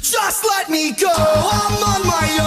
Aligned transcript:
Just 0.00 0.44
let 0.44 0.70
me 0.70 0.92
go, 0.92 1.12
I'm 1.12 1.82
on 1.82 2.06
my 2.06 2.28
own. 2.32 2.37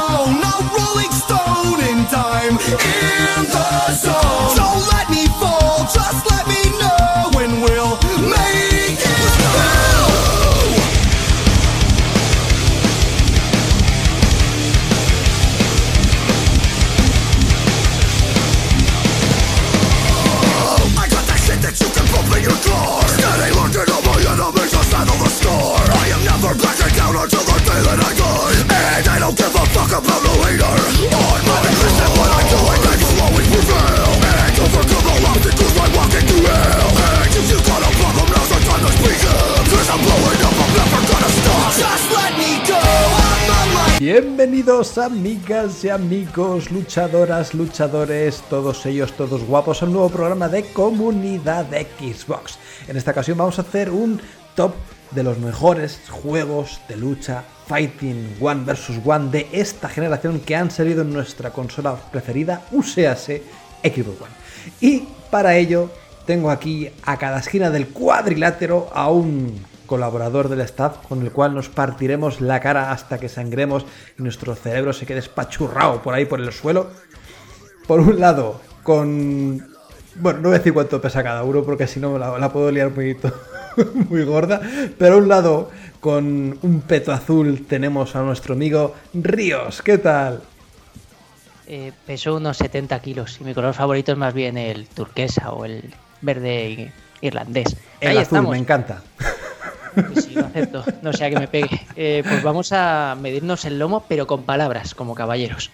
Bienvenidos 44.61 44.97
amigas 44.99 45.83
y 45.83 45.89
amigos, 45.89 46.69
luchadoras, 46.69 47.55
luchadores, 47.55 48.43
todos 48.47 48.85
ellos, 48.85 49.11
todos 49.13 49.43
guapos, 49.43 49.81
a 49.81 49.87
un 49.87 49.93
nuevo 49.93 50.09
programa 50.09 50.49
de 50.49 50.65
comunidad 50.65 51.65
de 51.65 51.87
Xbox. 51.99 52.59
En 52.87 52.95
esta 52.95 53.09
ocasión 53.09 53.39
vamos 53.39 53.57
a 53.57 53.63
hacer 53.63 53.89
un 53.89 54.21
top 54.53 54.75
de 55.09 55.23
los 55.23 55.39
mejores 55.39 55.99
juegos 56.07 56.79
de 56.87 56.95
lucha 56.95 57.43
Fighting 57.65 58.37
One 58.39 58.63
vs 58.63 59.01
One 59.03 59.31
de 59.31 59.47
esta 59.51 59.89
generación 59.89 60.39
que 60.41 60.55
han 60.55 60.69
salido 60.69 61.01
en 61.01 61.11
nuestra 61.11 61.49
consola 61.49 61.95
preferida, 61.95 62.61
USEASE 62.71 63.41
Xbox 63.81 64.21
One. 64.21 64.31
Y 64.79 65.07
para 65.31 65.55
ello 65.55 65.89
tengo 66.27 66.51
aquí 66.51 66.87
a 67.01 67.17
cada 67.17 67.39
esquina 67.39 67.71
del 67.71 67.87
cuadrilátero 67.87 68.91
a 68.93 69.09
un 69.09 69.70
colaborador 69.91 70.47
del 70.47 70.61
staff 70.61 71.05
con 71.09 71.21
el 71.21 71.33
cual 71.33 71.53
nos 71.53 71.67
partiremos 71.67 72.39
la 72.39 72.61
cara 72.61 72.93
hasta 72.93 73.19
que 73.19 73.27
sangremos 73.27 73.85
y 74.17 74.23
nuestro 74.23 74.55
cerebro 74.55 74.93
se 74.93 75.05
quede 75.05 75.19
espachurrado 75.19 76.01
por 76.01 76.13
ahí 76.13 76.23
por 76.23 76.39
el 76.39 76.49
suelo. 76.53 76.91
Por 77.87 77.99
un 77.99 78.17
lado, 78.17 78.61
con... 78.83 79.67
Bueno, 80.15 80.39
no 80.39 80.47
voy 80.47 80.55
a 80.55 80.59
decir 80.59 80.73
cuánto 80.73 81.01
pesa 81.01 81.21
cada 81.23 81.43
uno 81.43 81.63
porque 81.63 81.87
si 81.87 81.99
no 81.99 82.17
la, 82.17 82.39
la 82.39 82.53
puedo 82.53 82.71
liar 82.71 82.91
muy, 82.91 83.17
muy 84.09 84.23
gorda. 84.23 84.61
Pero 84.97 85.15
a 85.15 85.17
un 85.17 85.27
lado, 85.27 85.69
con 85.99 86.57
un 86.61 86.81
peto 86.87 87.11
azul, 87.11 87.65
tenemos 87.67 88.15
a 88.15 88.21
nuestro 88.21 88.53
amigo 88.53 88.95
Ríos. 89.13 89.81
¿Qué 89.81 89.97
tal? 89.97 90.41
Eh, 91.67 91.91
peso 92.05 92.37
unos 92.37 92.55
70 92.55 92.97
kilos 93.01 93.39
y 93.41 93.43
mi 93.43 93.53
color 93.53 93.73
favorito 93.73 94.13
es 94.13 94.17
más 94.17 94.33
bien 94.33 94.57
el 94.57 94.87
turquesa 94.87 95.51
o 95.51 95.65
el 95.65 95.93
verde 96.21 96.93
irlandés. 97.19 97.75
El 97.99 98.11
Ahí 98.11 98.17
azul, 98.19 98.23
estamos. 98.23 98.51
me 98.51 98.57
encanta. 98.57 99.01
Sí, 100.15 100.21
sí, 100.21 100.33
lo 100.35 100.45
acepto. 100.45 100.83
No 101.01 101.11
sea 101.13 101.29
que 101.29 101.39
me 101.39 101.47
pegue. 101.47 101.81
Eh, 101.95 102.23
pues 102.27 102.43
vamos 102.43 102.71
a 102.71 103.15
medirnos 103.19 103.65
el 103.65 103.77
lomo, 103.79 104.05
pero 104.07 104.27
con 104.27 104.43
palabras, 104.43 104.95
como 104.95 105.15
caballeros. 105.15 105.71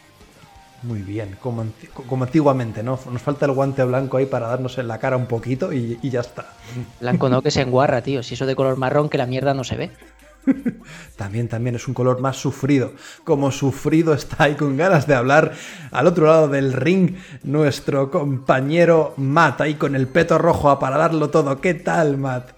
Muy 0.84 1.02
bien, 1.02 1.36
como, 1.42 1.62
anti- 1.62 1.88
como 1.88 2.23
antiguamente, 2.23 2.84
¿no? 2.84 3.00
Nos 3.12 3.22
falta 3.22 3.45
el 3.48 3.52
guante 3.54 3.84
blanco 3.84 4.18
ahí 4.18 4.28
para 4.28 4.48
darnos 4.48 4.78
en 4.78 4.88
la 4.88 5.00
cara 5.00 5.18
un 5.18 5.26
poquito 5.26 5.73
y, 5.73 5.98
y 6.02 6.10
ya 6.12 6.20
está. 6.22 6.54
Blanco 7.02 7.30
no, 7.30 7.42
que 7.42 7.50
se 7.52 7.62
enguarra, 7.62 8.02
tío. 8.02 8.22
Si 8.22 8.36
eso 8.36 8.45
de 8.45 8.56
color 8.56 8.78
marrón, 8.78 9.10
que 9.10 9.18
la 9.18 9.26
mierda 9.26 9.54
no 9.56 9.64
se 9.64 9.76
ve. 9.76 9.92
También, 11.18 11.50
también 11.50 11.76
es 11.76 11.88
un 11.90 11.94
color 11.94 12.22
más 12.22 12.38
sufrido. 12.38 12.94
Como 13.26 13.52
sufrido 13.52 14.14
está 14.14 14.45
ahí 14.45 14.56
con 14.56 14.78
ganas 14.78 15.06
de 15.08 15.16
hablar. 15.16 15.52
Al 15.92 16.08
otro 16.08 16.28
lado 16.28 16.48
del 16.48 16.72
ring, 16.73 17.16
nuestro 17.44 18.10
compañero 18.12 19.14
Matt, 19.18 19.60
ahí 19.61 19.73
con 19.76 19.95
el 19.95 20.08
peto 20.08 20.38
rojo 20.38 20.77
para 20.80 20.98
darlo 20.98 21.30
todo. 21.32 21.60
¿Qué 21.60 21.73
tal, 21.73 22.17
Matt? 22.17 22.52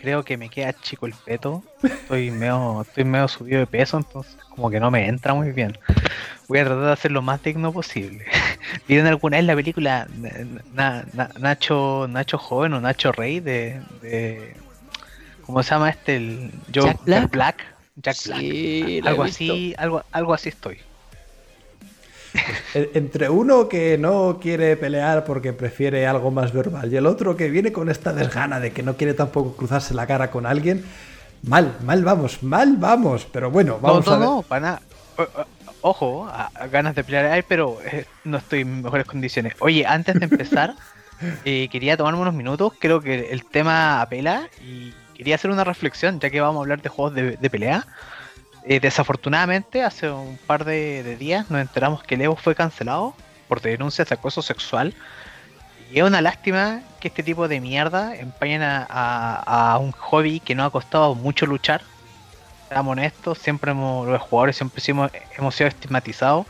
Creo 0.00 0.24
que 0.24 0.36
me 0.38 0.48
queda 0.48 0.72
chico 0.72 1.06
el 1.06 1.12
peto. 1.24 1.62
Estoy 1.82 2.30
medio, 2.30 2.82
estoy 2.82 3.04
medio 3.04 3.28
subido 3.28 3.58
de 3.60 3.66
peso, 3.66 3.98
entonces 3.98 4.34
como 4.48 4.70
que 4.70 4.80
no 4.80 4.90
me 4.90 5.06
entra 5.06 5.34
muy 5.34 5.52
bien. 5.52 5.76
Voy 6.48 6.58
a 6.58 6.64
tratar 6.64 6.84
de 6.84 6.92
hacer 6.92 7.12
lo 7.12 7.20
más 7.22 7.42
digno 7.42 7.72
posible. 7.72 8.24
¿Vieron 8.88 9.06
alguna 9.06 9.36
vez 9.36 9.46
la 9.46 9.54
película 9.54 10.08
Na- 10.72 11.04
Na- 11.12 11.30
Nacho 11.38 12.06
Nacho 12.08 12.38
Joven 12.38 12.72
o 12.74 12.80
Nacho 12.80 13.12
Rey 13.12 13.40
de, 13.40 13.80
de- 14.00 14.54
¿cómo 15.44 15.62
se 15.62 15.70
llama 15.70 15.90
este? 15.90 16.16
El, 16.16 16.50
yo, 16.68 16.84
Jack 16.86 17.04
Black. 17.04 17.30
Black. 17.30 17.56
Jack 17.96 18.16
Black. 18.26 18.40
Sí, 18.40 19.00
Algo 19.04 19.22
así, 19.24 19.74
algo, 19.76 20.02
algo 20.12 20.34
así 20.34 20.48
estoy. 20.48 20.78
Entre 22.74 23.28
uno 23.28 23.68
que 23.68 23.98
no 23.98 24.38
quiere 24.40 24.76
pelear 24.76 25.24
porque 25.24 25.52
prefiere 25.52 26.06
algo 26.06 26.30
más 26.30 26.52
verbal 26.52 26.92
y 26.92 26.96
el 26.96 27.06
otro 27.06 27.36
que 27.36 27.48
viene 27.50 27.72
con 27.72 27.88
esta 27.90 28.12
desgana 28.12 28.60
de 28.60 28.70
que 28.72 28.82
no 28.82 28.96
quiere 28.96 29.14
tampoco 29.14 29.56
cruzarse 29.56 29.94
la 29.94 30.06
cara 30.06 30.30
con 30.30 30.46
alguien. 30.46 30.84
Mal, 31.42 31.76
mal 31.84 32.04
vamos, 32.04 32.42
mal 32.42 32.76
vamos. 32.76 33.26
Pero 33.32 33.50
bueno, 33.50 33.78
vamos 33.80 34.06
no, 34.06 34.12
a 34.12 34.18
ver. 34.18 34.28
no, 34.28 34.42
para 34.42 34.60
nada. 34.60 34.82
O- 35.16 35.22
o- 35.22 35.60
Ojo, 35.82 36.26
a, 36.26 36.50
a 36.54 36.66
ganas 36.66 36.94
de 36.94 37.02
pelear 37.02 37.24
hay, 37.24 37.40
pero 37.40 37.78
eh, 37.90 38.04
no 38.24 38.36
estoy 38.36 38.60
en 38.60 38.82
mejores 38.82 39.06
condiciones. 39.06 39.54
Oye, 39.60 39.86
antes 39.86 40.14
de 40.14 40.26
empezar, 40.26 40.74
eh, 41.46 41.68
quería 41.72 41.96
tomarme 41.96 42.20
unos 42.20 42.34
minutos. 42.34 42.74
Creo 42.78 43.00
que 43.00 43.30
el 43.32 43.46
tema 43.46 44.02
apela 44.02 44.42
y 44.62 44.92
quería 45.16 45.36
hacer 45.36 45.50
una 45.50 45.64
reflexión, 45.64 46.20
ya 46.20 46.28
que 46.28 46.38
vamos 46.42 46.58
a 46.58 46.60
hablar 46.60 46.82
de 46.82 46.90
juegos 46.90 47.14
de, 47.14 47.38
de 47.38 47.50
pelea. 47.50 47.86
Eh, 48.64 48.78
desafortunadamente, 48.80 49.82
hace 49.82 50.10
un 50.10 50.38
par 50.46 50.64
de, 50.64 51.02
de 51.02 51.16
días 51.16 51.50
nos 51.50 51.60
enteramos 51.60 52.02
que 52.02 52.14
el 52.14 52.22
Evo 52.22 52.36
fue 52.36 52.54
cancelado 52.54 53.14
por 53.48 53.60
denuncias 53.60 54.08
de 54.08 54.14
acoso 54.14 54.42
sexual. 54.42 54.94
Y 55.92 55.98
es 55.98 56.04
una 56.04 56.20
lástima 56.20 56.82
que 57.00 57.08
este 57.08 57.22
tipo 57.22 57.48
de 57.48 57.60
mierda 57.60 58.14
empañen 58.14 58.62
a, 58.62 58.86
a- 58.88 59.72
a 59.72 59.78
un 59.78 59.92
hobby 59.92 60.40
que 60.40 60.54
nos 60.54 60.66
ha 60.66 60.70
costado 60.70 61.14
mucho 61.14 61.46
luchar. 61.46 61.82
Seamos 62.68 62.92
honestos, 62.92 63.38
siempre 63.38 63.72
hemos, 63.72 64.06
los 64.06 64.20
jugadores 64.22 64.56
siempre 64.56 64.80
hemos, 64.86 65.10
hemos 65.36 65.54
sido 65.54 65.66
estigmatizados. 65.68 66.46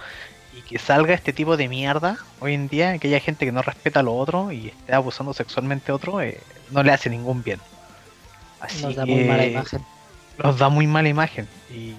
Y 0.52 0.62
que 0.62 0.78
salga 0.78 1.14
este 1.14 1.32
tipo 1.32 1.56
de 1.56 1.68
mierda 1.68 2.18
hoy 2.40 2.54
en 2.54 2.68
día, 2.68 2.98
que 2.98 3.06
haya 3.08 3.20
gente 3.20 3.46
que 3.46 3.52
no 3.52 3.62
respeta 3.62 4.00
a 4.00 4.02
lo 4.02 4.14
otro 4.16 4.50
y 4.52 4.68
esté 4.68 4.92
abusando 4.94 5.32
sexualmente 5.32 5.92
a 5.92 5.94
otro, 5.94 6.20
eh, 6.20 6.38
no 6.70 6.82
le 6.82 6.92
hace 6.92 7.08
ningún 7.08 7.42
bien. 7.42 7.60
Así 8.60 8.82
Nos 8.82 8.96
da 8.96 9.04
que 9.06 9.10
muy 9.12 9.24
mala 9.24 9.46
imagen. 9.46 9.82
Nos 10.42 10.58
da 10.58 10.68
muy 10.68 10.86
mala 10.86 11.08
imagen. 11.08 11.46
Y, 11.70 11.94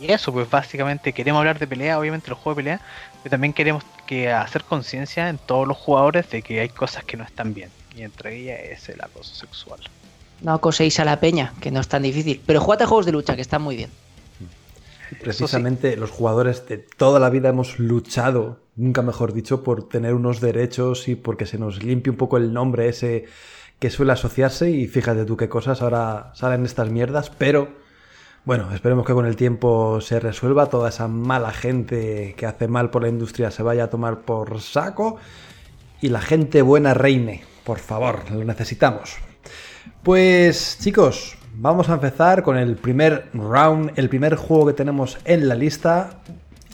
y 0.00 0.12
eso, 0.12 0.32
pues 0.32 0.48
básicamente 0.50 1.12
queremos 1.12 1.40
hablar 1.40 1.58
de 1.58 1.66
pelea, 1.66 1.98
obviamente 1.98 2.30
los 2.30 2.38
juegos 2.38 2.56
de 2.56 2.62
pelea, 2.62 2.80
pero 3.22 3.30
también 3.30 3.52
queremos 3.52 3.84
que 4.06 4.30
hacer 4.30 4.64
conciencia 4.64 5.28
en 5.28 5.38
todos 5.38 5.66
los 5.66 5.76
jugadores 5.76 6.28
de 6.30 6.42
que 6.42 6.60
hay 6.60 6.68
cosas 6.68 7.04
que 7.04 7.16
no 7.16 7.24
están 7.24 7.54
bien. 7.54 7.70
Y 7.96 8.02
entre 8.02 8.36
ellas 8.36 8.60
es 8.62 8.88
el 8.88 9.00
acoso 9.00 9.34
sexual. 9.34 9.80
No 10.40 10.52
acoséis 10.52 10.98
a 11.00 11.04
la 11.04 11.20
peña, 11.20 11.54
que 11.60 11.70
no 11.70 11.80
es 11.80 11.88
tan 11.88 12.02
difícil. 12.02 12.42
Pero 12.44 12.60
jugad 12.60 12.82
a 12.82 12.86
juegos 12.86 13.06
de 13.06 13.12
lucha, 13.12 13.36
que 13.36 13.42
están 13.42 13.62
muy 13.62 13.76
bien. 13.76 13.90
Precisamente 15.20 15.96
los 15.96 16.10
jugadores 16.10 16.66
de 16.66 16.78
toda 16.78 17.20
la 17.20 17.30
vida 17.30 17.48
hemos 17.48 17.78
luchado, 17.78 18.58
nunca 18.74 19.02
mejor 19.02 19.32
dicho, 19.32 19.62
por 19.62 19.88
tener 19.88 20.14
unos 20.14 20.40
derechos 20.40 21.08
y 21.08 21.14
porque 21.14 21.46
se 21.46 21.58
nos 21.58 21.82
limpie 21.82 22.10
un 22.10 22.16
poco 22.16 22.36
el 22.36 22.52
nombre 22.52 22.88
ese 22.88 23.26
que 23.84 23.90
suele 23.90 24.12
asociarse 24.12 24.70
y 24.70 24.86
fíjate 24.86 25.26
tú 25.26 25.36
qué 25.36 25.50
cosas 25.50 25.82
ahora 25.82 26.30
salen 26.32 26.64
estas 26.64 26.88
mierdas, 26.88 27.28
pero 27.28 27.68
bueno, 28.46 28.72
esperemos 28.72 29.04
que 29.04 29.12
con 29.12 29.26
el 29.26 29.36
tiempo 29.36 30.00
se 30.00 30.20
resuelva, 30.20 30.70
toda 30.70 30.88
esa 30.88 31.06
mala 31.06 31.52
gente 31.52 32.34
que 32.34 32.46
hace 32.46 32.66
mal 32.66 32.88
por 32.88 33.02
la 33.02 33.10
industria 33.10 33.50
se 33.50 33.62
vaya 33.62 33.84
a 33.84 33.90
tomar 33.90 34.20
por 34.20 34.62
saco 34.62 35.18
y 36.00 36.08
la 36.08 36.22
gente 36.22 36.62
buena 36.62 36.94
reine, 36.94 37.44
por 37.62 37.78
favor, 37.78 38.20
lo 38.30 38.42
necesitamos. 38.42 39.16
Pues 40.02 40.78
chicos, 40.80 41.36
vamos 41.54 41.90
a 41.90 41.94
empezar 41.96 42.42
con 42.42 42.56
el 42.56 42.76
primer 42.76 43.28
round, 43.34 43.92
el 43.96 44.08
primer 44.08 44.36
juego 44.36 44.68
que 44.68 44.72
tenemos 44.72 45.18
en 45.26 45.46
la 45.46 45.56
lista. 45.56 46.22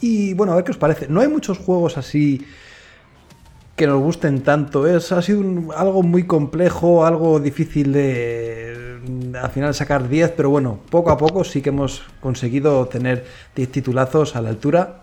Y 0.01 0.35
bueno, 0.35 0.53
a 0.53 0.55
ver 0.55 0.65
qué 0.65 0.71
os 0.71 0.79
parece. 0.79 1.09
No 1.09 1.23
hay 1.23 1.27
muchos 1.27 1.59
juegos 1.59 1.99
así 1.99 2.47
que 3.81 3.87
nos 3.87 4.03
gusten 4.03 4.43
tanto. 4.43 4.87
Es, 4.87 5.11
ha 5.11 5.23
sido 5.23 5.43
algo 5.75 6.03
muy 6.03 6.25
complejo, 6.25 7.07
algo 7.07 7.41
difícil 7.41 7.95
de 7.95 9.31
al 9.43 9.51
final 9.51 9.75
sacar 9.75 10.07
10, 10.07 10.33
pero 10.37 10.51
bueno, 10.51 10.81
poco 10.91 11.11
a 11.11 11.17
poco 11.17 11.45
sí 11.45 11.63
que 11.63 11.71
hemos 11.71 12.03
conseguido 12.21 12.87
tener 12.89 13.25
10 13.57 13.73
titulazos 13.73 14.37
a 14.37 14.43
la 14.43 14.51
altura. 14.51 15.01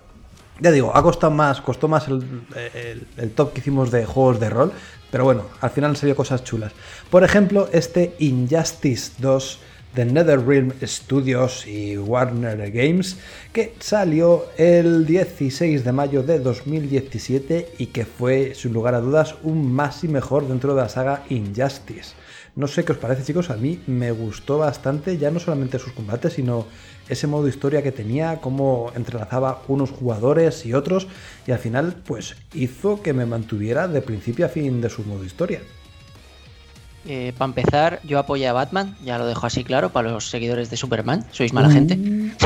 Ya 0.59 0.69
digo, 0.69 0.95
ha 0.95 1.01
costado 1.01 1.33
más, 1.33 1.59
costó 1.59 1.88
más 1.88 2.07
el, 2.07 3.31
top 3.33 3.53
que 3.53 3.62
hicimos 3.62 3.89
de 3.89 4.06
juegos 4.06 4.39
de 4.39 4.51
rol, 4.51 4.71
pero 5.09 5.23
bueno, 5.23 5.45
al 5.59 5.71
final 5.71 5.89
han 5.89 5.95
salido 5.95 6.15
cosas 6.15 6.44
chulas. 6.44 6.71
Por 7.09 7.23
ejemplo, 7.23 7.69
este 7.73 8.15
Injustice 8.19 9.13
2 9.18 9.59
de 9.97 10.05
NetherRealm 10.05 10.73
Studios 10.83 11.65
y 11.65 11.97
Warner 11.97 12.71
Games, 12.71 13.17
que 13.51 13.73
salió 13.79 14.45
el 14.55 15.07
16 15.07 15.83
de 15.83 15.91
mayo 15.91 16.21
de 16.21 16.38
2017 16.38 17.73
y 17.79 17.88
que 17.88 18.05
fue, 18.05 18.53
sin 18.53 18.73
lugar 18.73 18.94
a 18.94 19.01
dudas, 19.01 19.35
un 19.41 19.73
más 19.73 20.03
y 20.03 20.07
mejor 20.07 20.47
dentro 20.47 20.75
de 20.75 20.83
la 20.83 20.89
saga 20.89 21.23
Injustice. 21.29 22.13
No 22.55 22.67
sé 22.67 22.85
qué 22.85 22.91
os 22.91 22.99
parece, 22.99 23.23
chicos. 23.23 23.49
A 23.49 23.57
mí 23.57 23.81
me 23.88 24.11
gustó 24.11 24.59
bastante, 24.59 25.17
ya 25.17 25.31
no 25.31 25.39
solamente 25.39 25.79
sus 25.79 25.94
combates, 25.94 26.33
sino 26.33 26.67
ese 27.09 27.25
modo 27.25 27.47
historia 27.47 27.81
que 27.81 27.91
tenía, 27.91 28.38
cómo 28.39 28.91
entrelazaba 28.95 29.63
unos 29.67 29.89
jugadores 29.89 30.63
y 30.67 30.75
otros, 30.75 31.07
y 31.47 31.51
al 31.51 31.59
final, 31.59 31.95
pues 32.05 32.35
hizo 32.53 33.01
que 33.01 33.13
me 33.13 33.25
mantuviera 33.25 33.88
de 33.88 34.01
principio 34.03 34.45
a 34.45 34.49
fin 34.49 34.79
de 34.79 34.91
su 34.91 35.01
modo 35.03 35.23
historia. 35.23 35.61
Eh, 37.09 37.33
para 37.38 37.48
empezar, 37.48 38.01
yo 38.04 38.19
apoyo 38.19 38.50
a 38.50 38.54
Batman, 38.54 38.98
ya 39.01 39.18
lo 39.18 39.25
dejo 39.25 39.48
así 39.48 39.63
claro 39.63 39.94
para 39.94 40.12
los 40.12 40.30
seguidores 40.30 40.69
de 40.69 40.75
Superman, 40.75 41.25
sois 41.31 41.54
mala 41.54 41.69
gente. 41.69 41.98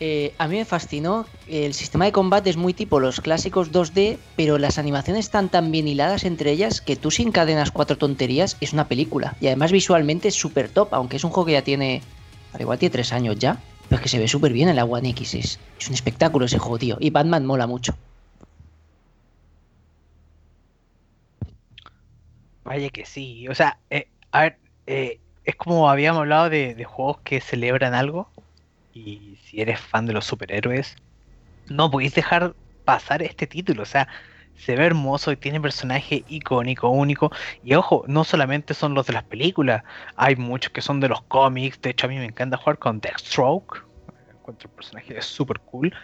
Eh, 0.00 0.34
a 0.38 0.48
mí 0.48 0.56
me 0.56 0.64
fascinó, 0.64 1.24
el 1.48 1.72
sistema 1.72 2.04
de 2.04 2.12
combate 2.12 2.50
es 2.50 2.56
muy 2.56 2.74
tipo 2.74 2.98
los 2.98 3.20
clásicos 3.20 3.70
2D, 3.72 4.18
pero 4.36 4.58
las 4.58 4.76
animaciones 4.76 5.26
están 5.26 5.48
tan 5.48 5.70
bien 5.70 5.86
hiladas 5.86 6.24
entre 6.24 6.50
ellas 6.50 6.80
que 6.80 6.96
tú 6.96 7.12
sin 7.12 7.30
cadenas 7.30 7.70
cuatro 7.70 7.96
tonterías 7.96 8.56
es 8.60 8.72
una 8.72 8.88
película. 8.88 9.36
Y 9.40 9.46
además 9.46 9.70
visualmente 9.70 10.28
es 10.28 10.34
súper 10.34 10.68
top, 10.68 10.92
aunque 10.92 11.16
es 11.16 11.24
un 11.24 11.30
juego 11.30 11.46
que 11.46 11.52
ya 11.52 11.62
tiene, 11.62 12.02
al 12.52 12.60
igual 12.60 12.78
tiene 12.78 12.92
tres 12.92 13.12
años 13.12 13.38
ya, 13.38 13.62
pero 13.88 14.00
es 14.00 14.02
que 14.02 14.08
se 14.08 14.18
ve 14.18 14.26
súper 14.26 14.52
bien 14.52 14.68
en 14.68 14.76
la 14.76 14.84
One 14.84 15.10
X, 15.10 15.34
es, 15.34 15.60
es 15.80 15.88
un 15.88 15.94
espectáculo 15.94 16.46
ese 16.46 16.58
juego, 16.58 16.78
tío. 16.78 16.96
Y 16.98 17.10
Batman 17.10 17.46
mola 17.46 17.68
mucho. 17.68 17.94
Vaya 22.64 22.88
que 22.88 23.04
sí. 23.04 23.46
O 23.48 23.54
sea, 23.54 23.78
eh, 23.90 24.08
a 24.32 24.42
ver, 24.42 24.58
eh, 24.86 25.20
es 25.44 25.54
como 25.56 25.88
habíamos 25.90 26.20
hablado 26.20 26.50
de, 26.50 26.82
juegos 26.84 27.18
que 27.22 27.40
celebran 27.40 27.94
algo. 27.94 28.30
Y 28.94 29.38
si 29.44 29.60
eres 29.60 29.80
fan 29.80 30.06
de 30.06 30.12
los 30.12 30.24
superhéroes, 30.24 30.96
no 31.68 31.90
podéis 31.90 32.14
dejar 32.14 32.54
pasar 32.84 33.22
este 33.22 33.46
título. 33.46 33.82
O 33.82 33.86
sea, 33.86 34.08
se 34.56 34.76
ve 34.76 34.86
hermoso 34.86 35.32
y 35.32 35.36
tiene 35.36 35.60
personaje 35.60 36.24
icónico, 36.28 36.88
único. 36.88 37.30
Y 37.62 37.74
ojo, 37.74 38.04
no 38.06 38.24
solamente 38.24 38.72
son 38.72 38.94
los 38.94 39.06
de 39.06 39.12
las 39.12 39.24
películas, 39.24 39.82
hay 40.16 40.36
muchos 40.36 40.72
que 40.72 40.80
son 40.80 41.00
de 41.00 41.08
los 41.08 41.22
cómics. 41.22 41.80
De 41.82 41.90
hecho, 41.90 42.06
a 42.06 42.08
mí 42.08 42.16
me 42.16 42.26
encanta 42.26 42.56
jugar 42.56 42.78
con 42.78 43.00
Deathstroke. 43.00 43.84
Encuentro 44.30 44.70
el 44.70 44.76
personaje 44.76 45.20
súper 45.22 45.60
cool. 45.60 45.94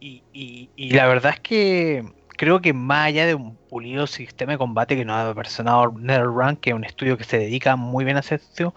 Y 0.00 0.90
la 0.90 1.06
verdad 1.06 1.32
es 1.34 1.40
que 1.40 2.04
creo 2.36 2.60
que 2.60 2.72
más 2.72 3.06
allá 3.06 3.26
de 3.26 3.34
un 3.34 3.56
pulido 3.68 4.06
sistema 4.06 4.52
de 4.52 4.58
combate 4.58 4.96
que 4.96 5.04
nos 5.04 5.16
ha 5.16 5.34
personado 5.34 5.92
NetherRun, 5.92 6.56
que 6.56 6.70
es 6.70 6.76
un 6.76 6.84
estudio 6.84 7.16
que 7.16 7.24
se 7.24 7.38
dedica 7.38 7.76
muy 7.76 8.04
bien 8.04 8.16
a 8.16 8.20
hacer 8.20 8.40
esto, 8.40 8.74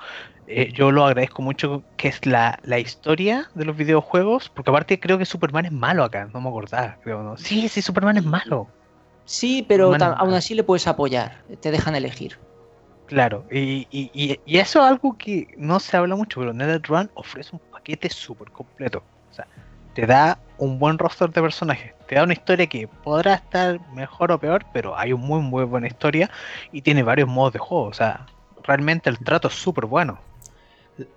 eh, 0.48 0.72
yo 0.74 0.92
lo 0.92 1.06
agradezco 1.06 1.42
mucho 1.42 1.84
que 1.98 2.08
es 2.08 2.26
la, 2.26 2.58
la, 2.64 2.80
historia 2.80 3.50
de 3.54 3.66
los 3.66 3.76
videojuegos, 3.76 4.50
porque 4.50 4.70
aparte 4.72 5.00
creo 5.00 5.18
que 5.18 5.26
Superman 5.26 5.66
es 5.66 5.72
malo 5.74 6.04
acá, 6.04 6.30
no 6.34 6.40
me 6.40 6.48
acordaba, 6.48 6.98
creo, 7.04 7.22
¿no? 7.22 7.36
Sí, 7.38 7.68
sí, 7.68 7.82
Superman 7.82 8.18
es 8.18 8.24
malo. 8.24 8.68
Sí, 9.26 9.66
pero 9.68 9.94
aún 9.94 10.34
así 10.34 10.56
le 10.56 10.64
puedes 10.64 10.88
apoyar, 10.88 11.44
te 11.60 11.70
dejan 11.70 11.96
elegir. 11.96 12.40
Claro, 13.08 13.46
y, 13.52 13.88
y, 13.92 14.10
y, 14.14 14.40
y, 14.46 14.58
eso 14.58 14.80
es 14.80 14.86
algo 14.86 15.18
que 15.18 15.48
no 15.58 15.82
se 15.82 15.98
habla 15.98 16.16
mucho, 16.16 16.40
pero 16.40 16.54
NetherRun 16.54 17.12
ofrece 17.14 17.50
un 17.54 17.62
paquete 17.72 18.10
súper 18.10 18.52
completo. 18.52 19.04
Te 19.98 20.06
da 20.06 20.38
un 20.60 20.78
buen 20.78 21.00
roster 21.00 21.32
de 21.32 21.42
personajes, 21.42 21.92
te 22.08 22.14
da 22.14 22.24
una 22.24 22.34
historia 22.34 22.68
que 22.68 22.88
podrá 22.88 23.34
estar 23.34 23.80
mejor 23.96 24.32
o 24.32 24.40
peor, 24.40 24.64
pero 24.72 24.96
hay 24.96 25.12
un 25.12 25.22
muy, 25.22 25.42
muy 25.42 25.64
buena 25.64 25.88
historia 25.88 26.30
y 26.72 26.84
tiene 26.84 27.02
varios 27.02 27.28
modos 27.28 27.54
de 27.54 27.58
juego. 27.58 27.86
O 27.86 27.94
sea, 27.94 28.28
realmente 28.64 29.10
el 29.10 29.18
trato 29.18 29.48
es 29.48 29.56
súper 29.56 29.88
bueno. 29.88 30.20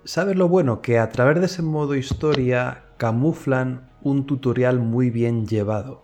¿Sabes 0.03 0.35
lo 0.35 0.47
bueno? 0.47 0.81
Que 0.81 0.97
a 0.97 1.09
través 1.11 1.39
de 1.39 1.45
ese 1.45 1.61
modo 1.61 1.93
historia 1.93 2.85
camuflan 2.97 3.87
un 4.01 4.25
tutorial 4.25 4.79
muy 4.79 5.11
bien 5.11 5.45
llevado. 5.45 6.03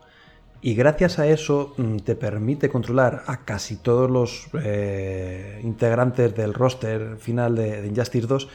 Y 0.61 0.75
gracias 0.75 1.17
a 1.17 1.25
eso 1.25 1.73
mm, 1.77 1.97
te 1.97 2.15
permite 2.15 2.69
controlar 2.69 3.23
a 3.25 3.37
casi 3.37 3.77
todos 3.77 4.07
los 4.07 4.49
eh, 4.63 5.61
integrantes 5.63 6.35
del 6.35 6.53
roster 6.53 7.17
final 7.17 7.55
de, 7.55 7.81
de, 7.81 7.87
Injustice 7.87 8.27
2. 8.27 8.47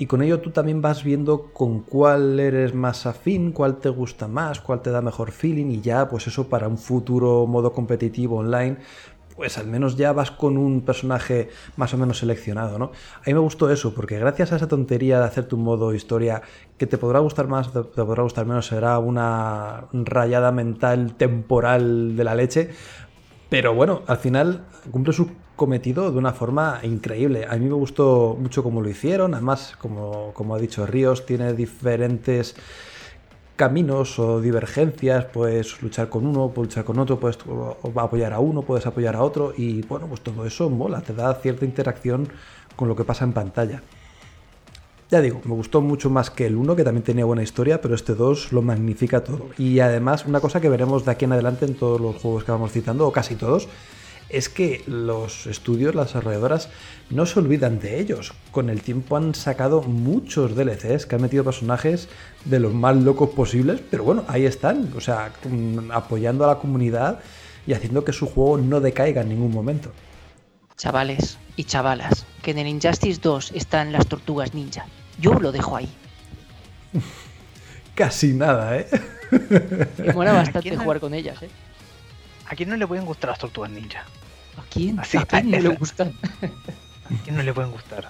Y 0.00 0.06
con 0.06 0.22
ello 0.22 0.40
tú 0.40 0.50
también 0.50 0.80
vas 0.80 1.04
viendo 1.04 1.52
con 1.52 1.80
cuál 1.80 2.40
eres 2.40 2.74
más 2.74 3.04
afín, 3.04 3.52
cuál 3.52 3.80
te 3.80 3.90
gusta 3.90 4.28
más, 4.28 4.58
cuál 4.58 4.80
te 4.80 4.90
da 4.90 5.02
mejor 5.02 5.30
feeling. 5.30 5.66
Y 5.66 5.82
ya, 5.82 6.08
pues 6.08 6.26
eso 6.26 6.48
para 6.48 6.68
un 6.68 6.78
futuro 6.78 7.46
modo 7.46 7.74
competitivo 7.74 8.38
online, 8.38 8.78
pues 9.36 9.58
al 9.58 9.66
menos 9.66 9.96
ya 9.96 10.14
vas 10.14 10.30
con 10.30 10.56
un 10.56 10.80
personaje 10.80 11.50
más 11.76 11.92
o 11.92 11.98
menos 11.98 12.16
seleccionado, 12.16 12.78
¿no? 12.78 12.92
A 13.16 13.22
mí 13.26 13.34
me 13.34 13.40
gustó 13.40 13.70
eso, 13.70 13.92
porque 13.92 14.18
gracias 14.18 14.52
a 14.52 14.56
esa 14.56 14.68
tontería 14.68 15.18
de 15.18 15.26
hacerte 15.26 15.54
un 15.54 15.64
modo 15.64 15.92
historia 15.92 16.40
que 16.78 16.86
te 16.86 16.96
podrá 16.96 17.18
gustar 17.18 17.46
más, 17.46 17.70
te 17.70 17.82
podrá 17.82 18.22
gustar 18.22 18.46
menos, 18.46 18.68
será 18.68 18.98
una 18.98 19.84
rayada 19.92 20.50
mental 20.50 21.14
temporal 21.16 22.16
de 22.16 22.24
la 22.24 22.34
leche, 22.34 22.70
pero 23.50 23.74
bueno, 23.74 24.00
al 24.06 24.16
final 24.16 24.64
cumple 24.90 25.12
su 25.12 25.28
cometido 25.60 26.10
de 26.10 26.16
una 26.16 26.32
forma 26.32 26.80
increíble. 26.84 27.46
A 27.46 27.54
mí 27.58 27.66
me 27.66 27.74
gustó 27.74 28.34
mucho 28.40 28.62
cómo 28.62 28.80
lo 28.80 28.88
hicieron, 28.88 29.34
además, 29.34 29.74
como, 29.78 30.32
como 30.32 30.54
ha 30.54 30.58
dicho 30.58 30.86
Ríos, 30.86 31.26
tiene 31.26 31.52
diferentes 31.52 32.56
caminos 33.56 34.18
o 34.18 34.40
divergencias, 34.40 35.26
puedes 35.26 35.82
luchar 35.82 36.08
con 36.08 36.26
uno, 36.26 36.48
puedes 36.48 36.70
luchar 36.70 36.84
con 36.86 36.98
otro, 36.98 37.20
puedes 37.20 37.36
apoyar 37.94 38.32
a 38.32 38.38
uno, 38.38 38.62
puedes 38.62 38.86
apoyar 38.86 39.14
a 39.16 39.22
otro 39.22 39.52
y 39.54 39.82
bueno, 39.82 40.06
pues 40.06 40.22
todo 40.22 40.46
eso 40.46 40.70
mola, 40.70 41.02
te 41.02 41.12
da 41.12 41.34
cierta 41.34 41.66
interacción 41.66 42.26
con 42.74 42.88
lo 42.88 42.96
que 42.96 43.04
pasa 43.04 43.26
en 43.26 43.34
pantalla. 43.34 43.82
Ya 45.10 45.20
digo, 45.20 45.42
me 45.44 45.52
gustó 45.52 45.82
mucho 45.82 46.08
más 46.08 46.30
que 46.30 46.46
el 46.46 46.56
1, 46.56 46.74
que 46.74 46.84
también 46.84 47.04
tenía 47.04 47.26
buena 47.26 47.42
historia, 47.42 47.82
pero 47.82 47.94
este 47.94 48.14
2 48.14 48.54
lo 48.54 48.62
magnifica 48.62 49.22
todo. 49.22 49.50
Y 49.58 49.80
además, 49.80 50.24
una 50.24 50.40
cosa 50.40 50.58
que 50.62 50.70
veremos 50.70 51.04
de 51.04 51.10
aquí 51.10 51.26
en 51.26 51.32
adelante 51.32 51.66
en 51.66 51.74
todos 51.74 52.00
los 52.00 52.16
juegos 52.16 52.44
que 52.44 52.52
vamos 52.52 52.72
citando, 52.72 53.06
o 53.06 53.12
casi 53.12 53.34
todos, 53.34 53.68
es 54.30 54.48
que 54.48 54.82
los 54.86 55.46
estudios, 55.46 55.94
las 55.94 56.08
desarrolladoras, 56.08 56.68
no 57.10 57.26
se 57.26 57.38
olvidan 57.38 57.80
de 57.80 58.00
ellos. 58.00 58.32
Con 58.52 58.70
el 58.70 58.82
tiempo 58.82 59.16
han 59.16 59.34
sacado 59.34 59.82
muchos 59.82 60.54
DLCs 60.54 61.06
que 61.06 61.16
han 61.16 61.22
metido 61.22 61.44
personajes 61.44 62.08
de 62.44 62.60
los 62.60 62.72
más 62.72 62.96
locos 62.96 63.30
posibles, 63.30 63.80
pero 63.90 64.04
bueno, 64.04 64.24
ahí 64.28 64.46
están, 64.46 64.92
o 64.96 65.00
sea, 65.00 65.32
apoyando 65.92 66.44
a 66.44 66.48
la 66.48 66.58
comunidad 66.58 67.20
y 67.66 67.72
haciendo 67.72 68.04
que 68.04 68.12
su 68.12 68.26
juego 68.26 68.58
no 68.58 68.80
decaiga 68.80 69.22
en 69.22 69.30
ningún 69.30 69.52
momento. 69.52 69.92
Chavales 70.76 71.38
y 71.56 71.64
chavalas, 71.64 72.26
que 72.42 72.52
en 72.52 72.58
el 72.58 72.68
Injustice 72.68 73.20
2 73.22 73.52
están 73.54 73.92
las 73.92 74.06
tortugas 74.06 74.54
ninja. 74.54 74.86
Yo 75.18 75.34
lo 75.34 75.52
dejo 75.52 75.76
ahí. 75.76 75.88
Casi 77.94 78.32
nada, 78.32 78.78
¿eh? 78.78 78.86
Me 79.98 80.12
mola 80.14 80.32
bastante 80.32 80.76
jugar 80.76 81.00
con 81.00 81.12
ellas, 81.12 81.42
¿eh? 81.42 81.50
¿A 82.46 82.56
quién 82.56 82.68
no 82.68 82.76
le 82.76 82.86
pueden 82.86 83.04
gustar 83.04 83.30
las 83.30 83.38
tortugas 83.38 83.70
ninja? 83.70 84.04
¿A 84.56 84.62
quién? 84.70 84.98
Así, 84.98 85.16
¿A 85.18 85.24
quién 85.24 85.50
no 85.50 85.58
le 85.58 85.68
gustan? 85.70 86.12
¿A 86.42 87.22
quién 87.24 87.36
no 87.36 87.42
le 87.42 87.52
pueden 87.52 87.70
gustar? 87.70 88.08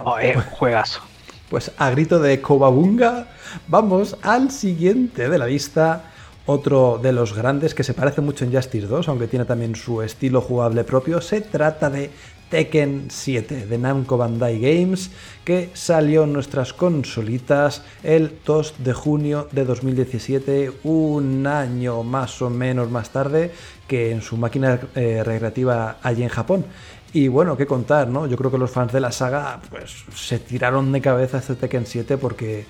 Oh, 0.00 0.18
eh, 0.18 0.34
juegazo. 0.34 1.00
Pues 1.48 1.70
a 1.76 1.90
grito 1.90 2.18
de 2.18 2.40
Cobabunga, 2.40 3.28
vamos 3.68 4.16
al 4.22 4.50
siguiente 4.50 5.28
de 5.28 5.38
la 5.38 5.46
lista. 5.46 6.10
Otro 6.46 6.98
de 7.02 7.12
los 7.12 7.32
grandes 7.32 7.74
que 7.74 7.84
se 7.84 7.94
parece 7.94 8.20
mucho 8.20 8.44
en 8.44 8.52
Justice 8.52 8.86
2, 8.86 9.08
aunque 9.08 9.28
tiene 9.28 9.46
también 9.46 9.74
su 9.74 10.02
estilo 10.02 10.42
jugable 10.42 10.84
propio. 10.84 11.22
Se 11.22 11.40
trata 11.40 11.88
de 11.88 12.10
Tekken 12.54 13.06
7 13.10 13.66
de 13.66 13.78
Namco 13.78 14.16
Bandai 14.16 14.60
Games, 14.60 15.10
que 15.44 15.70
salió 15.74 16.22
en 16.22 16.32
nuestras 16.32 16.72
consolitas 16.72 17.82
el 18.04 18.38
2 18.46 18.74
de 18.78 18.92
junio 18.92 19.48
de 19.50 19.64
2017, 19.64 20.70
un 20.84 21.48
año 21.48 22.04
más 22.04 22.40
o 22.42 22.50
menos 22.50 22.92
más 22.92 23.10
tarde 23.10 23.50
que 23.88 24.12
en 24.12 24.22
su 24.22 24.36
máquina 24.36 24.78
eh, 24.94 25.24
recreativa 25.24 25.98
allí 26.00 26.22
en 26.22 26.28
Japón. 26.28 26.64
Y 27.12 27.26
bueno, 27.26 27.56
qué 27.56 27.66
contar, 27.66 28.06
¿no? 28.06 28.28
Yo 28.28 28.36
creo 28.36 28.52
que 28.52 28.58
los 28.58 28.70
fans 28.70 28.92
de 28.92 29.00
la 29.00 29.10
saga 29.10 29.60
pues 29.68 30.04
se 30.14 30.38
tiraron 30.38 30.92
de 30.92 31.00
cabeza 31.00 31.38
este 31.38 31.56
Tekken 31.56 31.86
7 31.86 32.18
porque 32.18 32.66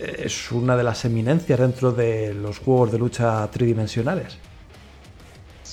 es 0.00 0.50
una 0.50 0.76
de 0.76 0.82
las 0.82 1.04
eminencias 1.04 1.60
dentro 1.60 1.92
de 1.92 2.34
los 2.34 2.58
juegos 2.58 2.90
de 2.90 2.98
lucha 2.98 3.48
tridimensionales. 3.52 4.38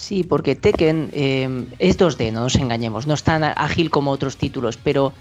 Sí, 0.01 0.23
porque 0.23 0.55
Tekken 0.55 1.11
eh, 1.13 1.67
es 1.77 1.99
2D, 1.99 2.31
no 2.31 2.41
nos 2.41 2.55
engañemos, 2.55 3.05
no 3.05 3.13
es 3.13 3.21
tan 3.21 3.43
ágil 3.43 3.91
como 3.91 4.09
otros 4.09 4.35
títulos, 4.35 4.75
pero 4.75 5.13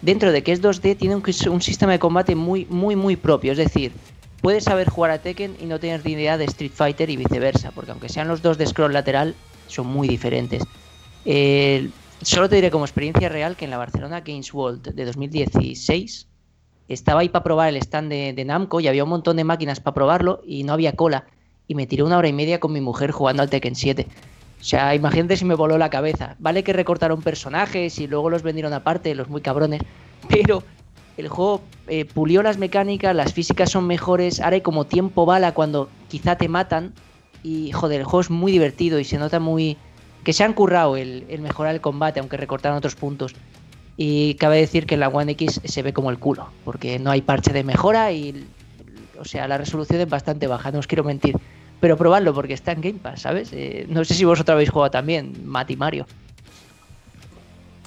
dentro 0.00 0.32
de 0.32 0.42
que 0.42 0.52
es 0.52 0.62
2D 0.62 0.96
tiene 0.96 1.16
un, 1.16 1.60
sistema 1.60 1.92
de 1.92 1.98
combate 1.98 2.34
muy, 2.34 2.64
muy, 2.70 2.96
muy 2.96 3.16
propio. 3.16 3.52
Es 3.52 3.58
decir, 3.58 3.92
puedes 4.40 4.64
saber 4.64 4.88
jugar 4.88 5.10
a 5.10 5.18
Tekken 5.18 5.56
y 5.60 5.66
no 5.66 5.78
tener 5.78 6.02
ni 6.06 6.12
idea 6.12 6.38
de 6.38 6.46
Street 6.46 6.72
Fighter 6.74 7.10
y 7.10 7.18
viceversa, 7.18 7.72
porque 7.72 7.90
aunque 7.90 8.08
sean 8.08 8.26
los 8.26 8.40
dos 8.40 8.56
de 8.56 8.66
scroll 8.66 8.94
lateral, 8.94 9.34
son 9.66 9.88
muy 9.88 10.08
diferentes. 10.08 10.62
Solo 12.22 12.48
te 12.48 12.54
diré 12.54 12.70
como 12.70 12.86
experiencia 12.86 13.28
real 13.28 13.54
que 13.54 13.66
en 13.66 13.70
la 13.70 13.76
Barcelona 13.76 14.22
Games 14.22 14.54
World 14.54 14.94
de 14.94 15.04
2016 15.04 16.26
estaba 16.88 17.20
ahí 17.20 17.28
para 17.28 17.44
probar 17.44 17.68
el 17.68 17.76
stand 17.76 18.10
de, 18.10 18.44
Namco 18.46 18.80
y 18.80 18.88
había 18.88 19.04
un 19.04 19.10
montón 19.10 19.36
de 19.36 19.44
máquinas 19.44 19.80
para 19.80 19.92
probarlo 19.92 20.40
y 20.42 20.64
no 20.64 20.72
había 20.72 20.94
cola. 20.94 21.26
Y 21.68 21.74
me 21.74 21.86
tiré 21.86 22.02
una 22.02 22.18
hora 22.18 22.28
y 22.28 22.32
media 22.32 22.60
con 22.60 22.72
mi 22.72 22.80
mujer 22.80 23.10
jugando 23.10 23.42
al 23.42 23.50
Tekken 23.50 23.74
7. 23.74 24.06
O 24.60 24.64
sea, 24.64 24.94
imagínate 24.94 25.36
si 25.36 25.44
me 25.44 25.54
voló 25.54 25.76
la 25.76 25.90
cabeza. 25.90 26.36
Vale 26.38 26.62
que 26.62 26.72
recortaron 26.72 27.20
personajes 27.20 27.98
y 27.98 28.06
luego 28.06 28.30
los 28.30 28.42
vendieron 28.42 28.72
aparte, 28.72 29.14
los 29.14 29.28
muy 29.28 29.40
cabrones. 29.40 29.82
Pero 30.28 30.62
el 31.16 31.28
juego 31.28 31.62
eh, 31.88 32.04
pulió 32.04 32.42
las 32.42 32.58
mecánicas, 32.58 33.14
las 33.14 33.32
físicas 33.32 33.70
son 33.70 33.86
mejores. 33.86 34.40
Ahora 34.40 34.54
hay 34.54 34.60
como 34.60 34.84
tiempo 34.84 35.26
bala 35.26 35.52
cuando 35.52 35.88
quizá 36.08 36.36
te 36.36 36.48
matan. 36.48 36.92
Y 37.42 37.72
joder, 37.72 38.00
el 38.00 38.04
juego 38.04 38.20
es 38.20 38.30
muy 38.30 38.52
divertido 38.52 39.00
y 39.00 39.04
se 39.04 39.18
nota 39.18 39.40
muy, 39.40 39.76
que 40.22 40.32
se 40.32 40.44
han 40.44 40.52
currado 40.52 40.96
el, 40.96 41.24
el 41.28 41.40
mejorar 41.40 41.74
el 41.74 41.80
combate, 41.80 42.20
aunque 42.20 42.36
recortaron 42.36 42.78
otros 42.78 42.94
puntos. 42.94 43.34
Y 43.96 44.34
cabe 44.34 44.58
decir 44.58 44.86
que 44.86 44.96
la 44.96 45.08
One 45.08 45.32
X 45.32 45.60
se 45.64 45.82
ve 45.82 45.92
como 45.92 46.10
el 46.10 46.18
culo, 46.18 46.48
porque 46.64 46.98
no 47.00 47.10
hay 47.10 47.20
parche 47.20 47.52
de 47.52 47.64
mejora 47.64 48.12
y, 48.12 48.46
o 49.22 49.24
sea, 49.24 49.48
la 49.48 49.56
resolución 49.56 50.00
es 50.00 50.08
bastante 50.10 50.46
baja, 50.46 50.70
no 50.72 50.80
os 50.80 50.86
quiero 50.86 51.04
mentir. 51.04 51.36
Pero 51.80 51.96
probadlo 51.96 52.34
porque 52.34 52.52
está 52.54 52.72
en 52.72 52.80
Game 52.80 52.98
Pass, 53.02 53.22
¿sabes? 53.22 53.50
Eh, 53.52 53.86
no 53.88 54.04
sé 54.04 54.14
si 54.14 54.24
vosotros 54.24 54.52
habéis 54.54 54.70
jugado 54.70 54.90
también, 54.90 55.32
Mati 55.44 55.76
Mario. 55.76 56.06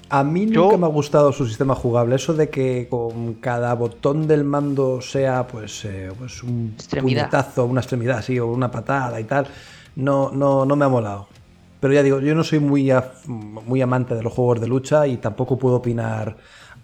A 0.09 0.23
mí 0.23 0.47
Yo- 0.49 0.63
nunca 0.63 0.77
me 0.77 0.85
ha 0.85 0.89
gustado 0.89 1.31
su 1.33 1.45
sistema 1.47 1.73
jugable. 1.75 2.15
Eso 2.15 2.33
de 2.33 2.49
que 2.49 2.87
con 2.89 3.35
cada 3.35 3.73
botón 3.73 4.27
del 4.27 4.43
mando 4.43 5.01
sea 5.01 5.47
pues, 5.47 5.83
eh, 5.85 6.11
pues 6.17 6.43
un 6.43 6.73
Extremidad. 6.75 7.23
puñetazo, 7.29 7.65
una 7.65 7.81
extremidad, 7.81 8.21
sí, 8.21 8.39
o 8.39 8.47
una 8.47 8.69
patada 8.69 9.19
y 9.19 9.23
tal, 9.23 9.47
no, 9.95 10.31
no, 10.31 10.65
no 10.65 10.75
me 10.75 10.85
ha 10.85 10.89
molado. 10.89 11.27
Pero 11.79 11.93
ya 11.93 12.03
digo, 12.03 12.19
yo 12.19 12.35
no 12.35 12.43
soy 12.43 12.59
muy, 12.59 12.85
af- 12.87 13.25
muy 13.25 13.81
amante 13.81 14.13
de 14.15 14.21
los 14.23 14.31
juegos 14.33 14.61
de 14.61 14.67
lucha 14.67 15.07
y 15.07 15.17
tampoco 15.17 15.57
puedo 15.57 15.77
opinar 15.77 16.37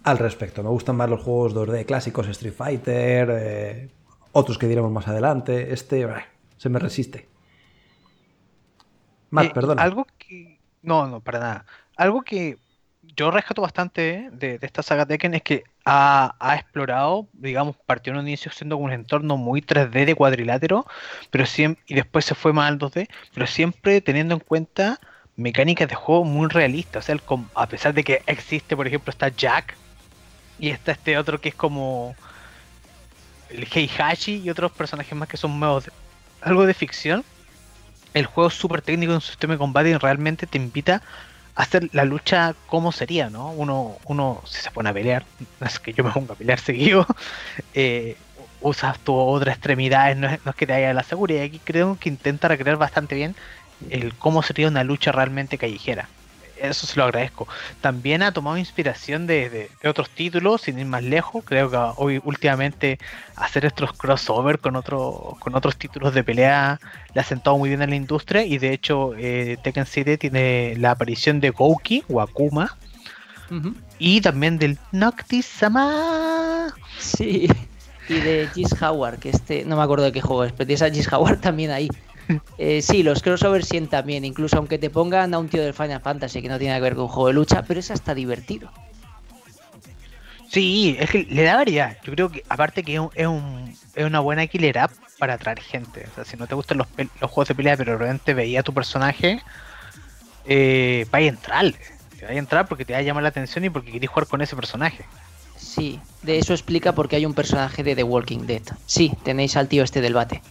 al 0.04 0.18
respecto. 0.18 0.64
Me 0.64 0.70
gustan 0.70 0.96
más 0.96 1.10
los 1.10 1.22
juegos 1.22 1.54
2D 1.54 1.86
clásicos, 1.86 2.28
Street 2.28 2.54
Fighter, 2.54 3.30
eh, 3.32 3.90
otros 4.32 4.58
que 4.58 4.68
diremos 4.68 4.92
más 4.92 5.08
adelante. 5.08 5.74
Este 5.74 6.06
bah, 6.06 6.26
se 6.58 6.70
me 6.70 6.80
resiste. 6.80 7.28
Matt, 9.30 9.46
Eh, 9.46 9.52
perdona. 9.54 9.82
Algo 9.82 10.06
que. 10.18 10.60
No, 10.82 11.08
no, 11.08 11.20
para 11.22 11.40
nada. 11.40 11.66
Algo 11.96 12.22
que 12.22 12.58
yo 13.16 13.32
rescato 13.32 13.62
bastante 13.62 14.30
de, 14.32 14.58
de 14.58 14.66
esta 14.66 14.84
saga 14.84 15.06
Tekken 15.06 15.34
es 15.34 15.42
que 15.42 15.64
ha, 15.86 16.36
ha 16.40 16.56
explorado, 16.56 17.28
digamos, 17.34 17.76
partió 17.86 18.14
en 18.14 18.20
un 18.20 18.28
inicio 18.28 18.52
siendo 18.52 18.78
un 18.78 18.92
entorno 18.92 19.38
muy 19.38 19.62
3D 19.62 20.06
de 20.06 20.16
cuadrilátero, 20.16 20.86
pero 21.30 21.46
siempre, 21.46 21.84
y 21.88 21.96
después 21.96 22.26
se 22.26 22.36
fue 22.36 22.54
más 22.54 22.70
al 22.70 22.80
2D, 22.80 23.10
pero 23.34 23.48
siempre 23.48 24.02
teniendo 24.02 24.36
en 24.36 24.40
cuenta 24.40 25.00
mecánicas 25.36 25.90
de 25.90 25.96
juego 25.96 26.24
muy 26.24 26.48
realistas. 26.48 27.04
O 27.04 27.06
sea, 27.06 27.16
el 27.16 27.22
a 27.56 27.68
pesar 27.68 27.94
de 27.94 28.04
que 28.04 28.22
existe, 28.28 28.76
por 28.76 28.88
ejemplo, 28.88 29.12
está 29.12 29.30
Jack 29.30 29.76
y 30.60 30.70
está 30.70 30.92
este 30.92 31.18
otro 31.18 31.42
que 31.42 31.50
es 31.50 31.56
como 31.56 32.16
el 33.52 33.68
Heihachi 33.72 34.42
y 34.44 34.50
otros 34.50 34.72
personajes 34.72 35.14
más 35.14 35.28
que 35.28 35.38
son 35.38 35.60
nuevos, 35.60 35.90
algo 36.42 36.66
de 36.66 36.74
ficción 36.74 37.24
el 38.14 38.26
juego 38.26 38.50
es 38.50 38.56
súper 38.56 38.82
técnico 38.82 39.14
en 39.14 39.22
su 39.22 39.28
sistema 39.28 39.54
de 39.54 39.60
combate 39.60 39.90
y 39.90 39.98
realmente 39.98 40.48
te 40.48 40.58
invita 40.58 41.02
a 41.56 41.62
hacer 41.62 41.90
la 41.94 42.06
lucha 42.06 42.56
como 42.68 42.92
sería, 42.92 43.30
¿no? 43.30 43.52
Uno, 43.52 43.98
uno 44.06 44.42
si 44.46 44.62
se 44.62 44.72
pone 44.72 44.90
a 44.90 44.94
pelear, 44.94 45.26
no 45.60 45.68
es 45.68 45.80
que 45.80 45.94
yo 45.94 46.04
me 46.04 46.12
ponga 46.12 46.34
a 46.34 46.38
pelear 46.38 46.60
seguido, 46.60 47.06
eh, 47.74 48.18
usas 48.62 49.00
tu 49.00 49.16
otra 49.16 49.54
extremidad, 49.54 50.16
no 50.16 50.28
es, 50.28 50.44
no 50.46 50.52
es 50.52 50.58
que 50.58 50.68
te 50.68 50.74
haya 50.74 50.94
la 50.94 51.04
seguridad. 51.04 51.44
Aquí 51.44 51.60
creo 51.60 51.98
que 52.00 52.10
intenta 52.10 52.48
recrear 52.48 52.78
bastante 52.78 53.16
bien 53.16 53.36
el 53.90 54.16
cómo 54.16 54.44
sería 54.44 54.68
una 54.68 54.84
lucha 54.84 55.12
realmente 55.12 55.58
callejera. 55.58 56.10
Eso 56.62 56.86
se 56.86 56.96
lo 56.98 57.06
agradezco. 57.06 57.48
También 57.82 58.22
ha 58.24 58.32
tomado 58.32 58.58
inspiración 58.58 59.26
de, 59.28 59.50
de- 59.50 59.70
de 59.82 59.90
otros 59.90 60.10
títulos, 60.10 60.62
sin 60.62 60.78
ir 60.80 60.86
más 60.86 61.04
lejos. 61.04 61.44
Creo 61.46 61.70
que 61.72 61.78
hoy 61.98 62.22
últimamente 62.24 63.00
hacer 63.36 63.66
estos 63.66 63.94
crossover 63.94 64.60
con, 64.60 64.76
otro, 64.76 65.36
con 65.40 65.56
otros 65.56 65.76
títulos 65.78 66.14
de 66.14 66.24
pelea 66.24 66.80
le 67.14 67.22
ha 67.22 67.24
sentado 67.24 67.58
muy 67.58 67.70
bien 67.70 67.82
en 67.82 67.90
la 67.90 67.96
industria. 67.96 68.44
Y 68.46 68.58
de 68.60 68.74
hecho, 68.74 69.14
eh, 69.18 69.58
Tekken 69.64 69.86
7 69.86 70.18
tiene 70.18 70.76
la 70.78 70.92
aparición 70.92 71.40
de 71.40 71.50
Gouki 71.50 72.04
o 72.08 72.22
Akuma. 72.22 72.78
Y 74.00 74.22
también 74.22 74.58
del 74.58 74.78
Noctis-sama. 74.92 76.74
Sí, 77.00 77.48
y 78.08 78.14
de 78.20 78.50
Gis 78.54 78.82
Howard, 78.82 79.20
que 79.20 79.30
este, 79.30 79.64
no 79.66 79.76
me 79.78 79.84
acuerdo 79.84 80.06
de 80.06 80.12
qué 80.12 80.22
juego 80.22 80.44
es, 80.44 80.52
pero 80.54 80.68
tienes 80.68 80.82
a 80.82 80.90
Gis 80.90 81.12
Howard 81.12 81.38
también 81.42 81.72
ahí. 81.72 81.90
Eh, 82.58 82.82
sí, 82.82 83.04
los 83.04 83.22
crossovers 83.22 83.68
sientan 83.68 84.06
bien, 84.06 84.24
incluso 84.26 84.58
aunque 84.58 84.78
te 84.78 84.90
pongan 84.90 85.34
a 85.34 85.40
un 85.40 85.50
tío 85.50 85.62
del 85.64 85.74
Final 85.74 86.02
Fantasy 86.02 86.42
que 86.42 86.50
no 86.50 86.60
tiene 86.60 86.76
que 86.76 86.82
ver 86.82 86.94
con 86.96 87.04
un 87.04 87.10
juego 87.10 87.28
de 87.28 87.34
lucha, 87.34 87.64
pero 87.68 87.80
es 87.80 87.90
hasta 87.92 88.14
divertido. 88.14 88.72
Sí, 90.50 90.98
es 91.00 91.10
que 91.10 91.24
le 91.30 91.44
da 91.44 91.56
variedad. 91.56 91.98
Yo 92.04 92.12
creo 92.12 92.30
que, 92.30 92.44
aparte 92.50 92.84
que 92.84 92.96
es, 92.96 93.00
un- 93.00 93.10
es, 93.16 93.26
un- 93.28 93.78
es 93.96 94.06
una 94.06 94.20
buena 94.20 94.46
killer 94.48 94.80
app 94.80 94.92
para 95.18 95.36
atraer 95.36 95.62
gente. 95.62 96.06
O 96.12 96.16
sea, 96.16 96.26
si 96.26 96.36
no 96.36 96.46
te 96.46 96.56
gustan 96.56 96.78
los, 96.80 96.88
juegos 97.22 97.48
de 97.48 97.56
pelea, 97.56 97.78
pero 97.78 97.98
realmente 97.98 98.34
veía 98.34 98.60
a 98.60 98.64
tu 98.64 98.74
personaje, 98.74 99.42
eh, 100.46 101.06
vaya 101.12 101.28
a 101.28 101.30
entrar. 101.30 101.72
Te 102.20 102.26
vaya 102.26 102.36
a 102.36 102.40
entrar 102.40 102.68
porque 102.68 102.84
te 102.86 102.94
va 102.94 103.00
a 103.00 103.02
llamar 103.04 103.24
la 103.24 103.30
atención 103.30 103.64
y 103.64 103.70
porque 103.70 103.92
querés 103.92 104.10
jugar 104.10 104.28
con 104.28 104.42
ese 104.42 104.56
personaje. 104.56 105.06
Sí, 105.56 106.00
de 106.24 106.38
eso 106.40 106.54
explica 106.54 106.94
por 106.94 107.08
qué 107.08 107.16
hay 107.16 107.26
un 107.26 107.34
personaje 107.34 107.84
de 107.84 107.96
The 107.96 108.04
Walking 108.04 108.46
Dead. 108.46 108.64
Sí, 108.86 109.14
tenéis 109.24 109.56
al 109.56 109.68
tío 109.70 109.84
este 109.84 110.02
del 110.02 110.14
bate. 110.16 110.42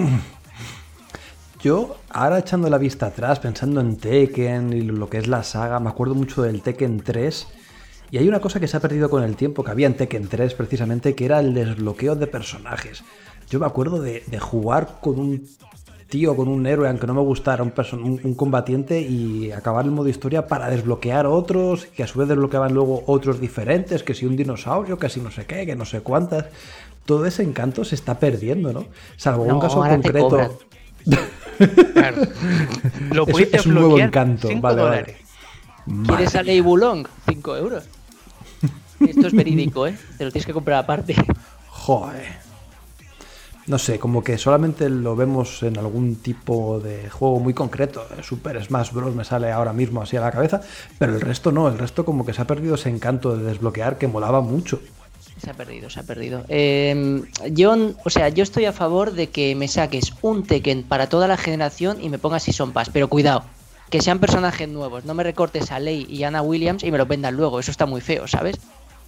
Yo, 1.62 1.96
ahora 2.08 2.38
echando 2.38 2.70
la 2.70 2.78
vista 2.78 3.06
atrás, 3.06 3.38
pensando 3.38 3.80
en 3.80 3.96
Tekken 3.96 4.72
y 4.72 4.82
lo 4.82 5.08
que 5.10 5.18
es 5.18 5.28
la 5.28 5.42
saga, 5.42 5.78
me 5.80 5.90
acuerdo 5.90 6.14
mucho 6.14 6.42
del 6.42 6.62
Tekken 6.62 7.00
3. 7.00 7.46
Y 8.12 8.18
hay 8.18 8.28
una 8.28 8.40
cosa 8.40 8.58
que 8.58 8.66
se 8.66 8.76
ha 8.76 8.80
perdido 8.80 9.10
con 9.10 9.22
el 9.22 9.36
tiempo, 9.36 9.62
que 9.62 9.70
había 9.70 9.86
en 9.86 9.94
Tekken 9.94 10.28
3 10.28 10.54
precisamente, 10.54 11.14
que 11.14 11.26
era 11.26 11.38
el 11.40 11.54
desbloqueo 11.54 12.16
de 12.16 12.26
personajes. 12.26 13.04
Yo 13.48 13.60
me 13.60 13.66
acuerdo 13.66 14.00
de, 14.00 14.22
jugar 14.40 14.98
con 15.00 15.18
un 15.18 15.46
tío, 16.08 16.34
con 16.34 16.48
un 16.48 16.66
héroe, 16.66 16.88
aunque 16.88 17.06
no 17.06 17.14
me 17.14 17.20
gustara, 17.20 17.62
un, 17.62 17.72
un 18.24 18.34
combatiente, 18.34 19.00
y 19.00 19.52
acabar 19.52 19.84
el 19.84 19.90
modo 19.90 20.08
historia 20.08 20.46
para 20.46 20.70
desbloquear 20.70 21.26
otros, 21.26 21.86
que 21.86 22.02
a 22.02 22.06
su 22.06 22.18
vez 22.18 22.26
desbloqueaban 22.26 22.72
luego 22.72 23.04
otros 23.06 23.38
diferentes, 23.38 24.02
que 24.02 24.14
si 24.14 24.26
un 24.26 24.36
dinosaurio, 24.36 24.98
que 24.98 25.08
si 25.08 25.20
no 25.20 25.30
sé 25.30 25.46
qué, 25.46 25.66
que 25.66 25.76
no 25.76 25.84
sé 25.84 26.00
cuántas. 26.00 26.46
Todo 27.10 27.26
ese 27.26 27.42
encanto 27.42 27.84
se 27.84 27.96
está 27.96 28.20
perdiendo, 28.20 28.72
¿no? 28.72 28.86
Salvo 29.16 29.44
No, 29.44 29.54
un 29.56 29.60
caso 29.60 29.80
concreto. 29.80 30.28
cobran. 30.28 30.52
Claro. 31.92 32.22
Lo 33.10 33.26
Es- 33.26 33.66
un 33.66 33.74
nuevo 33.74 33.98
encanto, 33.98 34.46
cinco 34.46 34.62
vale, 34.62 34.82
vale. 34.82 35.16
¿Quieres 36.06 36.36
a 36.36 36.44
Lei 36.44 36.60
Bulong? 36.60 37.08
5 37.28 37.56
euros. 37.56 37.82
Esto 39.00 39.26
es 39.26 39.32
verídico, 39.34 39.88
¿eh? 39.88 39.98
Te 40.18 40.24
lo 40.24 40.30
tienes 40.30 40.46
que 40.46 40.52
comprar 40.52 40.78
aparte. 40.84 41.16
Joder. 41.66 42.28
No 43.66 43.76
sé, 43.76 43.98
como 43.98 44.22
que 44.22 44.38
solamente 44.38 44.88
lo 44.88 45.16
vemos 45.16 45.64
en 45.64 45.76
algún 45.78 46.14
tipo 46.14 46.78
de 46.78 47.10
juego 47.10 47.40
muy 47.40 47.54
concreto. 47.54 48.06
Super 48.22 48.64
Smash 48.64 48.92
Bros. 48.92 49.16
me 49.16 49.24
sale 49.24 49.50
ahora 49.50 49.72
mismo 49.72 50.00
así 50.00 50.16
a 50.16 50.20
la 50.20 50.30
cabeza, 50.30 50.60
pero 50.96 51.12
el 51.16 51.20
resto 51.20 51.50
no, 51.50 51.66
el 51.66 51.76
resto 51.76 52.04
como 52.04 52.24
que 52.24 52.32
se 52.32 52.42
ha 52.42 52.46
perdido 52.46 52.76
ese 52.76 52.88
encanto 52.88 53.36
de 53.36 53.42
desbloquear 53.42 53.98
que 53.98 54.06
molaba 54.06 54.40
mucho. 54.40 54.80
Se 55.42 55.50
ha 55.50 55.54
perdido, 55.54 55.88
se 55.88 56.00
ha 56.00 56.02
perdido. 56.02 56.44
Eh, 56.48 57.22
yo, 57.52 57.74
o 58.04 58.10
sea, 58.10 58.28
yo 58.28 58.42
estoy 58.42 58.66
a 58.66 58.72
favor 58.72 59.12
de 59.12 59.28
que 59.28 59.54
me 59.54 59.68
saques 59.68 60.12
un 60.20 60.44
Tekken 60.44 60.82
para 60.82 61.08
toda 61.08 61.26
la 61.28 61.38
generación 61.38 61.98
y 62.02 62.10
me 62.10 62.18
pongas 62.18 62.42
Season 62.42 62.72
Pass, 62.72 62.90
pero 62.92 63.08
cuidado, 63.08 63.44
que 63.88 64.02
sean 64.02 64.18
personajes 64.18 64.68
nuevos, 64.68 65.06
no 65.06 65.14
me 65.14 65.22
recortes 65.22 65.72
a 65.72 65.78
Lei 65.78 66.06
y 66.10 66.24
Anna 66.24 66.42
Williams 66.42 66.84
y 66.84 66.90
me 66.90 66.98
los 66.98 67.08
vendan 67.08 67.36
luego, 67.36 67.58
eso 67.58 67.70
está 67.70 67.86
muy 67.86 68.02
feo, 68.02 68.28
¿sabes? 68.28 68.58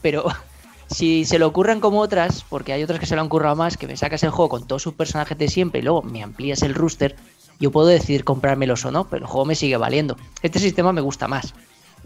Pero 0.01 0.25
si 0.91 1.27
se 1.27 1.39
lo 1.39 1.49
ocurran 1.49 1.81
como 1.81 2.01
otras, 2.01 2.45
porque 2.49 2.73
hay 2.73 2.83
otras 2.83 2.99
que 2.99 3.07
se 3.07 3.15
lo 3.15 3.21
han 3.21 3.29
currado 3.29 3.55
más, 3.55 3.77
que 3.77 3.87
me 3.87 3.97
sacas 3.99 4.23
el 4.23 4.31
juego 4.31 4.49
con 4.49 4.67
todos 4.67 4.83
sus 4.83 4.95
personajes 4.95 5.37
de 5.37 5.49
siempre 5.49 5.81
y 5.81 5.85
luego 5.85 6.03
me 6.03 6.23
amplías 6.23 6.63
el 6.63 6.75
rooster, 6.75 7.15
yo 7.61 7.71
puedo 7.71 7.89
decidir 7.89 8.25
comprármelos 8.25 8.85
o 8.87 8.91
no, 8.91 9.09
pero 9.09 9.27
el 9.27 9.31
juego 9.31 9.45
me 9.45 9.55
sigue 9.55 9.77
valiendo. 9.77 10.17
Este 10.43 10.59
sistema 10.59 10.93
me 10.93 11.03
gusta 11.03 11.29
más, 11.29 11.55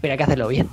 pero 0.01 0.11
hay 0.11 0.17
que 0.17 0.23
hacerlo 0.23 0.49
bien. 0.49 0.69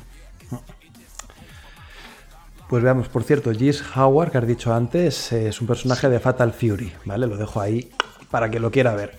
Pues 2.75 2.83
veamos, 2.83 3.07
por 3.09 3.23
cierto, 3.23 3.52
Gis 3.52 3.85
Howard, 3.95 4.33
que 4.33 4.38
has 4.38 4.49
dicho 4.49 4.75
antes, 4.75 5.31
es 5.31 5.61
un 5.61 5.69
personaje 5.69 6.09
de 6.09 6.19
Fatal 6.19 6.52
Fury, 6.52 6.93
¿vale? 7.04 7.28
Lo 7.28 7.37
dejo 7.37 7.61
ahí 7.61 7.88
para 8.33 8.50
que 8.50 8.59
lo 8.59 8.73
quiera 8.73 8.97
ver. 8.97 9.16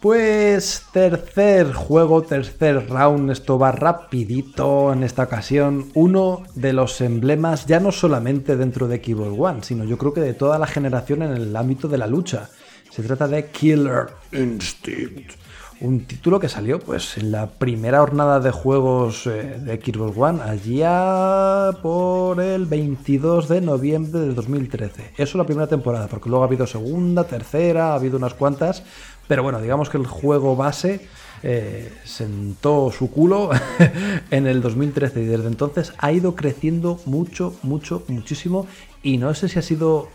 Pues 0.00 0.86
tercer 0.92 1.72
juego, 1.72 2.22
tercer 2.22 2.88
round, 2.88 3.30
esto 3.30 3.60
va 3.60 3.70
rapidito 3.70 4.92
en 4.92 5.04
esta 5.04 5.22
ocasión. 5.22 5.92
Uno 5.94 6.42
de 6.56 6.72
los 6.72 7.00
emblemas 7.00 7.66
ya 7.66 7.78
no 7.78 7.92
solamente 7.92 8.56
dentro 8.56 8.88
de 8.88 8.96
Xbox 8.96 9.38
One, 9.38 9.62
sino 9.62 9.84
yo 9.84 9.96
creo 9.96 10.12
que 10.12 10.20
de 10.20 10.34
toda 10.34 10.58
la 10.58 10.66
generación 10.66 11.22
en 11.22 11.30
el 11.30 11.54
ámbito 11.54 11.86
de 11.86 11.98
la 11.98 12.08
lucha. 12.08 12.48
Se 12.90 13.04
trata 13.04 13.28
de 13.28 13.50
Killer 13.50 14.08
Instinct. 14.32 15.41
Un 15.82 16.04
título 16.04 16.38
que 16.38 16.48
salió 16.48 16.78
pues 16.78 17.18
en 17.18 17.32
la 17.32 17.48
primera 17.48 17.98
jornada 17.98 18.38
de 18.38 18.52
juegos 18.52 19.26
eh, 19.26 19.58
de 19.58 19.80
Xbox 19.82 20.16
One, 20.16 20.40
allá 20.40 21.72
por 21.82 22.40
el 22.40 22.66
22 22.66 23.48
de 23.48 23.60
noviembre 23.62 24.20
de 24.20 24.32
2013. 24.32 25.14
Eso 25.16 25.38
la 25.38 25.44
primera 25.44 25.66
temporada, 25.66 26.06
porque 26.06 26.28
luego 26.28 26.44
ha 26.44 26.46
habido 26.46 26.68
segunda, 26.68 27.24
tercera, 27.24 27.88
ha 27.88 27.94
habido 27.96 28.16
unas 28.16 28.34
cuantas. 28.34 28.84
Pero 29.26 29.42
bueno, 29.42 29.60
digamos 29.60 29.90
que 29.90 29.96
el 29.96 30.06
juego 30.06 30.54
base 30.54 31.00
eh, 31.42 31.92
sentó 32.04 32.92
su 32.96 33.10
culo 33.10 33.50
en 34.30 34.46
el 34.46 34.62
2013 34.62 35.20
y 35.20 35.26
desde 35.26 35.48
entonces 35.48 35.94
ha 35.98 36.12
ido 36.12 36.36
creciendo 36.36 37.00
mucho, 37.06 37.56
mucho, 37.64 38.04
muchísimo. 38.06 38.68
Y 39.02 39.18
no 39.18 39.34
sé 39.34 39.48
si 39.48 39.58
ha 39.58 39.62
sido 39.62 40.10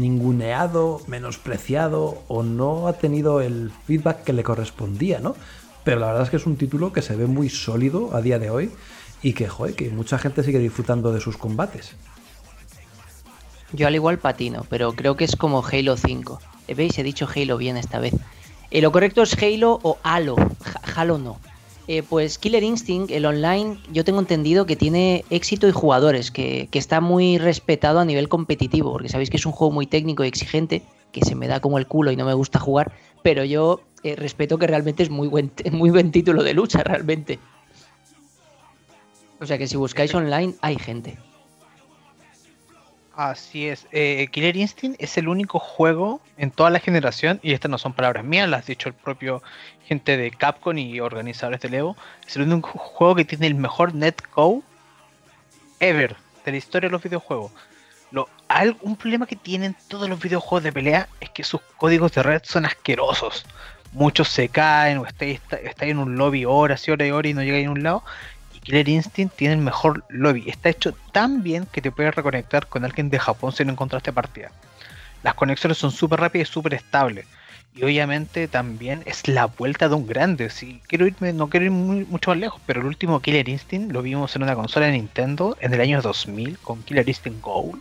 ninguneado, 0.00 1.00
menospreciado 1.06 2.22
o 2.28 2.42
no 2.42 2.88
ha 2.88 2.94
tenido 2.94 3.40
el 3.40 3.70
feedback 3.86 4.24
que 4.24 4.32
le 4.32 4.42
correspondía, 4.42 5.20
¿no? 5.20 5.34
Pero 5.84 6.00
la 6.00 6.08
verdad 6.08 6.22
es 6.24 6.30
que 6.30 6.36
es 6.36 6.46
un 6.46 6.56
título 6.56 6.92
que 6.92 7.02
se 7.02 7.16
ve 7.16 7.26
muy 7.26 7.48
sólido 7.48 8.14
a 8.14 8.20
día 8.20 8.38
de 8.38 8.50
hoy 8.50 8.70
y 9.22 9.32
que, 9.32 9.48
joder, 9.48 9.74
que 9.74 9.90
mucha 9.90 10.18
gente 10.18 10.42
sigue 10.42 10.58
disfrutando 10.58 11.12
de 11.12 11.20
sus 11.20 11.36
combates. 11.36 11.94
Yo 13.72 13.86
al 13.86 13.94
igual 13.94 14.18
patino, 14.18 14.64
pero 14.68 14.92
creo 14.92 15.16
que 15.16 15.24
es 15.24 15.36
como 15.36 15.64
Halo 15.64 15.96
5. 15.96 16.40
Eh, 16.68 16.74
¿Veis? 16.74 16.98
He 16.98 17.02
dicho 17.02 17.28
Halo 17.34 17.56
bien 17.58 17.76
esta 17.76 17.98
vez. 17.98 18.14
Eh, 18.70 18.80
lo 18.80 18.92
correcto 18.92 19.22
es 19.22 19.36
Halo 19.42 19.78
o 19.82 19.98
Halo. 20.02 20.36
Halo 20.96 21.18
no. 21.18 21.38
Eh, 21.90 22.02
pues 22.02 22.36
Killer 22.36 22.62
Instinct, 22.62 23.10
el 23.10 23.24
online, 23.24 23.78
yo 23.90 24.04
tengo 24.04 24.20
entendido 24.20 24.66
que 24.66 24.76
tiene 24.76 25.24
éxito 25.30 25.66
y 25.66 25.72
jugadores, 25.72 26.30
que, 26.30 26.68
está 26.70 27.00
muy 27.00 27.38
respetado 27.38 27.98
a 27.98 28.04
nivel 28.04 28.28
competitivo, 28.28 28.92
porque 28.92 29.08
sabéis 29.08 29.30
que 29.30 29.38
es 29.38 29.46
un 29.46 29.52
juego 29.52 29.72
muy 29.72 29.86
técnico 29.86 30.22
y 30.22 30.28
exigente, 30.28 30.82
que 31.12 31.24
se 31.24 31.34
me 31.34 31.48
da 31.48 31.60
como 31.60 31.78
el 31.78 31.86
culo 31.86 32.12
y 32.12 32.16
no 32.16 32.26
me 32.26 32.34
gusta 32.34 32.60
jugar, 32.60 32.92
pero 33.22 33.42
yo 33.42 33.80
eh, 34.02 34.16
respeto 34.16 34.58
que 34.58 34.66
realmente 34.66 35.02
es 35.02 35.08
muy 35.08 35.28
buen, 35.28 35.50
muy 35.72 35.88
buen 35.88 36.12
título 36.12 36.42
de 36.42 36.52
lucha, 36.52 36.82
realmente. 36.84 37.38
O 39.40 39.46
sea 39.46 39.56
que 39.56 39.66
si 39.66 39.78
buscáis 39.78 40.14
online 40.14 40.56
hay 40.60 40.76
gente. 40.76 41.16
Así 43.18 43.66
es. 43.66 43.88
Eh, 43.90 44.28
Killer 44.30 44.56
Instinct 44.56 45.02
es 45.02 45.18
el 45.18 45.26
único 45.26 45.58
juego 45.58 46.20
en 46.36 46.52
toda 46.52 46.70
la 46.70 46.78
generación, 46.78 47.40
y 47.42 47.52
estas 47.52 47.68
no 47.68 47.76
son 47.76 47.92
palabras 47.92 48.24
mías, 48.24 48.48
las 48.48 48.62
ha 48.62 48.66
dicho 48.66 48.88
el 48.88 48.94
propio 48.94 49.42
gente 49.86 50.16
de 50.16 50.30
Capcom 50.30 50.78
y 50.78 51.00
organizadores 51.00 51.60
de 51.60 51.76
Evo. 51.76 51.96
Es 52.24 52.36
el 52.36 52.42
único 52.42 52.78
juego 52.78 53.16
que 53.16 53.24
tiene 53.24 53.48
el 53.48 53.56
mejor 53.56 53.92
netcode 53.92 54.62
ever 55.80 56.14
de 56.44 56.52
la 56.52 56.58
historia 56.58 56.88
de 56.88 56.92
los 56.92 57.02
videojuegos. 57.02 57.50
Lo, 58.12 58.28
un 58.82 58.94
problema 58.94 59.26
que 59.26 59.34
tienen 59.34 59.74
todos 59.88 60.08
los 60.08 60.20
videojuegos 60.20 60.62
de 60.62 60.72
pelea 60.72 61.08
es 61.18 61.30
que 61.30 61.42
sus 61.42 61.60
códigos 61.76 62.12
de 62.12 62.22
red 62.22 62.42
son 62.44 62.66
asquerosos. 62.66 63.44
Muchos 63.90 64.28
se 64.28 64.48
caen 64.48 64.98
o 64.98 65.06
estáis 65.06 65.40
está, 65.64 65.86
en 65.86 65.98
un 65.98 66.16
lobby 66.16 66.44
horas 66.44 66.86
y 66.86 66.92
horas 66.92 67.08
y 67.08 67.10
horas 67.10 67.30
y 67.30 67.34
no 67.34 67.42
llegáis 67.42 67.66
a 67.66 67.72
un 67.72 67.82
lado. 67.82 68.04
Killer 68.68 68.86
Instinct 68.86 69.34
tiene 69.34 69.54
el 69.54 69.60
mejor 69.60 70.04
lobby. 70.10 70.44
Está 70.46 70.68
hecho 70.68 70.92
tan 71.12 71.42
bien 71.42 71.64
que 71.72 71.80
te 71.80 71.90
puedes 71.90 72.14
reconectar 72.14 72.66
con 72.66 72.84
alguien 72.84 73.08
de 73.08 73.18
Japón 73.18 73.50
si 73.50 73.64
no 73.64 73.72
encontraste 73.72 74.12
partida. 74.12 74.52
Las 75.22 75.32
conexiones 75.32 75.78
son 75.78 75.90
súper 75.90 76.20
rápidas 76.20 76.50
y 76.50 76.52
súper 76.52 76.74
estables. 76.74 77.24
Y 77.74 77.84
obviamente 77.84 78.46
también 78.46 79.02
es 79.06 79.26
la 79.26 79.46
vuelta 79.46 79.88
de 79.88 79.94
un 79.94 80.06
grande. 80.06 80.50
Si 80.50 80.82
quiero 80.86 81.06
irme, 81.06 81.32
no 81.32 81.48
quiero 81.48 81.64
ir 81.64 81.70
mucho 81.70 82.30
más 82.30 82.38
lejos, 82.38 82.60
pero 82.66 82.82
el 82.82 82.86
último 82.86 83.20
Killer 83.20 83.48
Instinct 83.48 83.90
lo 83.90 84.02
vimos 84.02 84.36
en 84.36 84.42
una 84.42 84.54
consola 84.54 84.84
de 84.84 84.92
Nintendo 84.92 85.56
en 85.60 85.72
el 85.72 85.80
año 85.80 86.02
2000 86.02 86.58
con 86.58 86.82
Killer 86.82 87.08
Instinct 87.08 87.40
Gold. 87.40 87.80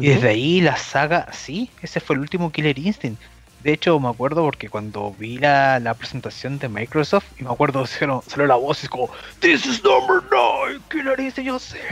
Y 0.00 0.06
desde 0.06 0.28
ahí 0.30 0.62
la 0.62 0.78
saga, 0.78 1.28
sí, 1.32 1.68
ese 1.82 2.00
fue 2.00 2.16
el 2.16 2.22
último 2.22 2.50
Killer 2.50 2.78
Instinct. 2.78 3.20
De 3.62 3.72
hecho, 3.72 3.98
me 4.00 4.08
acuerdo 4.08 4.42
porque 4.42 4.68
cuando 4.68 5.14
vi 5.18 5.38
la, 5.38 5.94
presentación 5.98 6.58
de 6.58 6.68
Microsoft, 6.68 7.24
y 7.38 7.44
me 7.44 7.50
acuerdo, 7.50 7.86
salió, 7.86 8.22
salió 8.26 8.46
la 8.46 8.56
voz 8.56 8.82
y 8.82 8.86
es 8.86 8.90
como, 8.90 9.10
This 9.40 9.66
is 9.66 9.82
number 9.84 10.22
9, 10.30 10.80
¿qué 10.88 11.02
narices 11.02 11.44
yo 11.44 11.58
sé? 11.58 11.78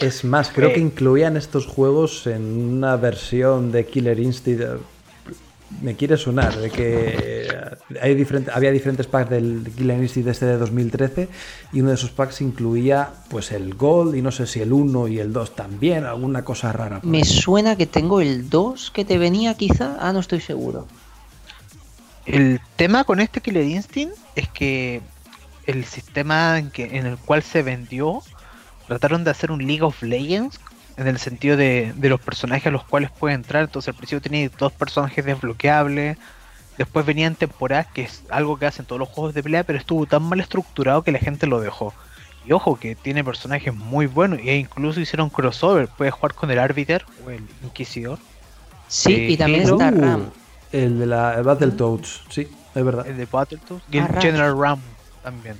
Es 0.00 0.24
más, 0.24 0.50
creo 0.50 0.72
que 0.72 0.80
incluían 0.80 1.36
estos 1.36 1.66
juegos 1.66 2.26
en 2.26 2.42
una 2.76 2.96
versión 2.96 3.72
de 3.72 3.86
Killer 3.86 4.20
Instinct 4.20 4.62
me 5.82 5.96
quiere 5.96 6.16
sonar 6.16 6.56
de 6.56 6.70
que 6.70 7.48
hay 8.00 8.14
diferente, 8.14 8.50
había 8.52 8.70
diferentes 8.70 9.06
packs 9.06 9.30
del 9.30 9.70
Killer 9.76 10.00
Instinct 10.00 10.28
este 10.28 10.46
de 10.46 10.56
2013 10.56 11.28
y 11.72 11.80
uno 11.80 11.90
de 11.90 11.96
esos 11.96 12.10
packs 12.10 12.40
incluía 12.40 13.10
pues 13.28 13.52
el 13.52 13.74
Gold 13.74 14.14
y 14.14 14.22
no 14.22 14.30
sé 14.30 14.46
si 14.46 14.60
el 14.60 14.72
1 14.72 15.08
y 15.08 15.18
el 15.18 15.32
2 15.32 15.54
también, 15.54 16.04
alguna 16.04 16.44
cosa 16.44 16.72
rara. 16.72 17.00
Me 17.02 17.24
suena 17.24 17.76
que 17.76 17.86
tengo 17.86 18.20
el 18.20 18.48
2 18.48 18.90
que 18.90 19.04
te 19.04 19.18
venía 19.18 19.54
quizá, 19.54 19.96
ah 20.00 20.12
no 20.12 20.20
estoy 20.20 20.40
seguro. 20.40 20.86
El 22.26 22.60
tema 22.76 23.04
con 23.04 23.20
este 23.20 23.40
Killer 23.40 23.64
Instinct 23.64 24.16
es 24.34 24.48
que 24.48 25.02
el 25.66 25.84
sistema 25.84 26.58
en, 26.58 26.70
que, 26.70 26.96
en 26.96 27.06
el 27.06 27.18
cual 27.18 27.42
se 27.42 27.62
vendió 27.62 28.22
trataron 28.86 29.24
de 29.24 29.30
hacer 29.30 29.50
un 29.50 29.66
League 29.66 29.82
of 29.82 30.02
Legends 30.02 30.58
en 30.96 31.06
el 31.06 31.18
sentido 31.18 31.56
de, 31.56 31.94
los 32.00 32.20
personajes 32.20 32.66
a 32.66 32.70
los 32.70 32.84
cuales 32.84 33.10
puede 33.10 33.34
entrar. 33.34 33.64
Entonces 33.64 33.88
al 33.88 33.94
principio 33.94 34.20
tenía 34.20 34.48
dos 34.58 34.72
personajes 34.72 35.24
desbloqueables. 35.24 36.18
Después 36.78 37.06
venían 37.06 37.34
temporadas, 37.36 37.86
que 37.88 38.02
es 38.02 38.24
algo 38.30 38.58
que 38.58 38.66
hacen 38.66 38.84
todos 38.84 38.98
los 38.98 39.08
juegos 39.08 39.34
de 39.34 39.42
pelea, 39.42 39.64
pero 39.64 39.78
estuvo 39.78 40.06
tan 40.06 40.22
mal 40.22 40.40
estructurado 40.40 41.02
que 41.02 41.12
la 41.12 41.20
gente 41.20 41.46
lo 41.46 41.60
dejó. 41.60 41.94
Y 42.46 42.52
ojo, 42.52 42.78
que 42.78 42.94
tiene 42.94 43.24
personajes 43.24 43.74
muy 43.74 44.06
buenos. 44.06 44.40
E 44.40 44.56
incluso 44.56 45.00
hicieron 45.00 45.30
crossover. 45.30 45.88
Puedes 45.88 46.12
jugar 46.12 46.34
con 46.34 46.50
el 46.50 46.58
Arbiter 46.58 47.04
o 47.26 47.30
el 47.30 47.44
Inquisidor. 47.62 48.18
Sí, 48.88 49.26
y 49.30 49.36
también 49.36 49.62
está 49.62 49.90
Ram. 49.90 50.30
El 50.72 50.98
de 50.98 51.06
la 51.06 51.40
Battletoads, 51.40 52.22
sí, 52.28 52.48
es 52.74 52.84
verdad. 52.84 53.06
El 53.06 53.16
de 53.16 53.26
Battletoads. 53.26 53.84
Y 53.90 53.98
el 53.98 54.04
ah, 54.04 54.20
General 54.20 54.58
Ram 54.58 54.80
también. 55.22 55.56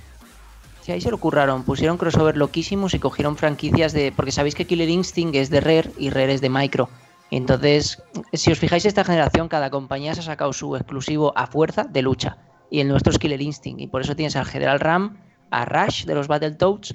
Sí, 0.85 0.91
ahí 0.91 1.01
se 1.01 1.09
lo 1.09 1.17
curraron, 1.17 1.63
pusieron 1.63 1.97
crossover 1.97 2.37
loquísimos 2.37 2.93
y 2.93 2.99
cogieron 2.99 3.37
franquicias 3.37 3.91
de... 3.91 4.11
Porque 4.15 4.31
sabéis 4.31 4.53
que 4.53 4.65
Killer 4.65 4.87
Instinct 4.87 5.33
es 5.33 5.49
de 5.49 5.59
Rare 5.59 5.89
y 5.97 6.11
Rare 6.11 6.35
es 6.35 6.41
de 6.41 6.49
Micro. 6.51 6.89
Entonces, 7.31 8.03
si 8.33 8.51
os 8.51 8.59
fijáis, 8.59 8.85
esta 8.85 9.03
generación, 9.03 9.47
cada 9.47 9.71
compañía 9.71 10.13
se 10.13 10.19
ha 10.19 10.23
sacado 10.23 10.53
su 10.53 10.75
exclusivo 10.75 11.35
a 11.35 11.47
fuerza 11.47 11.85
de 11.85 12.03
lucha. 12.03 12.37
Y 12.69 12.81
el 12.81 12.87
nuestro 12.87 13.11
es 13.11 13.17
Killer 13.17 13.41
Instinct. 13.41 13.81
Y 13.81 13.87
por 13.87 14.01
eso 14.01 14.15
tienes 14.15 14.35
al 14.35 14.45
General 14.45 14.79
Ram, 14.79 15.17
a 15.49 15.65
Rush 15.65 16.05
de 16.05 16.13
los 16.13 16.27
Battletoads 16.27 16.93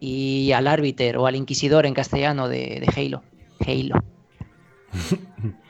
y 0.00 0.52
al 0.52 0.66
Arbiter 0.66 1.16
o 1.16 1.26
al 1.26 1.36
Inquisidor 1.36 1.86
en 1.86 1.94
castellano 1.94 2.46
de, 2.46 2.84
de 2.84 2.92
Halo. 2.94 3.22
Halo. 3.66 4.04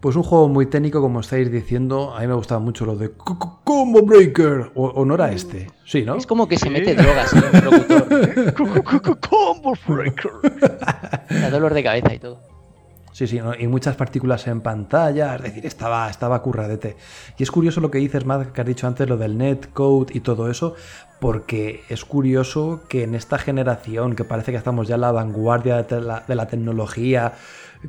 Pues 0.00 0.14
un 0.14 0.22
juego 0.22 0.48
muy 0.48 0.66
técnico, 0.66 1.00
como 1.00 1.20
estáis 1.20 1.50
diciendo. 1.50 2.14
A 2.14 2.20
mí 2.20 2.26
me 2.26 2.34
gustaba 2.34 2.60
mucho 2.60 2.84
lo 2.84 2.96
de 2.96 3.12
Combo 3.12 4.02
Breaker. 4.02 4.70
O, 4.74 5.04
no 5.04 5.14
era 5.14 5.32
este. 5.32 5.70
Sí, 5.84 6.02
¿no? 6.02 6.16
Es 6.16 6.26
como 6.26 6.46
que 6.46 6.58
se 6.58 6.68
mete 6.68 6.94
drogas 6.94 7.32
en 7.32 7.44
el 7.52 7.64
locutor. 7.64 8.54
Combo 9.20 9.72
Breaker. 9.86 10.30
Da 11.30 11.50
dolor 11.50 11.72
de 11.72 11.82
cabeza 11.82 12.14
y 12.14 12.18
todo. 12.18 12.56
Sí, 13.16 13.26
sí, 13.26 13.40
y 13.58 13.66
muchas 13.66 13.96
partículas 13.96 14.46
en 14.46 14.60
pantalla, 14.60 15.36
es 15.36 15.42
decir, 15.44 15.64
estaba, 15.64 16.10
estaba 16.10 16.42
curradete. 16.42 16.98
Y 17.38 17.44
es 17.44 17.50
curioso 17.50 17.80
lo 17.80 17.90
que 17.90 17.96
dices, 17.96 18.26
Matt, 18.26 18.52
que 18.52 18.60
has 18.60 18.66
dicho 18.66 18.86
antes, 18.86 19.08
lo 19.08 19.16
del 19.16 19.38
netcode 19.38 20.12
y 20.12 20.20
todo 20.20 20.50
eso, 20.50 20.74
porque 21.18 21.82
es 21.88 22.04
curioso 22.04 22.82
que 22.90 23.04
en 23.04 23.14
esta 23.14 23.38
generación, 23.38 24.16
que 24.16 24.24
parece 24.24 24.52
que 24.52 24.58
estamos 24.58 24.86
ya 24.86 24.96
en 24.96 25.00
la 25.00 25.12
vanguardia 25.12 25.82
de 25.84 26.34
la 26.34 26.46
tecnología, 26.46 27.32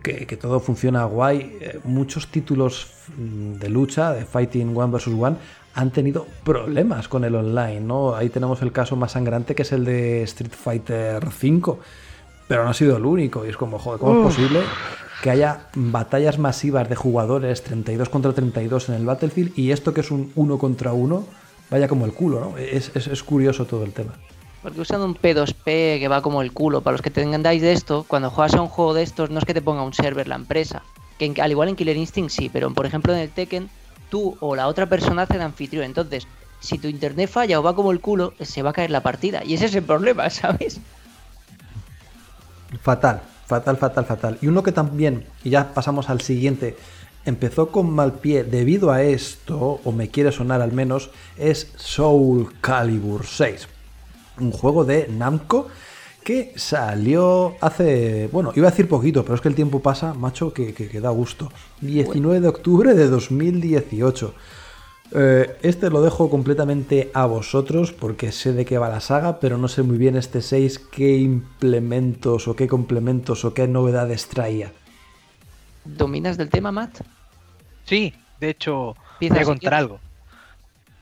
que, 0.01 0.37
todo 0.37 0.59
funciona 0.59 1.03
guay. 1.05 1.57
Eh, 1.61 1.79
muchos 1.83 2.27
títulos 2.27 2.91
mm, 3.17 3.53
de 3.53 3.69
lucha, 3.69 4.13
de 4.13 4.25
Fighting 4.25 4.75
One 4.75 4.91
vs. 4.91 5.07
One, 5.07 5.37
han 5.73 5.91
tenido 5.91 6.25
problemas 6.43 7.07
con 7.07 7.23
el 7.23 7.35
online, 7.35 7.81
¿no? 7.81 8.15
Ahí 8.15 8.29
tenemos 8.29 8.61
el 8.61 8.71
caso 8.71 8.95
más 8.95 9.11
sangrante 9.13 9.55
que 9.55 9.61
es 9.61 9.71
el 9.71 9.85
de 9.85 10.23
Street 10.23 10.51
Fighter 10.51 11.23
V, 11.25 11.77
pero 12.47 12.63
no 12.63 12.71
ha 12.71 12.73
sido 12.73 12.97
el 12.97 13.05
único. 13.05 13.45
Y 13.45 13.49
es 13.49 13.57
como, 13.57 13.77
joder, 13.79 13.99
¿cómo 13.99 14.19
es 14.19 14.35
posible 14.35 14.61
que 15.21 15.29
haya 15.29 15.67
batallas 15.75 16.37
masivas 16.37 16.89
de 16.89 16.95
jugadores 16.95 17.63
32 17.63 18.09
contra 18.09 18.33
32 18.33 18.89
en 18.89 18.95
el 18.95 19.05
Battlefield 19.05 19.57
y 19.57 19.71
esto 19.71 19.93
que 19.93 20.01
es 20.01 20.11
un 20.11 20.31
uno 20.35 20.59
contra 20.59 20.93
uno 20.93 21.25
vaya 21.71 21.87
como 21.87 22.05
el 22.05 22.13
culo, 22.13 22.39
¿no? 22.39 22.57
es 22.57 23.23
curioso 23.23 23.65
todo 23.65 23.83
el 23.83 23.93
tema. 23.93 24.13
Porque 24.61 24.81
usando 24.81 25.05
un 25.05 25.15
P2P 25.15 25.99
que 25.99 26.07
va 26.07 26.21
como 26.21 26.41
el 26.41 26.51
culo, 26.51 26.81
para 26.81 26.93
los 26.93 27.01
que 27.01 27.11
tengáis 27.11 27.61
de 27.61 27.71
esto, 27.71 28.05
cuando 28.07 28.29
juegas 28.29 28.55
a 28.55 28.61
un 28.61 28.67
juego 28.67 28.93
de 28.93 29.03
estos, 29.03 29.29
no 29.29 29.39
es 29.39 29.45
que 29.45 29.53
te 29.53 29.61
ponga 29.61 29.83
un 29.83 29.93
server 29.93 30.27
la 30.27 30.35
empresa. 30.35 30.83
Que 31.19 31.33
al 31.39 31.51
igual 31.51 31.69
en 31.69 31.75
Killer 31.75 31.97
Instinct 31.97 32.31
sí, 32.31 32.49
pero 32.49 32.73
por 32.73 32.85
ejemplo 32.85 33.13
en 33.13 33.19
el 33.19 33.29
Tekken, 33.29 33.69
tú 34.09 34.37
o 34.39 34.55
la 34.55 34.67
otra 34.67 34.87
persona 34.87 35.23
hace 35.23 35.37
de 35.37 35.43
anfitrión. 35.43 35.85
Entonces, 35.85 36.27
si 36.59 36.79
tu 36.79 36.87
internet 36.87 37.29
falla 37.29 37.59
o 37.59 37.63
va 37.63 37.75
como 37.75 37.91
el 37.91 38.01
culo, 38.01 38.33
se 38.41 38.63
va 38.63 38.71
a 38.71 38.73
caer 38.73 38.89
la 38.89 39.01
partida. 39.01 39.43
Y 39.43 39.53
ese 39.53 39.65
es 39.65 39.75
el 39.75 39.83
problema, 39.83 40.29
¿sabes? 40.29 40.79
Fatal, 42.81 43.21
fatal, 43.45 43.77
fatal, 43.77 44.05
fatal. 44.05 44.37
Y 44.41 44.47
uno 44.47 44.63
que 44.63 44.71
también, 44.71 45.25
y 45.43 45.51
ya 45.51 45.73
pasamos 45.73 46.09
al 46.09 46.21
siguiente, 46.21 46.75
empezó 47.25 47.71
con 47.71 47.91
mal 47.91 48.13
pie 48.13 48.43
debido 48.43 48.91
a 48.91 49.03
esto, 49.03 49.79
o 49.83 49.91
me 49.91 50.09
quiere 50.09 50.31
sonar 50.31 50.61
al 50.61 50.71
menos, 50.71 51.11
es 51.37 51.71
Soul 51.77 52.53
Calibur 52.59 53.25
6 53.25 53.67
un 54.39 54.51
juego 54.51 54.85
de 54.85 55.07
Namco 55.07 55.67
que 56.27 56.51
salió 56.57 57.55
hace, 57.61 58.27
bueno, 58.33 58.51
iba 58.53 58.67
a 58.67 58.71
decir 58.71 58.89
poquito, 58.89 59.23
pero 59.23 59.35
es 59.35 59.41
que 59.41 59.47
el 59.47 59.55
tiempo 59.55 59.81
pasa, 59.81 60.13
macho, 60.13 60.53
que, 60.53 60.73
da 61.01 61.09
gusto. 61.09 61.49
19 61.79 62.41
de 62.41 62.47
octubre 62.49 62.93
de 62.93 63.07
2018. 63.07 64.33
Eh, 65.13 65.57
este 65.61 65.89
lo 65.89 66.01
dejo 66.01 66.29
completamente 66.29 67.11
a 67.13 67.25
vosotros 67.27 67.93
porque 67.93 68.33
sé 68.33 68.51
de 68.51 68.65
qué 68.65 68.77
va 68.77 68.89
la 68.89 68.99
saga, 68.99 69.39
pero 69.39 69.57
no 69.57 69.69
sé 69.69 69.83
muy 69.83 69.97
bien 69.97 70.17
este 70.17 70.41
6 70.41 70.79
qué 70.91 71.15
implementos 71.15 72.49
o 72.49 72.57
qué 72.57 72.67
complementos 72.67 73.45
o 73.45 73.53
qué 73.53 73.69
novedades 73.69 74.27
traía. 74.27 74.73
¿Dominas 75.85 76.35
del 76.35 76.49
tema, 76.49 76.73
Matt? 76.73 76.99
Sí, 77.85 78.13
de 78.41 78.49
hecho, 78.49 78.97
voy 79.21 79.39
a 79.39 79.45
contar 79.45 79.75
algo. 79.75 79.99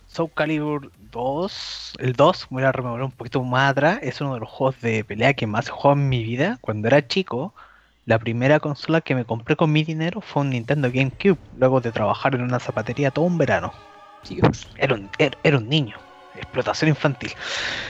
Soul 0.07 0.29
Calibur 0.35 0.91
2, 1.15 1.93
el 1.99 2.13
2, 2.13 2.47
voy 2.49 2.63
a 2.63 2.73
rememorar 2.73 3.05
un 3.05 3.11
poquito 3.11 3.41
más 3.41 3.71
atrás, 3.71 3.99
es 4.01 4.19
uno 4.19 4.33
de 4.33 4.41
los 4.41 4.49
juegos 4.49 4.81
de 4.81 5.05
pelea 5.05 5.33
que 5.33 5.47
más 5.47 5.67
he 5.67 5.71
jugado 5.71 5.93
en 5.93 6.09
mi 6.09 6.21
vida. 6.21 6.57
Cuando 6.59 6.89
era 6.89 7.07
chico, 7.07 7.53
la 8.05 8.19
primera 8.19 8.59
consola 8.59 8.99
que 8.99 9.15
me 9.15 9.23
compré 9.23 9.55
con 9.55 9.71
mi 9.71 9.85
dinero 9.85 10.19
fue 10.19 10.41
un 10.41 10.49
Nintendo 10.49 10.91
GameCube, 10.93 11.37
luego 11.57 11.79
de 11.79 11.93
trabajar 11.93 12.35
en 12.35 12.41
una 12.41 12.59
zapatería 12.59 13.11
todo 13.11 13.23
un 13.23 13.37
verano. 13.37 13.71
Dios. 14.27 14.67
Era 14.77 14.95
un, 14.95 15.09
era, 15.17 15.57
un 15.57 15.69
niño. 15.69 15.95
Explotación 16.35 16.89
infantil. 16.89 17.31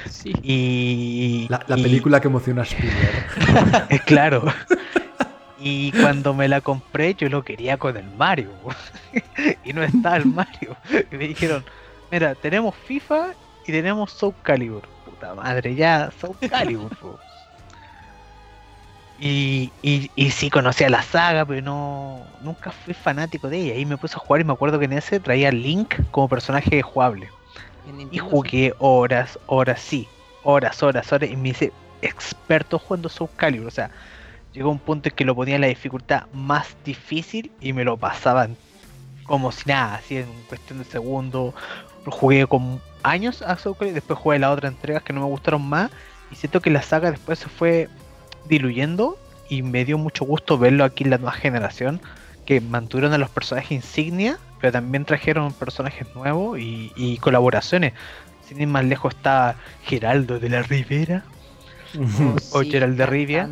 Sí. 0.07 0.31
Y. 0.43 1.47
La, 1.49 1.57
película 1.65 2.21
que 2.21 2.27
emociona 2.27 2.61
a 2.61 2.65
Spielberg. 2.65 4.05
claro. 4.05 4.43
Y 5.57 5.91
cuando 5.93 6.35
me 6.35 6.47
la 6.47 6.61
compré, 6.61 7.15
yo 7.15 7.27
lo 7.27 7.43
quería 7.43 7.77
con 7.77 7.97
el 7.97 8.05
Mario. 8.17 8.51
y 9.65 9.73
no 9.73 9.81
estaba 9.81 10.17
el 10.17 10.27
Mario. 10.27 10.77
Y 11.11 11.15
me 11.15 11.27
dijeron, 11.27 11.65
mira, 12.15 12.33
tenemos 12.33 12.73
FIFA 12.73 13.33
y 13.67 13.71
tenemos 13.73 14.09
Soul 14.09 14.33
Calibur. 14.41 14.83
Puta 15.03 15.35
madre, 15.35 15.75
ya, 15.75 16.09
Soul 16.21 16.37
Calibur. 16.49 16.89
Y, 19.19 19.69
y, 19.81 20.09
y, 20.15 20.29
sí 20.29 20.49
conocía 20.49 20.89
la 20.89 21.01
saga, 21.01 21.45
pero 21.45 21.61
no 21.61 22.21
nunca 22.39 22.71
fui 22.71 22.93
fanático 22.93 23.49
de 23.49 23.59
ella. 23.59 23.75
Y 23.75 23.85
me 23.85 23.97
puse 23.97 24.15
a 24.15 24.19
jugar 24.19 24.39
y 24.39 24.45
me 24.45 24.53
acuerdo 24.53 24.79
que 24.79 24.85
en 24.85 24.93
ese 24.93 25.19
traía 25.19 25.51
Link 25.51 25.95
como 26.11 26.29
personaje 26.29 26.81
jugable. 26.81 27.29
Y 28.11 28.17
jugué 28.17 28.73
horas, 28.79 29.37
horas, 29.47 29.81
sí, 29.81 30.07
horas, 30.43 30.81
horas, 30.83 31.11
horas. 31.11 31.29
Y 31.29 31.35
me 31.35 31.49
hice 31.49 31.73
experto 32.01 32.79
jugando 32.79 33.09
Soul 33.09 33.29
Calibur. 33.35 33.67
O 33.67 33.71
sea, 33.71 33.91
llegó 34.53 34.69
un 34.69 34.79
punto 34.79 35.09
en 35.09 35.15
que 35.15 35.25
lo 35.25 35.35
ponía 35.35 35.55
en 35.55 35.61
la 35.61 35.67
dificultad 35.67 36.27
más 36.31 36.77
difícil 36.85 37.51
y 37.59 37.73
me 37.73 37.83
lo 37.83 37.97
pasaban 37.97 38.55
como 39.25 39.51
si 39.51 39.67
nada, 39.67 39.95
así 39.95 40.17
en 40.17 40.31
cuestión 40.47 40.79
de 40.79 40.85
segundo. 40.85 41.53
Jugué 42.05 42.45
con 42.47 42.81
años 43.03 43.41
a 43.41 43.57
Soul 43.57 43.77
Calibur, 43.77 43.95
después 43.95 44.19
jugué 44.19 44.39
las 44.39 44.51
otras 44.51 44.71
entregas 44.71 45.03
que 45.03 45.13
no 45.13 45.21
me 45.21 45.27
gustaron 45.27 45.67
más. 45.67 45.91
Y 46.31 46.35
siento 46.35 46.61
que 46.61 46.69
la 46.69 46.81
saga 46.81 47.11
después 47.11 47.39
se 47.39 47.49
fue 47.49 47.89
diluyendo 48.47 49.17
y 49.49 49.61
me 49.61 49.85
dio 49.85 49.97
mucho 49.97 50.25
gusto 50.25 50.57
verlo 50.57 50.83
aquí 50.83 51.03
en 51.03 51.11
la 51.11 51.17
nueva 51.17 51.33
generación 51.33 52.01
que 52.45 52.61
mantuvieron 52.61 53.13
a 53.13 53.17
los 53.17 53.29
personajes 53.29 53.71
insignia 53.71 54.39
pero 54.65 54.71
también 54.71 55.05
trajeron 55.05 55.53
personajes 55.53 56.07
nuevos 56.15 56.57
y, 56.59 57.17
colaboraciones. 57.21 57.93
Sin 58.47 58.61
ir 58.61 58.67
más 58.67 58.83
lejos 58.83 59.13
está 59.13 59.57
Geraldo 59.83 60.39
de 60.39 60.49
la 60.49 60.63
Rivera 60.63 61.23
o, 62.51 62.61
Geraldo 62.61 62.97
de 62.97 63.05
Rivia 63.05 63.49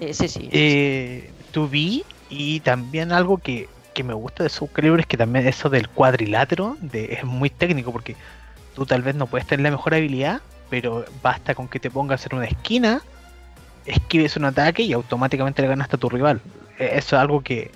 ese 0.00 0.28
sí 0.28 0.48
eh, 0.52 1.30
tuve 1.50 2.04
y 2.28 2.60
también 2.60 3.10
algo 3.10 3.38
que, 3.38 3.68
que 3.92 4.04
me 4.04 4.14
gusta 4.14 4.42
de 4.42 4.48
Soul 4.48 4.70
Calibur 4.72 5.00
es 5.00 5.06
que 5.06 5.16
también 5.16 5.46
eso 5.46 5.68
del 5.68 5.88
cuadrilátero 5.88 6.76
es 6.92 7.24
muy 7.24 7.50
técnico 7.50 7.92
porque 7.92 8.16
tú 8.74 8.86
tal 8.86 9.02
vez 9.02 9.14
no 9.14 9.26
puedes 9.26 9.46
tener 9.46 9.64
la 9.64 9.70
mejor 9.70 9.94
habilidad 9.94 10.40
pero 10.70 11.04
basta 11.22 11.54
con 11.54 11.68
que 11.68 11.78
te 11.78 11.90
pongas 11.90 12.26
en 12.26 12.36
una 12.36 12.46
esquina 12.46 13.02
esquives 13.86 14.36
un 14.36 14.44
ataque 14.44 14.82
y 14.82 14.92
automáticamente 14.92 15.62
le 15.62 15.68
ganas 15.68 15.92
a 15.92 15.96
tu 15.96 16.08
rival. 16.08 16.40
E, 16.78 16.98
eso 16.98 17.16
es 17.16 17.22
algo 17.22 17.42
que, 17.42 17.70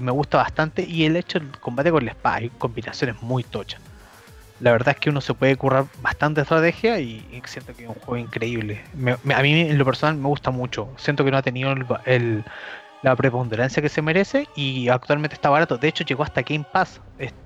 me 0.00 0.10
gusta 0.10 0.38
bastante 0.38 0.84
y 0.84 1.04
el 1.04 1.16
hecho 1.16 1.38
del 1.38 1.50
combate 1.60 1.90
con 1.90 2.04
la 2.04 2.12
espada, 2.12 2.36
hay 2.36 2.48
combinaciones 2.48 3.20
muy 3.20 3.44
tochas. 3.44 3.80
La 4.58 4.72
verdad 4.72 4.94
es 4.94 5.00
que 5.00 5.10
uno 5.10 5.20
se 5.20 5.34
puede 5.34 5.54
currar 5.56 5.84
bastante 6.00 6.40
estrategia 6.40 6.98
y, 6.98 7.42
siento 7.44 7.74
que 7.74 7.82
es 7.82 7.88
un 7.90 7.94
juego 7.96 8.16
increíble. 8.16 8.80
a 9.34 9.42
mí 9.42 9.60
en 9.60 9.76
lo 9.76 9.84
personal 9.84 10.16
me 10.16 10.28
gusta 10.28 10.50
mucho. 10.50 10.88
Siento 10.96 11.26
que 11.26 11.30
no 11.30 11.36
ha 11.36 11.42
tenido 11.42 11.74
el, 12.06 12.42
la 13.10 13.16
preponderancia 13.16 13.80
que 13.80 13.88
se 13.88 14.02
merece 14.02 14.48
y 14.56 14.88
actualmente 14.88 15.34
está 15.34 15.48
barato. 15.48 15.78
De 15.78 15.86
hecho 15.86 16.04
llegó 16.04 16.24
hasta 16.24 16.42
Game 16.42 16.66
Pass. 16.72 17.00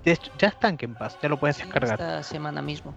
ya 0.05 0.49
está 0.49 0.68
en 0.68 0.77
Game 0.77 0.94
Pass, 0.99 1.18
ya 1.23 1.29
lo 1.29 1.38
puedes 1.38 1.59
descargar. 1.59 2.01
Esta 2.01 2.23
semana 2.23 2.62
mismo. 2.62 2.94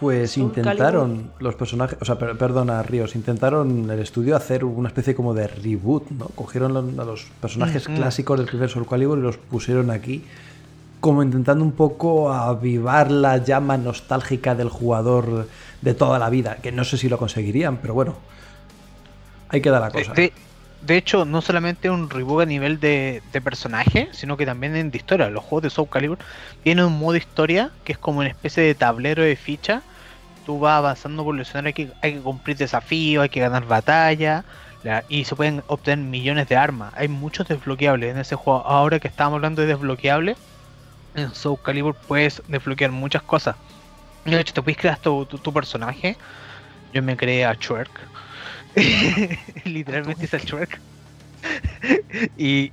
Pues 0.00 0.36
intentaron 0.36 1.30
los 1.38 1.54
personajes, 1.54 1.96
o 2.00 2.04
sea, 2.04 2.18
perdona, 2.18 2.82
Ríos, 2.82 3.14
intentaron 3.14 3.88
el 3.88 4.00
estudio 4.00 4.34
hacer 4.34 4.64
una 4.64 4.88
especie 4.88 5.14
como 5.14 5.32
de 5.32 5.46
reboot, 5.46 6.10
¿no? 6.10 6.26
Cogieron 6.34 6.76
a 6.98 7.04
los 7.04 7.26
personajes 7.40 7.88
mm, 7.88 7.92
mm. 7.92 7.96
clásicos 7.96 8.38
del 8.38 8.48
primer 8.48 8.68
Soul 8.68 8.88
Calibur 8.88 9.18
y 9.18 9.22
los 9.22 9.36
pusieron 9.36 9.92
aquí, 9.92 10.24
como 10.98 11.22
intentando 11.22 11.64
un 11.64 11.72
poco 11.72 12.32
avivar 12.32 13.12
la 13.12 13.36
llama 13.36 13.76
nostálgica 13.76 14.56
del 14.56 14.68
jugador 14.68 15.46
de 15.80 15.94
toda 15.94 16.18
la 16.18 16.28
vida, 16.28 16.56
que 16.56 16.72
no 16.72 16.82
sé 16.82 16.96
si 16.96 17.08
lo 17.08 17.18
conseguirían, 17.18 17.76
pero 17.76 17.94
bueno, 17.94 18.16
ahí 19.50 19.60
queda 19.60 19.78
la 19.78 19.92
cosa. 19.92 20.14
De, 20.14 20.32
hecho, 20.88 21.24
no 21.24 21.40
solamente 21.42 21.90
un 21.90 22.10
reboot 22.10 22.42
a 22.42 22.46
nivel 22.46 22.80
de, 22.80 23.22
de, 23.32 23.40
personaje, 23.40 24.08
sino 24.12 24.36
que 24.36 24.46
también 24.46 24.76
en 24.76 24.90
de 24.90 24.98
historia. 24.98 25.30
Los 25.30 25.44
juegos 25.44 25.62
de 25.62 25.70
Soul 25.70 25.88
Calibur 25.88 26.18
tienen 26.62 26.84
un 26.84 26.98
modo 26.98 27.16
historia 27.16 27.70
que 27.84 27.92
es 27.92 27.98
como 27.98 28.20
una 28.20 28.28
especie 28.28 28.62
de 28.62 28.74
tablero 28.74 29.22
de 29.22 29.36
ficha 29.36 29.82
tú 30.44 30.58
vas 30.58 30.78
avanzando 30.78 31.24
por 31.24 31.34
el 31.34 31.42
escenario, 31.42 31.68
hay 31.68 31.72
que, 31.72 31.92
hay 32.02 32.14
que 32.14 32.20
cumplir 32.20 32.56
desafíos, 32.56 33.22
hay 33.22 33.28
que 33.28 33.40
ganar 33.40 33.66
batalla 33.66 34.44
y 35.08 35.24
se 35.24 35.36
pueden 35.36 35.62
obtener 35.68 36.04
millones 36.04 36.48
de 36.48 36.56
armas. 36.56 36.92
Hay 36.96 37.08
muchos 37.08 37.46
desbloqueables 37.46 38.12
en 38.12 38.18
ese 38.18 38.34
juego. 38.34 38.66
Ahora 38.66 38.98
que 38.98 39.06
estamos 39.06 39.36
hablando 39.36 39.62
de 39.62 39.68
desbloqueables, 39.68 40.36
en 41.14 41.32
Soul 41.34 41.58
Calibur 41.62 41.94
puedes 41.94 42.42
desbloquear 42.48 42.90
muchas 42.90 43.22
cosas. 43.22 43.54
De 44.24 44.40
hecho, 44.40 44.54
te 44.54 44.62
puedes 44.62 44.78
crear 44.78 44.98
tu, 44.98 45.52
personaje. 45.52 46.16
Yo 46.92 47.02
me 47.02 47.16
creé 47.16 47.44
a 47.44 47.54
Twerk. 47.54 47.90
Literalmente 49.64 50.24
es 50.24 50.34
el 50.34 50.42
Twerk. 50.42 50.80
y, 52.36 52.70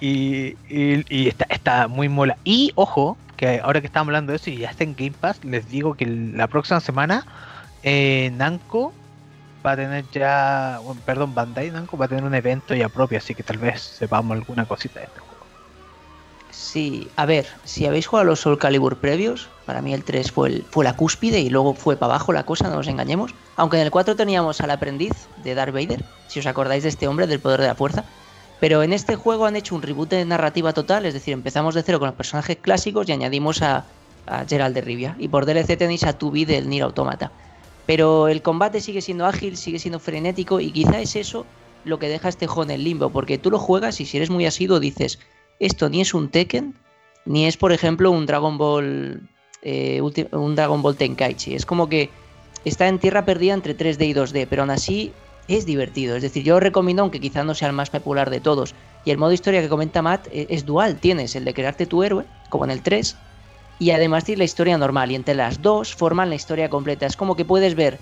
y, 0.69 1.27
está, 1.49 1.87
muy 1.87 2.09
mola. 2.09 2.37
Y 2.43 2.71
ojo, 2.75 3.17
que 3.37 3.59
ahora 3.61 3.81
que 3.81 3.87
estamos 3.87 4.09
hablando 4.09 4.31
de 4.31 4.37
eso 4.37 4.49
y 4.49 4.57
ya 4.57 4.69
está 4.69 4.83
en 4.83 4.95
Game 4.95 5.15
Pass, 5.19 5.43
les 5.43 5.69
digo 5.69 5.95
que 5.95 6.05
la 6.05 6.47
próxima 6.47 6.79
semana 6.79 7.25
eh, 7.83 8.31
va 9.65 9.71
a 9.71 9.75
tener 9.75 10.05
ya, 10.11 10.79
perdón, 11.05 11.33
Bandai 11.35 11.71
Namco 11.71 11.97
va 11.97 12.05
a 12.05 12.07
tener 12.07 12.23
un 12.23 12.35
evento 12.35 12.75
ya 12.75 12.89
propio, 12.89 13.17
así 13.17 13.35
que 13.35 13.43
tal 13.43 13.57
vez 13.57 13.81
sepamos 13.81 14.37
alguna 14.37 14.65
cosita 14.65 14.99
de 14.99 15.07
juego. 15.07 15.28
Sí, 16.61 17.07
a 17.15 17.25
ver, 17.25 17.47
si 17.63 17.85
habéis 17.85 18.05
jugado 18.05 18.25
los 18.25 18.41
Soul 18.41 18.59
Calibur 18.59 18.97
previos, 18.97 19.47
para 19.65 19.81
mí 19.81 19.93
el 19.93 20.03
3 20.03 20.29
fue, 20.29 20.61
la 20.83 20.95
cúspide 20.95 21.39
y 21.39 21.49
luego 21.49 21.73
fue 21.73 21.95
para 21.95 22.13
abajo 22.13 22.33
la 22.33 22.45
cosa, 22.45 22.67
no 22.67 22.75
nos 22.75 22.87
engañemos. 22.89 23.33
Aunque 23.55 23.77
en 23.77 23.83
el 23.83 23.91
4 23.91 24.17
teníamos 24.17 24.59
al 24.59 24.69
aprendiz 24.71 25.13
de 25.41 25.55
Darth 25.55 25.73
Vader, 25.73 26.03
si 26.27 26.41
os 26.41 26.45
acordáis 26.45 26.83
de 26.83 26.89
este 26.89 27.07
hombre 27.07 27.27
del 27.27 27.39
poder 27.39 27.61
de 27.61 27.67
la 27.67 27.75
fuerza. 27.75 28.03
Pero 28.59 28.83
en 28.83 28.91
este 28.91 29.15
juego 29.15 29.45
han 29.45 29.55
hecho 29.55 29.73
un 29.73 29.81
reboot 29.81 30.09
de 30.09 30.25
narrativa 30.25 30.73
total, 30.73 31.05
es 31.05 31.13
decir, 31.13 31.33
empezamos 31.33 31.75
de 31.75 31.81
cero 31.81 31.97
con 31.97 32.07
los 32.07 32.17
personajes 32.17 32.57
clásicos 32.57 33.07
y 33.07 33.13
añadimos 33.13 33.61
a, 33.61 33.85
a 34.27 34.45
Gerald 34.45 34.75
de 34.75 34.81
Rivia. 34.81 35.15
Y 35.17 35.29
por 35.29 35.45
DLC 35.45 35.77
tenéis 35.77 36.03
a 36.03 36.17
Tubi 36.17 36.43
del 36.43 36.67
Nier 36.67 36.83
Automata. 36.83 37.31
Pero 37.85 38.27
el 38.27 38.41
combate 38.41 38.81
sigue 38.81 39.01
siendo 39.01 39.25
ágil, 39.25 39.55
sigue 39.55 39.79
siendo 39.79 39.99
frenético 39.99 40.59
y 40.59 40.71
quizá 40.71 40.99
es 40.99 41.15
eso 41.15 41.45
lo 41.85 41.99
que 41.99 42.09
deja 42.09 42.27
este 42.27 42.47
juego 42.47 42.63
en 42.63 42.71
el 42.71 42.83
limbo, 42.83 43.09
porque 43.09 43.37
tú 43.37 43.49
lo 43.49 43.59
juegas 43.59 44.01
y 44.01 44.05
si 44.05 44.17
eres 44.17 44.29
muy 44.29 44.45
asiduo 44.45 44.81
dices, 44.81 45.19
esto 45.59 45.89
ni 45.89 46.01
es 46.01 46.13
un 46.13 46.29
Tekken, 46.29 46.73
ni 47.25 47.45
es 47.45 47.57
por 47.57 47.71
ejemplo 47.71 48.11
un 48.11 48.25
Dragon 48.25 48.57
Ball 48.57 49.21
eh, 49.61 50.01
un 50.01 50.55
Dragon 50.55 50.81
Ball 50.81 50.95
Tenkaichi, 50.95 51.55
es 51.55 51.65
como 51.65 51.89
que 51.89 52.09
está 52.65 52.87
en 52.87 52.99
tierra 52.99 53.25
perdida 53.25 53.53
entre 53.53 53.77
3D 53.77 54.07
y 54.07 54.13
2D, 54.13 54.47
pero 54.49 54.63
aún 54.63 54.71
así 54.71 55.11
es 55.47 55.65
divertido, 55.65 56.15
es 56.15 56.21
decir, 56.21 56.43
yo 56.43 56.59
recomiendo 56.59 57.01
aunque 57.01 57.19
quizá 57.19 57.43
no 57.43 57.53
sea 57.55 57.67
el 57.67 57.73
más 57.73 57.89
popular 57.89 58.29
de 58.29 58.39
todos, 58.39 58.73
y 59.05 59.11
el 59.11 59.17
modo 59.17 59.33
historia 59.33 59.61
que 59.61 59.69
comenta 59.69 60.01
Matt 60.01 60.27
es, 60.31 60.47
es 60.49 60.65
dual, 60.65 60.97
tienes 60.97 61.35
el 61.35 61.45
de 61.45 61.53
crearte 61.53 61.85
tu 61.85 62.03
héroe, 62.03 62.25
como 62.49 62.65
en 62.65 62.71
el 62.71 62.81
3, 62.81 63.15
y 63.79 63.91
además 63.91 64.25
tienes 64.25 64.39
la 64.39 64.45
historia 64.45 64.77
normal. 64.77 65.11
Y 65.11 65.15
entre 65.15 65.33
las 65.33 65.61
dos 65.61 65.95
forman 65.95 66.29
la 66.29 66.35
historia 66.35 66.69
completa. 66.69 67.05
Es 67.05 67.15
como 67.15 67.35
que 67.35 67.45
puedes 67.45 67.75
ver 67.75 67.97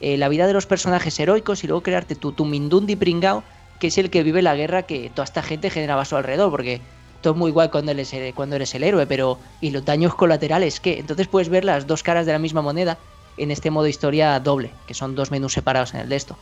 eh, 0.00 0.18
la 0.18 0.28
vida 0.28 0.46
de 0.46 0.52
los 0.52 0.66
personajes 0.66 1.18
heroicos 1.18 1.64
y 1.64 1.66
luego 1.66 1.82
crearte 1.82 2.14
tu, 2.14 2.32
tu 2.32 2.44
Mindundi 2.44 2.96
pringao, 2.96 3.42
que 3.80 3.86
es 3.88 3.98
el 3.98 4.10
que 4.10 4.22
vive 4.22 4.42
la 4.42 4.54
guerra 4.54 4.82
que 4.82 5.10
toda 5.10 5.24
esta 5.24 5.42
gente 5.42 5.70
generaba 5.70 6.02
a 6.02 6.04
su 6.04 6.16
alrededor, 6.16 6.50
porque 6.50 6.80
todo 7.22 7.34
muy 7.34 7.50
guay 7.50 7.70
cuando 7.70 7.92
eres, 7.92 8.14
cuando 8.34 8.56
eres 8.56 8.74
el 8.74 8.84
héroe, 8.84 9.06
pero 9.06 9.38
¿y 9.60 9.70
los 9.70 9.84
daños 9.84 10.14
colaterales 10.14 10.80
qué? 10.80 10.98
Entonces 10.98 11.28
puedes 11.28 11.48
ver 11.48 11.64
las 11.64 11.86
dos 11.86 12.02
caras 12.02 12.26
de 12.26 12.32
la 12.32 12.38
misma 12.38 12.60
moneda 12.60 12.98
en 13.36 13.50
este 13.50 13.70
modo 13.70 13.86
historia 13.86 14.38
doble, 14.40 14.70
que 14.86 14.94
son 14.94 15.14
dos 15.14 15.30
menús 15.30 15.54
separados 15.54 15.94
en 15.94 16.00
el 16.00 16.08
de 16.08 16.16
esto. 16.16 16.36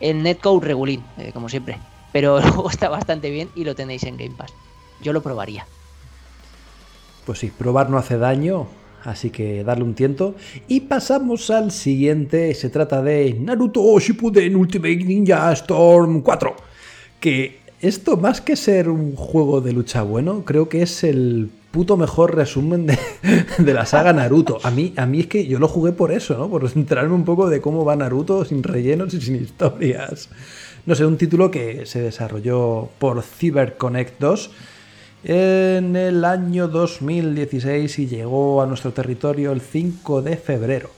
El 0.00 0.22
netcode 0.22 0.66
regulín, 0.66 1.02
eh, 1.16 1.32
como 1.32 1.48
siempre, 1.48 1.78
pero 2.12 2.40
luego 2.40 2.70
está 2.70 2.88
bastante 2.88 3.30
bien 3.30 3.48
y 3.54 3.64
lo 3.64 3.74
tenéis 3.74 4.04
en 4.04 4.16
Game 4.16 4.34
Pass. 4.36 4.52
Yo 5.02 5.12
lo 5.12 5.22
probaría. 5.22 5.66
Pues 7.24 7.40
sí, 7.40 7.50
probar 7.56 7.90
no 7.90 7.98
hace 7.98 8.16
daño, 8.16 8.68
así 9.04 9.30
que 9.30 9.64
darle 9.64 9.84
un 9.84 9.94
tiento. 9.94 10.34
Y 10.66 10.80
pasamos 10.80 11.50
al 11.50 11.72
siguiente, 11.72 12.54
se 12.54 12.70
trata 12.70 13.02
de 13.02 13.34
Naruto 13.34 13.98
Shippuden 13.98 14.56
Ultimate 14.56 14.96
Ninja 14.96 15.52
Storm 15.52 16.22
4. 16.22 16.56
Que 17.20 17.57
esto 17.80 18.16
más 18.16 18.40
que 18.40 18.56
ser 18.56 18.88
un 18.88 19.14
juego 19.14 19.60
de 19.60 19.72
lucha 19.72 20.02
bueno, 20.02 20.44
creo 20.44 20.68
que 20.68 20.82
es 20.82 21.04
el 21.04 21.50
puto 21.70 21.96
mejor 21.96 22.34
resumen 22.34 22.86
de, 23.58 23.74
la 23.74 23.86
saga 23.86 24.12
Naruto. 24.12 24.58
A 24.62 24.70
mí, 24.70 24.94
a 24.96 25.06
mí 25.06 25.20
es 25.20 25.26
que 25.26 25.46
yo 25.46 25.58
lo 25.58 25.68
jugué 25.68 25.92
por 25.92 26.12
eso, 26.12 26.36
¿no? 26.36 26.48
Por 26.48 26.64
enterarme 26.74 27.14
un 27.14 27.24
poco 27.24 27.48
de 27.48 27.60
cómo 27.60 27.84
va 27.84 27.96
Naruto 27.96 28.44
sin 28.44 28.62
rellenos 28.62 29.14
y 29.14 29.20
sin 29.20 29.36
historias. 29.36 30.28
No 30.86 30.94
sé, 30.94 31.04
un 31.04 31.18
título 31.18 31.50
que 31.50 31.86
se 31.86 32.00
desarrolló 32.00 32.88
por 32.98 33.22
CyberConnect 33.22 34.18
2 34.18 34.50
en 35.24 35.96
el 35.96 36.24
año 36.24 36.68
2016 36.68 37.98
y 37.98 38.06
llegó 38.06 38.62
a 38.62 38.66
nuestro 38.66 38.92
territorio 38.92 39.52
el 39.52 39.60
5 39.60 40.22
de 40.22 40.36
febrero. 40.36 40.90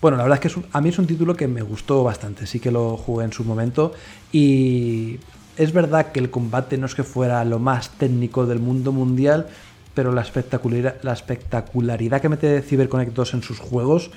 Bueno, 0.00 0.16
la 0.16 0.24
verdad 0.24 0.44
es 0.44 0.52
que 0.52 0.60
a 0.72 0.80
mí 0.80 0.88
es 0.88 0.98
un 0.98 1.06
título 1.06 1.34
que 1.34 1.46
me 1.46 1.62
gustó 1.62 2.02
bastante, 2.02 2.46
sí 2.46 2.58
que 2.58 2.72
lo 2.72 2.96
jugué 2.96 3.24
en 3.24 3.32
su 3.32 3.44
momento 3.44 3.92
y 4.32 5.18
es 5.56 5.72
verdad 5.72 6.12
que 6.12 6.20
el 6.20 6.30
combate 6.30 6.78
no 6.78 6.86
es 6.86 6.94
que 6.94 7.04
fuera 7.04 7.44
lo 7.44 7.58
más 7.58 7.90
técnico 7.90 8.46
del 8.46 8.58
mundo 8.58 8.92
mundial, 8.92 9.46
pero 9.94 10.12
la 10.12 10.22
espectacularidad, 10.22 10.96
la 11.02 11.12
espectacularidad 11.12 12.20
que 12.20 12.28
mete 12.28 12.62
CyberConnect 12.62 13.12
2 13.14 13.34
en 13.34 13.42
sus 13.42 13.58
juegos 13.58 14.10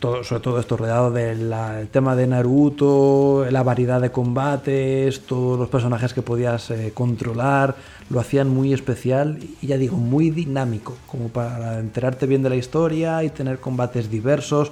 sobre 0.00 0.40
todo 0.40 0.60
esto 0.60 0.76
rodeado 0.76 1.10
del 1.10 1.52
tema 1.90 2.14
de 2.14 2.26
Naruto, 2.26 3.46
la 3.50 3.62
variedad 3.62 4.00
de 4.00 4.10
combates, 4.10 5.22
todos 5.22 5.58
los 5.58 5.68
personajes 5.68 6.12
que 6.12 6.22
podías 6.22 6.70
eh, 6.70 6.92
controlar, 6.94 7.74
lo 8.10 8.20
hacían 8.20 8.48
muy 8.48 8.72
especial 8.72 9.38
y 9.60 9.66
ya 9.66 9.78
digo, 9.78 9.96
muy 9.96 10.30
dinámico, 10.30 10.96
como 11.06 11.28
para 11.28 11.78
enterarte 11.78 12.26
bien 12.26 12.42
de 12.42 12.50
la 12.50 12.56
historia 12.56 13.24
y 13.24 13.30
tener 13.30 13.58
combates 13.58 14.10
diversos. 14.10 14.70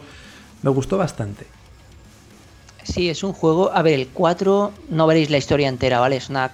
Me 0.63 0.71
gustó 0.71 0.99
bastante. 0.99 1.47
Sí, 2.85 3.09
es 3.09 3.25
un 3.25 3.33
juego. 3.33 3.73
A 3.73 3.83
ver, 3.83 3.95
el 3.95 4.09
4 4.09 4.73
no 4.91 5.07
veréis 5.07 5.31
la 5.31 5.39
historia 5.39 5.69
entera, 5.69 6.01
¿vale? 6.01 6.17
Es 6.17 6.29
una 6.29 6.53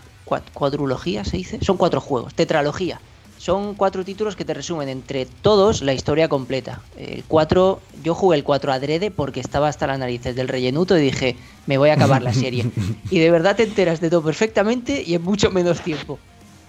cuadrología, 0.54 1.24
se 1.24 1.36
dice. 1.36 1.58
Son 1.62 1.76
cuatro 1.76 2.00
juegos, 2.00 2.34
tetralogía. 2.34 3.00
Son 3.38 3.74
cuatro 3.74 4.04
títulos 4.04 4.36
que 4.36 4.44
te 4.44 4.52
resumen 4.52 4.88
entre 4.88 5.24
todos 5.24 5.80
la 5.80 5.94
historia 5.94 6.28
completa. 6.28 6.82
El 6.96 7.24
4, 7.24 7.80
yo 8.04 8.14
jugué 8.14 8.36
el 8.36 8.44
4 8.44 8.70
adrede 8.70 9.10
porque 9.10 9.40
estaba 9.40 9.68
hasta 9.68 9.86
las 9.86 9.98
narices 9.98 10.36
del 10.36 10.46
rellenuto 10.46 10.96
y 10.98 11.00
dije, 11.00 11.36
me 11.66 11.78
voy 11.78 11.88
a 11.88 11.94
acabar 11.94 12.22
la 12.22 12.34
serie. 12.34 12.70
y 13.10 13.18
de 13.18 13.30
verdad 13.30 13.56
te 13.56 13.62
enteras 13.62 14.00
de 14.02 14.10
todo 14.10 14.22
perfectamente 14.22 15.02
y 15.04 15.14
en 15.14 15.22
mucho 15.22 15.50
menos 15.50 15.80
tiempo. 15.80 16.18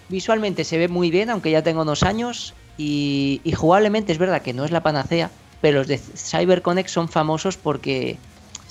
Visualmente 0.08 0.64
se 0.64 0.78
ve 0.78 0.88
muy 0.88 1.12
bien, 1.12 1.30
aunque 1.30 1.52
ya 1.52 1.62
tengo 1.62 1.82
unos 1.82 2.04
años. 2.04 2.54
Y, 2.78 3.42
y 3.44 3.52
jugablemente 3.52 4.14
es 4.14 4.18
verdad 4.18 4.42
que 4.42 4.54
no 4.54 4.64
es 4.64 4.72
la 4.72 4.82
panacea, 4.82 5.30
pero 5.60 5.80
los 5.80 5.88
de 5.88 5.98
CyberConnect 5.98 6.90
son 6.90 7.10
famosos 7.10 7.58
porque 7.58 8.18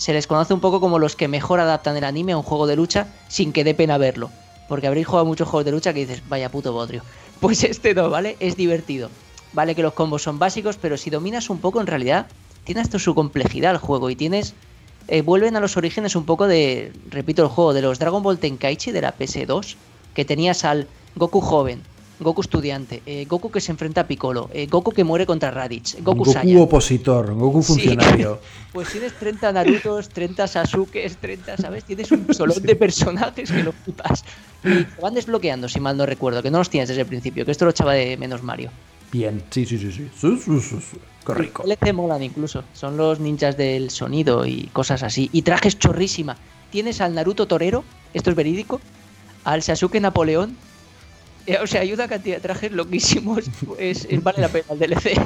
se 0.00 0.14
les 0.14 0.26
conoce 0.26 0.54
un 0.54 0.60
poco 0.60 0.80
como 0.80 0.98
los 0.98 1.14
que 1.14 1.28
mejor 1.28 1.60
adaptan 1.60 1.94
el 1.94 2.04
anime 2.04 2.32
a 2.32 2.38
un 2.38 2.42
juego 2.42 2.66
de 2.66 2.74
lucha 2.74 3.08
sin 3.28 3.52
que 3.52 3.64
dé 3.64 3.74
pena 3.74 3.98
verlo. 3.98 4.30
Porque 4.66 4.86
habréis 4.86 5.06
jugado 5.06 5.26
muchos 5.26 5.46
juegos 5.46 5.66
de 5.66 5.72
lucha 5.72 5.92
que 5.92 6.00
dices, 6.06 6.22
vaya 6.26 6.48
puto 6.50 6.72
bodrio. 6.72 7.02
Pues 7.40 7.64
este 7.64 7.94
no, 7.94 8.08
¿vale? 8.08 8.38
Es 8.40 8.56
divertido. 8.56 9.10
Vale 9.52 9.74
que 9.74 9.82
los 9.82 9.92
combos 9.92 10.22
son 10.22 10.38
básicos, 10.38 10.78
pero 10.78 10.96
si 10.96 11.10
dominas 11.10 11.50
un 11.50 11.58
poco, 11.58 11.82
en 11.82 11.86
realidad, 11.86 12.28
tiene 12.64 12.80
hasta 12.80 12.98
su 12.98 13.14
complejidad 13.14 13.72
el 13.72 13.78
juego 13.78 14.08
y 14.08 14.16
tienes... 14.16 14.54
Eh, 15.08 15.20
vuelven 15.20 15.54
a 15.56 15.60
los 15.60 15.76
orígenes 15.76 16.16
un 16.16 16.24
poco 16.24 16.46
de, 16.46 16.92
repito 17.10 17.42
el 17.42 17.48
juego, 17.48 17.74
de 17.74 17.82
los 17.82 17.98
Dragon 17.98 18.22
Ball 18.22 18.38
Tenkaichi 18.38 18.92
de 18.92 19.02
la 19.02 19.14
PS2, 19.18 19.76
que 20.14 20.24
tenías 20.24 20.64
al 20.64 20.88
Goku 21.14 21.42
joven, 21.42 21.82
Goku 22.20 22.42
estudiante, 22.42 23.02
eh, 23.06 23.24
Goku 23.24 23.50
que 23.50 23.60
se 23.60 23.72
enfrenta 23.72 24.02
a 24.02 24.06
Piccolo, 24.06 24.50
eh, 24.52 24.66
Goku 24.66 24.92
que 24.92 25.04
muere 25.04 25.24
contra 25.24 25.50
Raditz, 25.50 25.96
Goku, 26.02 26.24
Goku 26.24 26.60
opositor, 26.60 27.34
Goku 27.34 27.62
funcionario. 27.62 28.38
pues 28.72 28.92
tienes 28.92 29.14
30 29.18 29.52
Narutos, 29.52 30.10
30 30.10 30.46
Sasukes, 30.46 31.16
30, 31.16 31.56
¿sabes? 31.56 31.84
Tienes 31.84 32.12
un 32.12 32.32
solón 32.34 32.62
de 32.62 32.76
personajes 32.76 33.50
que 33.50 33.62
lo 33.62 33.72
putas. 33.72 34.24
Y 34.62 34.84
te 34.84 35.00
van 35.00 35.14
desbloqueando, 35.14 35.68
si 35.68 35.80
mal 35.80 35.96
no 35.96 36.04
recuerdo, 36.04 36.42
que 36.42 36.50
no 36.50 36.58
los 36.58 36.68
tienes 36.68 36.88
desde 36.88 37.02
el 37.02 37.08
principio, 37.08 37.46
que 37.46 37.52
esto 37.52 37.64
lo 37.64 37.70
echaba 37.70 37.94
de 37.94 38.16
menos 38.18 38.42
Mario. 38.42 38.70
Bien, 39.10 39.42
sí, 39.50 39.64
sí, 39.64 39.78
sí, 39.78 39.90
sí. 39.90 40.08
Correcto. 41.24 41.64
LC 41.64 41.92
molan 41.92 42.22
incluso. 42.22 42.64
Son 42.72 42.96
los 42.96 43.18
ninjas 43.18 43.56
del 43.56 43.90
sonido 43.90 44.46
y 44.46 44.68
cosas 44.72 45.02
así. 45.02 45.28
Y 45.32 45.42
trajes 45.42 45.78
chorrísima. 45.78 46.36
Tienes 46.70 47.00
al 47.00 47.14
Naruto 47.14 47.46
Torero, 47.46 47.82
esto 48.14 48.30
es 48.30 48.36
verídico, 48.36 48.80
al 49.44 49.62
Sasuke 49.62 50.00
Napoleón, 50.00 50.56
o 51.62 51.66
sea, 51.66 51.80
hay 51.82 51.92
una 51.92 52.08
cantidad 52.08 52.36
de 52.36 52.42
trajes 52.42 52.72
loquísimos. 52.72 53.44
Pues 53.66 54.06
vale 54.22 54.40
la 54.40 54.48
pena 54.48 54.66
el 54.70 54.78
DLC. 54.78 55.20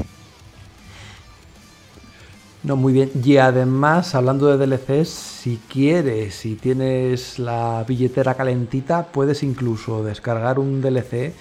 No, 2.64 2.76
muy 2.76 2.94
bien. 2.94 3.10
Y 3.22 3.36
además, 3.36 4.14
hablando 4.14 4.46
de 4.46 4.66
DLCs, 4.66 5.08
si 5.08 5.60
quieres, 5.68 6.34
si 6.34 6.54
tienes 6.54 7.38
la 7.38 7.84
billetera 7.86 8.34
calentita, 8.34 9.06
puedes 9.08 9.42
incluso 9.42 10.02
descargar 10.02 10.58
un 10.58 10.80
DLC 10.80 11.34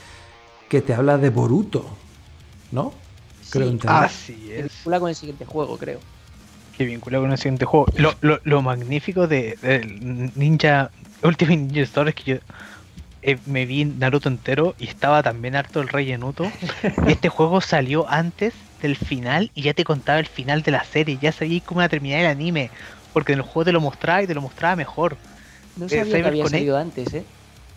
que 0.68 0.82
te 0.82 0.94
habla 0.94 1.18
de 1.18 1.30
Boruto. 1.30 1.86
¿No? 2.72 2.94
Creo 3.50 3.72
sí, 3.72 3.80
Así 3.86 4.52
es. 4.52 4.58
Que 4.58 4.64
vincula 4.64 5.00
con 5.00 5.10
el 5.10 5.16
siguiente 5.16 5.46
juego, 5.46 5.78
creo. 5.78 6.00
Que 6.78 6.86
vincula 6.86 7.20
con 7.20 7.32
el 7.32 7.38
siguiente 7.38 7.66
juego. 7.66 7.86
Lo, 8.22 8.62
magnífico 8.62 9.28
de, 9.28 9.56
Ninja 10.36 10.92
Ultimate 11.24 11.58
Ninja 11.58 11.82
Story 11.84 12.10
es 12.10 12.16
que 12.16 12.24
yo 12.24 12.38
eh, 13.24 13.42
me 13.46 13.66
vi 13.66 13.86
Naruto 13.86 14.30
entero 14.30 14.76
y 14.78 14.88
estaba 14.88 15.24
también 15.24 15.56
harto 15.56 15.82
el 15.82 15.88
rey 15.90 16.12
Naruto. 16.12 16.56
este 17.06 17.30
juego 17.30 17.62
salió 17.62 18.10
antes 18.10 18.54
del 18.80 18.96
final 18.98 19.52
y 19.54 19.64
ya 19.64 19.74
te 19.74 19.84
contaba 19.84 20.20
el 20.20 20.28
final 20.28 20.62
de 20.64 20.72
la 20.72 20.84
serie, 20.84 21.18
ya 21.20 21.32
sabías 21.32 21.64
cómo 21.64 21.82
iba 21.82 21.86
a 21.86 21.90
terminar 21.90 22.20
el 22.22 22.28
anime, 22.28 22.72
porque 23.12 23.34
en 23.34 23.40
el 23.40 23.44
juego 23.46 23.66
te 23.66 23.72
lo 23.74 23.82
mostraba 23.82 24.24
y 24.24 24.28
te 24.28 24.36
lo 24.36 24.42
mostraba 24.42 24.76
mejor. 24.76 25.20
No 25.76 25.88
sabía 25.90 26.22
que 26.22 26.28
había 26.28 26.46
salido 26.48 26.78
antes, 26.78 27.14
¿eh? 27.14 27.28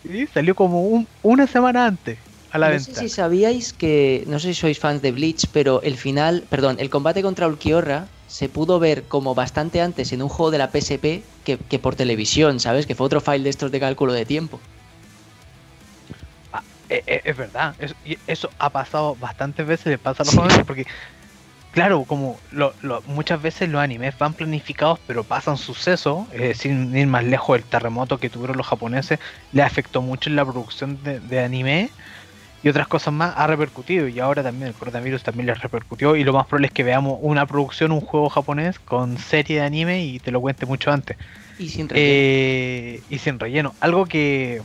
Sí, 0.03 0.25
salió 0.27 0.55
como 0.55 1.05
una 1.21 1.45
semana 1.47 1.85
antes 1.85 2.19
a 2.49 2.57
la 2.57 2.69
no 2.69 2.77
venta. 2.77 2.91
sé 2.91 2.91
si 2.99 3.07
sabíais 3.19 3.67
que, 3.81 4.23
no 4.31 4.37
sé 4.39 4.47
si 4.53 4.59
sois 4.61 4.79
fans 4.83 5.01
de 5.03 5.11
Bleach, 5.17 5.43
pero 5.55 5.73
el 5.89 5.97
final, 6.05 6.33
perdón, 6.53 6.75
el 6.83 6.89
combate 6.95 7.21
contra 7.27 7.47
Ulquiorra 7.51 7.99
se 8.37 8.49
pudo 8.55 8.79
ver 8.79 9.07
como 9.13 9.35
bastante 9.41 9.81
antes 9.87 10.11
en 10.11 10.21
un 10.25 10.29
juego 10.29 10.51
de 10.51 10.57
la 10.59 10.71
PSP 10.71 11.05
que, 11.45 11.53
que 11.69 11.79
por 11.83 11.95
televisión, 11.95 12.59
¿sabes? 12.59 12.85
Que 12.87 12.95
fue 12.95 13.05
otro 13.07 13.21
file 13.21 13.43
de 13.45 13.49
estos 13.55 13.71
de 13.71 13.79
cálculo 13.79 14.13
de 14.13 14.25
tiempo. 14.25 14.57
Eh, 16.89 17.03
eh, 17.05 17.21
es, 17.25 17.35
verdad, 17.35 17.75
eso 18.27 18.49
ha 18.59 18.69
pasado 18.69 19.15
bastantes 19.15 19.67
veces, 19.67 19.87
le 19.87 19.97
pasa 19.97 20.23
a 20.23 20.25
los 20.25 20.35
jóvenes, 20.35 20.63
porque, 20.65 20.87
claro, 21.71 22.05
como 22.05 22.39
muchas 23.07 23.41
veces 23.41 23.67
los 23.67 23.81
animes 23.81 24.17
van 24.17 24.33
planificados, 24.33 24.99
pero 25.05 25.25
pasan 25.25 25.57
sucesos, 25.57 26.27
eh, 26.31 26.53
sin 26.53 26.95
ir 26.95 27.07
más 27.07 27.25
lejos, 27.25 27.57
el 27.57 27.63
terremoto 27.65 28.19
que 28.19 28.29
tuvieron 28.29 28.55
los 28.55 28.67
japoneses 28.67 29.19
le 29.51 29.63
afectó 29.63 30.01
mucho 30.01 30.29
en 30.29 30.37
la 30.37 30.45
producción 30.45 30.97
de, 31.03 31.43
anime 31.43 31.89
y 32.63 32.69
otras 32.69 32.87
cosas 32.87 33.13
más, 33.13 33.33
ha 33.35 33.47
repercutido, 33.47 34.07
y 34.07 34.21
ahora 34.21 34.41
también 34.41 34.69
el 34.69 34.73
coronavirus 34.73 35.23
también 35.23 35.47
les 35.47 35.61
repercutió, 35.61 36.15
y 36.15 36.23
lo 36.23 36.31
más 36.31 36.47
probable 36.47 36.67
es 36.67 36.73
que 36.73 36.83
veamos 36.83 37.19
una 37.21 37.45
producción, 37.45 37.91
un 37.91 38.01
juego 38.01 38.29
japonés 38.29 38.79
con 38.79 39.17
serie 39.17 39.59
de 39.59 39.65
anime 39.65 40.05
y 40.05 40.19
te 40.19 40.31
lo 40.31 40.39
cuente 40.39 40.65
mucho 40.65 40.89
antes. 40.89 41.17
Y 41.59 41.69
sin 41.69 41.89
relleno. 41.89 43.03
y 43.09 43.17
sin 43.17 43.39
relleno. 43.39 43.75
Algo 43.79 44.05
que 44.05 44.61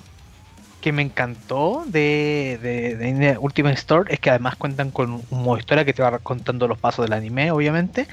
que 0.82 0.92
me 0.92 1.00
encantó 1.00 1.84
de, 1.86 2.58
de, 2.60 3.38
Ultimate 3.38 3.76
Store 3.76 4.12
es 4.12 4.20
que 4.20 4.28
además 4.28 4.56
cuentan 4.56 4.90
con 4.90 5.22
un 5.30 5.42
modo 5.42 5.56
historia 5.56 5.86
que 5.86 5.94
te 5.94 6.02
va 6.02 6.18
contando 6.18 6.68
los 6.68 6.78
pasos 6.78 7.06
del 7.06 7.14
anime, 7.14 7.50
obviamente. 7.52 8.06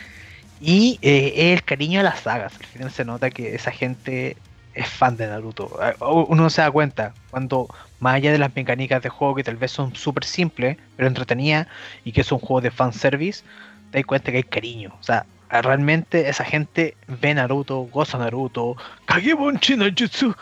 Y 0.62 1.00
eh, 1.02 1.54
el 1.54 1.64
cariño 1.64 2.00
a 2.00 2.04
las 2.04 2.22
sagas. 2.22 2.54
Al 2.58 2.66
final 2.66 2.92
se 2.92 3.04
nota 3.04 3.32
que 3.32 3.56
esa 3.56 3.72
gente 3.72 4.38
es 4.76 4.88
fan 4.88 5.18
de 5.18 5.28
Naruto. 5.28 5.78
Ah, 5.82 5.94
uno 6.06 6.50
se 6.50 6.62
da 6.62 6.72
cuenta 6.72 7.14
cuando, 7.32 7.68
más 8.00 8.16
allá 8.16 8.32
de 8.32 8.38
las 8.38 8.56
mecánicas 8.56 9.02
de 9.02 9.10
juego 9.10 9.36
que 9.36 9.44
tal 9.44 9.58
vez 9.58 9.72
son 9.72 9.96
súper 9.96 10.24
simples, 10.24 10.78
pero 10.96 11.08
entretenidas, 11.08 11.68
y 12.06 12.12
que 12.12 12.22
es 12.22 12.32
un 12.32 12.40
juego 12.40 12.62
de 12.62 12.72
fanservice, 12.72 13.44
te 13.92 13.98
das 13.98 14.06
cuenta 14.06 14.32
que 14.32 14.38
hay 14.38 14.44
cariño. 14.44 14.96
O 15.00 15.04
sea, 15.04 15.26
realmente 15.50 16.30
esa 16.30 16.46
gente 16.46 16.96
ve 17.08 17.34
Naruto, 17.34 17.80
goza 17.92 18.20
Naruto, 18.20 18.76
Kagebon 19.06 19.60
Jutsu 19.60 20.36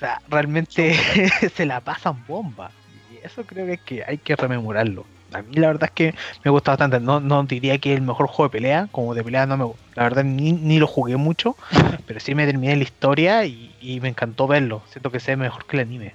sea, 0.00 0.20
realmente 0.28 0.94
se 1.54 1.66
la 1.66 1.80
pasan 1.80 2.24
bomba. 2.26 2.70
Y 3.12 3.24
eso 3.24 3.44
creo 3.44 3.66
que, 3.66 3.74
es 3.74 3.80
que 3.80 4.04
hay 4.04 4.18
que 4.18 4.34
rememorarlo. 4.34 5.04
A 5.32 5.42
mí 5.42 5.54
la 5.54 5.68
verdad 5.68 5.84
es 5.84 5.90
que 5.92 6.14
me 6.44 6.50
gusta 6.50 6.72
bastante. 6.72 6.98
No, 6.98 7.20
no 7.20 7.44
diría 7.44 7.78
que 7.78 7.92
es 7.92 7.98
el 7.98 8.02
mejor 8.02 8.26
juego 8.26 8.48
de 8.48 8.52
pelea. 8.52 8.88
Como 8.90 9.14
de 9.14 9.22
pelea 9.22 9.46
no 9.46 9.56
me 9.56 9.64
La 9.94 10.02
verdad 10.02 10.24
ni, 10.24 10.78
lo 10.78 10.86
jugué 10.86 11.16
mucho. 11.16 11.56
pero 12.06 12.18
sí 12.18 12.34
me 12.34 12.46
terminé 12.46 12.74
la 12.76 12.82
historia 12.82 13.44
y, 13.44 14.00
me 14.02 14.08
encantó 14.08 14.46
verlo. 14.46 14.82
Siento 14.90 15.10
que 15.10 15.20
sea 15.20 15.36
mejor 15.36 15.66
que 15.66 15.76
el 15.76 15.82
anime. 15.82 16.14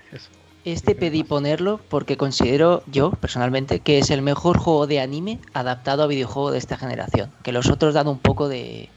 Este 0.65 0.95
pedí 0.95 1.23
ponerlo 1.23 1.79
porque 1.89 2.17
considero 2.17 2.83
yo, 2.87 3.11
personalmente, 3.11 3.79
que 3.79 3.99
es 3.99 4.09
el 4.09 4.21
mejor 4.21 4.57
juego 4.57 4.87
de 4.87 4.99
anime 4.99 5.39
adaptado 5.53 6.03
a 6.03 6.07
videojuego 6.07 6.51
de 6.51 6.57
esta 6.57 6.75
generación. 6.75 7.31
Que 7.43 7.51
los 7.51 7.69
otros 7.69 7.93
dan 7.93 8.07
un 8.07 8.19
poco 8.19 8.49
de... 8.49 8.89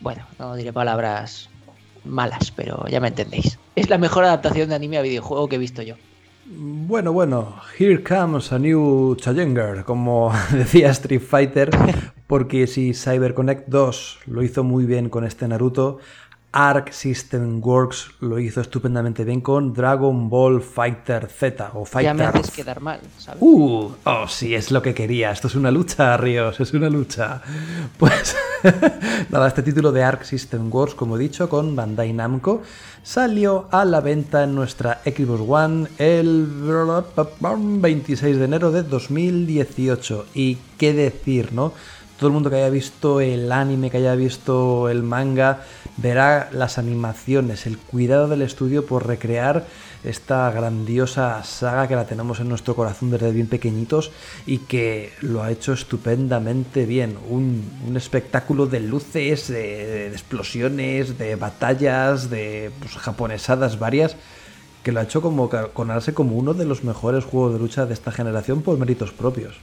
Bueno, 0.00 0.24
no 0.38 0.54
diré 0.54 0.72
palabras 0.72 1.48
malas, 2.08 2.50
pero 2.50 2.86
ya 2.88 3.00
me 3.00 3.08
entendéis. 3.08 3.58
Es 3.76 3.90
la 3.90 3.98
mejor 3.98 4.24
adaptación 4.24 4.68
de 4.68 4.74
anime 4.74 4.98
a 4.98 5.02
videojuego 5.02 5.48
que 5.48 5.56
he 5.56 5.58
visto 5.58 5.82
yo. 5.82 5.94
Bueno, 6.50 7.12
bueno, 7.12 7.56
here 7.78 8.02
comes 8.02 8.52
a 8.52 8.58
new 8.58 9.14
challenger, 9.16 9.84
como 9.84 10.32
decía 10.52 10.90
Street 10.90 11.20
Fighter, 11.20 11.70
porque 12.26 12.66
si 12.66 12.94
CyberConnect 12.94 13.68
2 13.68 14.20
lo 14.26 14.42
hizo 14.42 14.64
muy 14.64 14.86
bien 14.86 15.10
con 15.10 15.24
este 15.24 15.46
Naruto, 15.46 15.98
Arc 16.50 16.92
System 16.92 17.60
Works 17.62 18.10
lo 18.20 18.38
hizo 18.38 18.62
estupendamente 18.62 19.22
bien 19.24 19.42
con 19.42 19.74
Dragon 19.74 20.30
Ball 20.30 20.62
Fighter 20.62 21.28
Z 21.28 21.72
o 21.74 21.84
Fighter. 21.84 22.04
Ya 22.04 22.14
me 22.14 22.24
haces 22.24 22.50
quedar 22.50 22.80
mal, 22.80 23.00
¿sabes? 23.18 23.42
Uh, 23.42 23.92
oh, 24.04 24.28
sí, 24.28 24.54
es 24.54 24.70
lo 24.70 24.80
que 24.80 24.94
quería. 24.94 25.30
Esto 25.30 25.48
es 25.48 25.54
una 25.54 25.70
lucha, 25.70 26.16
Ríos, 26.16 26.58
es 26.58 26.72
una 26.72 26.88
lucha. 26.88 27.42
Pues 27.98 28.34
nada, 29.30 29.48
este 29.48 29.62
título 29.62 29.92
de 29.92 30.02
Arc 30.02 30.24
System 30.24 30.72
Works, 30.72 30.94
como 30.94 31.16
he 31.16 31.20
dicho, 31.20 31.50
con 31.50 31.76
Bandai 31.76 32.14
Namco, 32.14 32.62
salió 33.02 33.68
a 33.70 33.84
la 33.84 34.00
venta 34.00 34.44
en 34.44 34.54
nuestra 34.54 35.00
Xbox 35.04 35.42
One 35.46 35.88
el 35.98 36.46
26 37.80 38.38
de 38.38 38.44
enero 38.44 38.72
de 38.72 38.84
2018. 38.84 40.26
Y 40.34 40.56
qué 40.78 40.94
decir, 40.94 41.52
¿no? 41.52 41.74
Todo 42.18 42.28
el 42.28 42.34
mundo 42.34 42.50
que 42.50 42.56
haya 42.56 42.68
visto 42.68 43.20
el 43.20 43.50
anime, 43.52 43.90
que 43.90 43.98
haya 43.98 44.16
visto 44.16 44.88
el 44.88 45.04
manga, 45.04 45.62
verá 45.96 46.50
las 46.52 46.76
animaciones, 46.76 47.64
el 47.66 47.78
cuidado 47.78 48.26
del 48.26 48.42
estudio 48.42 48.84
por 48.84 49.06
recrear 49.06 49.66
esta 50.02 50.50
grandiosa 50.50 51.42
saga 51.44 51.86
que 51.86 51.94
la 51.94 52.06
tenemos 52.06 52.40
en 52.40 52.48
nuestro 52.48 52.74
corazón 52.74 53.10
desde 53.10 53.30
bien 53.30 53.46
pequeñitos 53.46 54.10
y 54.46 54.58
que 54.58 55.12
lo 55.20 55.42
ha 55.42 55.50
hecho 55.50 55.72
estupendamente 55.72 56.86
bien. 56.86 57.16
Un, 57.28 57.96
espectáculo 57.96 58.66
de 58.66 58.80
luces, 58.80 59.48
de, 59.48 60.08
explosiones, 60.08 61.18
de 61.18 61.36
batallas, 61.36 62.30
de 62.30 62.70
pues, 62.80 62.96
japonesadas 62.96 63.78
varias 63.78 64.16
que 64.82 64.92
lo 64.92 65.00
ha 65.00 65.02
hecho 65.04 65.20
como 65.20 65.50
conarse 65.72 66.14
como 66.14 66.36
uno 66.36 66.54
de 66.54 66.64
los 66.64 66.84
mejores 66.84 67.24
juegos 67.24 67.52
de 67.52 67.58
lucha 67.58 67.86
de 67.86 67.94
esta 67.94 68.12
generación 68.12 68.62
por 68.62 68.78
méritos 68.78 69.12
propios. 69.12 69.56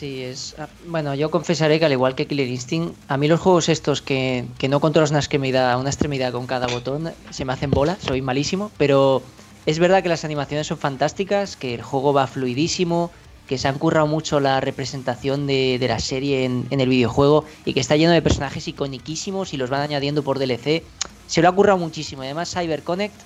Sí, 0.00 0.22
es. 0.22 0.54
Ah, 0.58 0.66
bueno, 0.86 1.14
yo 1.14 1.30
confesaré 1.30 1.78
que 1.78 1.84
al 1.84 1.92
igual 1.92 2.14
que 2.14 2.26
Killer 2.26 2.48
Instinct, 2.48 2.96
a 3.08 3.18
mí 3.18 3.28
los 3.28 3.38
juegos 3.38 3.68
estos 3.68 4.00
que, 4.00 4.46
no 4.66 4.80
controlas 4.80 5.10
una 5.10 5.18
extremidad, 5.18 5.78
una 5.78 5.90
extremidad 5.90 6.32
con 6.32 6.46
cada 6.46 6.68
botón 6.68 7.12
se 7.28 7.44
me 7.44 7.52
hacen 7.52 7.70
bola, 7.70 7.98
soy 8.00 8.22
malísimo, 8.22 8.70
pero 8.78 9.22
es 9.66 9.78
verdad 9.78 10.02
que 10.02 10.08
las 10.08 10.24
animaciones 10.24 10.68
son 10.68 10.78
fantásticas, 10.78 11.54
que 11.54 11.74
el 11.74 11.82
juego 11.82 12.14
va 12.14 12.26
fluidísimo, 12.26 13.10
que 13.46 13.58
se 13.58 13.68
han 13.68 13.76
currado 13.78 14.06
mucho 14.06 14.40
la 14.40 14.58
representación 14.62 15.46
de, 15.46 15.78
la 15.86 15.98
serie 15.98 16.46
en, 16.46 16.66
en, 16.70 16.80
el 16.80 16.88
videojuego 16.88 17.44
y 17.66 17.74
que 17.74 17.80
está 17.80 17.94
lleno 17.96 18.12
de 18.12 18.22
personajes 18.22 18.66
iconiquísimos 18.68 19.52
y 19.52 19.58
los 19.58 19.68
van 19.68 19.82
añadiendo 19.82 20.22
por 20.22 20.38
DLC. 20.38 20.82
Se 21.26 21.42
lo 21.42 21.50
ha 21.50 21.52
currado 21.52 21.76
muchísimo. 21.76 22.22
Además, 22.22 22.50
CyberConnect, 22.54 23.20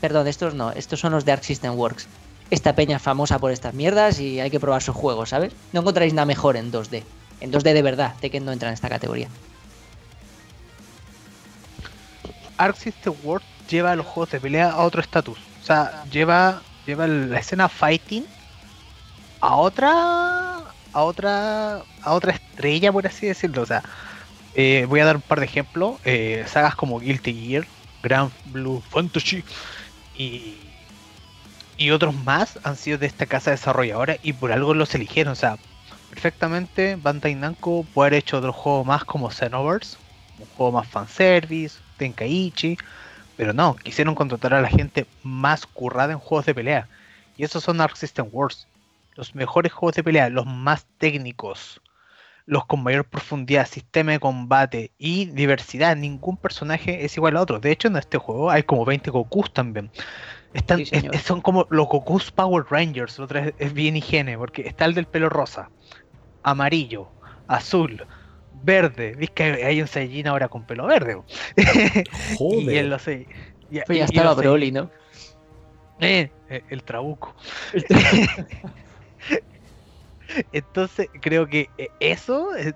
perdón, 0.00 0.26
estos 0.26 0.54
no, 0.54 0.72
estos 0.72 0.98
son 0.98 1.12
los 1.12 1.24
de 1.24 1.30
Arc 1.30 1.44
System 1.44 1.76
Works 1.78 2.08
esta 2.50 2.74
peña 2.74 2.96
es 2.96 3.02
famosa 3.02 3.38
por 3.38 3.50
estas 3.50 3.74
mierdas 3.74 4.20
y 4.20 4.40
hay 4.40 4.50
que 4.50 4.60
probar 4.60 4.82
sus 4.82 4.94
juegos, 4.94 5.30
¿sabes? 5.30 5.52
No 5.72 5.80
encontraréis 5.80 6.14
nada 6.14 6.26
mejor 6.26 6.56
en 6.56 6.72
2D. 6.72 7.02
En 7.40 7.52
2D 7.52 7.72
de 7.72 7.82
verdad, 7.82 8.14
Tekken 8.20 8.44
no 8.44 8.52
entra 8.52 8.68
en 8.68 8.74
esta 8.74 8.88
categoría. 8.88 9.28
Arc 12.56 12.76
System 12.76 13.14
World 13.22 13.44
lleva 13.68 13.96
los 13.96 14.06
juegos 14.06 14.30
de 14.30 14.40
pelea 14.40 14.70
a 14.70 14.84
otro 14.84 15.00
estatus. 15.00 15.38
O 15.62 15.64
sea, 15.66 16.04
lleva, 16.10 16.62
lleva 16.86 17.06
la 17.06 17.38
escena 17.38 17.68
fighting 17.68 18.24
a 19.40 19.56
otra 19.56 20.58
a 20.92 21.02
otra 21.02 21.82
a 22.02 22.12
otra 22.12 22.32
estrella 22.32 22.90
por 22.90 23.06
así 23.06 23.26
decirlo 23.26 23.62
o 23.62 23.66
sea 23.66 23.82
eh, 24.54 24.86
voy 24.88 25.00
a 25.00 25.04
dar 25.04 25.16
un 25.16 25.22
par 25.22 25.40
de 25.40 25.46
ejemplos 25.46 26.00
eh, 26.04 26.44
sagas 26.46 26.74
como 26.74 26.98
Guilty 26.98 27.34
Gear 27.34 27.66
Grand 28.02 28.32
Blue 28.46 28.82
Fantasy 28.88 29.44
y 30.14 30.65
y 31.76 31.90
otros 31.90 32.14
más 32.14 32.58
han 32.64 32.76
sido 32.76 32.98
de 32.98 33.06
esta 33.06 33.26
casa 33.26 33.50
desarrolladora 33.50 34.16
y 34.22 34.32
por 34.32 34.52
algo 34.52 34.74
los 34.74 34.94
eligieron. 34.94 35.32
O 35.32 35.36
sea, 35.36 35.58
perfectamente 36.10 36.96
Bandai 36.96 37.34
Namco 37.34 37.84
puede 37.94 38.08
haber 38.08 38.18
hecho 38.20 38.38
otro 38.38 38.52
juego 38.52 38.84
más 38.84 39.04
como 39.04 39.30
Xenoverse, 39.30 39.96
un 40.38 40.46
juego 40.56 40.72
más 40.72 40.88
fanservice, 40.88 41.78
Tenkaichi, 41.98 42.78
pero 43.36 43.52
no, 43.52 43.76
quisieron 43.76 44.14
contratar 44.14 44.54
a 44.54 44.62
la 44.62 44.68
gente 44.68 45.06
más 45.22 45.66
currada 45.66 46.12
en 46.12 46.18
juegos 46.18 46.46
de 46.46 46.54
pelea. 46.54 46.88
Y 47.36 47.44
esos 47.44 47.62
son 47.62 47.80
Arc 47.80 47.96
System 47.96 48.28
Wars. 48.32 48.66
Los 49.14 49.34
mejores 49.34 49.72
juegos 49.72 49.96
de 49.96 50.04
pelea, 50.04 50.28
los 50.30 50.46
más 50.46 50.86
técnicos, 50.98 51.80
los 52.46 52.64
con 52.66 52.82
mayor 52.82 53.04
profundidad, 53.04 53.66
sistema 53.66 54.12
de 54.12 54.20
combate 54.20 54.90
y 54.98 55.26
diversidad. 55.26 55.96
Ningún 55.96 56.36
personaje 56.36 57.04
es 57.04 57.16
igual 57.16 57.36
a 57.36 57.42
otro. 57.42 57.58
De 57.58 57.72
hecho, 57.72 57.88
en 57.88 57.96
este 57.96 58.18
juego 58.18 58.50
hay 58.50 58.62
como 58.62 58.84
20 58.84 59.10
Gokus 59.10 59.52
también 59.52 59.90
son 61.22 61.40
como 61.40 61.66
los 61.70 61.88
Goku's 61.88 62.30
Power 62.30 62.64
Rangers, 62.68 63.18
otra 63.18 63.52
es, 63.58 63.72
bien 63.72 63.96
higiene, 63.96 64.38
porque 64.38 64.62
está 64.62 64.84
el 64.84 64.94
del 64.94 65.06
pelo 65.06 65.28
rosa, 65.28 65.70
amarillo, 66.42 67.08
azul, 67.46 68.06
verde. 68.62 69.14
¿Viste 69.16 69.34
que 69.34 69.64
hay 69.64 69.80
un 69.80 69.88
Saiyajin 69.88 70.28
ahora 70.28 70.48
con 70.48 70.64
pelo 70.64 70.86
verde? 70.86 71.20
Joder. 72.38 72.74
y 72.74 72.78
él 72.78 72.90
lo 72.90 72.98
sé. 72.98 73.26
Ya, 73.70 73.82
pues 73.86 73.98
ya 73.98 74.04
estaba 74.04 74.34
Broly, 74.34 74.72
¿no? 74.72 74.90
Eh, 76.00 76.30
eh 76.48 76.62
el 76.70 76.82
trabuco. 76.82 77.34
Entonces 80.52 81.08
creo 81.20 81.46
que 81.46 81.70
eh, 81.78 81.88
eso, 82.00 82.48
eh, 82.56 82.74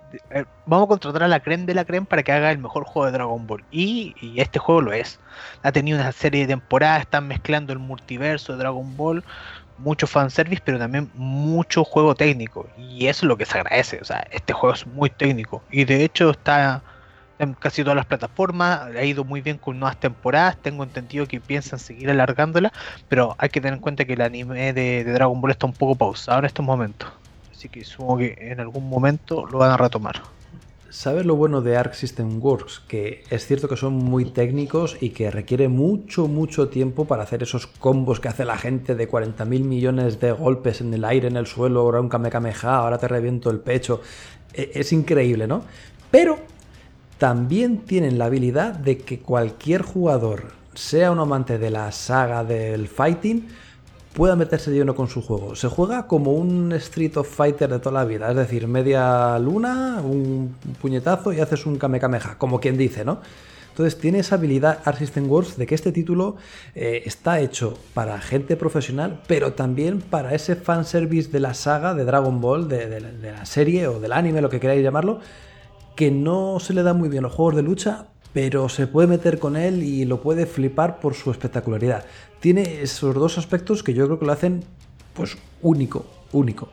vamos 0.66 0.86
a 0.86 0.88
contratar 0.88 1.22
a 1.22 1.28
la 1.28 1.40
creme 1.40 1.66
de 1.66 1.74
la 1.74 1.84
creme 1.84 2.06
para 2.06 2.22
que 2.22 2.32
haga 2.32 2.50
el 2.50 2.58
mejor 2.58 2.84
juego 2.84 3.06
de 3.06 3.12
Dragon 3.12 3.46
Ball. 3.46 3.64
Y, 3.70 4.14
este 4.36 4.58
juego 4.58 4.80
lo 4.80 4.92
es. 4.92 5.18
Ha 5.62 5.72
tenido 5.72 5.98
una 5.98 6.12
serie 6.12 6.42
de 6.42 6.48
temporadas, 6.48 7.02
están 7.02 7.28
mezclando 7.28 7.72
el 7.72 7.78
multiverso 7.78 8.52
de 8.52 8.58
Dragon 8.58 8.96
Ball, 8.96 9.24
mucho 9.78 10.06
fanservice, 10.06 10.62
pero 10.64 10.78
también 10.78 11.10
mucho 11.14 11.84
juego 11.84 12.14
técnico. 12.14 12.68
Y 12.76 13.06
eso 13.06 13.26
es 13.26 13.28
lo 13.28 13.36
que 13.36 13.46
se 13.46 13.58
agradece. 13.58 13.98
O 14.00 14.04
sea, 14.04 14.26
este 14.30 14.52
juego 14.52 14.74
es 14.74 14.86
muy 14.86 15.10
técnico. 15.10 15.62
Y 15.70 15.84
de 15.84 16.04
hecho 16.04 16.30
está 16.30 16.82
en 17.40 17.54
casi 17.54 17.82
todas 17.82 17.96
las 17.96 18.04
plataformas, 18.04 18.82
ha 18.94 19.02
ido 19.02 19.24
muy 19.24 19.40
bien 19.40 19.56
con 19.56 19.80
nuevas 19.80 19.98
temporadas, 19.98 20.58
tengo 20.60 20.84
entendido 20.84 21.26
que 21.26 21.40
piensan 21.40 21.78
seguir 21.78 22.10
alargándola, 22.10 22.70
pero 23.08 23.34
hay 23.38 23.48
que 23.48 23.62
tener 23.62 23.74
en 23.74 23.80
cuenta 23.80 24.04
que 24.04 24.12
el 24.12 24.20
anime 24.20 24.74
de 24.74 25.04
Dragon 25.04 25.40
Ball 25.40 25.52
está 25.52 25.64
un 25.64 25.72
poco 25.72 25.94
pausado 25.94 26.40
en 26.40 26.44
estos 26.44 26.64
momentos. 26.64 27.10
Así 27.60 27.68
que 27.68 27.84
supongo 27.84 28.16
que 28.16 28.38
en 28.40 28.58
algún 28.58 28.88
momento 28.88 29.44
lo 29.44 29.58
van 29.58 29.72
a 29.72 29.76
retomar. 29.76 30.22
¿Sabes 30.88 31.26
lo 31.26 31.36
bueno 31.36 31.60
de 31.60 31.76
Arc 31.76 31.92
System 31.92 32.42
Works? 32.42 32.80
Que 32.88 33.22
es 33.28 33.46
cierto 33.46 33.68
que 33.68 33.76
son 33.76 33.92
muy 33.92 34.24
técnicos 34.24 34.96
y 34.98 35.10
que 35.10 35.30
requiere 35.30 35.68
mucho, 35.68 36.26
mucho 36.26 36.70
tiempo 36.70 37.04
para 37.04 37.24
hacer 37.24 37.42
esos 37.42 37.66
combos 37.66 38.18
que 38.18 38.28
hace 38.28 38.46
la 38.46 38.56
gente 38.56 38.94
de 38.94 39.06
40.000 39.06 39.44
millones 39.44 40.18
de 40.20 40.32
golpes 40.32 40.80
en 40.80 40.94
el 40.94 41.04
aire, 41.04 41.28
en 41.28 41.36
el 41.36 41.46
suelo, 41.46 41.80
ahora 41.80 42.00
un 42.00 42.08
Kamehameha, 42.08 42.76
ahora 42.76 42.96
te 42.96 43.08
reviento 43.08 43.50
el 43.50 43.58
pecho. 43.60 44.00
E, 44.54 44.70
es 44.76 44.90
increíble, 44.94 45.46
¿no? 45.46 45.62
Pero 46.10 46.38
también 47.18 47.80
tienen 47.80 48.16
la 48.16 48.24
habilidad 48.24 48.72
de 48.72 48.96
que 48.96 49.18
cualquier 49.18 49.82
jugador, 49.82 50.52
sea 50.72 51.10
un 51.10 51.18
amante 51.18 51.58
de 51.58 51.68
la 51.68 51.92
saga 51.92 52.42
del 52.42 52.88
fighting, 52.88 53.48
pueda 54.12 54.36
meterse 54.36 54.70
lleno 54.70 54.94
con 54.94 55.08
su 55.08 55.22
juego. 55.22 55.54
Se 55.54 55.68
juega 55.68 56.06
como 56.06 56.32
un 56.32 56.72
Street 56.72 57.16
of 57.16 57.28
Fighter 57.28 57.70
de 57.70 57.78
toda 57.78 58.00
la 58.00 58.04
vida, 58.04 58.30
es 58.30 58.36
decir, 58.36 58.66
media 58.66 59.38
luna, 59.38 60.00
un 60.02 60.56
puñetazo 60.80 61.32
y 61.32 61.40
haces 61.40 61.66
un 61.66 61.78
Kamehameha, 61.78 62.36
como 62.38 62.60
quien 62.60 62.76
dice, 62.76 63.04
¿no? 63.04 63.20
Entonces 63.70 63.98
tiene 63.98 64.18
esa 64.18 64.34
habilidad 64.34 64.80
Art 64.84 64.98
System 64.98 65.30
Works 65.30 65.56
de 65.56 65.66
que 65.66 65.74
este 65.74 65.92
título 65.92 66.36
eh, 66.74 67.02
está 67.06 67.40
hecho 67.40 67.78
para 67.94 68.20
gente 68.20 68.56
profesional, 68.56 69.20
pero 69.28 69.52
también 69.52 70.00
para 70.00 70.34
ese 70.34 70.56
fanservice 70.56 71.30
de 71.30 71.40
la 71.40 71.54
saga 71.54 71.94
de 71.94 72.04
Dragon 72.04 72.40
Ball, 72.40 72.68
de, 72.68 72.88
de 72.88 73.32
la 73.32 73.46
serie 73.46 73.86
o 73.86 74.00
del 74.00 74.12
anime, 74.12 74.42
lo 74.42 74.50
que 74.50 74.60
queráis 74.60 74.82
llamarlo, 74.82 75.20
que 75.94 76.10
no 76.10 76.58
se 76.60 76.74
le 76.74 76.82
da 76.82 76.94
muy 76.94 77.08
bien 77.08 77.22
los 77.22 77.32
juegos 77.32 77.56
de 77.56 77.62
lucha, 77.62 78.09
pero 78.32 78.68
se 78.68 78.86
puede 78.86 79.08
meter 79.08 79.38
con 79.38 79.56
él 79.56 79.82
y 79.82 80.04
lo 80.04 80.20
puede 80.22 80.46
flipar 80.46 81.00
por 81.00 81.14
su 81.14 81.30
espectacularidad. 81.30 82.04
Tiene 82.40 82.82
esos 82.82 83.14
dos 83.14 83.38
aspectos 83.38 83.82
que 83.82 83.94
yo 83.94 84.06
creo 84.06 84.18
que 84.18 84.26
lo 84.26 84.32
hacen 84.32 84.64
pues 85.14 85.36
único, 85.62 86.06
único. 86.32 86.68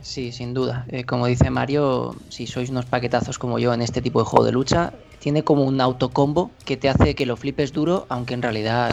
Sí, 0.00 0.32
sin 0.32 0.52
duda. 0.52 0.84
Eh, 0.88 1.04
como 1.04 1.26
dice 1.26 1.50
Mario, 1.50 2.16
si 2.28 2.46
sois 2.46 2.70
unos 2.70 2.86
paquetazos 2.86 3.38
como 3.38 3.58
yo 3.58 3.72
en 3.72 3.82
este 3.82 4.02
tipo 4.02 4.18
de 4.18 4.26
juego 4.26 4.44
de 4.44 4.52
lucha, 4.52 4.92
tiene 5.22 5.44
como 5.44 5.62
un 5.62 5.80
autocombo 5.80 6.50
que 6.64 6.76
te 6.76 6.88
hace 6.88 7.14
que 7.14 7.26
lo 7.26 7.36
flipes 7.36 7.72
duro, 7.72 8.06
aunque 8.08 8.34
en 8.34 8.42
realidad 8.42 8.92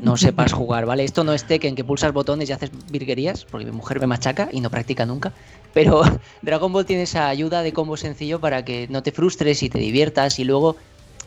no, 0.00 0.16
sepas 0.16 0.52
jugar, 0.52 0.86
¿vale? 0.86 1.02
Esto 1.02 1.24
no 1.24 1.32
es 1.32 1.44
Tekken, 1.44 1.74
que 1.74 1.82
pulsas 1.82 2.12
botones 2.12 2.48
y 2.48 2.52
haces 2.52 2.70
virguerías, 2.88 3.44
porque 3.44 3.66
mi 3.66 3.72
mujer 3.72 3.98
me 3.98 4.06
machaca 4.06 4.48
y 4.52 4.60
no 4.60 4.70
practica 4.70 5.04
nunca. 5.06 5.32
Pero 5.72 6.02
Dragon 6.42 6.72
Ball 6.72 6.86
tiene 6.86 7.02
esa 7.02 7.26
ayuda 7.26 7.62
de 7.62 7.72
combo 7.72 7.96
sencillo 7.96 8.38
para 8.38 8.64
que 8.64 8.86
no 8.88 9.02
te 9.02 9.10
frustres 9.10 9.64
y 9.64 9.70
te 9.70 9.80
diviertas 9.80 10.38
y 10.38 10.44
luego, 10.44 10.76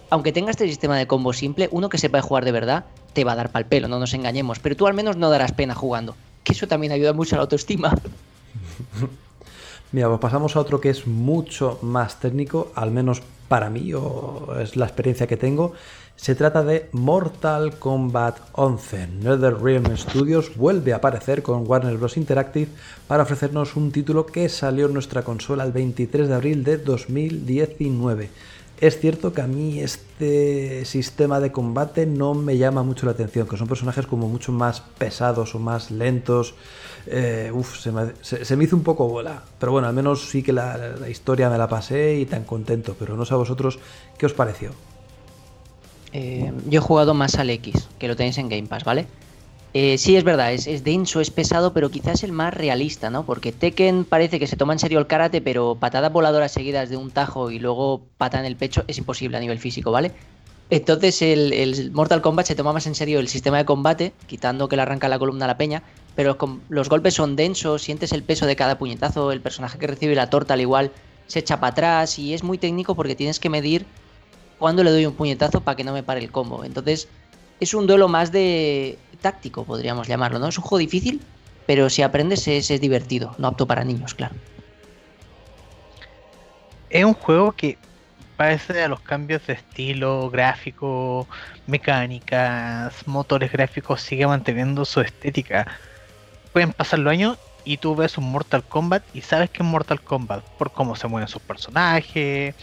aunque 0.09 0.31
tengas 0.31 0.51
este 0.51 0.69
sistema 0.69 0.97
de 0.97 1.05
combo 1.05 1.33
simple, 1.33 1.67
uno 1.73 1.89
que 1.89 1.97
sepa 1.97 2.21
jugar 2.21 2.45
de 2.45 2.53
verdad 2.53 2.85
te 3.11 3.25
va 3.25 3.33
a 3.33 3.35
dar 3.35 3.51
pal 3.51 3.65
pelo, 3.65 3.89
no 3.89 3.99
nos 3.99 4.13
engañemos, 4.13 4.59
pero 4.59 4.77
tú 4.77 4.87
al 4.87 4.93
menos 4.93 5.17
no 5.17 5.29
darás 5.29 5.51
pena 5.51 5.75
jugando, 5.75 6.15
que 6.45 6.53
eso 6.53 6.65
también 6.65 6.93
ayuda 6.93 7.11
mucho 7.11 7.35
a 7.35 7.39
la 7.39 7.41
autoestima. 7.41 7.93
Mira, 9.91 10.07
pues 10.07 10.19
pasamos 10.19 10.55
a 10.55 10.61
otro 10.61 10.79
que 10.79 10.89
es 10.89 11.07
mucho 11.07 11.79
más 11.81 12.21
técnico, 12.21 12.71
al 12.75 12.91
menos 12.91 13.21
para 13.47 13.69
mí, 13.69 13.93
o 13.93 14.55
es 14.59 14.75
la 14.75 14.85
experiencia 14.85 15.27
que 15.27 15.37
tengo. 15.37 15.73
Se 16.15 16.33
trata 16.33 16.63
de 16.63 16.89
Mortal 16.93 17.77
Kombat 17.77 18.39
11. 18.53 19.07
NetherRealm 19.21 19.95
Studios 19.95 20.55
vuelve 20.55 20.93
a 20.93 20.97
aparecer 20.97 21.43
con 21.43 21.67
Warner 21.67 21.97
Bros. 21.97 22.17
Interactive 22.17 22.71
para 23.07 23.23
ofrecernos 23.23 23.75
un 23.75 23.91
título 23.91 24.25
que 24.25 24.49
salió 24.49 24.87
en 24.87 24.93
nuestra 24.93 25.21
consola 25.21 25.63
el 25.63 25.71
23 25.71 26.27
de 26.27 26.33
abril 26.33 26.63
de 26.63 26.77
2019. 26.77 28.29
Es 28.79 28.99
cierto 28.99 29.33
que 29.33 29.41
a 29.41 29.47
mí 29.47 29.79
este 29.79 30.85
sistema 30.85 31.39
de 31.39 31.51
combate 31.51 32.05
no 32.05 32.35
me 32.35 32.57
llama 32.57 32.83
mucho 32.83 33.07
la 33.07 33.13
atención, 33.13 33.47
que 33.47 33.57
son 33.57 33.67
personajes 33.67 34.05
como 34.05 34.27
mucho 34.27 34.51
más 34.51 34.81
pesados 34.81 35.55
o 35.55 35.59
más 35.59 35.89
lentos. 35.89 36.53
Eh, 37.09 37.51
se 38.43 38.55
me, 38.55 38.63
hizo 38.63 38.75
un 38.75 38.83
poco 38.83 39.07
bola. 39.07 39.43
Pero 39.59 39.71
bueno, 39.71 39.87
al 39.87 39.93
menos 39.93 40.29
sí 40.29 40.43
que 40.43 40.53
la, 40.53 40.95
historia 41.09 41.49
me 41.49 41.57
la 41.57 41.67
pasé 41.67 42.15
y 42.15 42.25
tan 42.25 42.43
contento. 42.43 42.95
Pero 42.97 43.15
no 43.15 43.25
sé 43.25 43.33
a 43.33 43.37
vosotros 43.37 43.79
qué 44.17 44.25
os 44.25 44.33
pareció. 44.33 44.71
Eh, 46.13 46.51
yo 46.69 46.79
he 46.79 46.83
jugado 46.83 47.13
más 47.13 47.35
al 47.35 47.49
X, 47.49 47.89
que 47.99 48.07
lo 48.07 48.15
tenéis 48.15 48.37
en 48.37 48.49
Game 48.49 48.67
Pass, 48.67 48.83
¿vale? 48.83 49.07
Eh, 49.73 49.97
sí, 49.97 50.15
es 50.15 50.23
verdad, 50.23 50.53
es, 50.53 50.65
es, 50.65 50.83
denso, 50.83 51.19
es 51.19 51.29
pesado, 51.29 51.73
pero 51.73 51.91
quizás 51.91 52.23
el 52.23 52.31
más 52.31 52.53
realista, 52.53 53.09
¿no? 53.09 53.25
Porque 53.25 53.51
Tekken 53.51 54.05
parece 54.05 54.39
que 54.39 54.47
se 54.47 54.55
toma 54.55 54.73
en 54.73 54.79
serio 54.79 54.97
el 54.97 55.07
karate, 55.07 55.41
pero 55.41 55.75
patadas 55.75 56.11
voladoras 56.11 56.53
seguidas 56.53 56.89
de 56.89 56.97
un 56.97 57.11
tajo 57.11 57.51
y 57.51 57.59
luego 57.59 58.01
pata 58.17 58.39
en 58.39 58.45
el 58.45 58.55
pecho 58.55 58.85
es 58.87 58.97
imposible 58.97 59.37
a 59.37 59.39
nivel 59.41 59.59
físico, 59.59 59.91
¿vale? 59.91 60.13
Entonces 60.69 61.21
el, 61.21 61.53
el 61.53 61.91
Mortal 61.91 62.21
Kombat 62.21 62.47
se 62.47 62.55
toma 62.55 62.73
más 62.73 62.87
en 62.87 62.95
serio 62.95 63.19
el 63.19 63.27
sistema 63.27 63.57
de 63.57 63.65
combate, 63.65 64.13
quitando 64.25 64.67
que 64.67 64.75
le 64.77 64.81
arranca 64.81 65.07
la 65.07 65.19
columna 65.19 65.45
a 65.45 65.49
la 65.49 65.57
peña, 65.57 65.83
pero 66.17 66.35
los, 66.69 66.89
golpes 66.89 67.13
son 67.13 67.35
densos, 67.35 67.83
sientes 67.83 68.11
el 68.11 68.23
peso 68.23 68.47
de 68.47 68.55
cada 68.55 68.79
puñetazo, 68.79 69.31
el 69.31 69.39
personaje 69.39 69.77
que 69.77 69.85
recibe 69.85 70.15
la 70.15 70.31
torta 70.31 70.55
al 70.55 70.61
igual 70.61 70.91
se 71.27 71.37
echa 71.37 71.59
para 71.59 71.71
atrás 71.73 72.17
y 72.17 72.33
es 72.33 72.43
muy 72.43 72.57
técnico 72.57 72.95
porque 72.95 73.15
tienes 73.15 73.39
que 73.39 73.51
medir 73.51 73.85
cuándo 74.57 74.83
le 74.83 74.89
doy 74.89 75.05
un 75.05 75.13
puñetazo 75.13 75.61
para 75.61 75.75
que 75.75 75.83
no 75.83 75.93
me 75.93 76.01
pare 76.01 76.19
el 76.19 76.31
combo. 76.31 76.65
Entonces 76.65 77.07
es 77.59 77.75
un 77.75 77.85
duelo 77.85 78.07
más 78.07 78.31
de 78.31 78.97
táctico, 79.21 79.63
podríamos 79.63 80.07
llamarlo, 80.07 80.39
¿no? 80.39 80.47
Es 80.47 80.57
un 80.57 80.63
juego 80.63 80.79
difícil, 80.79 81.21
pero 81.67 81.87
si 81.87 82.01
aprendes 82.01 82.47
es, 82.47 82.71
es 82.71 82.81
divertido, 82.81 83.35
no 83.37 83.49
apto 83.49 83.67
para 83.67 83.83
niños, 83.83 84.15
claro. 84.15 84.33
Es 86.89 87.05
un 87.05 87.13
juego 87.13 87.51
que 87.51 87.77
parece 88.37 88.81
a 88.81 88.87
los 88.87 89.01
cambios 89.01 89.45
de 89.45 89.53
estilo, 89.53 90.31
gráfico, 90.31 91.27
mecánicas, 91.67 93.07
motores 93.07 93.51
gráficos, 93.51 94.01
sigue 94.01 94.25
manteniendo 94.25 94.83
su 94.83 95.01
estética. 95.01 95.67
Pueden 96.57 96.73
pasar 96.73 96.97
los 96.97 97.11
años 97.11 97.37
y 97.65 97.77
tú 97.77 97.95
ves 97.95 98.17
un 98.17 98.31
Mortal 98.31 98.63
Kombat 98.63 99.03
y 99.13 99.21
sabes 99.21 99.51
que 99.51 99.61
es 99.61 99.69
Mortal 99.69 100.01
Kombat 100.01 100.43
por 100.57 100.71
cómo 100.71 100.95
se 100.95 101.07
mueven 101.07 101.27
sus 101.27 101.39
personajes, 101.39 102.55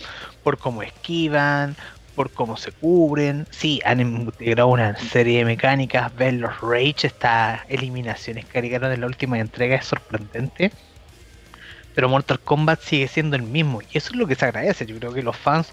por 0.42 0.58
cómo 0.58 0.82
esquivan, 0.82 1.76
por 2.16 2.32
cómo 2.32 2.56
se 2.56 2.72
cubren. 2.72 3.46
Sí, 3.52 3.80
han 3.84 4.00
integrado 4.00 4.66
una 4.66 4.96
serie 4.96 5.38
de 5.38 5.44
mecánicas. 5.44 6.12
Ver 6.16 6.34
los 6.34 6.60
Rage, 6.60 7.06
estas 7.06 7.60
eliminaciones 7.68 8.46
que 8.46 8.58
agregaron 8.58 8.90
en 8.90 9.00
la 9.00 9.06
última 9.06 9.38
entrega 9.38 9.76
es 9.76 9.84
sorprendente. 9.84 10.72
Pero 11.94 12.08
Mortal 12.08 12.40
Kombat 12.40 12.80
sigue 12.80 13.06
siendo 13.06 13.36
el 13.36 13.44
mismo. 13.44 13.80
Y 13.80 13.98
eso 13.98 14.10
es 14.10 14.16
lo 14.16 14.26
que 14.26 14.34
se 14.34 14.46
agradece. 14.46 14.86
Yo 14.86 14.98
creo 14.98 15.12
que 15.12 15.22
los 15.22 15.36
fans, 15.36 15.72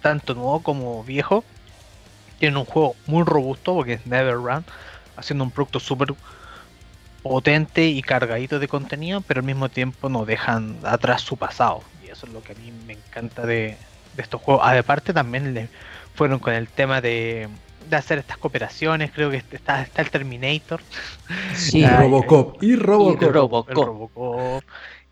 tanto 0.00 0.32
nuevo 0.32 0.62
como 0.62 1.04
viejo, 1.04 1.44
tienen 2.38 2.56
un 2.56 2.64
juego 2.64 2.96
muy 3.06 3.24
robusto 3.24 3.74
porque 3.74 3.92
es 3.92 4.06
Neverrun, 4.06 4.64
haciendo 5.18 5.44
un 5.44 5.50
producto 5.50 5.80
súper 5.80 6.14
potente 7.24 7.86
y 7.86 8.02
cargadito 8.02 8.58
de 8.58 8.68
contenido, 8.68 9.22
pero 9.22 9.40
al 9.40 9.46
mismo 9.46 9.70
tiempo 9.70 10.10
no 10.10 10.26
dejan 10.26 10.76
atrás 10.84 11.22
su 11.22 11.38
pasado. 11.38 11.82
Y 12.06 12.10
eso 12.10 12.26
es 12.26 12.32
lo 12.34 12.42
que 12.42 12.52
a 12.52 12.56
mí 12.56 12.70
me 12.86 12.92
encanta 12.92 13.46
de, 13.46 13.78
de 14.14 14.22
estos 14.22 14.42
juegos. 14.42 14.62
Aparte 14.62 15.14
también 15.14 15.54
le 15.54 15.68
fueron 16.14 16.38
con 16.38 16.52
el 16.52 16.68
tema 16.68 17.00
de, 17.00 17.48
de 17.88 17.96
hacer 17.96 18.18
estas 18.18 18.36
cooperaciones, 18.36 19.10
creo 19.10 19.30
que 19.30 19.42
está, 19.52 19.80
está 19.80 20.02
el 20.02 20.10
Terminator. 20.10 20.82
Sí, 21.54 21.78
y 21.82 21.86
Robocop. 21.86 22.62
Y 22.62 22.76
Robocop. 22.76 23.22
Y, 23.22 23.32
Robocop. 23.32 23.70
Robocop. 23.70 24.64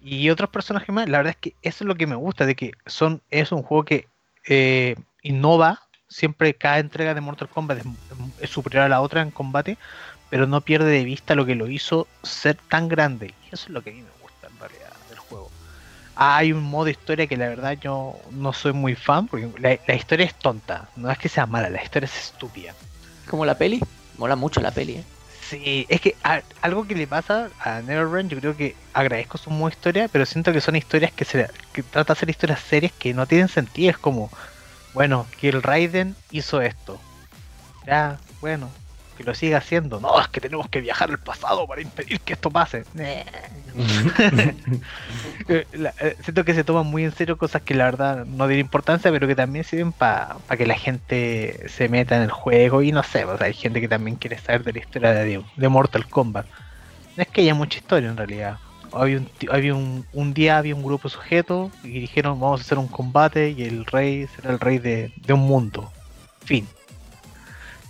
y 0.02 0.28
otros 0.28 0.50
personajes 0.50 0.90
más. 0.90 1.08
La 1.08 1.16
verdad 1.16 1.30
es 1.32 1.40
que 1.40 1.54
eso 1.62 1.84
es 1.84 1.88
lo 1.88 1.94
que 1.94 2.06
me 2.06 2.16
gusta, 2.16 2.44
de 2.44 2.54
que 2.54 2.72
son 2.84 3.22
es 3.30 3.52
un 3.52 3.62
juego 3.62 3.84
que 3.84 4.06
eh, 4.46 4.96
innova. 5.22 5.80
Siempre 6.08 6.52
cada 6.52 6.78
entrega 6.78 7.14
de 7.14 7.22
Mortal 7.22 7.48
Kombat 7.48 7.78
es, 7.78 7.84
es 8.40 8.50
superior 8.50 8.84
a 8.84 8.88
la 8.90 9.00
otra 9.00 9.22
en 9.22 9.30
combate, 9.30 9.78
pero 10.32 10.46
no 10.46 10.62
pierde 10.62 10.90
de 10.90 11.04
vista 11.04 11.34
lo 11.34 11.44
que 11.44 11.54
lo 11.54 11.68
hizo 11.68 12.08
ser 12.22 12.56
tan 12.70 12.88
grande. 12.88 13.34
Y 13.44 13.54
eso 13.54 13.66
es 13.66 13.68
lo 13.68 13.82
que 13.82 13.90
a 13.90 13.92
mí 13.92 14.00
me 14.00 14.22
gusta 14.22 14.46
en 14.46 14.58
realidad 14.58 14.90
del 15.10 15.18
juego. 15.18 15.50
Hay 16.16 16.54
un 16.54 16.62
modo 16.62 16.88
historia 16.88 17.26
que 17.26 17.36
la 17.36 17.50
verdad 17.50 17.76
yo 17.78 18.18
no 18.30 18.54
soy 18.54 18.72
muy 18.72 18.94
fan, 18.94 19.28
porque 19.28 19.50
la, 19.58 19.78
la, 19.86 19.94
historia 19.94 20.24
es 20.24 20.34
tonta. 20.34 20.88
No 20.96 21.10
es 21.10 21.18
que 21.18 21.28
sea 21.28 21.44
mala, 21.44 21.68
la 21.68 21.82
historia 21.82 22.06
es 22.06 22.18
estúpida. 22.18 22.74
Como 23.28 23.44
la 23.44 23.58
peli. 23.58 23.82
Mola 24.16 24.34
mucho 24.34 24.62
la 24.62 24.70
peli, 24.70 24.94
¿eh? 24.94 25.04
Sí, 25.50 25.84
es 25.90 26.00
que 26.00 26.16
a, 26.24 26.40
algo 26.62 26.86
que 26.86 26.94
le 26.94 27.06
pasa 27.06 27.50
a 27.60 27.82
NetherRealm, 27.82 28.30
yo 28.30 28.40
creo 28.40 28.56
que 28.56 28.74
agradezco 28.94 29.36
su 29.36 29.50
modo 29.50 29.68
historia, 29.68 30.08
pero 30.10 30.24
siento 30.24 30.50
que 30.50 30.62
son 30.62 30.76
historias 30.76 31.12
que 31.12 31.26
se 31.26 31.46
que 31.74 31.82
trata 31.82 32.14
de 32.14 32.16
hacer 32.16 32.30
historias 32.30 32.60
serias 32.60 32.92
que 32.98 33.12
no 33.12 33.26
tienen 33.26 33.48
sentido. 33.48 33.90
Es 33.90 33.98
como, 33.98 34.30
bueno, 34.94 35.26
que 35.38 35.50
el 35.50 35.62
Raiden 35.62 36.16
hizo 36.30 36.62
esto. 36.62 36.98
Ya, 37.86 38.18
bueno, 38.40 38.70
que 39.22 39.30
lo 39.30 39.34
siga 39.34 39.58
haciendo. 39.58 40.00
No, 40.00 40.20
es 40.20 40.28
que 40.28 40.40
tenemos 40.40 40.68
que 40.68 40.80
viajar 40.80 41.10
al 41.10 41.18
pasado 41.18 41.66
para 41.66 41.80
impedir 41.80 42.20
que 42.20 42.32
esto 42.34 42.50
pase. 42.50 42.84
Siento 46.22 46.44
que 46.44 46.54
se 46.54 46.64
toman 46.64 46.86
muy 46.86 47.04
en 47.04 47.12
serio 47.12 47.38
cosas 47.38 47.62
que 47.62 47.74
la 47.74 47.84
verdad 47.84 48.26
no 48.26 48.46
tienen 48.46 48.66
importancia, 48.66 49.10
pero 49.10 49.26
que 49.26 49.34
también 49.34 49.64
sirven 49.64 49.92
para 49.92 50.36
pa 50.46 50.56
que 50.56 50.66
la 50.66 50.74
gente 50.74 51.68
se 51.68 51.88
meta 51.88 52.16
en 52.16 52.22
el 52.22 52.30
juego 52.30 52.82
y 52.82 52.92
no 52.92 53.02
sé, 53.02 53.24
o 53.24 53.38
sea, 53.38 53.46
hay 53.46 53.54
gente 53.54 53.80
que 53.80 53.88
también 53.88 54.16
quiere 54.16 54.38
saber 54.38 54.64
de 54.64 54.72
la 54.72 54.78
historia 54.80 55.12
de, 55.12 55.42
de 55.56 55.68
Mortal 55.68 56.06
Kombat. 56.08 56.46
No 57.16 57.22
es 57.22 57.28
que 57.28 57.42
haya 57.42 57.54
mucha 57.54 57.78
historia 57.78 58.10
en 58.10 58.16
realidad. 58.16 58.58
Había 58.92 59.18
un, 59.18 59.30
había 59.50 59.74
un, 59.74 60.06
un 60.12 60.34
día 60.34 60.58
había 60.58 60.74
un 60.74 60.82
grupo 60.82 61.08
de 61.08 61.14
sujetos 61.14 61.72
y 61.82 62.00
dijeron 62.00 62.38
vamos 62.38 62.60
a 62.60 62.64
hacer 62.64 62.76
un 62.78 62.88
combate 62.88 63.50
y 63.50 63.62
el 63.62 63.86
rey 63.86 64.26
será 64.26 64.50
el 64.50 64.60
rey 64.60 64.78
de, 64.78 65.12
de 65.16 65.32
un 65.32 65.40
mundo. 65.40 65.90
Fin. 66.44 66.66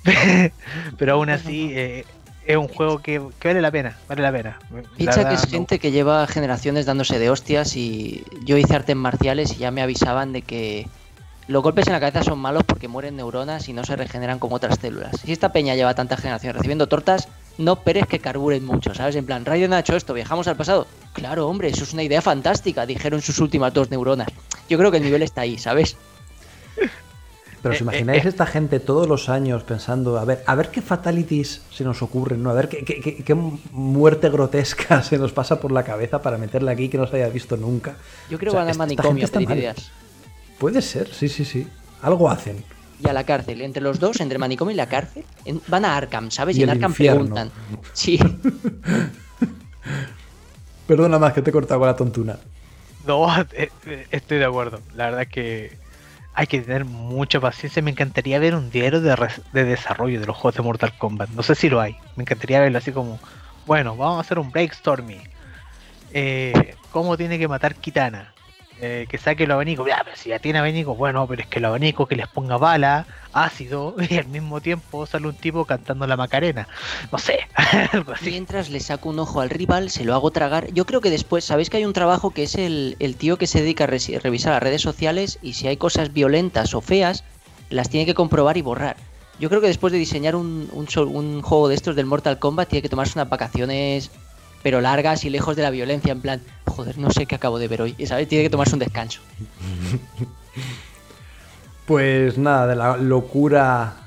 pero 0.99 1.15
aún 1.15 1.31
así 1.31 1.71
eh, 1.73 2.05
es 2.47 2.57
un 2.57 2.69
juego 2.69 2.99
que, 2.99 3.23
que, 3.39 3.49
vale 3.49 3.61
la 3.61 3.71
pena, 3.71 3.97
vale 4.09 4.23
la 4.23 4.33
pena. 4.33 4.59
Picha 4.97 5.29
que 5.29 5.35
es 5.35 5.47
gente 5.47 5.79
que 5.79 5.91
lleva 5.91 6.27
generaciones 6.27 6.87
dándose 6.87 7.19
de 7.19 7.31
hostias 7.31 7.77
y 7.77 8.25
yo 8.45 8.57
hice 8.57 8.75
artes 8.75 8.97
marciales 8.97 9.53
y 9.53 9.57
ya 9.57 9.71
me 9.71 9.83
avisaban 9.83 10.33
de 10.33 10.43
que 10.43 10.87
los 11.49 11.63
golpes 11.63 11.87
en 11.87 11.93
la 11.93 12.01
cabeza 12.01 12.23
son 12.23 12.39
malos 12.39 12.63
porque 12.65 12.89
mueren 12.89 13.17
neuronas 13.17 13.69
y 13.69 13.73
no 13.73 13.85
se 13.85 13.97
regeneran 13.97 14.39
como 14.39 14.57
otras 14.57 14.79
células. 14.81 15.21
Si 15.25 15.33
esta 15.33 15.53
peña 15.53 15.75
lleva 15.75 15.95
tanta 15.95 16.17
generación 16.17 16.55
recibiendo 16.55 16.87
tortas, 16.87 17.29
no 17.59 17.75
esperes 17.75 18.07
que 18.07 18.21
carburen 18.21 18.65
mucho, 18.65 18.95
¿sabes? 18.95 19.17
En 19.17 19.27
plan, 19.27 19.45
Raiden 19.45 19.73
ha 19.73 19.81
hecho 19.81 19.97
esto, 19.97 20.15
viajamos 20.15 20.49
al 20.49 20.57
pasado. 20.57 20.87
Claro, 21.13 21.49
hombre, 21.49 21.69
eso 21.69 21.85
es 21.85 21.93
una 21.93 22.03
idea 22.03 22.23
fantástica, 22.23 22.87
dijeron 22.87 23.21
sus 23.21 23.39
últimas 23.39 23.75
dos 23.75 23.91
neuronas. 23.91 24.29
Yo 24.69 24.79
creo 24.79 24.91
que 24.91 24.99
el 24.99 25.05
nivel 25.05 25.23
está 25.23 25.43
ahí, 25.43 25.59
¿sabes? 25.59 25.97
Pero 27.63 27.75
os 27.75 27.81
Eh, 27.81 27.85
imagináis 27.85 28.25
eh, 28.25 28.29
esta 28.29 28.45
gente 28.45 28.81
todos 28.81 29.07
los 29.07 29.29
años 29.29 29.63
pensando, 29.63 30.19
a 30.19 30.25
ver, 30.25 30.43
a 30.47 30.55
ver 30.57 30.71
qué 30.71 30.83
fatalities 30.83 31.63
se 31.71 31.85
nos 31.85 32.03
ocurren, 32.03 32.43
¿no? 32.43 32.51
A 32.51 32.55
ver 32.55 32.69
qué, 32.69 32.85
qué- 32.85 33.01
qué- 33.01 33.23
qué 33.23 33.35
muerte 33.35 34.29
grotesca 34.31 35.03
se 35.05 35.17
nos 35.19 35.33
pasa 35.33 35.61
por 35.61 35.71
la 35.71 35.85
cabeza 35.85 36.21
para 36.23 36.39
meterla 36.39 36.73
aquí 36.73 36.89
que 36.89 36.99
no 36.99 37.07
se 37.07 37.17
haya 37.17 37.29
visto 37.29 37.57
nunca. 37.57 37.95
Yo 38.29 38.39
creo 38.39 38.53
O 38.53 38.57
sea, 38.57 38.63
que 38.67 38.77
van 38.77 38.81
al 38.83 38.91
esta- 38.91 39.03
esta 39.03 39.39
manicomio 39.39 39.49
a 39.49 39.55
ideas. 39.55 39.93
Puede 40.59 40.83
ser, 40.83 41.09
sí, 41.15 41.29
sí, 41.29 41.45
sí. 41.45 41.67
Algo 42.03 42.29
hacen. 42.29 42.65
Y 43.05 43.09
a 43.09 43.13
la 43.13 43.25
cárcel. 43.25 43.61
Entre 43.63 43.83
los 43.83 43.99
dos, 44.01 44.21
entre 44.21 44.37
el 44.37 44.41
manicomio 44.41 44.73
y 44.73 44.77
la 44.77 44.87
cárcel, 44.89 45.25
en- 45.45 45.61
van 45.69 45.85
a 45.85 45.97
Arkham, 45.97 46.31
¿sabes? 46.31 46.57
Y, 46.57 46.61
Y 46.61 46.63
en 46.65 46.71
Arkham 46.71 46.91
infierno. 46.91 47.19
preguntan. 47.21 47.51
Sí. 47.93 48.19
Perdona 50.87 51.19
más 51.19 51.33
que 51.33 51.43
te 51.43 51.51
he 51.51 51.53
cortado 51.53 51.81
con 51.81 51.89
la 51.89 51.97
tontuna. 51.97 52.39
No, 53.07 53.27
eh, 53.53 53.71
eh, 53.87 54.07
estoy 54.11 54.39
de 54.39 54.45
acuerdo. 54.45 54.81
La 54.95 55.07
verdad 55.07 55.23
es 55.23 55.29
que 55.29 55.82
hay 56.35 56.47
que 56.47 56.61
tener 56.61 56.85
mucha 56.85 57.41
paciencia. 57.41 57.83
Me 57.83 57.91
encantaría 57.91 58.39
ver 58.39 58.55
un 58.55 58.71
diario 58.71 59.01
de, 59.01 59.65
desarrollo 59.65 60.21
de 60.21 60.27
los 60.27 60.37
juegos 60.37 60.57
de 60.57 60.63
Mortal 60.63 60.97
Kombat. 60.99 61.31
No 61.31 61.43
sé 61.43 61.55
si 61.55 61.69
lo 61.69 61.81
hay. 61.81 61.97
Me 62.17 62.23
encantaría 62.23 62.61
verlo 62.61 62.79
así 62.79 62.93
como, 62.93 63.19
bueno, 63.67 63.97
vamos 63.97 64.19
a 64.19 64.21
hacer 64.21 64.39
un 64.39 64.51
brainstorming. 64.51 65.23
Eh, 66.13 66.77
¿Cómo 66.91 67.17
tiene 67.17 67.39
que 67.39 67.49
matar 67.49 67.75
Kitana? 67.75 68.32
Eh, 68.85 69.07
que 69.09 69.17
saque 69.17 69.45
el 69.45 69.51
abanico. 69.53 69.87
Ya, 69.87 70.03
pero 70.05 70.17
si 70.17 70.31
ya 70.31 70.41
tiene 70.41 70.59
abanico, 70.59 70.97
bueno, 70.97 71.25
pero 71.29 71.43
es 71.43 71.47
que 71.47 71.61
el 71.61 71.67
abanico 71.67 72.07
que 72.07 72.17
les 72.17 72.27
ponga 72.27 72.57
bala, 72.57 73.07
ácido, 73.33 73.95
y 74.11 74.19
al 74.19 74.27
mismo 74.27 74.61
tiempo 74.61 75.07
sale 75.07 75.29
un 75.29 75.37
tipo 75.37 75.65
cantando 75.65 76.05
la 76.05 76.17
Macarena. 76.17 76.67
No 77.13 77.19
sé. 77.19 77.47
Mientras 78.23 78.71
le 78.71 78.81
saco 78.81 79.11
un 79.11 79.21
ojo 79.21 79.41
al 79.41 79.51
rival, 79.51 79.89
se 79.89 80.05
lo 80.05 80.15
hago 80.15 80.33
tragar. 80.33 80.67
Yo 80.73 80.85
creo 80.85 81.01
que 81.01 81.11
después, 81.11 81.45
sabéis 81.45 81.71
que 81.71 81.77
hay 81.77 81.85
un 81.85 81.93
trabajo 81.93 82.33
que 82.33 82.43
es 82.43 82.57
el, 82.57 82.97
el 82.99 83.15
tío 83.15 83.39
que 83.39 83.47
se 83.47 83.61
dedica 83.61 83.85
a 83.85 83.87
revisar 83.87 84.53
las 84.53 84.63
redes 84.63 84.83
sociales 84.83 85.39
y 85.43 85.53
si 85.53 85.69
hay 85.69 85.77
cosas 85.77 86.13
violentas 86.13 86.75
o 86.75 86.81
feas, 86.81 87.23
las 87.71 87.89
tiene 87.89 88.05
que 88.05 88.15
comprobar 88.15 88.57
y 88.57 88.63
borrar. 88.63 88.97
Yo 89.39 89.49
creo 89.49 89.61
que 89.61 89.69
después 89.69 89.93
de 89.93 90.01
diseñar 90.01 90.35
un, 90.35 90.69
un 90.73 91.43
juego 91.43 91.69
de 91.69 91.77
estos 91.77 91.95
del 91.95 92.07
Mortal 92.07 92.41
Kombat, 92.41 92.69
tiene 92.69 92.83
que 92.83 92.89
tomarse 92.89 93.17
unas 93.17 93.29
vacaciones, 93.29 94.11
pero 94.63 94.81
largas 94.81 95.25
y 95.25 95.31
lejos 95.31 95.57
de 95.57 95.63
la 95.63 95.71
violencia. 95.71 96.13
En 96.13 96.21
plan, 96.21 96.41
joder, 96.67 96.99
no 96.99 97.11
sé 97.11 97.27
qué 97.27 97.35
acabo 97.35 97.59
de 97.59 97.69
ver 97.69 97.83
hoy. 97.83 97.97
¿Sabes? 98.07 98.29
Tiene 98.29 98.45
que 98.45 98.51
tomarse 98.51 98.75
un 98.75 98.81
descanso. 98.81 99.21
Pues 101.85 102.39
nada, 102.39 102.69
de 102.69 102.77
la 102.77 102.97
locura 102.97 104.03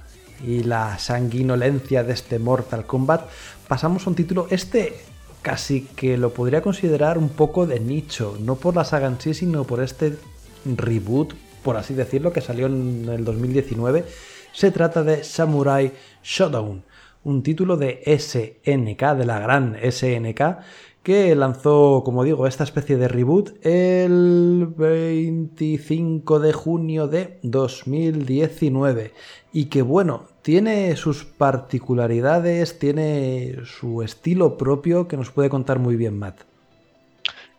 y 0.47 0.63
la 0.63 0.97
sanguinolencia 0.97 2.03
de 2.03 2.13
este 2.13 2.39
Mortal 2.39 2.85
Kombat, 2.85 3.29
pasamos 3.67 4.07
a 4.07 4.09
un 4.09 4.15
título, 4.15 4.47
este 4.49 4.95
casi 5.41 5.81
que 5.81 6.17
lo 6.17 6.33
podría 6.33 6.61
considerar 6.61 7.17
un 7.17 7.29
poco 7.29 7.67
de 7.67 7.79
nicho, 7.79 8.37
no 8.39 8.55
por 8.55 8.75
la 8.75 8.85
saga 8.85 9.07
en 9.07 9.19
sí, 9.19 9.33
sino 9.33 9.65
por 9.65 9.83
este 9.83 10.17
reboot, 10.65 11.35
por 11.63 11.77
así 11.77 11.93
decirlo, 11.93 12.33
que 12.33 12.41
salió 12.41 12.65
en 12.65 13.07
el 13.09 13.23
2019. 13.23 14.05
Se 14.53 14.71
trata 14.71 15.03
de 15.03 15.23
Samurai 15.23 15.91
Showdown, 16.23 16.81
un 17.25 17.43
título 17.43 17.75
de 17.75 18.01
SNK, 18.05 19.15
de 19.15 19.25
la 19.25 19.39
gran 19.39 19.75
SNK, 19.75 20.59
que 21.03 21.35
lanzó, 21.35 22.03
como 22.03 22.23
digo, 22.23 22.47
esta 22.47 22.63
especie 22.63 22.97
de 22.97 23.07
reboot 23.07 23.63
el 23.63 24.67
25 24.75 26.39
de 26.39 26.53
junio 26.53 27.07
de 27.07 27.39
2019. 27.43 29.13
Y 29.51 29.65
que 29.65 29.81
bueno, 29.81 30.25
tiene 30.41 30.95
sus 30.95 31.25
particularidades, 31.25 32.79
tiene 32.79 33.57
su 33.65 34.01
estilo 34.01 34.57
propio 34.57 35.07
que 35.07 35.17
nos 35.17 35.29
puede 35.31 35.49
contar 35.49 35.79
muy 35.79 35.95
bien 35.95 36.17
Matt. 36.17 36.41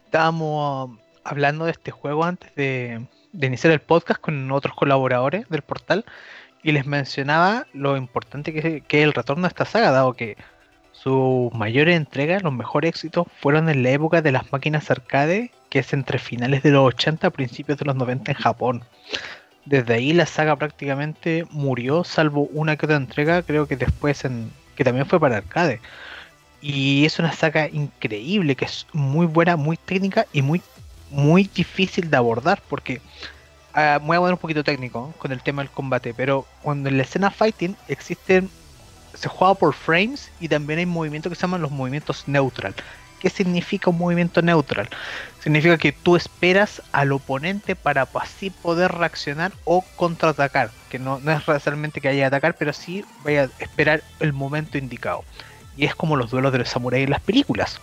Estábamos 0.07 0.99
hablando 1.25 1.65
de 1.67 1.73
este 1.73 1.91
juego 1.91 2.25
antes 2.25 2.55
de, 2.55 3.07
iniciar 3.33 3.73
el 3.73 3.81
podcast 3.81 4.21
con 4.21 4.51
otros 4.53 4.75
colaboradores 4.75 5.49
del 5.49 5.63
portal 5.63 6.05
y 6.67 6.73
les 6.73 6.85
mencionaba 6.85 7.69
lo 7.73 7.97
importante 7.97 8.53
que, 8.53 8.81
que 8.81 8.99
es 8.99 9.05
el 9.05 9.13
retorno 9.13 9.45
a 9.45 9.49
esta 9.49 9.65
saga, 9.65 9.93
dado 9.93 10.15
que 10.15 10.37
sus 10.91 11.55
mayores 11.55 11.97
entregas, 11.97 12.43
los 12.43 12.53
mejores 12.53 12.89
éxitos, 12.89 13.29
fueron 13.41 13.69
en 13.69 13.85
la 13.85 13.91
época 13.91 14.21
de 14.21 14.33
las 14.33 14.51
máquinas 14.51 14.91
arcade, 14.91 15.53
que 15.71 15.79
es 15.79 15.93
entre 15.93 16.19
finales 16.19 16.65
de 16.65 16.73
los 16.73 16.85
80 16.85 17.29
a 17.29 17.31
principios 17.31 17.79
de 17.79 17.85
los 17.85 17.95
90 17.95 18.33
en 18.33 18.37
Japón. 18.37 18.83
Desde 19.65 19.95
ahí 19.95 20.13
la 20.13 20.27
saga 20.27 20.57
prácticamente 20.57 21.47
murió, 21.53 22.03
salvo 22.03 22.49
una 22.51 22.77
que 22.77 22.87
otra 22.87 22.97
entrega, 22.97 23.43
creo 23.43 23.69
que 23.69 23.77
después 23.77 24.25
en, 24.25 24.51
que 24.75 24.83
también 24.83 25.07
fue 25.07 25.21
para 25.21 25.37
arcade. 25.37 25.81
Y 26.61 27.05
es 27.05 27.21
una 27.21 27.31
saga 27.31 27.69
increíble, 27.69 28.57
que 28.57 28.65
es 28.65 28.89
muy 28.93 29.27
buena, 29.27 29.55
muy 29.55 29.77
técnica 29.77 30.27
y 30.33 30.43
muy, 30.43 30.61
muy 31.13 31.49
difícil 31.55 32.11
de 32.11 32.17
abordar, 32.17 32.61
porque 32.69 33.01
uh, 33.77 34.01
voy 34.05 34.17
a 34.17 34.21
poner 34.21 34.33
un 34.35 34.39
poquito 34.39 34.65
técnico 34.65 35.15
con 35.19 35.33
el 35.33 35.43
tema 35.43 35.63
del 35.63 35.71
combate, 35.71 36.15
pero 36.15 36.47
cuando 36.63 36.89
en 36.89 36.97
la 36.97 37.03
escena 37.05 37.31
fighting 37.31 37.77
existen 37.89 38.51
se 39.17 39.29
juega 39.29 39.55
por 39.55 39.75
frames 39.75 40.31
y 40.41 40.49
también 40.49 40.79
hay 40.79 40.87
movimientos 40.87 41.31
que 41.31 41.37
se 41.37 41.43
llaman 41.43 41.63
los 41.63 41.71
movimientos 41.71 42.25
neutral. 42.27 42.75
¿Qué 43.21 43.31
significa 43.31 43.89
un 43.89 43.99
movimiento 43.99 44.43
neutral? 44.43 44.89
Significa 45.43 45.79
que 45.79 45.93
tú 45.93 46.17
esperas 46.17 46.83
al 46.93 47.13
oponente 47.13 47.75
para 47.75 48.07
así 48.15 48.51
poder 48.51 48.93
reaccionar 48.93 49.53
o 49.65 49.83
contraatacar. 49.97 50.71
Que 50.91 50.99
no, 50.99 51.19
no 51.21 51.33
es 51.33 51.65
realmente 51.65 52.01
que 52.01 52.09
haya 52.09 52.21
que 52.21 52.25
atacar, 52.27 52.57
pero 52.59 52.75
sí 52.75 53.05
vaya 53.25 53.45
a 53.45 53.63
esperar 53.63 54.03
el 54.21 54.35
momento 54.35 54.77
indicado. 54.77 55.25
Y 55.77 55.87
es 55.87 55.95
como 55.95 56.17
los 56.17 56.31
duelos 56.31 56.53
de 56.53 56.59
los 56.59 56.69
samuráis 56.69 57.05
en 57.05 57.11
las 57.11 57.21
películas. 57.21 57.81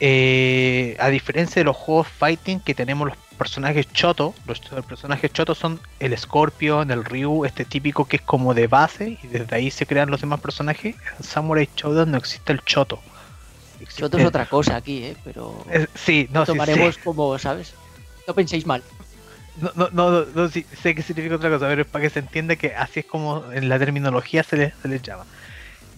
Eh, 0.00 0.96
a 0.98 1.08
diferencia 1.08 1.60
de 1.60 1.64
los 1.64 1.76
juegos 1.76 2.08
fighting 2.08 2.58
que 2.58 2.74
tenemos 2.74 3.08
los 3.08 3.16
personajes 3.42 3.92
choto, 3.92 4.34
los 4.46 4.60
personajes 4.84 5.32
chotos 5.32 5.58
son 5.58 5.80
el 5.98 6.16
Scorpion, 6.16 6.92
el 6.92 7.04
Ryu, 7.04 7.44
este 7.44 7.64
típico 7.64 8.04
que 8.04 8.16
es 8.18 8.22
como 8.22 8.54
de 8.54 8.68
base 8.68 9.18
y 9.20 9.26
desde 9.26 9.56
ahí 9.56 9.68
se 9.68 9.84
crean 9.84 10.12
los 10.12 10.20
demás 10.20 10.40
personajes. 10.40 10.94
En 11.18 11.24
Samurai 11.24 11.68
Shodown 11.74 12.12
no 12.12 12.18
existe 12.18 12.52
el 12.52 12.60
choto. 12.62 13.00
Choto 13.96 14.16
es 14.16 14.24
otra 14.24 14.46
cosa 14.46 14.76
aquí, 14.76 15.02
¿eh? 15.02 15.16
pero 15.24 15.66
sí, 15.96 16.28
no, 16.32 16.46
tomaremos 16.46 16.98
como, 16.98 17.36
¿sabes? 17.36 17.74
No 18.28 18.32
penséis 18.32 18.64
mal. 18.64 18.80
No, 19.60 19.72
no, 19.74 19.88
no, 19.90 20.24
no, 20.24 20.48
sé 20.48 20.94
qué 20.94 21.02
significa 21.02 21.34
otra 21.34 21.50
cosa, 21.50 21.66
pero 21.66 21.82
es 21.82 21.88
para 21.88 22.04
que 22.04 22.10
se 22.10 22.20
entienda 22.20 22.54
que 22.54 22.76
así 22.76 23.00
es 23.00 23.06
como 23.06 23.50
en 23.52 23.68
la 23.68 23.76
terminología 23.80 24.44
se 24.44 24.56
les, 24.56 24.74
se 24.80 25.00
llama. 25.00 25.26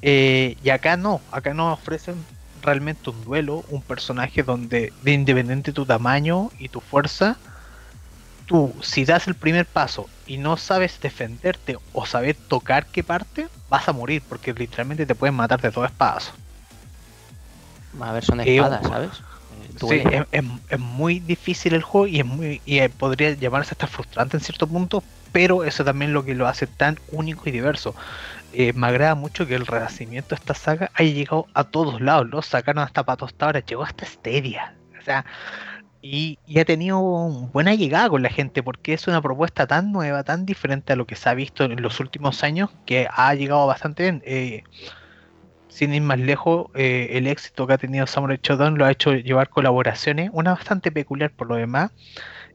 Eh, 0.01 0.57
y 0.64 0.70
acá 0.70 0.97
no, 0.97 1.20
acá 1.30 1.53
nos 1.53 1.78
ofrecen 1.78 2.14
realmente 2.65 3.11
un 3.11 3.25
duelo, 3.25 3.65
un 3.69 3.83
personaje 3.83 4.43
donde, 4.43 4.93
de 5.03 5.12
independiente 5.12 5.73
tu 5.73 5.85
tamaño 5.85 6.51
y 6.59 6.69
tu 6.69 6.81
fuerza, 6.81 7.37
tú, 8.47 8.75
si 8.83 9.05
das 9.05 9.29
el 9.29 9.35
primer 9.35 9.67
paso 9.67 10.07
y 10.27 10.39
no 10.39 10.57
sabes 10.57 10.99
defenderte 11.01 11.77
o 11.93 12.07
sabes 12.07 12.37
tocar 12.49 12.87
qué 12.87 13.03
parte, 13.03 13.47
vas 13.69 13.89
a 13.89 13.93
morir, 13.93 14.23
porque 14.29 14.53
literalmente 14.53 15.07
te 15.07 15.15
pueden 15.15 15.35
matar 15.35 15.61
de 15.61 15.71
dos 15.71 15.87
espadas. 15.87 16.33
A 18.01 18.12
ver, 18.12 18.25
son 18.25 18.41
espadas, 18.41 18.87
¿sabes? 18.87 19.11
Sí, 19.77 20.03
es, 20.33 20.79
muy 20.79 21.21
difícil 21.21 21.75
el 21.75 21.83
juego 21.83 22.07
y 22.07 22.21
es 22.21 22.27
muy 22.27 22.61
y 22.65 22.79
eh, 22.79 22.89
podría 22.89 23.33
llamarse 23.35 23.73
hasta 23.73 23.87
frustrante 23.87 24.37
en 24.37 24.43
cierto 24.43 24.67
punto, 24.67 25.03
pero 25.33 25.65
eso 25.65 25.85
también 25.85 26.11
es 26.11 26.15
lo 26.15 26.25
que 26.25 26.35
lo 26.35 26.47
hace 26.47 26.67
tan 26.67 26.99
único 27.11 27.43
y 27.47 27.53
diverso. 27.53 27.95
Eh, 28.57 28.73
me 28.75 28.87
agrada 28.87 29.15
mucho 29.17 29.47
que 29.47 29.57
el 29.57 29.67
renacimiento 29.67 30.31
de 30.31 30.37
esta 30.37 30.55
saga 30.55 30.91
haya 30.95 31.13
llegado 31.13 31.47
a 31.55 31.65
todos 31.65 32.01
lados. 32.01 32.29
Lo 32.29 32.41
sacaron 32.43 32.85
hasta 32.85 33.05
para 33.05 33.27
ahora, 33.41 33.61
llegó 33.61 33.83
hasta 33.83 34.07
Stadia. 34.07 34.77
O 34.99 35.03
sea, 35.03 35.25
y, 36.01 36.39
ha 36.61 36.65
tenido 36.65 37.01
buena 37.53 37.75
llegada 37.75 38.11
con 38.11 38.23
la 38.23 38.29
gente 38.29 38.63
porque 38.63 38.93
es 38.93 39.09
una 39.09 39.23
propuesta 39.23 39.67
tan 39.67 39.91
nueva, 39.91 40.23
tan 40.23 40.45
diferente 40.47 40.93
a 40.93 40.97
lo 40.97 41.07
que 41.07 41.17
se 41.17 41.29
ha 41.31 41.35
visto 41.35 41.65
en 41.65 41.81
los 41.83 41.99
últimos 41.99 42.45
años 42.45 42.71
que 42.85 43.09
ha 43.11 43.35
llegado 43.35 43.67
bastante 43.67 44.03
bien. 44.05 44.23
Eh, 44.27 44.65
sin 45.69 45.95
ir 45.95 46.03
más 46.03 46.21
lejos, 46.21 46.67
eh, 46.75 47.09
el 47.13 47.27
éxito 47.27 47.67
que 47.67 47.73
ha 47.73 47.79
tenido 47.79 48.07
Samurai 48.07 48.39
Shodown 48.41 48.79
lo 48.79 48.85
ha 48.85 48.93
hecho 48.93 49.15
llevar 49.15 49.49
colaboraciones, 49.49 50.31
una 50.33 50.53
bastante 50.53 50.93
peculiar 50.93 51.33
por 51.33 51.49
lo 51.49 51.57
demás. 51.57 51.91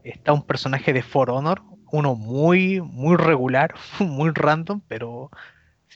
Está 0.04 0.32
un 0.32 0.44
personaje 0.44 0.94
de 0.94 1.02
For 1.02 1.30
Honor, 1.30 1.62
uno 1.92 2.16
muy, 2.16 2.82
muy 2.82 3.18
regular, 3.18 3.74
muy 4.00 4.30
random, 4.30 4.82
pero 4.88 5.32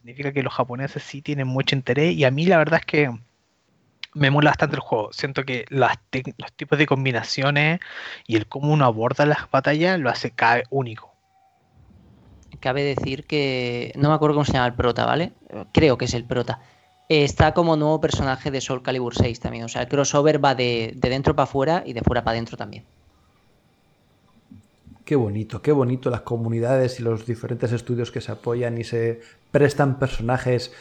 significa 0.04 0.34
que 0.34 0.44
los 0.44 0.54
japoneses 0.54 1.02
sí 1.02 1.22
tienen 1.22 1.48
mucho 1.48 1.76
interés 1.76 2.14
y 2.14 2.26
a 2.26 2.32
mí 2.32 2.46
la 2.46 2.58
verdad 2.58 2.82
es 2.82 2.86
que 2.86 3.10
me 4.14 4.30
mola 4.30 4.50
bastante 4.50 4.76
el 4.76 4.82
juego. 4.82 5.14
Siento 5.14 5.46
que 5.46 5.66
los 5.70 5.92
tipos 6.58 6.78
de 6.78 6.86
combinaciones 6.86 7.80
y 8.28 8.36
el 8.36 8.46
cómo 8.48 8.74
uno 8.74 8.84
aborda 8.84 9.26
las 9.26 9.50
batallas 9.50 9.98
lo 9.98 10.10
hace 10.10 10.32
cabe 10.32 10.66
único. 10.70 11.14
Cabe 12.60 12.84
decir 12.84 13.26
que 13.26 13.94
no 13.96 14.10
me 14.10 14.16
acuerdo 14.16 14.36
cómo 14.36 14.46
se 14.46 14.52
llama 14.52 14.68
el 14.68 14.74
prota, 14.74 15.06
¿vale? 15.06 15.32
Creo 15.72 15.98
que 15.98 16.06
es 16.06 16.14
el 16.14 16.26
prota. 16.26 16.60
Está 17.08 17.54
como 17.54 17.78
nuevo 17.78 18.02
personaje 18.02 18.52
de 18.52 18.60
Soul 18.60 18.84
Calibur 18.84 19.16
6 19.16 19.40
también. 19.40 19.64
O 19.64 19.70
sea, 19.70 19.84
el 19.84 19.88
crossover 19.88 20.44
va 20.44 20.54
de, 20.54 20.92
de 20.96 21.10
dentro 21.10 21.34
para 21.34 21.46
afuera 21.46 21.84
y 21.86 21.94
de 21.94 22.02
fuera 22.02 22.24
para 22.26 22.34
adentro 22.34 22.58
también. 22.58 22.84
Qué 25.06 25.16
bonito, 25.16 25.62
qué 25.62 25.72
bonito 25.72 26.10
las 26.10 26.22
comunidades 26.22 27.00
y 27.00 27.04
los 27.04 27.26
diferentes 27.26 27.72
estudios 27.72 28.12
que 28.12 28.22
se 28.22 28.32
apoyan 28.32 28.78
y 28.78 28.84
se 28.84 29.22
prestan 29.52 30.00
personajes. 30.00 30.72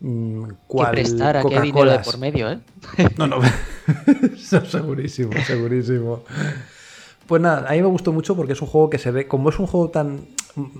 Mmm, 0.00 0.44
cual 0.66 0.90
prestar, 0.90 1.44
qué 1.46 1.60
dinero 1.60 1.90
de 1.90 1.98
por 2.00 2.18
medio, 2.18 2.50
¿eh? 2.50 2.58
No, 3.16 3.26
no, 3.26 3.38
segurísimo, 4.36 5.32
segurísimo. 5.46 6.22
Pues 7.26 7.42
nada, 7.42 7.68
a 7.68 7.72
mí 7.72 7.82
me 7.82 7.88
gustó 7.88 8.12
mucho 8.12 8.36
porque 8.36 8.52
es 8.52 8.62
un 8.62 8.68
juego 8.68 8.90
que 8.90 8.98
se 8.98 9.10
ve, 9.10 9.26
como 9.26 9.48
es 9.48 9.58
un 9.58 9.66
juego 9.66 9.90
tan 9.90 10.26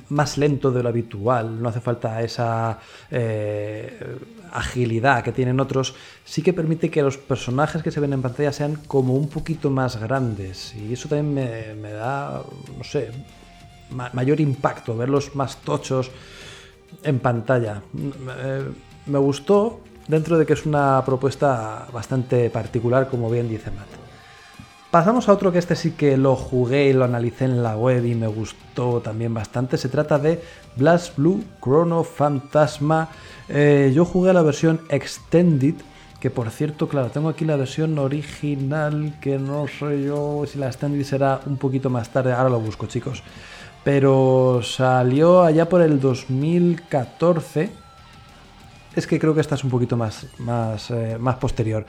más 0.09 0.39
lento 0.39 0.71
de 0.71 0.83
lo 0.83 0.89
habitual, 0.89 1.61
no 1.63 1.69
hace 1.69 1.81
falta 1.81 2.23
esa 2.23 2.79
eh, 3.11 4.19
agilidad 4.53 5.23
que 5.23 5.33
tienen 5.33 5.61
otros, 5.61 5.95
sí 6.25 6.43
que 6.43 6.53
permite 6.53 6.91
que 6.91 7.03
los 7.03 7.19
personajes 7.19 7.83
que 7.83 7.91
se 7.91 8.01
ven 8.01 8.13
en 8.13 8.23
pantalla 8.23 8.53
sean 8.53 8.77
como 8.87 9.15
un 9.15 9.29
poquito 9.29 9.71
más 9.71 9.99
grandes. 10.01 10.75
Y 10.75 10.95
eso 10.95 11.09
también 11.09 11.81
me, 11.81 11.91
da, 11.91 12.43
no 12.77 12.85
sé, 12.85 13.11
mayor 13.91 14.41
impacto, 14.41 14.97
verlos 14.97 15.35
más 15.35 15.59
tochos 15.59 16.11
en 17.03 17.19
pantalla. 17.19 17.83
Me 19.07 19.19
gustó 19.19 19.81
dentro 20.09 20.39
de 20.39 20.47
que 20.47 20.55
es 20.55 20.65
una 20.65 21.03
propuesta 21.05 21.87
bastante 21.93 22.49
particular, 22.51 23.09
como 23.09 23.31
bien 23.31 23.49
dice 23.49 23.71
Matt. 23.71 24.06
Pasamos 24.97 25.29
a 25.29 25.35
otro 25.35 25.53
que 25.53 25.59
este 25.59 25.77
sí 25.77 25.91
que 25.91 26.17
lo 26.17 26.37
jugué 26.37 26.87
y 26.87 26.95
lo 26.95 27.05
analicé 27.05 27.45
en 27.45 27.63
la 27.63 27.77
web 27.77 28.07
y 28.07 28.15
me 28.15 28.29
gustó 28.29 29.03
también 29.03 29.35
bastante. 29.35 29.77
Se 29.77 29.91
trata 29.91 30.19
de 30.19 30.43
Blast 30.75 31.19
Blue 31.19 31.45
Chrono 31.63 32.03
Fantasma. 32.03 33.11
Eh, 33.47 33.93
yo 33.95 34.07
jugué 34.07 34.33
la 34.33 34.41
versión 34.41 34.81
Extended, 34.89 35.75
que 36.19 36.31
por 36.31 36.49
cierto, 36.49 36.89
claro, 36.89 37.11
tengo 37.11 37.29
aquí 37.29 37.45
la 37.45 37.57
versión 37.57 37.99
original, 37.99 39.19
que 39.21 39.39
no 39.39 39.67
sé 39.69 40.03
yo 40.03 40.45
si 40.47 40.59
la 40.59 40.69
Extended 40.69 41.05
será 41.05 41.41
un 41.45 41.59
poquito 41.59 41.91
más 41.91 42.09
tarde. 42.09 42.33
Ahora 42.33 42.49
lo 42.49 42.61
busco, 42.61 42.87
chicos. 42.87 43.23
Pero 43.85 44.63
salió 44.63 45.43
allá 45.43 45.69
por 45.69 45.83
el 45.83 46.01
2014. 46.01 47.69
Es 48.97 49.07
que 49.07 49.19
creo 49.19 49.35
que 49.35 49.43
esta 49.43 49.57
es 49.57 49.63
un 49.63 49.69
poquito 49.69 49.99
más, 49.99 50.27
más, 50.39 50.91
eh, 50.91 51.19
más 51.21 51.37
posterior. 51.37 51.85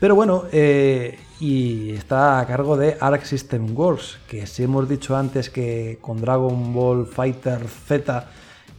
Pero 0.00 0.14
bueno, 0.14 0.44
eh, 0.52 1.18
y 1.40 1.90
está 1.90 2.40
a 2.40 2.46
cargo 2.46 2.76
de 2.76 2.96
Arc 3.00 3.24
System 3.24 3.76
Works, 3.76 4.18
que 4.28 4.46
si 4.46 4.62
hemos 4.62 4.88
dicho 4.88 5.16
antes 5.16 5.50
que 5.50 5.98
con 6.00 6.20
Dragon 6.20 6.72
Ball 6.74 7.06
Fighter 7.06 7.66
Z 7.68 8.28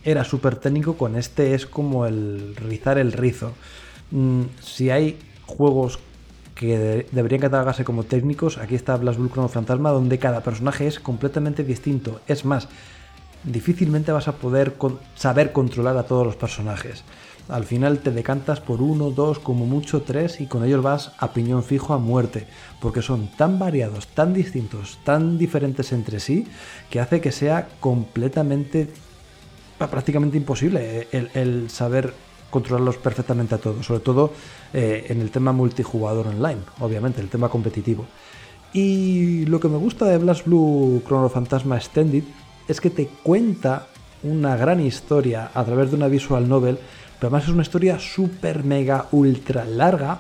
era 0.04 0.24
súper 0.24 0.58
técnico, 0.58 0.98
con 0.98 1.16
este 1.16 1.56
es 1.56 1.66
como 1.66 2.06
el 2.06 2.56
rizar 2.56 2.98
el 2.98 3.12
rizo. 3.12 3.54
Mm, 4.12 4.44
si 4.62 4.90
hay 4.92 5.18
juegos 5.46 6.00
que 6.54 7.06
deberían 7.12 7.42
catalogarse 7.42 7.84
como 7.84 8.04
técnicos, 8.04 8.58
aquí 8.58 8.76
está 8.76 8.96
Blast 8.96 9.20
Blue 9.20 9.30
Chrono 9.30 9.50
Fantasma, 9.50 9.92
donde 9.92 10.20
cada 10.20 10.42
personaje 10.42 10.88
es 10.88 11.00
completamente 11.00 11.64
distinto. 11.64 12.22
Es 12.28 12.46
más, 12.46 12.70
difícilmente 13.44 14.12
vas 14.12 14.28
a 14.28 14.34
poder 14.34 14.74
saber 15.16 15.52
controlar 15.52 15.98
a 15.98 16.04
todos 16.04 16.26
los 16.26 16.36
personajes. 16.36 17.04
Al 17.48 17.66
final 17.66 18.00
te 18.00 18.12
decantas 18.12 18.60
por 18.60 18.82
uno, 18.82 19.12
dos, 19.12 19.38
como 19.38 19.66
mucho 19.66 20.02
tres 20.02 20.42
y 20.42 20.48
con 20.48 20.66
ellos 20.66 20.82
vas 20.82 21.12
a 21.20 21.32
piñón 21.32 21.64
fijo 21.64 21.94
a 21.94 22.00
muerte, 22.00 22.48
porque 22.82 23.04
son 23.04 23.28
tan 23.28 23.60
variados, 23.60 24.08
tan 24.08 24.34
distintos, 24.34 24.98
tan 25.04 25.38
diferentes 25.38 25.92
entre 25.92 26.20
sí, 26.20 26.48
que 26.90 27.00
hace 27.00 27.22
que 27.22 27.32
sea 27.32 27.68
completamente, 27.80 28.90
prácticamente 29.78 30.38
imposible 30.38 31.08
el, 31.12 31.70
saber 31.70 32.14
controlarlos 32.50 32.98
perfectamente 32.98 33.54
a 33.54 33.60
todos, 33.60 33.86
sobre 33.86 34.00
todo 34.00 34.32
eh, 34.74 35.06
en 35.10 35.22
el 35.22 35.30
tema 35.30 35.52
multijugador 35.52 36.28
online, 36.28 36.62
obviamente, 36.80 37.22
el 37.22 37.30
tema 37.30 37.50
competitivo. 37.50 38.06
Y 38.74 39.46
lo 39.46 39.60
que 39.60 39.70
me 39.70 39.78
gusta 39.78 40.06
de 40.06 40.18
Blast 40.18 40.46
Blue 40.46 41.02
Chrono 41.06 41.30
Fantasma 41.30 41.78
Extended 41.78 42.24
es 42.68 42.82
que 42.82 42.90
te 42.90 43.08
cuenta 43.08 43.88
una 44.24 44.58
gran 44.58 44.82
historia 44.82 45.52
a 45.54 45.64
través 45.64 45.92
de 45.92 45.98
una 45.98 46.08
visual 46.08 46.50
novel, 46.50 46.80
pero 47.20 47.28
además 47.28 47.44
es 47.44 47.50
una 47.50 47.64
historia 47.64 48.00
súper 48.00 48.64
mega 48.64 49.08
ultra 49.12 49.66
larga 49.66 50.20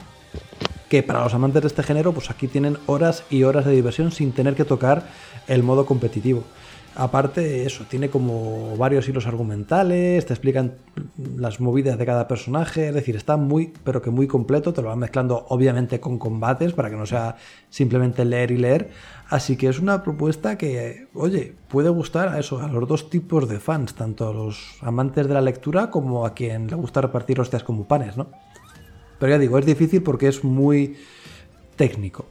que 0.89 1.03
para 1.03 1.23
los 1.23 1.33
amantes 1.33 1.61
de 1.61 1.67
este 1.67 1.83
género, 1.83 2.13
pues 2.13 2.29
aquí 2.29 2.47
tienen 2.47 2.77
horas 2.85 3.23
y 3.29 3.43
horas 3.43 3.65
de 3.65 3.71
diversión 3.71 4.11
sin 4.11 4.31
tener 4.31 4.55
que 4.55 4.65
tocar 4.65 5.07
el 5.47 5.63
modo 5.63 5.85
competitivo. 5.85 6.43
Aparte, 6.97 7.65
eso, 7.65 7.83
tiene 7.89 8.09
como 8.09 8.77
varios 8.77 9.09
hilos 9.09 9.27
argumentales, 9.27 10.25
te 10.25 10.31
explican 10.31 10.75
las 11.35 11.59
movidas 11.59 11.97
de 11.97 12.05
cada 12.05 12.25
personaje, 12.25 12.87
es 12.87 12.95
decir, 12.95 13.17
está 13.17 13.35
muy, 13.35 13.73
pero 13.83 14.01
que 14.01 14.11
muy 14.11 14.27
completo, 14.27 14.71
te 14.71 14.81
lo 14.81 14.87
van 14.87 14.99
mezclando 14.99 15.45
obviamente 15.49 15.99
con 15.99 16.17
combates 16.17 16.71
para 16.71 16.89
que 16.89 16.95
no 16.95 17.05
sea 17.05 17.35
simplemente 17.69 18.23
leer 18.23 18.51
y 18.51 18.57
leer. 18.57 18.91
Así 19.29 19.57
que 19.57 19.67
es 19.67 19.79
una 19.79 20.03
propuesta 20.03 20.57
que, 20.57 21.09
oye, 21.13 21.53
puede 21.67 21.89
gustar 21.89 22.29
a 22.29 22.39
eso, 22.39 22.61
a 22.61 22.67
los 22.69 22.87
dos 22.87 23.09
tipos 23.09 23.49
de 23.49 23.59
fans, 23.59 23.93
tanto 23.95 24.29
a 24.29 24.33
los 24.33 24.77
amantes 24.81 25.27
de 25.27 25.33
la 25.33 25.41
lectura 25.41 25.91
como 25.91 26.25
a 26.25 26.33
quien 26.33 26.67
le 26.67 26.75
gusta 26.77 27.01
repartir 27.01 27.41
hostias 27.41 27.65
como 27.65 27.89
panes, 27.89 28.15
¿no? 28.15 28.27
Pero 29.19 29.31
ya 29.33 29.37
digo, 29.37 29.57
es 29.57 29.65
difícil 29.65 30.01
porque 30.01 30.29
es 30.29 30.45
muy 30.45 30.95
técnico. 31.75 32.25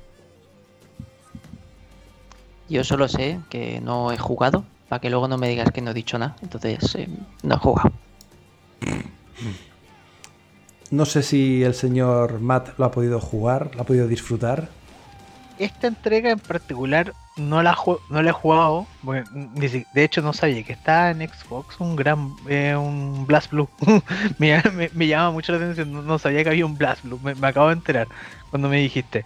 Yo 2.68 2.84
solo 2.84 3.08
sé 3.08 3.40
que 3.50 3.80
no 3.80 4.12
he 4.12 4.18
jugado, 4.18 4.64
para 4.88 5.00
que 5.00 5.10
luego 5.10 5.28
no 5.28 5.38
me 5.38 5.48
digas 5.48 5.70
que 5.70 5.82
no 5.82 5.90
he 5.90 5.94
dicho 5.94 6.18
nada. 6.18 6.36
Entonces, 6.42 6.94
eh, 6.94 7.08
no 7.42 7.54
he 7.54 7.58
jugado. 7.58 7.92
No 10.90 11.04
sé 11.06 11.22
si 11.22 11.62
el 11.62 11.74
señor 11.74 12.40
Matt 12.40 12.78
lo 12.78 12.84
ha 12.84 12.90
podido 12.90 13.20
jugar, 13.20 13.70
lo 13.74 13.82
ha 13.82 13.84
podido 13.84 14.06
disfrutar. 14.06 14.68
Esta 15.58 15.86
entrega 15.86 16.30
en 16.30 16.38
particular 16.38 17.12
no 17.36 17.62
la, 17.62 17.76
no 18.10 18.22
la 18.22 18.30
he 18.30 18.32
jugado. 18.32 18.86
de 19.02 20.04
hecho, 20.04 20.22
no 20.22 20.32
sabía 20.32 20.62
que 20.62 20.72
está 20.72 21.10
en 21.10 21.28
Xbox 21.28 21.80
un 21.80 21.96
gran 21.96 22.34
eh, 22.48 22.76
un 22.76 23.26
Blast 23.26 23.50
Blue. 23.50 23.68
me, 24.38 24.62
me, 24.92 25.06
llama 25.06 25.30
mucho 25.30 25.52
la 25.52 25.58
atención. 25.58 26.06
No, 26.06 26.18
sabía 26.18 26.42
que 26.42 26.50
había 26.50 26.66
un 26.66 26.76
Blast 26.76 27.02
Blue. 27.04 27.20
Me, 27.22 27.34
me, 27.34 27.48
acabo 27.48 27.68
de 27.68 27.74
enterar 27.74 28.08
cuando 28.50 28.68
me 28.68 28.78
dijiste. 28.78 29.24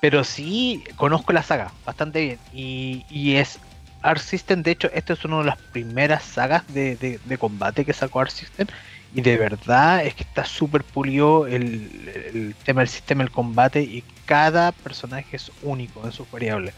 Pero 0.00 0.22
sí 0.24 0.84
conozco 0.96 1.32
la 1.32 1.42
saga 1.42 1.72
bastante 1.84 2.20
bien. 2.20 2.38
Y, 2.52 3.04
y 3.10 3.36
es 3.36 3.58
Art 4.02 4.20
System. 4.20 4.62
De 4.62 4.72
hecho, 4.72 4.90
esta 4.92 5.12
es 5.12 5.24
una 5.24 5.38
de 5.38 5.44
las 5.44 5.58
primeras 5.58 6.22
sagas 6.22 6.66
de, 6.72 6.96
de, 6.96 7.38
combate 7.38 7.84
que 7.84 7.92
sacó 7.92 8.20
Art 8.20 8.30
System. 8.30 8.68
Y 9.14 9.22
de 9.22 9.36
verdad 9.36 10.04
es 10.04 10.14
que 10.14 10.22
está 10.22 10.44
súper 10.44 10.84
pulido 10.84 11.46
el, 11.46 11.90
el, 12.32 12.54
tema 12.64 12.82
del 12.82 12.88
sistema 12.88 13.24
del 13.24 13.32
combate. 13.32 13.82
Y 13.82 14.04
cada 14.24 14.72
personaje 14.72 15.36
es 15.36 15.50
único 15.62 16.04
en 16.04 16.12
sus 16.12 16.30
variables. 16.30 16.74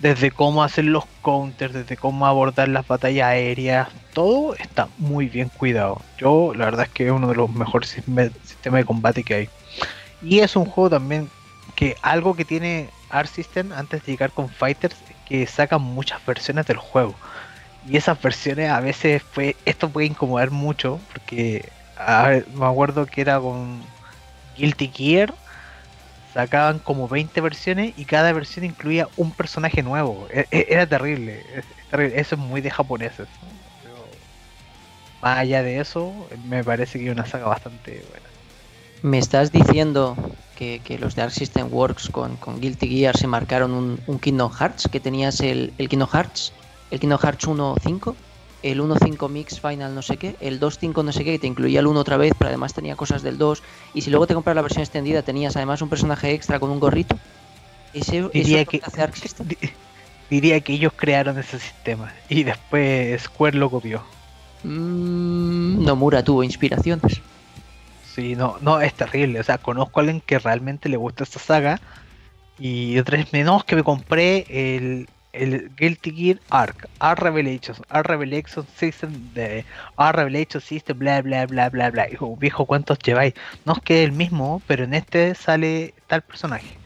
Desde 0.00 0.30
cómo 0.30 0.62
hacer 0.62 0.84
los 0.84 1.04
counters, 1.22 1.72
desde 1.72 1.96
cómo 1.96 2.26
abordar 2.26 2.68
las 2.68 2.86
batallas 2.86 3.28
aéreas, 3.28 3.88
todo 4.12 4.54
está 4.56 4.88
muy 4.98 5.28
bien 5.28 5.48
cuidado. 5.48 6.02
Yo, 6.18 6.52
la 6.54 6.66
verdad 6.66 6.86
es 6.86 6.92
que 6.92 7.06
es 7.06 7.12
uno 7.12 7.28
de 7.28 7.36
los 7.36 7.48
mejores 7.48 7.90
sistemas 7.90 8.32
de 8.62 8.84
combate 8.84 9.22
que 9.22 9.34
hay. 9.34 9.48
Y 10.20 10.40
es 10.40 10.56
un 10.56 10.66
juego 10.66 10.90
también 10.90 11.30
que 11.74 11.96
algo 12.02 12.34
que 12.34 12.44
tiene 12.44 12.90
Art 13.10 13.28
System 13.28 13.72
antes 13.72 14.04
de 14.04 14.12
llegar 14.12 14.30
con 14.32 14.48
Fighters 14.48 14.96
es 15.08 15.16
que 15.26 15.46
sacan 15.46 15.82
muchas 15.82 16.24
versiones 16.24 16.66
del 16.66 16.76
juego. 16.76 17.14
Y 17.86 17.96
esas 17.96 18.20
versiones 18.20 18.70
a 18.70 18.80
veces 18.80 19.22
fue, 19.22 19.56
esto 19.64 19.90
puede 19.90 20.06
incomodar 20.06 20.50
mucho 20.50 21.00
porque 21.12 21.68
me 22.54 22.66
acuerdo 22.66 23.06
que 23.06 23.20
era 23.20 23.38
con 23.38 23.82
Guilty 24.56 24.90
Gear 24.94 25.34
sacaban 26.34 26.80
como 26.80 27.08
20 27.08 27.40
versiones 27.40 27.94
y 27.96 28.04
cada 28.04 28.32
versión 28.32 28.64
incluía 28.64 29.08
un 29.16 29.30
personaje 29.30 29.82
nuevo. 29.82 30.26
E, 30.30 30.46
e, 30.50 30.66
era 30.68 30.86
terrible, 30.86 31.44
eso 31.92 32.34
es 32.34 32.38
muy 32.38 32.60
de 32.60 32.70
japoneses. 32.70 33.28
más 35.22 35.38
allá 35.38 35.62
de 35.62 35.78
eso, 35.78 36.12
me 36.48 36.64
parece 36.64 36.98
que 36.98 37.06
es 37.06 37.12
una 37.12 37.24
saga 37.24 37.46
bastante 37.46 38.04
buena. 38.10 38.26
¿Me 39.02 39.18
estás 39.18 39.52
diciendo 39.52 40.16
que, 40.54 40.80
los 40.98 41.14
de 41.14 41.22
Arc 41.22 41.32
System 41.32 41.68
Works 41.70 42.08
con, 42.08 42.36
con 42.36 42.60
Guilty 42.60 42.88
Gear 42.88 43.16
se 43.16 43.26
marcaron 43.26 43.72
un, 44.06 44.18
Kingdom 44.18 44.50
Hearts? 44.50 44.88
¿Que 44.90 45.00
tenías 45.00 45.40
el, 45.40 45.72
el 45.78 45.88
Kingdom 45.88 46.08
Hearts? 46.08 46.52
¿El 46.90 47.00
Kingdom 47.00 47.18
Hearts 47.18 47.46
1.5? 47.46 48.14
el 48.64 48.80
1.5 48.80 49.28
Mix 49.28 49.60
Final 49.60 49.94
no 49.94 50.00
sé 50.00 50.16
qué, 50.16 50.36
el 50.40 50.58
2.5 50.58 51.04
no 51.04 51.12
sé 51.12 51.22
qué, 51.22 51.32
que 51.32 51.38
te 51.38 51.46
incluía 51.46 51.80
el 51.80 51.86
1 51.86 52.00
otra 52.00 52.16
vez, 52.16 52.32
pero 52.36 52.48
además 52.48 52.72
tenía 52.72 52.96
cosas 52.96 53.22
del 53.22 53.36
2. 53.36 53.62
Y 53.92 54.00
si 54.00 54.10
luego 54.10 54.26
te 54.26 54.32
compras 54.32 54.56
la 54.56 54.62
versión 54.62 54.82
extendida, 54.82 55.22
tenías 55.22 55.54
además 55.56 55.82
un 55.82 55.90
personaje 55.90 56.32
extra 56.32 56.58
con 56.58 56.70
un 56.70 56.80
gorrito. 56.80 57.18
Ese, 57.92 58.26
diría, 58.32 58.64
que, 58.64 58.80
diría 60.30 60.60
que 60.60 60.72
ellos 60.72 60.94
crearon 60.96 61.38
ese 61.38 61.58
sistema 61.58 62.12
y 62.28 62.42
después 62.42 63.22
Square 63.22 63.58
lo 63.58 63.70
copió. 63.70 64.02
Mm, 64.62 65.84
Nomura 65.84 66.24
tuvo 66.24 66.42
inspiraciones. 66.42 67.20
Sí, 68.14 68.36
no, 68.36 68.58
no, 68.60 68.80
es 68.80 68.94
terrible. 68.94 69.40
O 69.40 69.42
sea, 69.42 69.58
conozco 69.58 69.98
a 69.98 70.02
alguien 70.02 70.20
que 70.20 70.38
realmente 70.38 70.88
le 70.88 70.96
gusta 70.96 71.24
esta 71.24 71.40
saga. 71.40 71.80
Y 72.60 72.96
otras 72.98 73.32
menos 73.32 73.64
que 73.64 73.74
me 73.74 73.82
compré 73.82 74.46
el, 74.48 75.08
el 75.32 75.74
Guilty 75.76 76.12
Gear 76.12 76.40
Arc, 76.48 76.88
Arc 77.00 77.18
Revelations, 77.18 77.82
Arc 77.88 78.06
Revelation 78.06 78.64
System 78.76 79.32
de 79.34 79.64
Arc 79.96 80.16
Revelation 80.16 80.60
System, 80.62 80.96
bla 80.96 81.22
bla 81.22 81.46
bla 81.46 81.68
bla 81.70 81.90
bla. 81.90 82.08
Hijo, 82.08 82.36
viejo, 82.36 82.66
¿cuántos 82.66 83.00
lleváis? 83.00 83.34
No 83.64 83.72
es 83.72 83.80
que 83.80 84.04
el 84.04 84.12
mismo, 84.12 84.62
pero 84.68 84.84
en 84.84 84.94
este 84.94 85.34
sale 85.34 85.94
tal 86.06 86.22
personaje. 86.22 86.78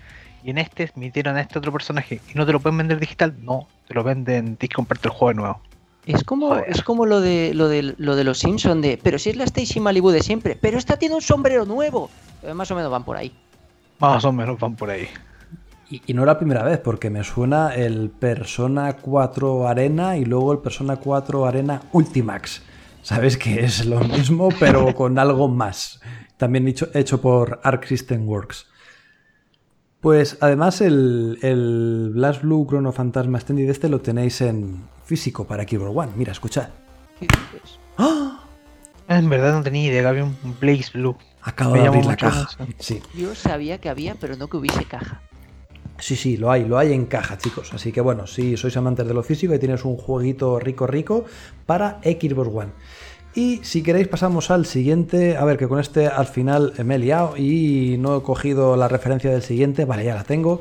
Y 0.42 0.50
en 0.50 0.56
este 0.56 0.90
metieron 0.94 1.36
a 1.36 1.42
este 1.42 1.58
otro 1.58 1.72
personaje. 1.72 2.22
¿Y 2.32 2.38
no 2.38 2.46
te 2.46 2.52
lo 2.52 2.60
pueden 2.60 2.78
vender 2.78 3.00
digital? 3.00 3.34
No, 3.42 3.68
te 3.86 3.92
lo 3.92 4.02
venden, 4.02 4.56
tienes 4.56 4.70
que 4.70 4.76
comprarte 4.76 5.08
el 5.08 5.12
juego 5.14 5.28
de 5.28 5.34
nuevo. 5.34 5.67
Es 6.08 6.24
como, 6.24 6.56
es 6.56 6.82
como 6.82 7.04
lo 7.04 7.20
de 7.20 7.52
lo 7.52 7.68
de 7.68 7.94
lo 7.98 8.16
de 8.16 8.24
los 8.24 8.38
Simpsons 8.38 8.80
de, 8.80 8.98
pero 9.02 9.18
si 9.18 9.28
es 9.28 9.36
la 9.36 9.44
Stacy 9.44 9.78
Malibu 9.78 10.08
de 10.08 10.22
siempre, 10.22 10.56
pero 10.58 10.78
esta 10.78 10.96
tiene 10.96 11.14
un 11.14 11.20
sombrero 11.20 11.66
nuevo. 11.66 12.08
Eh, 12.42 12.54
más 12.54 12.70
o 12.70 12.74
menos 12.74 12.90
van 12.90 13.04
por 13.04 13.18
ahí. 13.18 13.30
Más 13.98 14.24
o 14.24 14.32
menos 14.32 14.58
van 14.58 14.74
por 14.74 14.88
ahí. 14.88 15.06
Y, 15.90 16.14
no 16.14 16.24
la 16.24 16.38
primera 16.38 16.62
vez, 16.62 16.78
porque 16.78 17.10
me 17.10 17.24
suena 17.24 17.74
el 17.74 18.08
Persona 18.08 18.94
4 18.94 19.68
Arena 19.68 20.16
y 20.16 20.24
luego 20.24 20.52
el 20.52 20.60
Persona 20.60 20.96
4 20.96 21.44
Arena 21.44 21.82
Ultimax. 21.92 22.62
Sabes 23.02 23.36
que 23.36 23.64
es 23.64 23.84
lo 23.84 24.00
mismo, 24.00 24.48
pero 24.58 24.94
con 24.94 25.18
algo 25.18 25.48
más. 25.48 26.00
También 26.38 26.66
hecho, 26.68 26.88
hecho 26.94 27.20
por 27.20 27.60
Arc 27.62 27.84
System 27.84 28.26
Works. 28.26 28.66
Pues 30.00 30.38
además 30.40 30.80
el, 30.80 31.38
el 31.42 32.12
Blast 32.14 32.40
Blue 32.42 32.66
Chrono 32.66 32.92
Fantasma 32.92 33.36
Extended 33.36 33.68
este 33.68 33.90
lo 33.90 34.00
tenéis 34.00 34.40
en 34.40 34.84
físico 35.08 35.46
para 35.46 35.64
Keyboard 35.64 35.96
One. 35.96 36.12
Mira, 36.16 36.32
escuchad. 36.32 36.68
¡Ah! 37.96 38.44
En 39.08 39.30
verdad 39.30 39.54
no 39.54 39.62
tenía 39.62 39.86
idea 39.86 40.02
que 40.02 40.08
había 40.08 40.24
un 40.24 40.36
Blaze 40.60 40.90
Blue. 40.92 41.16
Acabo 41.42 41.74
de 41.74 41.86
abrir 41.86 42.04
la 42.04 42.16
caja. 42.16 42.46
Sí. 42.78 43.00
Yo 43.14 43.34
sabía 43.34 43.78
que 43.78 43.88
había, 43.88 44.16
pero 44.16 44.36
no 44.36 44.48
que 44.48 44.58
hubiese 44.58 44.84
caja. 44.84 45.22
Sí, 45.98 46.14
sí, 46.14 46.36
lo 46.36 46.50
hay, 46.50 46.66
lo 46.66 46.76
hay 46.76 46.92
en 46.92 47.06
caja, 47.06 47.38
chicos. 47.38 47.72
Así 47.72 47.90
que 47.90 48.02
bueno, 48.02 48.26
si 48.26 48.58
sois 48.58 48.76
amantes 48.76 49.06
de 49.08 49.14
lo 49.14 49.22
físico 49.22 49.54
y 49.54 49.58
tienes 49.58 49.84
un 49.84 49.96
jueguito 49.96 50.58
rico, 50.60 50.86
rico 50.86 51.24
para 51.64 52.00
Xbox 52.02 52.50
One. 52.54 52.72
Y 53.34 53.60
si 53.62 53.82
queréis 53.82 54.08
pasamos 54.08 54.50
al 54.50 54.66
siguiente. 54.66 55.38
A 55.38 55.44
ver, 55.46 55.56
que 55.56 55.68
con 55.68 55.80
este 55.80 56.06
al 56.06 56.26
final 56.26 56.74
me 56.84 56.96
he 56.96 56.98
liado 56.98 57.36
y 57.36 57.96
no 57.98 58.18
he 58.18 58.22
cogido 58.22 58.76
la 58.76 58.88
referencia 58.88 59.30
del 59.30 59.42
siguiente. 59.42 59.86
Vale, 59.86 60.04
ya 60.04 60.14
la 60.14 60.24
tengo. 60.24 60.60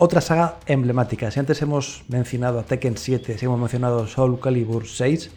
Otra 0.00 0.20
saga 0.20 0.58
emblemática. 0.66 1.28
Si 1.32 1.40
antes 1.40 1.60
hemos 1.60 2.04
mencionado 2.06 2.60
a 2.60 2.62
Tekken 2.62 2.96
7, 2.96 3.36
si 3.36 3.46
hemos 3.46 3.58
mencionado 3.58 4.06
Soul 4.06 4.38
Calibur 4.38 4.86
6, 4.86 5.32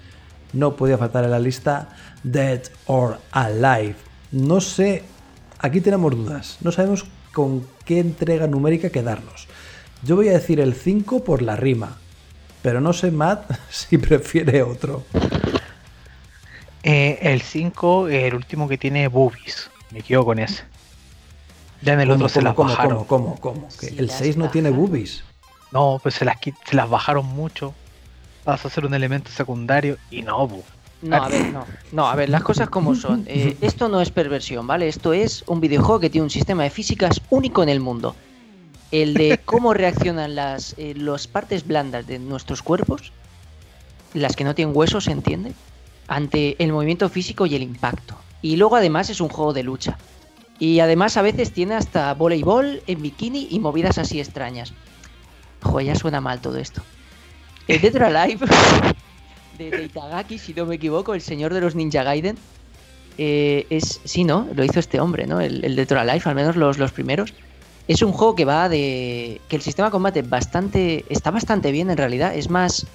no 0.54 0.76
podía 0.76 1.00
faltar 1.00 1.24
en 1.24 1.32
la 1.32 1.40
lista 1.40 1.90
Dead 2.22 2.62
or 2.86 3.18
Alive. 3.32 3.96
No 4.32 4.62
sé, 4.62 5.02
aquí 5.58 5.82
tenemos 5.82 6.16
dudas. 6.16 6.60
No 6.62 6.72
sabemos 6.72 7.08
con 7.34 7.66
qué 7.86 7.98
entrega 7.98 8.46
numérica 8.46 8.92
quedarnos. 8.92 9.48
Yo 10.04 10.16
voy 10.16 10.28
a 10.28 10.34
decir 10.34 10.60
el 10.60 10.76
5 10.76 11.24
por 11.24 11.42
la 11.42 11.56
rima, 11.56 11.98
pero 12.62 12.82
no 12.82 12.94
sé 12.94 13.10
Matt 13.10 13.52
si 13.72 13.98
prefiere 13.98 14.62
otro. 14.62 15.04
Eh, 16.84 17.18
el 17.24 17.42
5, 17.42 18.10
el 18.10 18.36
último 18.36 18.68
que 18.68 18.78
tiene 18.78 19.08
boobies. 19.08 19.72
Me 19.90 20.04
quedo 20.04 20.24
con 20.24 20.38
ese. 20.38 20.66
Ya 21.82 21.94
en 21.94 22.02
el 22.02 22.12
otro 22.12 22.30
se 22.30 22.42
las 22.42 22.56
bajaron. 22.56 23.06
¿Cómo, 23.06 23.36
cómo, 23.40 23.68
el 23.82 24.10
6 24.10 24.38
no 24.38 24.50
tiene 24.50 24.70
boobies. 24.70 25.24
No, 25.72 26.00
pues 26.02 26.16
se 26.16 26.26
las, 26.26 26.38
se 26.66 26.76
las 26.76 26.90
bajaron 26.90 27.26
mucho. 27.26 27.74
Vas 28.46 28.64
a 28.66 28.68
hacer 28.68 28.86
un 28.86 28.94
elemento 28.94 29.32
secundario 29.32 29.98
y 30.10 30.22
no, 30.22 30.48
bu. 30.48 30.64
No, 31.02 31.16
a 31.16 31.30
ver, 31.30 31.52
no. 31.52 31.66
No, 31.92 32.08
a 32.08 32.16
ver, 32.16 32.30
las 32.30 32.44
cosas 32.44 32.70
como 32.70 32.96
son. 32.96 33.26
Eh, 33.28 33.58
esto 33.62 33.88
no 33.88 34.02
es 34.02 34.12
perversión, 34.12 34.68
¿vale? 34.68 34.88
Esto 34.88 35.14
es 35.14 35.44
un 35.48 35.60
videojuego 35.62 36.00
que 36.00 36.10
tiene 36.10 36.24
un 36.24 36.30
sistema 36.30 36.64
de 36.64 36.70
físicas 36.70 37.22
único 37.30 37.64
en 37.64 37.70
el 37.70 37.80
mundo. 37.80 38.16
El 38.92 39.14
de 39.14 39.40
cómo 39.46 39.74
reaccionan 39.74 40.36
las, 40.36 40.76
eh, 40.78 40.94
las 40.96 41.28
partes 41.28 41.66
blandas 41.66 42.06
de 42.08 42.20
nuestros 42.20 42.62
cuerpos, 42.62 43.12
las 44.14 44.36
que 44.36 44.44
no 44.44 44.54
tienen 44.54 44.76
huesos, 44.76 45.06
¿se 45.06 45.12
entiende? 45.12 45.54
Ante 46.08 46.62
el 46.62 46.74
movimiento 46.74 47.10
físico 47.10 47.46
y 47.46 47.56
el 47.56 47.64
impacto. 47.64 48.16
Y 48.42 48.58
luego 48.58 48.76
además 48.76 49.10
es 49.10 49.22
un 49.22 49.30
juego 49.30 49.54
de 49.54 49.64
lucha. 49.64 49.98
Y 50.62 50.80
además 50.80 51.18
a 51.18 51.24
veces 51.24 51.54
tiene 51.54 51.74
hasta 51.74 52.14
voleibol 52.14 52.84
en 52.86 53.02
bikini 53.02 53.48
y 53.50 53.60
movidas 53.60 53.98
así 53.98 54.20
extrañas. 54.20 54.74
Joder, 55.64 55.88
ya 55.88 55.96
suena 55.96 56.22
mal 56.22 56.40
todo 56.40 56.60
esto. 56.60 56.84
El 57.68 57.82
Dead 57.82 58.00
Alive 58.00 58.46
de, 59.58 59.86
Itagaki, 59.86 60.38
si 60.38 60.54
no 60.54 60.68
me 60.68 60.76
equivoco, 60.76 61.16
el 61.16 61.22
señor 61.22 61.52
de 61.56 61.62
los 61.62 61.74
Ninja 61.74 62.04
Gaiden. 62.04 62.38
eh, 63.18 63.66
es, 63.72 64.02
sí, 64.04 64.24
¿no? 64.24 64.48
Lo 64.54 64.64
hizo 64.64 64.80
este 64.80 65.00
hombre, 65.00 65.26
¿no? 65.26 65.42
El, 65.42 65.66
el 65.66 65.76
Dead 65.76 65.92
Alive, 65.94 66.22
al 66.26 66.36
menos 66.36 66.56
los, 66.56 66.78
los 66.78 66.92
primeros. 66.92 67.34
Es 67.88 68.04
un 68.04 68.12
juego 68.12 68.36
que 68.36 68.46
va 68.46 68.70
de... 68.70 69.42
que 69.50 69.56
el 69.56 69.64
sistema 69.64 69.88
de 69.88 69.94
combate 69.94 70.22
bastante... 70.22 71.06
está 71.10 71.32
bastante 71.32 71.72
bien 71.72 71.90
en 71.90 71.98
realidad. 71.98 72.36
Es 72.36 72.52
más... 72.52 72.86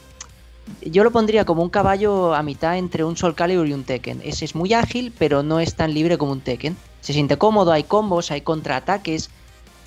Yo 0.83 1.03
lo 1.03 1.11
pondría 1.11 1.45
como 1.45 1.65
un 1.65 1.71
caballo 1.71 2.33
a 2.33 2.45
mitad 2.45 2.79
entre 2.79 3.03
un 3.03 3.17
Soul 3.17 3.35
Calibur 3.35 3.67
y 3.67 3.73
un 3.73 3.83
Tekken. 3.83 4.23
Es, 4.25 4.43
es 4.43 4.55
muy 4.55 4.73
ágil, 4.73 5.13
pero 5.19 5.43
no 5.43 5.59
es 5.59 5.75
tan 5.75 5.95
libre 5.95 6.17
como 6.17 6.31
un 6.31 6.41
Tekken. 6.41 6.77
Se 7.01 7.13
siente 7.13 7.37
cómodo, 7.39 7.73
hay 7.73 7.85
combos, 7.85 8.31
hay 8.31 8.41
contraataques. 8.41 9.31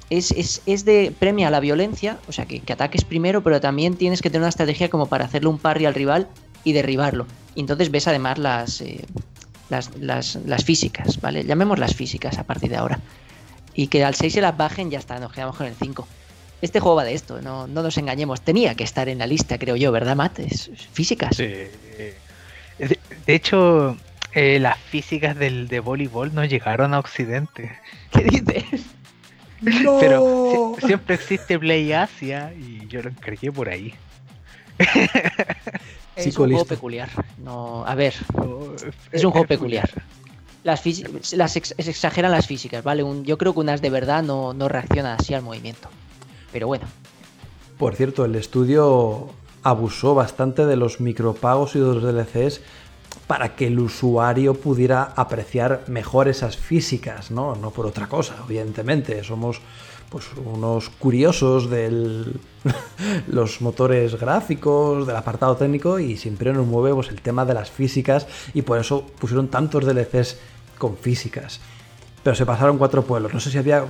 Es, 0.09 0.31
es, 0.31 0.61
es 0.65 0.85
de 0.85 1.13
premia 1.17 1.51
la 1.51 1.59
violencia, 1.59 2.17
o 2.27 2.31
sea 2.31 2.45
que, 2.45 2.61
que 2.61 2.73
ataques 2.73 3.03
primero, 3.03 3.43
pero 3.43 3.61
también 3.61 3.95
tienes 3.95 4.21
que 4.21 4.29
tener 4.29 4.41
una 4.41 4.49
estrategia 4.49 4.89
como 4.89 5.05
para 5.05 5.25
hacerle 5.25 5.49
un 5.49 5.59
parry 5.59 5.85
al 5.85 5.93
rival 5.93 6.27
y 6.63 6.73
derribarlo. 6.73 7.27
Y 7.55 7.61
entonces 7.61 7.91
ves 7.91 8.07
además 8.07 8.37
las, 8.37 8.81
eh, 8.81 9.05
las, 9.69 9.91
las, 9.99 10.63
físicas, 10.63 11.21
¿vale? 11.21 11.43
Llamemos 11.43 11.79
las 11.79 11.95
físicas 11.95 12.37
a 12.37 12.43
partir 12.43 12.69
de 12.69 12.77
ahora. 12.77 12.99
Y 13.73 13.87
que 13.87 14.03
al 14.03 14.15
6 14.15 14.33
se 14.33 14.41
las 14.41 14.57
bajen, 14.57 14.89
ya 14.89 14.99
está, 14.99 15.19
nos 15.19 15.31
quedamos 15.31 15.55
con 15.55 15.67
el 15.67 15.75
5. 15.75 16.07
Este 16.61 16.79
juego 16.79 16.97
va 16.97 17.03
de 17.05 17.13
esto, 17.13 17.41
no, 17.41 17.67
no 17.67 17.83
nos 17.83 17.97
engañemos. 17.97 18.41
Tenía 18.41 18.75
que 18.75 18.83
estar 18.83 19.07
en 19.07 19.19
la 19.19 19.27
lista, 19.27 19.57
creo 19.57 19.75
yo, 19.75 19.91
¿verdad, 19.91 20.15
Matt? 20.15 20.39
Es, 20.39 20.69
físicas. 20.91 21.35
Sí. 21.35 21.43
De, 21.45 22.99
de 23.25 23.35
hecho, 23.35 23.95
eh, 24.33 24.59
las 24.59 24.77
físicas 24.77 25.35
del, 25.37 25.67
de 25.67 25.79
voleibol 25.79 26.33
no 26.33 26.45
llegaron 26.45 26.93
a 26.93 26.99
Occidente. 26.99 27.71
¿Qué 28.11 28.23
dices? 28.23 28.85
¡No! 29.61 29.97
Pero 29.99 30.75
si- 30.79 30.87
siempre 30.87 31.15
existe 31.15 31.59
Play 31.59 31.91
Asia 31.93 32.53
y 32.53 32.87
yo 32.87 33.01
lo 33.01 33.09
encargué 33.09 33.51
por 33.51 33.69
ahí. 33.69 33.93
Es 36.15 36.25
un 36.37 36.47
juego 36.49 36.65
peculiar. 36.65 37.09
No, 37.37 37.85
a 37.85 37.95
ver, 37.95 38.13
No, 38.35 38.73
Es 39.11 39.23
un 39.23 39.31
juego 39.31 39.47
peculiar. 39.47 39.89
las, 40.63 40.83
las 41.33 41.55
ex- 41.55 41.75
se 41.77 41.89
exageran 41.89 42.31
las 42.31 42.45
físicas, 42.45 42.83
¿vale? 42.83 43.03
Un- 43.03 43.23
yo 43.23 43.37
creo 43.37 43.53
que 43.53 43.59
unas 43.61 43.81
de 43.81 43.89
verdad 43.89 44.21
no, 44.21 44.53
no 44.53 44.67
reaccionan 44.67 45.17
así 45.19 45.33
al 45.33 45.43
movimiento. 45.43 45.89
Pero 46.51 46.67
bueno, 46.67 46.85
Por 47.77 47.95
cierto, 47.95 48.25
el 48.25 48.35
estudio 48.35 49.29
abusó 49.63 50.13
bastante 50.13 50.65
de 50.65 50.75
los 50.75 50.99
micropagos 50.99 51.75
y 51.75 51.79
de 51.79 51.85
los 51.85 52.03
DLCs 52.03 52.61
para 53.27 53.55
que 53.55 53.67
el 53.67 53.79
usuario 53.79 54.55
pudiera 54.55 55.03
apreciar 55.15 55.83
mejor 55.87 56.27
esas 56.27 56.57
físicas, 56.57 57.31
¿no? 57.31 57.55
No 57.55 57.71
por 57.71 57.85
otra 57.85 58.07
cosa, 58.07 58.35
evidentemente. 58.45 59.23
Somos 59.23 59.61
pues 60.09 60.25
unos 60.43 60.89
curiosos 60.89 61.69
de 61.69 62.33
los 63.27 63.61
motores 63.61 64.19
gráficos, 64.19 65.05
del 65.05 65.15
apartado 65.15 65.55
técnico 65.55 65.99
y 65.99 66.17
siempre 66.17 66.51
nos 66.51 66.65
mueve 66.65 66.95
pues, 66.95 67.09
el 67.09 67.21
tema 67.21 67.45
de 67.45 67.53
las 67.53 67.69
físicas 67.69 68.27
y 68.53 68.63
por 68.63 68.79
eso 68.79 69.05
pusieron 69.19 69.47
tantos 69.47 69.85
DLCs 69.85 70.37
con 70.77 70.97
físicas. 70.97 71.59
Pero 72.29 72.37
se 72.37 72.45
pasaron 72.45 72.77
cuatro 72.77 73.03
pueblos. 73.03 73.33
No 73.33 73.39
sé 73.39 73.49
si 73.49 73.57
había 73.57 73.85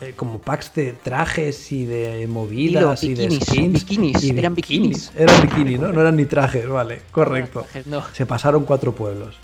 eh, 0.00 0.14
como 0.16 0.38
packs 0.38 0.72
de 0.72 0.94
trajes 0.94 1.72
y 1.72 1.84
de 1.84 2.26
movidas 2.26 3.04
y 3.04 3.12
de 3.12 3.28
bikinis, 3.28 3.44
skins. 3.44 3.84
bikinis, 3.84 4.24
y 4.24 4.30
eran 4.30 4.54
bikinis. 4.54 5.12
Eran 5.14 5.42
bikinis, 5.42 5.78
¿no? 5.78 5.92
No 5.92 6.00
eran 6.00 6.16
ni 6.16 6.24
trajes, 6.24 6.66
vale, 6.66 7.02
correcto. 7.10 7.66
no. 7.84 8.02
Se 8.14 8.24
pasaron 8.24 8.64
cuatro 8.64 8.94
pueblos. 8.94 9.36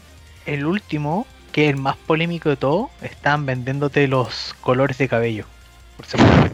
El 0.46 0.64
último, 0.64 1.26
que 1.52 1.66
es 1.66 1.74
el 1.74 1.76
más 1.76 1.98
polémico 1.98 2.48
de 2.48 2.56
todo, 2.56 2.88
están 3.02 3.44
vendiéndote 3.44 4.08
los 4.08 4.54
colores 4.62 4.96
de 4.96 5.08
cabello. 5.08 5.44
Por. 5.98 6.06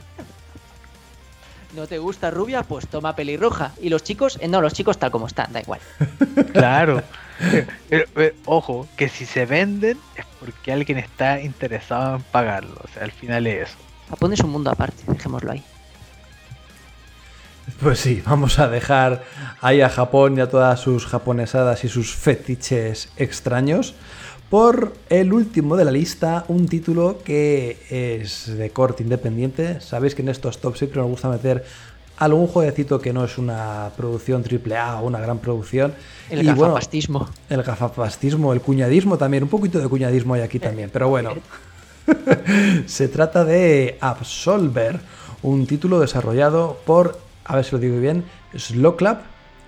¿No 1.77 1.87
te 1.87 1.99
gusta 1.99 2.33
rubia? 2.33 2.65
Pues 2.65 2.89
toma 2.89 3.15
pelirroja. 3.15 3.71
Y 3.81 3.89
los 3.89 4.03
chicos, 4.03 4.37
eh, 4.41 4.49
no, 4.49 4.61
los 4.61 4.73
chicos 4.73 4.99
tal 4.99 5.13
como 5.13 5.29
están, 5.29 5.53
da 5.53 5.61
igual. 5.61 5.79
claro. 6.53 7.05
Pero, 7.89 8.07
pero, 8.15 8.35
ojo, 8.47 8.89
que 8.97 9.09
si 9.09 9.27
se 9.27 9.47
venden 9.47 9.99
es 10.17 10.25
porque 10.41 10.73
alguien 10.73 10.99
está 10.99 11.41
interesado 11.41 12.17
en 12.17 12.23
pagarlo. 12.23 12.81
O 12.83 12.89
sea, 12.89 13.05
al 13.05 13.13
final 13.13 13.47
es 13.47 13.71
eso. 13.71 13.79
Japón 14.09 14.33
es 14.33 14.41
un 14.41 14.51
mundo 14.51 14.71
aparte, 14.71 15.03
dejémoslo 15.07 15.53
ahí. 15.53 15.65
Pues 17.81 17.99
sí, 18.01 18.23
vamos 18.25 18.59
a 18.59 18.69
dejar 18.69 19.25
ahí 19.61 19.81
a 19.81 19.89
Japón 19.89 20.37
y 20.37 20.41
a 20.41 20.49
todas 20.49 20.81
sus 20.81 21.07
japonesadas 21.07 21.85
y 21.85 21.89
sus 21.89 22.15
fetiches 22.15 23.11
extraños 23.17 23.95
por 24.51 24.93
el 25.09 25.33
último 25.33 25.77
de 25.77 25.85
la 25.85 25.91
lista, 25.91 26.45
un 26.49 26.69
título 26.69 27.19
que 27.25 27.79
es 27.91 28.57
de 28.57 28.71
corte 28.71 29.03
independiente. 29.03 29.81
Sabéis 29.81 30.15
que 30.15 30.23
en 30.23 30.29
estos 30.29 30.61
top 30.61 30.77
siempre 30.77 31.01
nos 31.01 31.11
gusta 31.11 31.29
meter 31.29 31.65
algún 32.17 32.47
jueguecito 32.47 33.01
que 33.01 33.13
no 33.13 33.25
es 33.25 33.39
una 33.39 33.91
producción 33.97 34.45
AAA 34.45 35.01
o 35.01 35.07
una 35.07 35.21
gran 35.21 35.39
producción. 35.39 35.95
El 36.31 36.43
Y 36.43 36.45
bueno, 36.47 36.61
gafapastismo. 36.61 37.29
el 37.49 37.63
gafapastismo, 37.63 38.53
el 38.53 38.61
cuñadismo 38.61 39.19
también, 39.19 39.43
un 39.43 39.49
poquito 39.49 39.79
de 39.79 39.89
cuñadismo 39.89 40.35
hay 40.35 40.43
aquí 40.43 40.59
también, 40.59 40.91
pero 40.93 41.09
bueno. 41.09 41.35
Se 42.87 43.09
trata 43.09 43.45
de 43.45 43.99
Absolver, 44.01 45.01
un 45.43 45.67
título 45.67 46.01
desarrollado 46.01 46.79
por, 46.85 47.19
a 47.45 47.57
ver 47.57 47.65
si 47.65 47.73
lo 47.73 47.79
digo 47.79 47.99
bien, 47.99 48.25
Slow 48.57 48.97
Club 48.97 49.19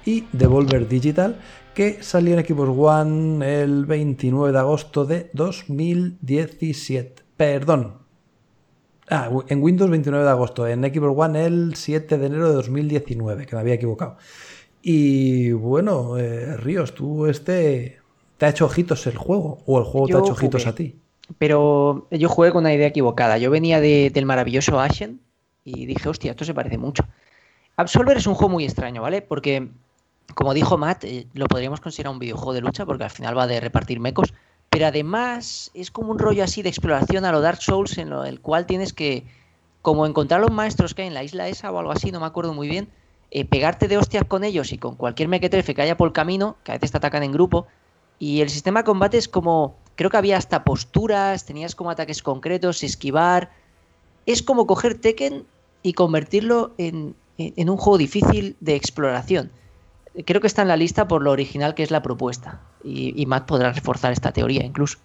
y 0.04 0.24
Devolver 0.32 0.88
Digital, 0.88 1.40
que 1.74 2.02
salió 2.02 2.38
en 2.38 2.46
Xbox 2.46 2.72
One 2.74 3.62
el 3.62 3.84
29 3.86 4.52
de 4.52 4.58
agosto 4.58 5.04
de 5.04 5.30
2017. 5.34 7.22
Perdón. 7.36 8.05
Ah, 9.08 9.30
en 9.48 9.62
Windows 9.62 9.90
29 9.90 10.24
de 10.24 10.30
agosto, 10.30 10.66
en 10.66 10.82
Xbox 10.82 11.14
One 11.16 11.44
el 11.46 11.74
7 11.76 12.18
de 12.18 12.26
enero 12.26 12.48
de 12.48 12.54
2019, 12.54 13.46
que 13.46 13.54
me 13.54 13.60
había 13.60 13.74
equivocado. 13.74 14.16
Y 14.82 15.52
bueno, 15.52 16.18
eh, 16.18 16.56
Ríos, 16.56 16.94
tú 16.94 17.26
este... 17.26 17.98
¿Te 18.38 18.46
ha 18.46 18.48
hecho 18.50 18.66
ojitos 18.66 19.06
el 19.06 19.16
juego? 19.16 19.58
¿O 19.66 19.78
el 19.78 19.84
juego 19.84 20.06
te 20.08 20.14
ha 20.14 20.20
hecho 20.20 20.32
ojitos 20.32 20.66
a 20.66 20.74
ti? 20.74 20.96
Pero 21.38 22.06
yo 22.10 22.28
jugué 22.28 22.50
con 22.52 22.64
una 22.64 22.74
idea 22.74 22.88
equivocada. 22.88 23.38
Yo 23.38 23.50
venía 23.50 23.80
de- 23.80 24.10
del 24.10 24.26
maravilloso 24.26 24.78
Ashen 24.78 25.20
y 25.64 25.86
dije, 25.86 26.08
hostia, 26.08 26.32
esto 26.32 26.44
se 26.44 26.52
parece 26.54 26.76
mucho. 26.76 27.04
Absolver 27.76 28.16
es 28.18 28.26
un 28.26 28.34
juego 28.34 28.50
muy 28.52 28.64
extraño, 28.64 29.02
¿vale? 29.02 29.22
Porque, 29.22 29.68
como 30.34 30.52
dijo 30.54 30.76
Matt, 30.78 31.04
eh, 31.04 31.26
lo 31.34 31.46
podríamos 31.46 31.80
considerar 31.80 32.12
un 32.12 32.18
videojuego 32.18 32.52
de 32.52 32.60
lucha 32.60 32.84
porque 32.86 33.04
al 33.04 33.10
final 33.10 33.36
va 33.36 33.46
de 33.46 33.60
repartir 33.60 34.00
mecos. 34.00 34.34
Pero 34.70 34.86
además 34.86 35.70
es 35.74 35.90
como 35.90 36.10
un 36.12 36.18
rollo 36.18 36.44
así 36.44 36.62
de 36.62 36.68
exploración 36.68 37.24
a 37.24 37.32
lo 37.32 37.40
Dark 37.40 37.62
Souls 37.62 37.96
en 37.98 38.10
lo, 38.10 38.24
el 38.24 38.40
cual 38.40 38.66
tienes 38.66 38.92
que, 38.92 39.26
como 39.82 40.06
encontrar 40.06 40.40
los 40.40 40.50
maestros 40.50 40.94
que 40.94 41.02
hay 41.02 41.08
en 41.08 41.14
la 41.14 41.24
isla 41.24 41.48
esa 41.48 41.70
o 41.72 41.78
algo 41.78 41.92
así, 41.92 42.12
no 42.12 42.20
me 42.20 42.26
acuerdo 42.26 42.52
muy 42.54 42.68
bien, 42.68 42.92
eh, 43.30 43.44
pegarte 43.44 43.88
de 43.88 43.96
hostias 43.98 44.24
con 44.24 44.44
ellos 44.44 44.72
y 44.72 44.78
con 44.78 44.96
cualquier 44.96 45.28
mequetrefe 45.28 45.74
que 45.74 45.82
haya 45.82 45.96
por 45.96 46.08
el 46.08 46.12
camino, 46.12 46.58
que 46.64 46.72
a 46.72 46.74
veces 46.74 46.90
te 46.92 46.98
atacan 46.98 47.22
en 47.22 47.32
grupo. 47.32 47.66
Y 48.18 48.40
el 48.40 48.50
sistema 48.50 48.80
de 48.80 48.84
combate 48.84 49.18
es 49.18 49.28
como, 49.28 49.84
creo 49.94 50.10
que 50.10 50.16
había 50.16 50.36
hasta 50.36 50.64
posturas, 50.64 51.44
tenías 51.46 51.74
como 51.74 51.90
ataques 51.90 52.22
concretos, 52.22 52.82
esquivar. 52.82 53.50
Es 54.26 54.42
como 54.42 54.66
coger 54.66 55.00
Tekken 55.00 55.48
y 55.82 55.92
convertirlo 55.94 56.74
en, 56.78 57.16
en- 57.36 57.54
en 57.56 57.70
un 57.70 57.76
juego 57.76 57.98
difícil 57.98 58.56
de 58.60 58.74
exploración. 58.76 59.52
Creo 60.24 60.40
que 60.40 60.46
está 60.46 60.62
en 60.62 60.68
la 60.68 60.76
lista 60.76 61.08
por 61.08 61.22
lo 61.22 61.30
original 61.30 61.74
que 61.74 61.82
es 61.82 61.90
la 61.90 62.02
propuesta. 62.02 62.62
Y, 62.82 63.20
y 63.20 63.26
Matt 63.26 63.46
podrá 63.46 63.72
reforzar 63.72 64.12
esta 64.12 64.32
teoría 64.32 64.64
incluso. 64.64 64.98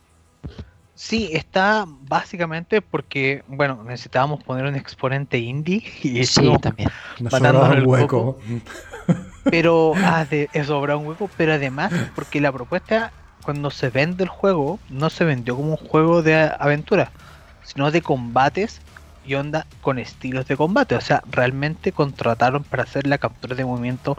Sí, 0.93 1.29
está 1.33 1.85
básicamente 1.87 2.81
porque, 2.81 3.43
bueno, 3.47 3.83
necesitábamos 3.83 4.43
poner 4.43 4.65
un 4.65 4.75
exponente 4.75 5.39
indie 5.39 5.83
y 6.03 6.25
Sí, 6.25 6.55
también. 6.61 6.89
Nos 7.19 7.33
un 7.41 7.77
el 7.77 7.85
hueco. 7.87 8.37
Pero 9.43 9.93
ah, 9.95 10.25
de- 10.25 10.49
eso 10.53 10.75
habrá 10.77 10.97
un 10.97 11.07
hueco, 11.07 11.29
pero 11.35 11.53
además, 11.53 11.91
porque 12.13 12.39
la 12.39 12.51
propuesta, 12.51 13.11
cuando 13.41 13.71
se 13.71 13.89
vende 13.89 14.23
el 14.23 14.29
juego, 14.29 14.79
no 14.89 15.09
se 15.09 15.25
vendió 15.25 15.55
como 15.55 15.71
un 15.71 15.77
juego 15.77 16.21
de 16.21 16.35
a- 16.35 16.47
aventura, 16.49 17.11
sino 17.63 17.89
de 17.89 18.01
combates 18.01 18.81
y 19.23 19.33
onda 19.35 19.65
con 19.81 19.97
estilos 19.97 20.45
de 20.47 20.57
combate. 20.57 20.95
O 20.95 21.01
sea, 21.01 21.23
realmente 21.31 21.91
contrataron 21.91 22.63
para 22.63 22.83
hacer 22.83 23.07
la 23.07 23.17
captura 23.17 23.55
de 23.55 23.65
movimiento 23.65 24.15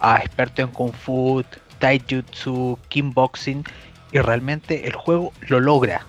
a 0.00 0.18
expertos 0.18 0.64
en 0.64 0.72
Kung 0.72 0.92
Fu, 0.92 1.44
Taijutsu, 1.78 2.78
Kickboxing, 2.88 3.64
y 4.12 4.18
realmente 4.18 4.86
el 4.86 4.94
juego 4.94 5.32
lo 5.48 5.60
logra. 5.60 6.06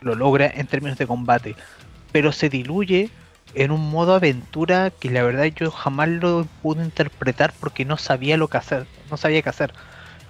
Lo 0.00 0.14
logra 0.14 0.46
en 0.46 0.66
términos 0.66 0.98
de 0.98 1.06
combate, 1.06 1.56
pero 2.12 2.32
se 2.32 2.48
diluye 2.48 3.10
en 3.54 3.70
un 3.70 3.90
modo 3.90 4.14
aventura 4.14 4.90
que 4.90 5.10
la 5.10 5.22
verdad 5.22 5.46
yo 5.46 5.70
jamás 5.70 6.08
lo 6.08 6.46
pude 6.62 6.84
interpretar 6.84 7.52
porque 7.58 7.84
no 7.84 7.96
sabía 7.96 8.36
lo 8.36 8.48
que 8.48 8.58
hacer, 8.58 8.86
no 9.10 9.16
sabía 9.16 9.42
qué 9.42 9.48
hacer. 9.48 9.72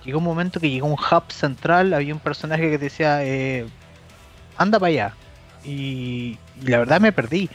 Llegó 0.05 0.19
un 0.19 0.25
momento 0.25 0.61
que 0.61 0.71
llegó 0.71 0.87
un 0.87 0.95
hub 0.95 1.33
central, 1.33 1.93
había 1.93 2.15
un 2.15 2.21
personaje 2.21 2.71
que 2.71 2.79
decía, 2.79 3.25
eh, 3.25 3.67
anda 4.57 4.79
para 4.79 4.91
allá. 4.91 5.15
Y, 5.65 6.39
y 6.63 6.67
la 6.67 6.79
verdad 6.79 7.01
me 7.01 7.13
perdí. 7.13 7.51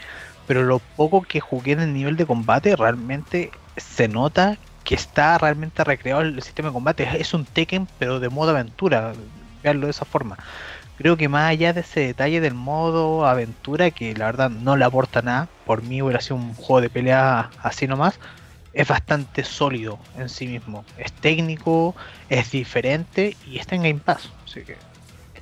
Pero 0.46 0.62
lo 0.62 0.78
poco 0.78 1.22
que 1.22 1.40
jugué 1.40 1.72
en 1.72 1.80
el 1.80 1.94
nivel 1.94 2.16
de 2.16 2.26
combate, 2.26 2.76
realmente 2.76 3.50
se 3.76 4.08
nota 4.08 4.58
que 4.84 4.94
está 4.94 5.38
realmente 5.38 5.82
recreado 5.82 6.22
el 6.22 6.42
sistema 6.42 6.68
de 6.68 6.74
combate. 6.74 7.08
Es 7.18 7.34
un 7.34 7.44
Tekken, 7.44 7.88
pero 7.98 8.20
de 8.20 8.28
modo 8.28 8.50
aventura. 8.50 9.14
Veanlo 9.62 9.86
de 9.86 9.90
esa 9.90 10.04
forma. 10.04 10.36
creo 10.98 11.16
que 11.16 11.28
más 11.28 11.50
allá 11.50 11.72
de 11.72 11.80
ese 11.80 12.00
detalle 12.00 12.40
del 12.40 12.54
modo 12.54 13.26
aventura, 13.26 13.90
que 13.90 14.14
la 14.14 14.26
verdad 14.26 14.50
no 14.50 14.76
le 14.76 14.84
aporta 14.84 15.22
nada, 15.22 15.48
por 15.66 15.82
mí 15.82 16.02
hubiera 16.02 16.20
sido 16.20 16.36
un 16.36 16.54
juego 16.54 16.82
de 16.82 16.90
pelea 16.90 17.50
así 17.62 17.88
nomás, 17.88 18.20
es 18.74 18.86
bastante 18.86 19.42
sólido 19.44 19.98
en 20.18 20.28
sí 20.28 20.46
mismo. 20.46 20.84
Es 20.98 21.12
técnico, 21.12 21.94
es 22.28 22.50
diferente 22.50 23.36
y 23.46 23.58
está 23.58 23.76
en 23.76 23.82
Game 23.82 24.00
Pass. 24.04 24.30
Así 24.44 24.62
que... 24.62 24.76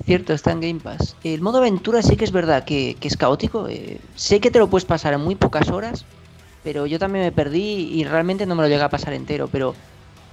Cierto, 0.05 0.33
está 0.33 0.51
en 0.51 0.61
Game 0.61 0.79
Pass. 0.79 1.15
El 1.23 1.41
modo 1.41 1.59
aventura 1.59 2.01
sí 2.01 2.15
que 2.15 2.25
es 2.25 2.31
verdad 2.31 2.63
que, 2.63 2.97
es 2.99 3.17
caótico. 3.17 3.67
Eh, 3.67 3.99
sé 4.15 4.39
que 4.39 4.51
te 4.51 4.59
lo 4.59 4.69
puedes 4.69 4.85
pasar 4.85 5.13
en 5.13 5.21
muy 5.21 5.35
pocas 5.35 5.69
horas, 5.69 6.05
pero 6.63 6.85
yo 6.85 6.99
también 6.99 7.25
me 7.25 7.31
perdí 7.31 7.91
y 7.93 8.03
realmente 8.03 8.45
no 8.45 8.55
me 8.55 8.63
lo 8.63 8.69
llega 8.69 8.85
a 8.85 8.89
pasar 8.89 9.13
entero. 9.13 9.47
Pero 9.51 9.75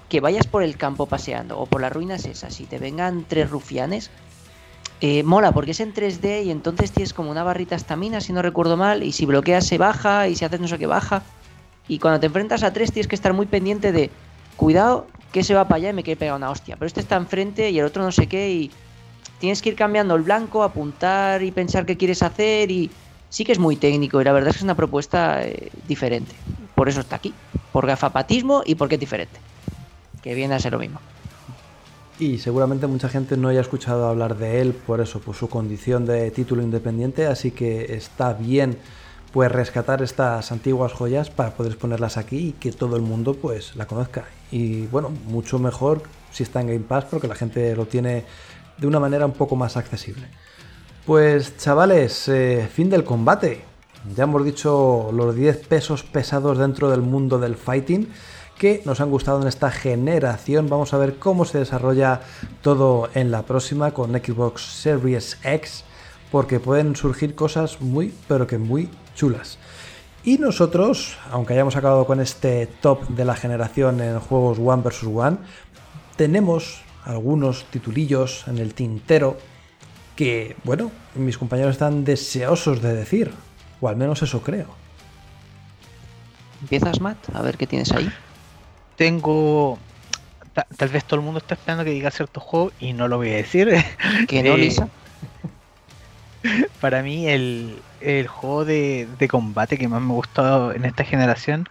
que 0.09 0.21
vayas 0.21 0.47
por 0.47 0.63
el 0.63 0.77
campo 0.77 1.07
paseando 1.07 1.59
o 1.59 1.67
por 1.67 1.81
las 1.81 1.93
ruinas 1.93 2.25
esas 2.25 2.61
y 2.61 2.65
te 2.65 2.79
vengan 2.79 3.25
tres 3.29 3.49
rufianes, 3.49 4.11
eh, 5.01 5.23
mola 5.23 5.53
porque 5.53 5.71
es 5.71 5.81
en 5.81 5.95
3D 5.95 6.45
y 6.45 6.51
entonces 6.51 6.93
tienes 6.93 7.15
como 7.15 7.31
una 7.31 7.43
barrita 7.43 7.77
estamina, 7.77 8.21
si 8.21 8.33
no 8.33 8.43
recuerdo 8.43 8.77
mal, 8.77 9.03
y 9.03 9.13
si 9.13 9.25
bloqueas 9.25 9.67
se 9.67 9.79
baja 9.79 10.29
y 10.29 10.37
si 10.37 10.45
haces 10.45 10.61
no 10.61 10.69
sé 10.69 10.79
qué 10.79 10.87
baja. 10.87 11.23
Y 11.89 11.99
cuando 11.99 12.21
te 12.21 12.27
enfrentas 12.27 12.63
a 12.63 12.73
tres 12.73 12.93
tienes 12.93 13.09
que 13.09 13.15
estar 13.15 13.33
muy 13.33 13.47
pendiente 13.47 13.93
de, 13.93 14.11
cuidado, 14.57 15.07
que 15.33 15.43
se 15.45 15.55
va 15.55 15.65
para 15.65 15.77
allá 15.77 15.91
y 15.91 15.93
me 15.93 16.03
quiere 16.03 16.19
pegar 16.19 16.37
una 16.37 16.51
hostia. 16.51 16.77
Pero 16.77 16.87
este 16.87 17.01
está 17.01 17.17
enfrente 17.17 17.71
y 17.71 17.79
el 17.79 17.87
otro 17.87 18.03
no 18.03 18.13
sé 18.13 18.27
qué 18.27 18.51
y 18.51 18.71
tienes 19.39 19.63
que 19.63 19.71
ir 19.71 19.77
cambiando 19.77 20.15
el 20.17 20.23
blanco, 20.23 20.63
apuntar 20.63 21.43
y 21.43 21.51
pensar 21.51 21.87
qué 21.87 21.97
quieres 21.97 22.23
hacer 22.23 22.71
y 22.71 22.91
sí 23.31 23.45
que 23.45 23.53
es 23.53 23.59
muy 23.59 23.77
técnico 23.77 24.21
y 24.21 24.25
la 24.25 24.33
verdad 24.33 24.51
es 24.51 24.57
que 24.57 24.59
es 24.59 24.65
una 24.65 24.75
propuesta 24.75 25.43
eh, 25.43 25.71
diferente. 25.89 26.35
Por 26.75 26.89
eso 26.89 27.01
está 27.01 27.17
aquí, 27.17 27.33
por 27.73 27.87
gafapatismo 27.87 28.63
y 28.67 28.75
porque 28.75 28.97
es 28.97 29.01
diferente. 29.01 29.41
Que 30.23 30.35
viene 30.35 30.55
a 30.55 30.61
ser 30.61 30.73
lo 30.73 30.79
mismo. 30.79 31.01
Y 32.19 32.39
seguramente 32.39 32.87
mucha 32.87 33.09
gente 33.09 33.39
no 33.39 33.49
haya 33.49 33.63
escuchado 33.63 34.07
hablar 34.07 34.37
de 34.37 34.61
él 34.61 34.75
por 34.75 35.01
eso, 35.01 35.21
por 35.21 35.35
su 35.35 35.49
condición 35.49 36.05
de 36.05 36.31
título 36.31 36.63
independiente, 36.63 37.27
así 37.27 37.51
que 37.51 37.95
está 37.95 38.35
bien 38.35 38.77
pues 39.33 39.51
rescatar 39.51 40.03
estas 40.03 40.53
antiguas 40.53 40.93
joyas 40.93 41.31
para 41.31 41.55
poder 41.55 41.79
ponerlas 41.79 42.17
aquí 42.17 42.49
y 42.49 42.53
que 42.53 42.73
todo 42.73 42.97
el 42.97 43.03
mundo 43.03 43.35
pues 43.35 43.75
la 43.77 43.87
conozca. 43.87 44.27
Y 44.51 44.87
bueno, 44.89 45.11
mucho 45.29 45.59
mejor 45.59 46.03
si 46.31 46.43
está 46.43 46.61
en 46.61 46.67
Game 46.67 46.81
Pass 46.81 47.07
porque 47.07 47.29
la 47.29 47.37
gente 47.37 47.75
lo 47.75 47.87
tiene 47.87 48.25
de 48.77 48.87
una 48.87 49.01
manera 49.01 49.25
un 49.25 49.33
poco 49.33 49.57
más 49.57 49.77
accesible. 49.77 50.27
Pues 51.11 51.57
chavales, 51.57 52.29
eh, 52.29 52.69
fin 52.73 52.89
del 52.89 53.03
combate. 53.03 53.65
Ya 54.15 54.23
hemos 54.23 54.45
dicho 54.45 55.11
los 55.13 55.35
10 55.35 55.67
pesos 55.67 56.05
pesados 56.05 56.57
dentro 56.57 56.89
del 56.89 57.01
mundo 57.01 57.41
del 57.41 57.57
fighting 57.57 58.09
que 58.57 58.81
nos 58.85 59.01
han 59.01 59.11
gustado 59.11 59.43
en 59.43 59.49
esta 59.49 59.73
generación. 59.73 60.69
Vamos 60.69 60.95
a 60.95 60.99
ver 60.99 61.17
cómo 61.17 61.45
se 61.45 61.59
desarrolla 61.59 62.21
todo 62.63 63.11
en 63.15 63.33
la 63.33 63.43
próxima 63.43 63.91
con 63.91 64.13
Xbox 64.13 64.63
Series 64.63 65.37
X 65.43 65.83
porque 66.31 66.61
pueden 66.61 66.95
surgir 66.95 67.35
cosas 67.35 67.81
muy, 67.81 68.15
pero 68.29 68.47
que 68.47 68.59
muy 68.59 68.89
chulas. 69.17 69.59
Y 70.23 70.39
nosotros, 70.39 71.19
aunque 71.33 71.55
hayamos 71.55 71.75
acabado 71.75 72.07
con 72.07 72.21
este 72.21 72.69
top 72.81 73.09
de 73.09 73.25
la 73.25 73.35
generación 73.35 74.01
en 74.01 74.21
juegos 74.21 74.61
One 74.61 74.85
vs. 74.85 75.03
One, 75.13 75.39
tenemos 76.15 76.83
algunos 77.05 77.65
titulillos 77.65 78.47
en 78.47 78.59
el 78.59 78.75
tintero 78.75 79.39
que, 80.21 80.55
bueno, 80.65 80.93
mis 81.15 81.39
compañeros 81.39 81.71
están 81.71 82.05
deseosos 82.05 82.83
de 82.83 82.93
decir, 82.93 83.33
o 83.81 83.89
al 83.89 83.97
menos 83.97 84.21
eso 84.21 84.43
creo. 84.43 84.67
¿Empiezas, 86.61 87.01
Matt? 87.01 87.35
A 87.35 87.41
ver 87.41 87.57
qué 87.57 87.67
tienes 87.67 87.91
ahí. 87.93 88.13
Tengo. 88.97 89.79
tal 90.77 90.91
vez 90.91 91.07
todo 91.07 91.21
el 91.21 91.25
mundo 91.25 91.39
está 91.39 91.55
esperando 91.55 91.85
que 91.85 91.93
diga 91.93 92.11
cierto 92.11 92.39
juego 92.39 92.71
y 92.79 92.93
no 92.93 93.09
lo 93.09 93.17
voy 93.17 93.31
a 93.31 93.37
decir. 93.37 93.75
¿Que 94.29 94.43
no, 94.43 94.57
eh, 94.57 94.59
Lisa? 94.59 94.91
para 96.83 97.03
mí 97.03 97.27
el, 97.27 97.81
juego 98.29 98.67
de, 98.67 99.09
combate 99.31 99.79
que 99.79 99.89
más 99.89 100.03
me 100.03 100.13
gustó 100.13 100.75
en 100.75 100.85
esta 100.85 101.03
generación, 101.05 101.67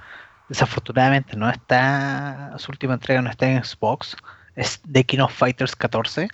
desafortunadamente 0.47 1.37
no 1.37 1.51
está, 1.51 2.55
su 2.57 2.71
última 2.71 2.95
entrega 2.95 3.21
no 3.21 3.29
está 3.29 3.47
en 3.47 3.63
Xbox, 3.63 4.17
es 4.55 4.81
The 4.91 5.03
King 5.03 5.19
of 5.19 5.35
Fighters 5.35 5.75
14. 5.75 6.29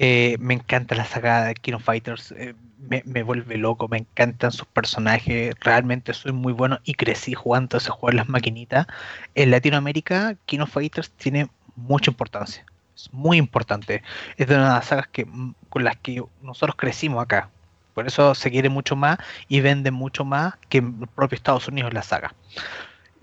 Eh, 0.00 0.36
me 0.38 0.54
encanta 0.54 0.94
la 0.94 1.04
saga 1.04 1.44
de 1.44 1.54
King 1.56 1.74
of 1.74 1.82
Fighters, 1.82 2.32
eh, 2.32 2.54
me, 2.78 3.22
vuelve 3.24 3.56
loco, 3.56 3.88
me 3.88 3.98
encantan 3.98 4.52
sus 4.52 4.66
personajes, 4.68 5.56
realmente 5.60 6.14
soy 6.14 6.30
muy 6.30 6.52
bueno 6.52 6.78
y 6.84 6.94
crecí 6.94 7.34
jugando 7.34 7.76
ese 7.76 7.90
juego 7.90 8.10
en 8.10 8.16
las 8.18 8.28
maquinitas. 8.28 8.86
En 9.34 9.50
Latinoamérica, 9.50 10.36
King 10.46 10.60
of 10.60 10.70
Fighters 10.70 11.10
tiene 11.10 11.48
mucha 11.74 12.12
importancia, 12.12 12.64
es 12.94 13.12
muy 13.12 13.38
importante, 13.38 14.04
es 14.36 14.46
de 14.46 14.54
una 14.54 14.68
de 14.68 14.74
las 14.74 14.86
sagas 14.86 15.08
que, 15.08 15.26
con 15.68 15.82
las 15.82 15.96
que 15.96 16.22
nosotros 16.42 16.76
crecimos 16.76 17.20
acá. 17.20 17.50
Por 17.94 18.06
eso 18.06 18.36
se 18.36 18.52
quiere 18.52 18.68
mucho 18.68 18.94
más 18.94 19.18
y 19.48 19.60
vende 19.60 19.90
mucho 19.90 20.24
más 20.24 20.54
que 20.68 20.78
en 20.78 20.98
el 21.00 21.08
propio 21.08 21.34
Estados 21.34 21.66
Unidos 21.66 21.92
la 21.92 22.04
saga. 22.04 22.32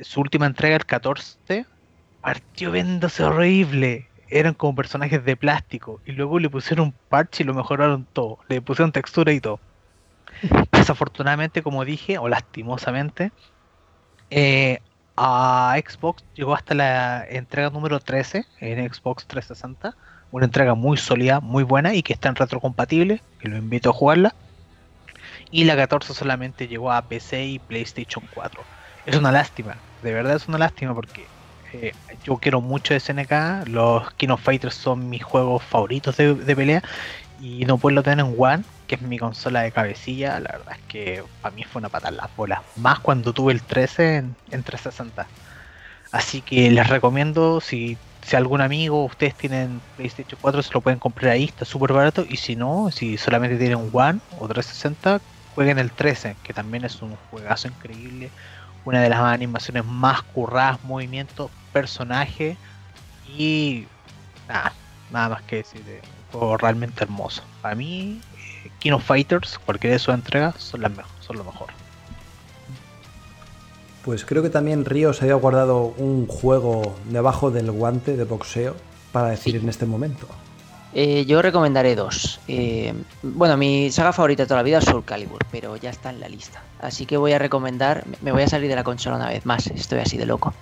Su 0.01 0.19
última 0.19 0.45
entrega, 0.45 0.75
el 0.75 0.85
14, 0.85 1.65
partió 2.19 2.71
vendiéndose 2.71 3.23
horrible. 3.23 4.09
Eran 4.29 4.53
como 4.53 4.75
personajes 4.75 5.23
de 5.23 5.35
plástico. 5.35 6.01
Y 6.05 6.13
luego 6.13 6.39
le 6.39 6.49
pusieron 6.49 6.87
un 6.87 6.93
parche 7.09 7.43
y 7.43 7.45
lo 7.45 7.53
mejoraron 7.53 8.05
todo. 8.11 8.39
Le 8.47 8.61
pusieron 8.61 8.91
textura 8.91 9.31
y 9.31 9.39
todo. 9.39 9.59
Desafortunadamente, 10.71 11.63
como 11.63 11.85
dije, 11.85 12.17
o 12.17 12.27
lastimosamente, 12.27 13.31
eh, 14.29 14.79
a 15.15 15.75
Xbox 15.77 16.23
llegó 16.35 16.53
hasta 16.55 16.73
la 16.73 17.25
entrega 17.27 17.69
número 17.69 17.99
13 17.99 18.45
en 18.59 18.93
Xbox 18.93 19.25
360. 19.27 19.95
Una 20.31 20.45
entrega 20.45 20.73
muy 20.75 20.97
sólida, 20.97 21.39
muy 21.39 21.63
buena 21.63 21.93
y 21.93 22.03
que 22.03 22.13
está 22.13 22.29
en 22.29 22.35
retrocompatible. 22.35 23.21
Que 23.39 23.47
lo 23.47 23.57
invito 23.57 23.91
a 23.91 23.93
jugarla 23.93 24.35
y 25.51 25.63
la 25.63 25.75
14 25.75 26.13
solamente 26.13 26.67
llegó 26.67 26.91
a 26.91 27.01
PC 27.03 27.45
y 27.45 27.59
PlayStation 27.59 28.27
4. 28.33 28.61
Es 29.05 29.15
una 29.15 29.31
lástima, 29.31 29.77
de 30.03 30.13
verdad 30.13 30.35
es 30.35 30.47
una 30.47 30.57
lástima 30.57 30.93
porque 30.93 31.25
yo 32.23 32.37
quiero 32.37 32.61
mucho 32.61 32.97
SNK, 32.97 33.67
los 33.67 34.11
King 34.13 34.35
Fighters 34.37 34.75
son 34.75 35.09
mis 35.09 35.23
juegos 35.23 35.63
favoritos 35.63 36.17
de, 36.17 36.55
pelea 36.55 36.83
y 37.41 37.65
no 37.65 37.77
puedo 37.77 38.01
tener 38.01 38.25
en 38.25 38.35
One, 38.37 38.63
que 38.87 38.95
es 38.95 39.01
mi 39.01 39.17
consola 39.17 39.61
de 39.61 39.71
cabecilla, 39.71 40.39
la 40.39 40.53
verdad 40.53 40.73
es 40.73 40.83
que 40.87 41.23
para 41.41 41.55
mí 41.55 41.63
fue 41.63 41.79
una 41.79 41.89
patada 41.89 42.09
en 42.09 42.17
las 42.17 42.35
bolas, 42.35 42.61
más 42.75 42.99
cuando 42.99 43.33
tuve 43.33 43.53
el 43.53 43.61
13 43.61 44.15
en, 44.15 44.35
360. 44.63 45.27
Así 46.11 46.41
que 46.41 46.71
les 46.71 46.87
recomiendo, 46.87 47.59
si, 47.59 47.97
si 48.21 48.35
algún 48.35 48.61
amigo, 48.61 49.03
ustedes 49.03 49.35
tienen 49.35 49.81
PlayStation 49.97 50.39
4, 50.41 50.63
se 50.63 50.73
lo 50.73 50.81
pueden 50.81 50.99
comprar 50.99 51.31
ahí, 51.31 51.45
está 51.45 51.65
súper 51.65 51.91
barato. 51.91 52.25
Y 52.29 52.37
si 52.37 52.55
no, 52.55 52.89
si 52.89 53.17
solamente 53.17 53.57
tienen 53.57 53.89
One 53.91 54.19
o 54.39 54.47
360, 54.47 55.19
jueguen 55.55 55.79
el 55.79 55.91
13, 55.91 56.35
que 56.43 56.53
también 56.53 56.85
es 56.85 57.01
un 57.01 57.15
juegazo 57.31 57.67
increíble. 57.67 58.29
Una 58.83 59.01
de 59.01 59.09
las 59.09 59.19
animaciones 59.19 59.83
más 59.83 60.21
curradas, 60.21 60.83
movimiento, 60.83 61.49
personaje 61.75 62.55
y 63.37 63.85
nada, 64.47 64.71
nada 65.11 65.27
más 65.27 65.41
que 65.41 65.57
decir 65.57 65.83
de 65.83 65.95
un 65.95 66.39
juego 66.39 66.55
realmente 66.55 67.03
hermoso. 67.03 67.43
Para 67.61 67.75
mí, 67.75 68.21
eh, 68.63 68.71
Kino 68.79 68.97
Fighters, 68.97 69.59
cualquiera 69.59 69.95
de 69.95 69.99
sus 69.99 70.13
entregas, 70.13 70.55
son, 70.57 70.81
las 70.81 70.91
mejor, 70.91 71.11
son 71.19 71.35
lo 71.35 71.43
mejor. 71.43 71.67
Pues 74.05 74.23
creo 74.23 74.41
que 74.41 74.49
también 74.49 74.85
Río 74.85 75.11
se 75.11 75.25
había 75.25 75.35
guardado 75.35 75.93
un 75.97 76.27
juego 76.27 76.95
debajo 77.09 77.51
del 77.51 77.69
guante 77.71 78.15
de 78.15 78.23
boxeo 78.23 78.77
para 79.11 79.27
decir 79.27 79.57
en 79.57 79.67
este 79.67 79.85
momento. 79.85 80.27
Eh, 80.93 81.25
yo 81.25 81.41
recomendaré 81.41 81.93
dos. 81.93 82.39
Eh, 82.47 82.93
bueno, 83.21 83.57
mi 83.57 83.91
saga 83.91 84.13
favorita 84.13 84.43
de 84.43 84.47
toda 84.47 84.61
la 84.61 84.63
vida 84.63 84.77
es 84.77 84.85
Soul 84.85 85.03
Calibur, 85.03 85.39
pero 85.51 85.75
ya 85.75 85.89
está 85.89 86.09
en 86.09 86.21
la 86.21 86.29
lista. 86.29 86.63
Así 86.79 87.05
que 87.05 87.17
voy 87.17 87.33
a 87.33 87.39
recomendar, 87.39 88.05
me 88.21 88.31
voy 88.31 88.43
a 88.43 88.47
salir 88.47 88.69
de 88.69 88.77
la 88.77 88.85
consola 88.85 89.17
una 89.17 89.27
vez 89.27 89.45
más, 89.45 89.67
estoy 89.67 89.99
así 89.99 90.15
de 90.15 90.25
loco. 90.25 90.53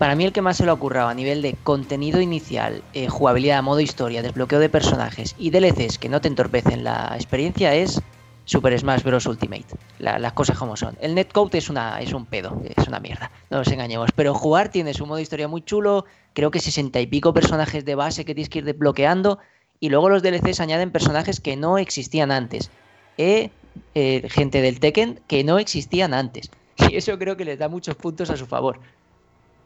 Para 0.00 0.16
mí 0.16 0.24
el 0.24 0.32
que 0.32 0.40
más 0.40 0.56
se 0.56 0.64
lo 0.64 0.70
ha 0.70 0.74
ocurrido 0.76 1.08
a 1.08 1.14
nivel 1.14 1.42
de 1.42 1.56
contenido 1.62 2.22
inicial, 2.22 2.82
eh, 2.94 3.08
jugabilidad, 3.08 3.62
modo 3.62 3.80
historia, 3.80 4.22
desbloqueo 4.22 4.58
de 4.58 4.70
personajes 4.70 5.36
y 5.38 5.50
DLCs 5.50 5.98
que 5.98 6.08
no 6.08 6.22
te 6.22 6.28
entorpecen 6.28 6.84
la 6.84 7.12
experiencia 7.16 7.74
es 7.74 8.00
Super 8.46 8.78
Smash 8.78 9.02
Bros. 9.02 9.26
Ultimate. 9.26 9.66
las 9.98 10.32
cosas 10.32 10.56
como 10.56 10.74
son. 10.78 10.96
El 11.02 11.14
netcode 11.14 11.58
es, 11.58 11.68
una, 11.68 12.00
es 12.00 12.14
un 12.14 12.24
pedo, 12.24 12.62
es 12.78 12.88
una 12.88 12.98
mierda, 12.98 13.30
no 13.50 13.58
nos 13.58 13.68
engañemos. 13.68 14.08
Pero 14.16 14.32
jugar 14.32 14.70
tiene 14.70 14.94
su 14.94 15.04
modo 15.04 15.18
historia 15.18 15.48
muy 15.48 15.60
chulo, 15.60 16.06
creo 16.32 16.50
que 16.50 16.60
sesenta 16.60 16.98
y 16.98 17.06
pico 17.06 17.34
personajes 17.34 17.84
de 17.84 17.94
base 17.94 18.24
que 18.24 18.34
tienes 18.34 18.48
que 18.48 18.60
ir 18.60 18.64
desbloqueando 18.64 19.38
y 19.80 19.90
luego 19.90 20.08
los 20.08 20.22
DLCs 20.22 20.60
añaden 20.60 20.92
personajes 20.92 21.40
que 21.40 21.56
no 21.56 21.76
existían 21.76 22.32
antes. 22.32 22.70
Eh, 23.18 23.50
eh, 23.94 24.26
gente 24.30 24.62
del 24.62 24.80
Tekken 24.80 25.20
que 25.26 25.44
no 25.44 25.58
existían 25.58 26.14
antes. 26.14 26.50
Y 26.90 26.96
eso 26.96 27.18
creo 27.18 27.36
que 27.36 27.44
les 27.44 27.58
da 27.58 27.68
muchos 27.68 27.94
puntos 27.96 28.30
a 28.30 28.38
su 28.38 28.46
favor. 28.46 28.80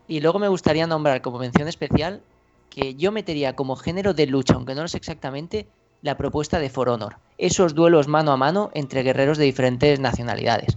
Y 0.07 0.21
luego 0.21 0.39
me 0.39 0.49
gustaría 0.49 0.87
nombrar 0.87 1.23
como 1.23 1.39
mención 1.39 1.69
especial 1.69 2.23
que 2.71 2.95
yo 2.95 3.13
metería 3.13 3.57
como 3.57 3.77
género 3.77 4.15
de 4.15 4.27
lucha, 4.27 4.55
aunque 4.55 4.75
no 4.75 4.83
lo 4.83 4.89
sé 4.89 4.97
exactamente, 4.99 5.67
la 6.03 6.17
propuesta 6.17 6.59
de 6.59 6.69
For 6.69 6.89
Honor, 6.89 7.17
esos 7.39 7.75
duelos 7.75 8.09
mano 8.09 8.33
a 8.33 8.37
mano 8.37 8.71
entre 8.75 9.03
guerreros 9.03 9.39
de 9.39 9.45
diferentes 9.45 10.01
nacionalidades. 10.01 10.77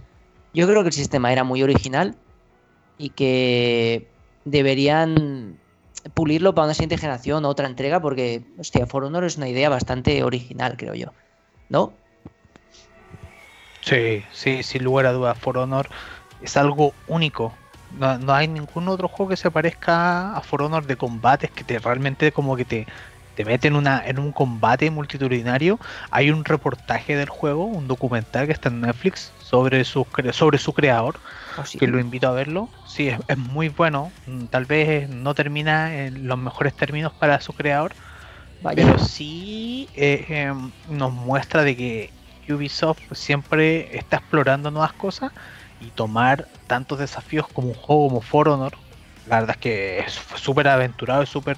Yo 0.54 0.66
creo 0.66 0.82
que 0.82 0.88
el 0.88 0.94
sistema 0.94 1.32
era 1.32 1.44
muy 1.44 1.62
original 1.62 2.16
y 2.96 3.10
que 3.10 4.08
deberían 4.44 5.58
pulirlo 6.14 6.54
para 6.54 6.66
una 6.66 6.74
siguiente 6.74 6.96
generación 6.96 7.44
o 7.44 7.48
otra 7.48 7.66
entrega 7.66 8.00
porque, 8.00 8.42
hostia, 8.58 8.86
For 8.86 9.04
Honor 9.04 9.24
es 9.24 9.36
una 9.36 9.48
idea 9.48 9.68
bastante 9.68 10.22
original, 10.22 10.76
creo 10.76 10.94
yo. 10.94 11.12
¿no? 11.68 11.92
Sí, 13.80 14.22
sí, 14.32 14.62
sin 14.62 14.84
lugar 14.84 15.06
a 15.06 15.12
dudas, 15.12 15.38
For 15.38 15.58
Honor 15.58 15.88
es 16.42 16.56
algo 16.56 16.92
único. 17.06 17.52
No, 17.90 18.18
no, 18.18 18.34
hay 18.34 18.48
ningún 18.48 18.88
otro 18.88 19.08
juego 19.08 19.30
que 19.30 19.36
se 19.36 19.50
parezca 19.50 20.36
a 20.36 20.42
For 20.42 20.62
Honor 20.62 20.86
de 20.86 20.96
combates 20.96 21.50
que 21.50 21.64
te 21.64 21.78
realmente 21.78 22.32
como 22.32 22.54
que 22.56 22.66
te, 22.66 22.86
te 23.34 23.44
mete 23.46 23.68
en, 23.68 23.76
una, 23.76 24.06
en 24.06 24.18
un 24.18 24.32
combate 24.32 24.90
multitudinario. 24.90 25.78
Hay 26.10 26.30
un 26.30 26.44
reportaje 26.44 27.16
del 27.16 27.30
juego, 27.30 27.64
un 27.66 27.88
documental 27.88 28.46
que 28.46 28.52
está 28.52 28.68
en 28.68 28.82
Netflix 28.82 29.34
sobre 29.38 29.84
su, 29.84 30.06
sobre 30.32 30.58
su 30.58 30.74
creador, 30.74 31.20
¿Ah, 31.56 31.64
sí? 31.66 31.78
que 31.78 31.86
lo 31.88 32.00
invito 32.00 32.28
a 32.28 32.32
verlo. 32.32 32.72
Sí, 32.84 33.08
es, 33.08 33.20
es 33.28 33.38
muy 33.38 33.68
bueno. 33.70 34.14
Mm, 34.26 34.46
Tal 34.48 34.66
vez 34.66 35.08
no 35.08 35.34
termina 35.34 36.04
en 36.06 36.26
los 36.28 36.38
mejores 36.38 36.74
términos 36.76 37.14
para 37.14 37.40
su 37.40 37.54
creador, 37.54 37.96
Vaya. 38.60 38.84
pero 38.84 38.98
sí 38.98 39.90
eh, 39.94 40.24
em, 40.28 40.72
nos 40.84 41.12
muestra 41.12 41.62
de 41.64 41.76
que 41.76 42.14
Ubisoft 42.48 43.12
siempre 43.12 43.96
está 43.96 44.16
explorando 44.18 44.70
nuevas 44.70 44.94
cosas 44.94 45.32
y 45.78 45.90
tomar 45.92 46.48
tantos 46.66 46.98
desafíos 46.98 47.46
como 47.52 47.68
un 47.68 47.74
juego 47.74 48.08
como 48.08 48.20
For 48.20 48.48
Honor. 48.48 48.72
La 49.24 49.40
verdad 49.40 49.56
es 49.56 49.58
que 49.58 49.98
es 50.00 50.18
fue 50.18 50.38
súper 50.38 50.68
aventurado, 50.68 51.22
es 51.22 51.28
súper 51.28 51.56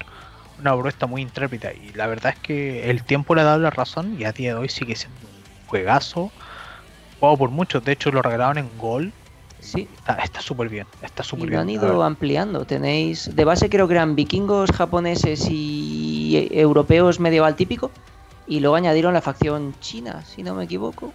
una 0.57 0.73
propuesta 0.73 1.07
muy 1.07 1.21
intrépida 1.21 1.73
y 1.73 1.93
la 1.93 2.07
verdad 2.07 2.33
es 2.35 2.41
que 2.41 2.89
el 2.89 3.03
tiempo 3.03 3.33
le 3.35 3.41
ha 3.41 3.45
dado 3.45 3.59
la 3.59 3.69
razón 3.71 4.13
y 4.19 4.25
a 4.25 4.31
día 4.31 4.53
de 4.53 4.59
hoy 4.59 4.69
sigue 4.69 4.95
siendo 4.95 5.27
un 5.27 5.43
juegazo. 5.65 6.31
Juego 7.19 7.37
por 7.37 7.49
muchos, 7.51 7.83
de 7.83 7.91
hecho 7.93 8.11
lo 8.11 8.21
regalaron 8.21 8.57
en 8.57 8.77
Gol. 8.77 9.13
Sí. 9.59 9.87
Está 10.23 10.41
súper 10.41 10.69
bien, 10.69 10.87
está 11.01 11.23
Y 11.23 11.27
súper 11.29 11.49
lo 11.49 11.49
bien. 11.49 11.61
han 11.61 11.67
la 11.67 11.73
ido 11.73 12.03
ampliando. 12.03 12.65
Tenéis, 12.65 13.35
de 13.35 13.45
base 13.45 13.69
creo 13.69 13.87
que 13.87 13.93
eran 13.93 14.15
vikingos, 14.15 14.71
japoneses 14.71 15.47
y 15.49 16.35
e- 16.37 16.61
europeos 16.61 17.19
medieval 17.19 17.55
típico. 17.55 17.91
Y 18.45 18.59
luego 18.59 18.75
añadieron 18.75 19.13
la 19.13 19.21
facción 19.21 19.79
china, 19.79 20.25
si 20.25 20.43
no 20.43 20.55
me 20.55 20.65
equivoco. 20.65 21.13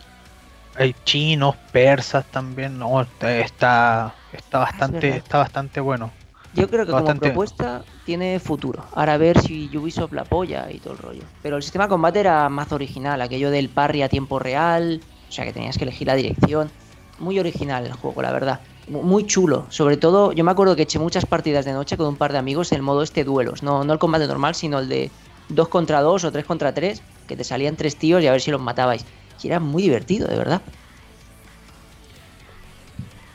Hay 0.78 0.94
chinos, 1.04 1.56
persas 1.72 2.30
también, 2.30 2.78
no, 2.78 3.00
está, 3.02 3.38
está, 3.40 4.16
está 4.30 4.58
bastante, 4.60 5.16
está 5.16 5.38
bastante 5.38 5.80
bueno. 5.80 6.12
Yo 6.52 6.70
creo 6.70 6.86
que 6.86 6.94
como 6.94 7.14
propuesta 7.16 7.84
tiene 8.02 8.40
futuro. 8.40 8.88
Ahora 8.92 9.14
a 9.14 9.18
ver 9.18 9.38
si 9.40 9.74
Ubisoft 9.76 10.12
la 10.12 10.22
apoya 10.22 10.70
y 10.70 10.80
todo 10.80 10.92
el 10.94 10.98
rollo. 10.98 11.32
Pero 11.42 11.56
el 11.56 11.62
sistema 11.62 11.84
de 11.84 11.90
combate 11.90 12.20
era 12.20 12.48
más 12.48 12.72
original, 12.72 13.20
aquello 13.20 13.50
del 13.50 13.72
parry 13.72 14.02
a 14.02 14.08
tiempo 14.08 14.38
real, 14.38 15.04
o 15.28 15.32
sea 15.32 15.44
que 15.44 15.52
tenías 15.52 15.76
que 15.76 15.84
elegir 15.84 16.06
la 16.06 16.14
dirección. 16.14 16.72
Muy 17.18 17.38
original 17.38 17.84
el 17.86 17.92
juego, 17.92 18.22
la 18.22 18.32
verdad. 18.32 18.62
Mu- 18.86 19.02
Muy 19.02 19.26
chulo. 19.26 19.66
Sobre 19.70 19.96
todo, 19.96 20.32
yo 20.32 20.44
me 20.44 20.50
acuerdo 20.52 20.76
que 20.76 20.82
eché 20.82 20.98
muchas 20.98 21.26
partidas 21.26 21.64
de 21.64 21.72
noche 21.72 21.96
con 21.96 22.06
un 22.08 22.16
par 22.18 22.32
de 22.32 22.38
amigos 22.38 22.72
en 22.72 22.76
el 22.76 22.82
modo 22.82 23.02
este 23.02 23.24
duelos. 23.24 23.62
No, 23.62 23.84
no 23.84 23.92
el 23.92 23.98
combate 23.98 24.26
normal, 24.26 24.54
sino 24.54 24.78
el 24.78 24.88
de 24.88 25.14
2 25.48 25.68
contra 25.68 26.00
2 26.00 26.24
o 26.24 26.32
3 26.32 26.44
contra 26.46 26.72
3, 26.74 27.04
que 27.26 27.36
te 27.36 27.44
salían 27.44 27.76
tres 27.76 27.98
tíos 27.98 28.22
y 28.22 28.26
a 28.28 28.32
ver 28.32 28.40
si 28.40 28.50
los 28.50 28.60
matabais. 28.60 29.06
Y 29.42 29.48
era 29.48 29.60
muy 29.60 29.82
divertido, 29.82 30.28
de 30.28 30.36
verdad. 30.36 30.62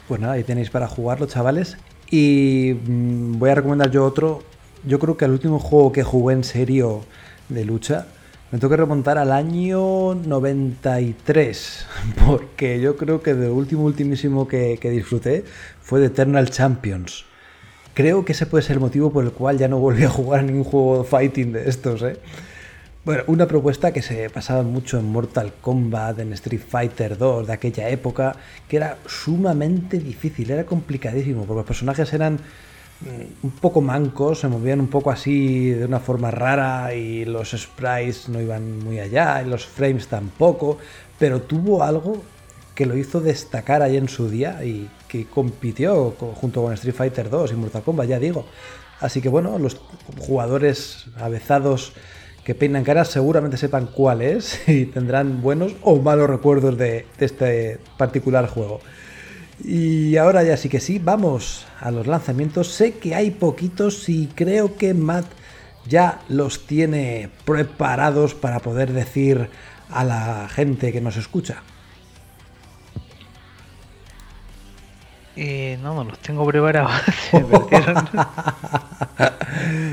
Pues 0.07 0.19
nada, 0.19 0.33
ahí 0.33 0.43
tenéis 0.43 0.69
para 0.69 0.87
jugarlo, 0.87 1.25
chavales. 1.25 1.77
Y 2.09 2.75
mm, 2.85 3.39
voy 3.39 3.49
a 3.49 3.55
recomendar 3.55 3.91
yo 3.91 4.05
otro. 4.05 4.43
Yo 4.85 4.99
creo 4.99 5.15
que 5.15 5.25
el 5.25 5.31
último 5.31 5.59
juego 5.59 5.91
que 5.91 6.03
jugué 6.03 6.33
en 6.33 6.43
serio 6.43 7.03
de 7.49 7.65
lucha 7.65 8.07
me 8.51 8.59
tengo 8.59 8.71
que 8.71 8.77
remontar 8.77 9.17
al 9.17 9.31
año 9.31 10.15
93. 10.15 11.85
Porque 12.27 12.81
yo 12.81 12.97
creo 12.97 13.21
que 13.21 13.31
el 13.31 13.43
último, 13.43 13.83
ultimísimo 13.83 14.47
que, 14.47 14.77
que 14.81 14.89
disfruté 14.89 15.45
fue 15.81 16.01
de 16.01 16.07
Eternal 16.07 16.49
Champions. 16.49 17.23
Creo 17.93 18.25
que 18.25 18.33
ese 18.33 18.45
puede 18.45 18.63
ser 18.63 18.75
el 18.75 18.79
motivo 18.81 19.11
por 19.11 19.23
el 19.23 19.31
cual 19.31 19.57
ya 19.57 19.69
no 19.69 19.79
volví 19.79 20.03
a 20.03 20.09
jugar 20.09 20.41
a 20.41 20.43
ningún 20.43 20.63
juego 20.65 21.03
fighting 21.05 21.53
de 21.53 21.69
estos, 21.69 22.01
¿eh? 22.01 22.17
Bueno, 23.03 23.23
una 23.27 23.47
propuesta 23.47 23.91
que 23.91 24.01
se 24.03 24.29
pasaba 24.29 24.61
mucho 24.61 24.99
en 24.99 25.05
Mortal 25.11 25.53
Kombat, 25.59 26.19
en 26.19 26.33
Street 26.33 26.61
Fighter 26.67 27.17
2 27.17 27.47
de 27.47 27.53
aquella 27.53 27.89
época, 27.89 28.35
que 28.67 28.77
era 28.77 28.97
sumamente 29.07 29.97
difícil, 29.97 30.51
era 30.51 30.65
complicadísimo, 30.65 31.45
porque 31.45 31.59
los 31.59 31.65
personajes 31.65 32.13
eran 32.13 32.35
mm, 32.35 33.45
un 33.47 33.51
poco 33.51 33.81
mancos, 33.81 34.41
se 34.41 34.47
movían 34.47 34.79
un 34.79 34.87
poco 34.87 35.09
así 35.09 35.71
de 35.71 35.85
una 35.85 35.99
forma 35.99 36.29
rara 36.29 36.93
y 36.93 37.25
los 37.25 37.51
sprites 37.51 38.29
no 38.29 38.39
iban 38.39 38.77
muy 38.79 38.99
allá, 38.99 39.41
y 39.41 39.49
los 39.49 39.65
frames 39.65 40.07
tampoco, 40.07 40.77
pero 41.17 41.41
tuvo 41.41 41.81
algo 41.83 42.21
que 42.75 42.85
lo 42.85 42.95
hizo 42.95 43.19
destacar 43.19 43.81
ahí 43.81 43.97
en 43.97 44.09
su 44.09 44.29
día 44.29 44.63
y 44.63 44.87
que 45.07 45.25
compitió 45.25 46.13
co- 46.19 46.33
junto 46.35 46.61
con 46.61 46.73
Street 46.73 46.95
Fighter 46.95 47.29
2 47.31 47.51
y 47.51 47.55
Mortal 47.55 47.81
Kombat, 47.81 48.07
ya 48.09 48.19
digo. 48.19 48.45
Así 48.99 49.21
que 49.21 49.29
bueno, 49.29 49.57
los 49.57 49.81
jugadores 50.19 51.05
avezados 51.19 51.93
que 52.51 52.55
peinan 52.55 52.83
caras 52.83 53.07
seguramente 53.07 53.55
sepan 53.55 53.85
cuál 53.87 54.21
es 54.21 54.61
y 54.67 54.85
tendrán 54.85 55.41
buenos 55.41 55.73
o 55.83 55.95
malos 56.01 56.29
recuerdos 56.29 56.77
de, 56.77 57.05
de 57.17 57.25
este 57.25 57.79
particular 57.97 58.45
juego. 58.47 58.81
Y 59.63 60.17
ahora 60.17 60.43
ya 60.43 60.57
sí 60.57 60.67
que 60.67 60.81
sí, 60.81 60.99
vamos 60.99 61.65
a 61.79 61.91
los 61.91 62.07
lanzamientos. 62.07 62.67
Sé 62.67 62.95
que 62.95 63.15
hay 63.15 63.31
poquitos 63.31 64.09
y 64.09 64.27
creo 64.35 64.75
que 64.75 64.93
Matt 64.93 65.27
ya 65.87 66.19
los 66.27 66.67
tiene 66.67 67.29
preparados 67.45 68.33
para 68.33 68.59
poder 68.59 68.91
decir 68.91 69.49
a 69.89 70.03
la 70.03 70.49
gente 70.49 70.91
que 70.91 70.99
nos 70.99 71.15
escucha. 71.15 71.63
Eh, 75.37 75.79
no, 75.81 75.95
no 75.95 76.03
los 76.03 76.19
tengo 76.19 76.45
preparados. 76.45 76.91
Se 77.31 77.39
perdieron. 77.39 78.09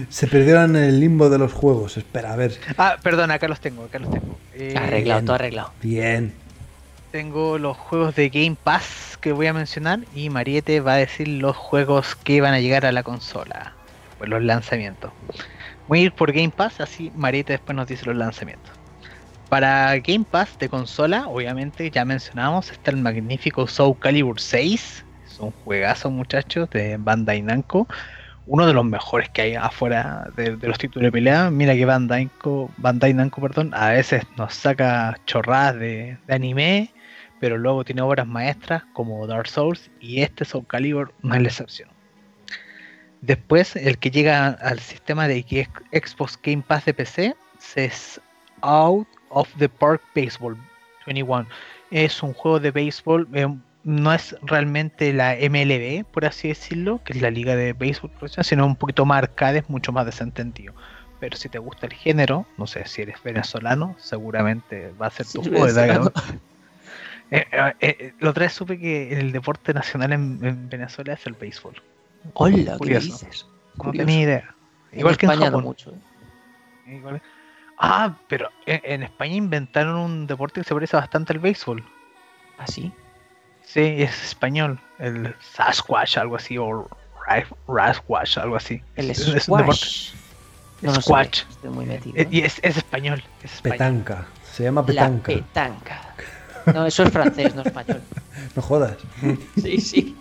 Se 0.08 0.26
perdieron 0.26 0.76
en 0.76 0.84
el 0.84 1.00
limbo 1.00 1.28
de 1.30 1.38
los 1.38 1.52
juegos. 1.52 1.96
Espera, 1.96 2.32
a 2.32 2.36
ver. 2.36 2.58
ah, 2.76 2.96
perdón, 3.02 3.30
acá 3.30 3.48
los 3.48 3.60
tengo, 3.60 3.84
acá 3.84 3.98
los 3.98 4.10
tengo. 4.10 4.38
Eh, 4.54 4.74
Arreglado, 4.76 5.20
bien. 5.20 5.24
todo 5.26 5.34
arreglado. 5.36 5.72
Bien. 5.82 6.32
Tengo 7.12 7.58
los 7.58 7.76
juegos 7.76 8.14
de 8.16 8.28
Game 8.28 8.56
Pass 8.62 9.16
que 9.20 9.32
voy 9.32 9.46
a 9.46 9.52
mencionar 9.52 10.00
y 10.14 10.28
Mariette 10.30 10.80
va 10.86 10.94
a 10.94 10.96
decir 10.96 11.26
los 11.28 11.56
juegos 11.56 12.14
que 12.16 12.40
van 12.40 12.54
a 12.54 12.60
llegar 12.60 12.84
a 12.84 12.92
la 12.92 13.02
consola. 13.02 13.72
Pues 14.18 14.28
los 14.28 14.42
lanzamientos. 14.42 15.12
Voy 15.86 16.00
a 16.00 16.02
ir 16.02 16.12
por 16.12 16.32
Game 16.32 16.50
Pass, 16.50 16.80
así 16.80 17.10
Mariette 17.16 17.48
después 17.52 17.74
nos 17.76 17.88
dice 17.88 18.04
los 18.06 18.16
lanzamientos. 18.16 18.72
Para 19.48 19.96
Game 20.00 20.26
Pass 20.30 20.58
de 20.58 20.68
consola, 20.68 21.26
obviamente 21.28 21.90
ya 21.90 22.04
mencionamos, 22.04 22.70
está 22.70 22.90
el 22.90 22.98
magnífico 22.98 23.66
Soul 23.66 23.98
Calibur 23.98 24.38
6. 24.38 25.04
Es 25.26 25.38
un 25.40 25.52
juegazo 25.64 26.10
muchachos 26.10 26.68
de 26.68 26.98
Bandai 26.98 27.40
Namco. 27.40 27.86
Uno 28.48 28.66
de 28.66 28.72
los 28.72 28.84
mejores 28.84 29.28
que 29.28 29.42
hay 29.42 29.54
afuera 29.54 30.30
de, 30.34 30.56
los 30.56 30.78
títulos 30.78 31.04
de 31.04 31.12
pelea. 31.12 31.50
Mira 31.50 31.74
que 31.74 31.84
Bandai 31.84 32.24
Namco, 32.24 32.70
Bandai 32.78 33.12
Namco 33.12 33.42
perdón, 33.42 33.72
a 33.74 33.90
veces 33.90 34.24
nos 34.36 34.54
saca 34.54 35.20
chorradas 35.26 35.78
de, 35.78 36.16
de 36.26 36.34
anime, 36.34 36.90
pero 37.40 37.58
luego 37.58 37.84
tiene 37.84 38.00
obras 38.00 38.26
maestras 38.26 38.82
como 38.94 39.26
Dark 39.26 39.48
Souls 39.48 39.90
y 40.00 40.22
este 40.22 40.46
Soul 40.46 40.66
Calibur 40.66 41.12
no 41.22 41.34
es 41.34 41.42
la 41.42 41.48
excepción. 41.48 41.90
Después, 43.20 43.74
el 43.76 43.98
que 43.98 44.10
llega 44.10 44.48
al 44.48 44.78
sistema 44.78 45.28
de 45.28 45.42
Xbox 45.92 46.38
Game 46.42 46.62
Pass 46.66 46.84
de 46.84 46.94
PC 46.94 47.36
es 47.74 48.20
Out 48.62 49.08
of 49.30 49.48
the 49.58 49.68
Park 49.68 50.02
Baseball 50.14 50.56
21. 51.06 51.46
Es 51.90 52.22
un 52.22 52.32
juego 52.32 52.60
de 52.60 52.70
béisbol, 52.70 53.28
eh, 53.32 53.46
no 53.88 54.12
es 54.12 54.36
realmente 54.42 55.14
la 55.14 55.34
MLB, 55.34 56.04
por 56.04 56.26
así 56.26 56.48
decirlo, 56.48 57.00
que 57.04 57.14
es 57.14 57.22
la 57.22 57.30
liga 57.30 57.56
de 57.56 57.72
béisbol 57.72 58.10
profesional, 58.10 58.44
sino 58.44 58.66
un 58.66 58.76
poquito 58.76 59.06
más 59.06 59.18
arcade, 59.18 59.60
es 59.60 59.70
mucho 59.70 59.92
más 59.92 60.04
desentendido. 60.04 60.74
Pero 61.20 61.36
si 61.38 61.48
te 61.48 61.58
gusta 61.58 61.86
el 61.86 61.94
género, 61.94 62.46
no 62.58 62.66
sé 62.66 62.86
si 62.86 63.00
eres 63.02 63.22
venezolano, 63.22 63.96
seguramente 63.98 64.92
va 65.00 65.06
a 65.06 65.10
ser 65.10 65.26
tu 65.26 65.42
juego 65.42 65.66
de 65.66 65.72
venezolano. 65.72 66.12
Eh, 67.30 67.44
eh, 67.52 67.74
eh, 67.80 68.12
la 68.20 68.30
otra 68.30 68.44
vez 68.46 68.54
supe 68.54 68.78
que 68.78 69.18
el 69.20 69.32
deporte 69.32 69.74
nacional 69.74 70.14
en, 70.14 70.38
en 70.42 70.68
Venezuela 70.70 71.12
es 71.12 71.26
el 71.26 71.34
béisbol. 71.34 71.74
Hola, 72.32 72.72
¿qué 72.72 72.78
Curioso. 72.78 73.06
dices? 73.26 73.46
No 73.84 73.92
tenía 73.92 74.20
idea. 74.22 74.54
En 74.92 75.00
Igual 75.00 75.18
que 75.18 75.26
en 75.26 75.32
España 75.32 75.50
no 75.50 75.58
Japón. 75.58 75.64
mucho. 75.64 75.90
¿eh? 76.86 76.96
Igual- 76.96 77.20
Ah, 77.78 78.16
pero 78.28 78.48
en, 78.64 78.80
en 78.82 79.02
España 79.02 79.34
inventaron 79.34 79.96
un 79.96 80.26
deporte 80.26 80.62
que 80.62 80.64
se 80.64 80.72
parece 80.72 80.96
bastante 80.96 81.34
al 81.34 81.38
béisbol. 81.38 81.84
¿Ah, 82.56 82.66
sí? 82.66 82.92
Sí, 83.72 83.80
es 84.02 84.24
español. 84.24 84.80
El 84.98 85.34
Sasquatch, 85.54 86.16
algo 86.18 86.36
así, 86.36 86.56
o 86.58 86.88
Ra- 87.26 87.46
Rasquatch, 87.66 88.38
algo 88.38 88.56
así. 88.56 88.80
El 88.96 89.10
Es- 89.10 89.20
es 89.20 89.48
un 89.48 89.58
deporte-. 89.58 90.18
No, 90.80 90.90
no 90.90 90.94
sé, 90.94 91.02
Squash. 91.02 91.42
estoy 91.50 91.70
muy 91.70 91.86
metido. 91.86 92.16
Eh, 92.16 92.28
Y 92.30 92.40
es, 92.42 92.58
es 92.62 92.76
español. 92.76 93.22
Es 93.42 93.54
español. 93.54 93.78
Petanca. 93.78 94.26
Se 94.52 94.62
llama 94.64 94.80
La 94.82 94.86
petanca. 94.86 95.26
petanca. 95.32 96.00
No, 96.72 96.86
eso 96.86 97.02
es 97.02 97.10
francés, 97.10 97.54
no 97.54 97.62
español. 97.62 98.00
No 98.54 98.62
jodas. 98.62 98.96
Sí, 99.60 99.80
sí. 99.80 100.16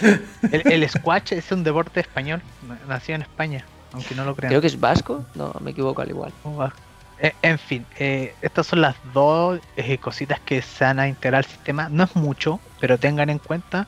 El, 0.00 0.72
el 0.72 0.88
squash 0.88 1.32
es 1.32 1.50
un 1.52 1.62
deporte 1.62 2.00
español. 2.00 2.42
na- 2.66 2.78
Nació 2.88 3.14
en 3.14 3.22
España, 3.22 3.64
aunque 3.92 4.14
no 4.14 4.24
lo 4.24 4.34
crean. 4.34 4.50
Creo 4.50 4.60
que 4.60 4.66
es 4.66 4.78
vasco. 4.80 5.24
No, 5.34 5.54
me 5.60 5.70
equivoco 5.70 6.02
al 6.02 6.08
igual. 6.10 6.32
¿Cómo 6.42 6.56
va? 6.56 6.74
Eh, 7.22 7.34
en 7.42 7.58
fin, 7.58 7.86
eh, 7.98 8.34
estas 8.40 8.66
son 8.66 8.80
las 8.80 8.96
dos 9.12 9.60
eh, 9.76 9.98
cositas 9.98 10.40
que 10.40 10.62
se 10.62 10.84
van 10.84 10.98
a 10.98 11.06
integrar 11.06 11.40
al 11.40 11.44
sistema. 11.44 11.88
No 11.90 12.04
es 12.04 12.16
mucho, 12.16 12.60
pero 12.80 12.98
tengan 12.98 13.28
en 13.28 13.38
cuenta 13.38 13.86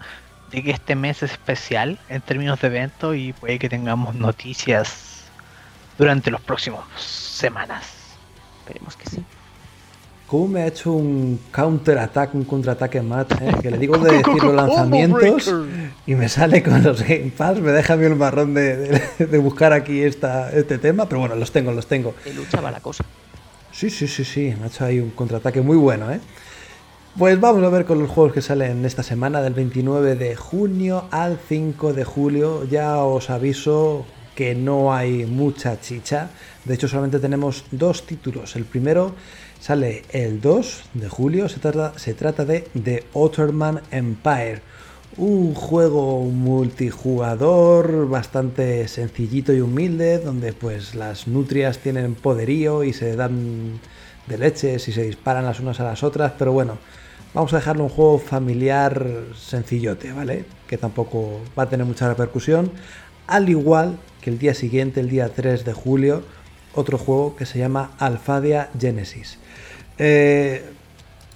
de 0.50 0.62
que 0.62 0.70
este 0.70 0.94
mes 0.94 1.22
es 1.22 1.32
especial 1.32 1.98
en 2.08 2.20
términos 2.20 2.60
de 2.60 2.66
evento 2.66 3.14
y 3.14 3.32
puede 3.32 3.58
que 3.58 3.70
tengamos 3.70 4.14
noticias 4.14 5.24
durante 5.96 6.30
los 6.30 6.42
próximos 6.42 6.84
semanas. 7.00 8.18
Esperemos 8.58 8.96
que 8.96 9.08
sí. 9.08 9.24
Cómo 10.32 10.48
me 10.48 10.62
ha 10.62 10.66
hecho 10.66 10.94
un 10.94 11.38
counter-attack, 11.50 12.34
un 12.34 12.44
contraataque 12.44 13.02
Matt, 13.02 13.32
eh? 13.32 13.52
que 13.60 13.70
le 13.70 13.76
digo 13.76 13.98
de 13.98 14.12
decir 14.16 14.42
los 14.42 14.54
lanzamientos 14.54 15.54
y 16.06 16.14
me 16.14 16.26
sale 16.26 16.62
con 16.62 16.82
los 16.82 17.02
Game 17.02 17.30
Pass, 17.36 17.60
me 17.60 17.70
deja 17.70 17.92
a 17.92 17.96
mí 17.98 18.06
el 18.06 18.16
marrón 18.16 18.54
de, 18.54 18.98
buscar 19.42 19.74
aquí 19.74 20.00
esta, 20.00 20.50
este 20.50 20.78
tema, 20.78 21.06
pero 21.06 21.20
bueno, 21.20 21.34
los 21.34 21.52
tengo, 21.52 21.70
los 21.72 21.86
tengo. 21.86 22.14
De 22.24 22.32
lucha 22.32 22.62
va 22.62 22.70
la 22.70 22.80
cosa. 22.80 23.04
Sí, 23.72 23.90
sí, 23.90 24.08
sí, 24.08 24.24
sí, 24.24 24.54
me 24.58 24.64
ha 24.64 24.66
hecho 24.68 24.86
ahí 24.86 25.00
un 25.00 25.10
contraataque 25.10 25.60
muy 25.60 25.76
bueno, 25.76 26.10
¿eh? 26.10 26.18
Pues 27.18 27.38
vamos 27.38 27.62
a 27.62 27.68
ver 27.68 27.84
con 27.84 27.98
los 27.98 28.08
juegos 28.08 28.32
que 28.32 28.40
salen 28.40 28.86
esta 28.86 29.02
semana, 29.02 29.42
del 29.42 29.52
29 29.52 30.14
de 30.14 30.34
junio 30.34 31.08
al 31.10 31.38
5 31.46 31.92
de 31.92 32.04
julio. 32.04 32.64
Ya 32.70 32.96
os 33.00 33.28
aviso 33.28 34.06
que 34.34 34.54
no 34.54 34.94
hay 34.94 35.26
mucha 35.26 35.78
chicha. 35.78 36.30
De 36.64 36.72
hecho, 36.72 36.88
solamente 36.88 37.18
tenemos 37.18 37.66
dos 37.70 38.06
títulos. 38.06 38.56
El 38.56 38.64
primero 38.64 39.14
Sale 39.62 40.02
el 40.10 40.40
2 40.40 40.82
de 40.94 41.08
julio, 41.08 41.48
se 41.48 41.60
trata, 41.60 41.96
se 41.96 42.14
trata 42.14 42.44
de 42.44 42.66
The 42.82 43.04
Otterman 43.12 43.80
Empire, 43.92 44.60
un 45.16 45.54
juego 45.54 46.22
multijugador 46.22 48.08
bastante 48.08 48.88
sencillito 48.88 49.52
y 49.52 49.60
humilde, 49.60 50.18
donde 50.18 50.52
pues 50.52 50.96
las 50.96 51.28
nutrias 51.28 51.78
tienen 51.78 52.16
poderío 52.16 52.82
y 52.82 52.92
se 52.92 53.14
dan 53.14 53.78
de 54.26 54.36
leches 54.36 54.88
y 54.88 54.92
se 54.92 55.04
disparan 55.04 55.44
las 55.44 55.60
unas 55.60 55.78
a 55.78 55.84
las 55.84 56.02
otras, 56.02 56.32
pero 56.36 56.52
bueno, 56.52 56.78
vamos 57.32 57.52
a 57.52 57.58
dejarlo 57.58 57.84
un 57.84 57.90
juego 57.90 58.18
familiar 58.18 59.06
sencillote, 59.36 60.12
¿vale? 60.12 60.44
Que 60.66 60.76
tampoco 60.76 61.40
va 61.56 61.62
a 61.62 61.68
tener 61.68 61.86
mucha 61.86 62.08
repercusión, 62.08 62.72
al 63.28 63.48
igual 63.48 63.96
que 64.22 64.30
el 64.30 64.40
día 64.40 64.54
siguiente, 64.54 64.98
el 64.98 65.08
día 65.08 65.28
3 65.28 65.64
de 65.64 65.72
julio, 65.72 66.24
otro 66.74 66.98
juego 66.98 67.36
que 67.36 67.46
se 67.46 67.60
llama 67.60 67.92
Alphadia 68.00 68.68
Genesis. 68.76 69.38
Eh, 70.04 70.64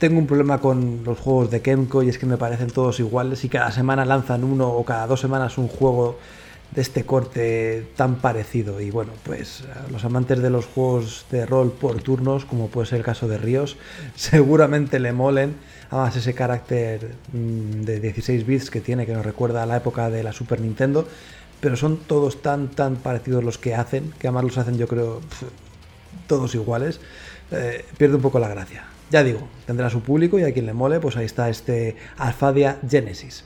tengo 0.01 0.19
un 0.19 0.27
problema 0.27 0.59
con 0.59 1.05
los 1.05 1.21
juegos 1.21 1.53
de 1.53 1.62
Kemco 1.62 2.03
y 2.03 2.09
es 2.09 2.19
que 2.19 2.27
me 2.27 2.37
parecen 2.37 2.67
todos 2.67 2.99
iguales 2.99 3.45
y 3.45 3.49
cada 3.49 3.71
semana 3.71 4.05
lanzan 4.05 4.43
uno 4.43 4.69
o 4.69 4.85
cada 4.85 5.07
dos 5.07 5.21
semanas 5.21 5.57
un 5.57 5.69
juego 5.69 6.19
de 6.73 6.83
este 6.83 7.07
corte 7.07 7.87
tan 7.95 8.17
parecido. 8.17 8.81
Y 8.81 8.91
bueno, 8.91 9.12
pues 9.23 9.62
los 9.93 10.05
amantes 10.05 10.43
de 10.43 10.51
los 10.51 10.67
juegos 10.67 11.27
de 11.31 11.47
rol 11.47 11.71
por 11.71 12.03
turnos, 12.03 12.45
como 12.45 12.67
puede 12.67 12.89
ser 12.89 12.99
el 12.99 13.05
caso 13.05 13.29
de 13.29 13.39
Ríos, 13.39 13.77
seguramente 14.17 14.99
le 14.99 15.12
molen. 15.12 15.55
Además, 15.89 16.17
ese 16.17 16.35
carácter 16.35 17.12
mm, 17.33 17.83
de 17.83 18.01
16 18.01 18.45
bits 18.45 18.69
que 18.69 18.81
tiene, 18.81 19.07
que 19.07 19.12
nos 19.12 19.25
recuerda 19.25 19.62
a 19.62 19.67
la 19.67 19.77
época 19.77 20.11
de 20.11 20.25
la 20.25 20.33
Super 20.33 20.61
Nintendo. 20.61 21.07
Pero 21.61 21.77
son 21.77 21.99
todos 21.99 22.43
tan, 22.43 22.67
tan 22.67 22.97
parecidos 22.97 23.45
los 23.45 23.59
que 23.59 23.77
hacen, 23.77 24.12
que 24.19 24.27
además 24.27 24.43
los 24.43 24.59
hacen, 24.59 24.77
yo 24.77 24.89
creo, 24.89 25.21
todos 26.27 26.53
iguales. 26.57 27.01
Eh, 27.51 27.84
pierde 27.97 28.16
un 28.16 28.22
poco 28.22 28.38
la 28.38 28.49
gracia. 28.49 28.84
Ya 29.11 29.22
digo, 29.22 29.49
tendrá 29.66 29.88
su 29.90 30.03
público 30.03 30.38
y 30.38 30.44
a 30.44 30.53
quien 30.53 30.66
le 30.66 30.72
mole, 30.72 30.99
pues 30.99 31.16
ahí 31.16 31.26
está 31.26 31.49
este 31.49 31.97
Alphadia 32.18 32.78
Genesis. 32.88 33.44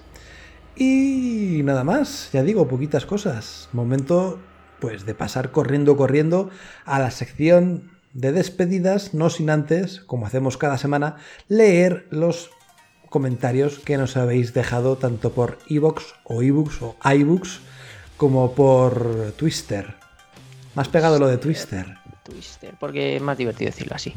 Y 0.76 1.61
nada 1.64 1.84
más, 1.84 2.30
ya 2.32 2.42
digo, 2.42 2.66
poquitas 2.66 3.05
cosas. 3.05 3.68
Momento 3.72 4.38
pues 4.80 5.05
de 5.05 5.14
pasar 5.14 5.51
corriendo, 5.51 5.96
corriendo 5.96 6.48
a 6.86 6.98
la 6.98 7.11
sección 7.11 7.90
de 8.14 8.32
despedidas, 8.32 9.14
no 9.14 9.28
sin 9.28 9.51
antes, 9.51 10.01
como 10.01 10.26
hacemos 10.26 10.57
cada 10.57 10.78
semana, 10.78 11.16
leer 11.48 12.07
los 12.11 12.51
comentarios 13.11 13.78
que 13.80 13.98
nos 13.98 14.16
habéis 14.16 14.55
dejado 14.55 14.96
tanto 14.96 15.32
por 15.32 15.59
iBox 15.68 16.14
o 16.24 16.42
ebooks 16.42 16.82
o 16.82 16.96
iBooks 17.05 17.61
como 18.16 18.55
por 18.55 19.32
Twister. 19.36 19.94
Más 20.74 20.88
pegado 20.88 21.18
lo 21.18 21.26
de 21.26 21.36
Twister. 21.36 21.99
Twister, 22.31 22.74
porque 22.78 23.16
es 23.16 23.22
más 23.22 23.37
divertido 23.37 23.70
decirlo 23.70 23.97
así. 23.97 24.14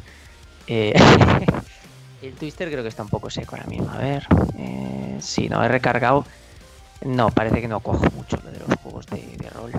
Eh, 0.67 0.93
el 2.21 2.33
Twister 2.33 2.69
creo 2.69 2.83
que 2.83 2.89
está 2.89 3.03
un 3.03 3.09
poco 3.09 3.29
seco 3.29 3.55
ahora 3.55 3.67
mismo. 3.67 3.91
A 3.91 3.97
ver, 3.97 4.25
eh, 4.57 5.17
si 5.19 5.49
no 5.49 5.63
he 5.63 5.67
recargado. 5.67 6.25
No, 7.01 7.29
parece 7.31 7.59
que 7.59 7.67
no 7.67 7.81
cojo 7.81 8.05
mucho 8.15 8.37
lo 8.43 8.51
de 8.51 8.59
los 8.59 8.79
juegos 8.81 9.05
de, 9.07 9.49
rol. 9.53 9.71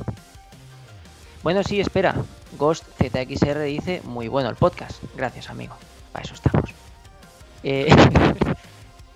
Bueno, 1.42 1.62
sí, 1.62 1.80
espera. 1.80 2.14
Ghost 2.58 2.84
ZXR 2.98 3.60
dice: 3.60 4.02
Muy 4.04 4.28
bueno 4.28 4.50
el 4.50 4.56
podcast. 4.56 5.02
Gracias, 5.16 5.48
amigo. 5.48 5.74
Para 6.12 6.24
eso 6.24 6.34
estamos. 6.34 6.70
Eh, 7.62 7.88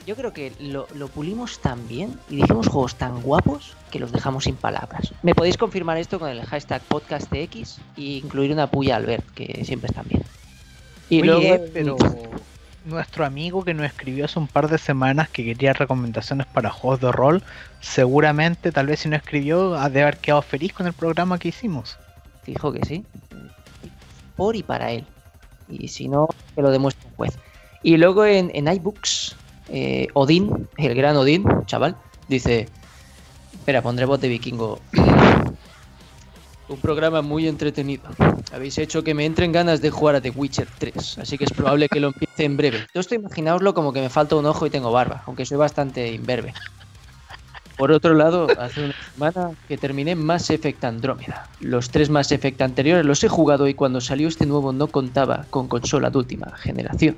yo 0.09 0.17
creo 0.17 0.33
que 0.33 0.53
lo, 0.59 0.87
pulimos 1.09 1.59
tan 1.59 1.87
bien 1.87 2.19
y 2.31 2.37
dijimos 2.37 2.67
juegos 2.69 2.95
tan 2.95 3.21
guapos 3.21 3.77
que 3.91 3.99
los 3.99 4.11
dejamos 4.11 4.45
sin 4.45 4.57
palabras. 4.57 5.13
Me 5.23 5.35
podéis 5.35 5.59
confirmar 5.59 5.99
esto 5.99 6.19
con 6.19 6.31
el 6.31 6.43
hashtag 6.47 6.81
podcastx 6.81 7.79
e 7.99 8.03
incluir 8.03 8.51
una 8.51 8.71
puya 8.71 8.97
al 8.97 9.05
ver, 9.05 9.23
que 9.35 9.67
siempre 9.67 9.89
están 9.89 10.07
bien. 10.09 10.23
Y 11.11 11.21
luego, 11.23 11.63
pero 11.75 11.99
nuestro 12.87 13.27
amigo 13.27 13.63
que 13.65 13.75
nos 13.75 13.85
escribió 13.85 14.25
hace 14.25 14.39
un 14.39 14.49
par 14.49 14.71
de 14.71 14.79
semanas 14.79 15.29
que 15.29 15.45
quería 15.45 15.75
recomendaciones 15.75 16.47
para 16.47 16.71
juegos 16.71 17.01
de 17.01 17.13
rol, 17.13 17.43
seguramente, 17.81 18.73
tal 18.73 18.87
vez 18.87 19.01
si 19.01 19.11
no 19.11 19.17
escribió, 19.17 19.75
ha 19.75 19.91
de 19.91 20.01
haber 20.01 20.17
quedado 20.17 20.41
feliz 20.41 20.73
con 20.73 20.87
el 20.87 20.95
programa 20.95 21.39
que 21.39 21.49
hicimos. 21.49 21.99
Fijo 22.45 22.73
que 22.73 22.83
sí. 22.87 23.05
Por 24.37 24.57
y 24.57 24.63
para 24.63 24.91
él. 24.91 25.05
Y 25.69 25.89
si 25.89 26.09
no, 26.09 26.29
que 26.55 26.63
lo 26.63 26.71
demuestre 26.71 27.07
un 27.11 27.15
juez. 27.15 27.39
Y 27.83 27.99
luego 27.99 28.25
en, 28.25 28.51
en 28.55 28.69
iBooks 28.69 29.37
eh, 29.69 30.09
Odín, 30.15 30.69
el 30.77 30.95
gran 30.95 31.17
Odín, 31.17 31.45
chaval, 31.67 31.97
dice, 32.29 32.69
espera, 33.53 33.83
pondré 33.83 34.05
voz 34.05 34.21
de 34.21 34.29
vikingo. 34.29 34.81
Un 36.69 36.77
programa 36.83 37.23
muy 37.23 37.49
entretenido. 37.49 38.05
Habéis 38.53 38.77
hecho 38.77 39.03
que 39.03 39.15
me 39.15 39.25
entren 39.25 39.53
ganas 39.53 39.81
de 39.81 39.91
jugar 39.91 40.17
a 40.17 40.21
The 40.21 40.31
Witcher 40.31 40.69
3, 40.79 41.19
así 41.19 41.39
que 41.39 41.45
es 41.45 41.51
probable 41.51 41.89
que 41.89 41.99
lo 41.99 42.09
empiece 42.09 42.45
en 42.45 42.59
breve. 42.59 42.87
Yo 42.95 43.01
estoy 43.01 43.17
imaginaoslo 43.17 43.73
como 43.73 43.95
que 43.95 44.03
me 44.03 44.11
falta 44.11 44.37
un 44.37 44.45
ojo 44.45 44.67
y 44.67 44.71
tengo 44.71 44.93
barba, 44.93 45.23
aunque 45.27 45.47
soy 45.47 45.57
bastante 45.57 46.13
imberbe. 46.13 46.53
Por 47.79 47.93
otro 47.93 48.13
lado, 48.13 48.49
hace 48.59 48.87
una 48.87 48.95
semana 49.15 49.51
que 49.69 49.79
terminé 49.79 50.15
Mass 50.15 50.51
Effect 50.51 50.85
Andrómeda. 50.85 51.49
Los 51.61 51.91
tres 51.91 52.11
Mass 52.11 52.33
Effect 52.33 52.61
anteriores 52.61 53.07
los 53.07 53.23
he 53.23 53.29
jugado 53.29 53.69
y 53.69 53.75
cuando 53.75 54.01
salió 54.01 54.29
este 54.29 54.47
nuevo 54.47 54.73
no 54.73 54.89
contaba 54.89 55.47
con 55.49 55.69
consola 55.69 56.11
de 56.11 56.19
última 56.19 56.51
generación, 56.57 57.17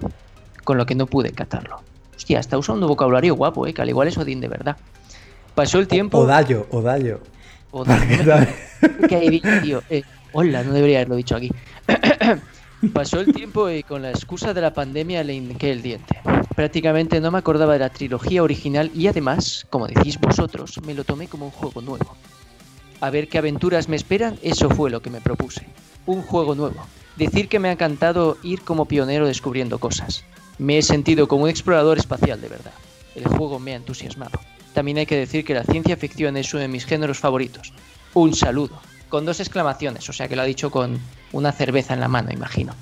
con 0.63 0.77
lo 0.77 0.85
que 0.85 0.95
no 0.95 1.07
pude 1.07 1.33
catarlo. 1.33 1.81
Hostia, 2.21 2.39
está 2.39 2.59
usando 2.59 2.85
un 2.85 2.91
vocabulario 2.91 3.35
guapo, 3.35 3.67
¿eh? 3.67 3.73
Que 3.73 3.81
al 3.81 3.89
igual 3.89 4.07
es 4.07 4.19
Odín 4.19 4.43
de 4.43 4.49
verdad. 4.49 4.77
Pasó 5.55 5.79
el 5.79 5.89
tiempo. 5.89 6.19
Odallo, 6.19 6.67
Odallo. 6.71 7.19
Odallo. 7.71 8.47
¿Qué 9.09 9.41
tío? 9.63 9.83
Eh, 9.89 10.03
hola, 10.35 10.63
no 10.63 10.75
debería 10.75 10.99
haberlo 10.99 11.17
dicho 11.17 11.35
aquí. 11.35 11.51
Pasó 12.93 13.21
el 13.21 13.33
tiempo 13.33 13.71
y 13.71 13.83
con 13.83 14.03
la 14.03 14.11
excusa 14.11 14.53
de 14.53 14.61
la 14.61 14.75
pandemia 14.75 15.25
le 15.25 15.33
hinqué 15.33 15.71
el 15.71 15.81
diente. 15.81 16.21
Prácticamente 16.55 17.23
no 17.23 17.31
me 17.31 17.39
acordaba 17.39 17.73
de 17.73 17.79
la 17.79 17.89
trilogía 17.89 18.43
original 18.43 18.91
y 18.95 19.07
además, 19.07 19.67
como 19.71 19.87
decís 19.87 20.21
vosotros, 20.21 20.79
me 20.85 20.93
lo 20.93 21.05
tomé 21.05 21.27
como 21.27 21.47
un 21.47 21.53
juego 21.53 21.81
nuevo. 21.81 22.17
A 23.01 23.09
ver 23.09 23.29
qué 23.29 23.39
aventuras 23.39 23.89
me 23.89 23.97
esperan, 23.97 24.39
eso 24.43 24.69
fue 24.69 24.91
lo 24.91 25.01
que 25.01 25.09
me 25.09 25.23
propuse. 25.23 25.65
Un 26.05 26.21
juego 26.21 26.55
nuevo. 26.55 26.85
Decir 27.17 27.49
que 27.49 27.59
me 27.59 27.71
ha 27.71 27.73
encantado 27.73 28.37
ir 28.43 28.61
como 28.61 28.85
pionero 28.85 29.27
descubriendo 29.27 29.79
cosas. 29.79 30.23
Me 30.61 30.77
he 30.77 30.83
sentido 30.83 31.27
como 31.27 31.45
un 31.45 31.49
explorador 31.49 31.97
espacial 31.97 32.39
de 32.39 32.49
verdad. 32.49 32.73
El 33.15 33.27
juego 33.27 33.59
me 33.59 33.73
ha 33.73 33.77
entusiasmado. 33.77 34.39
También 34.75 34.99
hay 34.99 35.07
que 35.07 35.17
decir 35.17 35.43
que 35.43 35.55
la 35.55 35.65
ciencia 35.65 35.97
ficción 35.97 36.37
es 36.37 36.53
uno 36.53 36.61
de 36.61 36.69
mis 36.69 36.85
géneros 36.85 37.19
favoritos. 37.19 37.73
Un 38.13 38.35
saludo. 38.35 38.79
Con 39.09 39.25
dos 39.25 39.41
exclamaciones, 39.41 40.07
o 40.11 40.13
sea 40.13 40.29
que 40.29 40.37
lo 40.37 40.43
ha 40.43 40.45
dicho 40.45 40.71
con 40.71 41.01
una 41.33 41.53
cerveza 41.53 41.95
en 41.95 42.01
la 42.01 42.09
mano, 42.09 42.31
imagino. 42.31 42.75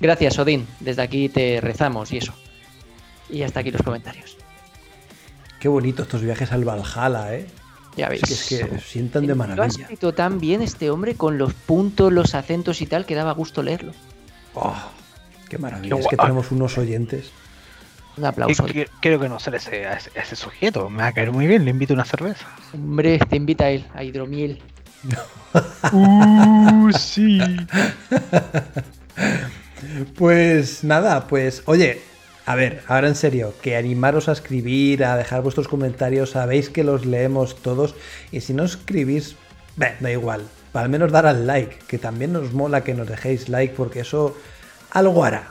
Gracias, 0.00 0.38
Odín. 0.38 0.68
Desde 0.78 1.02
aquí 1.02 1.28
te 1.28 1.60
rezamos 1.60 2.12
y 2.12 2.18
eso. 2.18 2.32
Y 3.28 3.42
hasta 3.42 3.60
aquí 3.60 3.72
los 3.72 3.82
comentarios. 3.82 4.36
Qué 5.58 5.66
bonito 5.66 6.04
estos 6.04 6.22
viajes 6.22 6.52
al 6.52 6.64
Valhalla, 6.64 7.34
¿eh? 7.34 7.48
Ya 7.96 8.10
veis. 8.10 8.22
Es 8.30 8.48
que, 8.48 8.78
sientan 8.78 9.26
de 9.26 9.34
maravilla. 9.34 9.56
Lo 9.56 9.62
ha 9.64 9.66
escrito 9.66 10.14
tan 10.14 10.38
bien 10.38 10.62
este 10.62 10.88
hombre 10.88 11.16
con 11.16 11.36
los 11.36 11.52
puntos, 11.52 12.12
los 12.12 12.36
acentos 12.36 12.80
y 12.80 12.86
tal 12.86 13.06
que 13.06 13.16
daba 13.16 13.32
gusto 13.32 13.60
leerlo. 13.60 13.90
Oh, 14.54 14.76
Qué 15.48 15.58
maravilla, 15.58 15.96
es 15.96 16.06
que 16.06 16.16
tenemos 16.16 16.50
unos 16.50 16.78
oyentes. 16.78 17.30
Un 18.16 18.24
aplauso. 18.24 18.64
creo 19.00 19.18
que 19.18 19.28
no 19.28 19.40
sale 19.40 19.56
ese, 19.56 19.86
ese, 20.14 20.36
sujeto. 20.36 20.88
Me 20.88 20.98
va 20.98 21.08
a 21.08 21.12
caer 21.12 21.32
muy 21.32 21.46
bien, 21.46 21.64
le 21.64 21.70
invito 21.70 21.94
una 21.94 22.04
cerveza. 22.04 22.46
Hombre, 22.72 23.18
te 23.18 23.36
invita 23.36 23.64
a 23.64 23.70
él, 23.70 23.86
a 23.92 24.04
hidromiel. 24.04 24.62
uh, 25.92 26.92
sí. 26.92 27.40
pues 30.16 30.84
nada, 30.84 31.26
pues 31.26 31.62
oye, 31.66 32.00
a 32.46 32.54
ver, 32.54 32.82
ahora 32.88 33.08
en 33.08 33.14
serio, 33.14 33.54
que 33.62 33.76
animaros 33.76 34.28
a 34.28 34.32
escribir, 34.32 35.04
a 35.04 35.16
dejar 35.16 35.42
vuestros 35.42 35.66
comentarios, 35.66 36.30
sabéis 36.30 36.70
que 36.70 36.84
los 36.84 37.06
leemos 37.06 37.56
todos 37.56 37.94
y 38.30 38.40
si 38.40 38.52
no 38.52 38.64
escribís, 38.64 39.36
da 39.76 40.10
igual, 40.10 40.42
al 40.74 40.88
menos 40.88 41.10
dar 41.10 41.26
al 41.26 41.46
like, 41.46 41.78
que 41.88 41.98
también 41.98 42.32
nos 42.32 42.52
mola 42.52 42.84
que 42.84 42.94
nos 42.94 43.08
dejéis 43.08 43.48
like 43.48 43.74
porque 43.74 44.00
eso 44.00 44.36
algo 44.94 45.24
hará. 45.24 45.50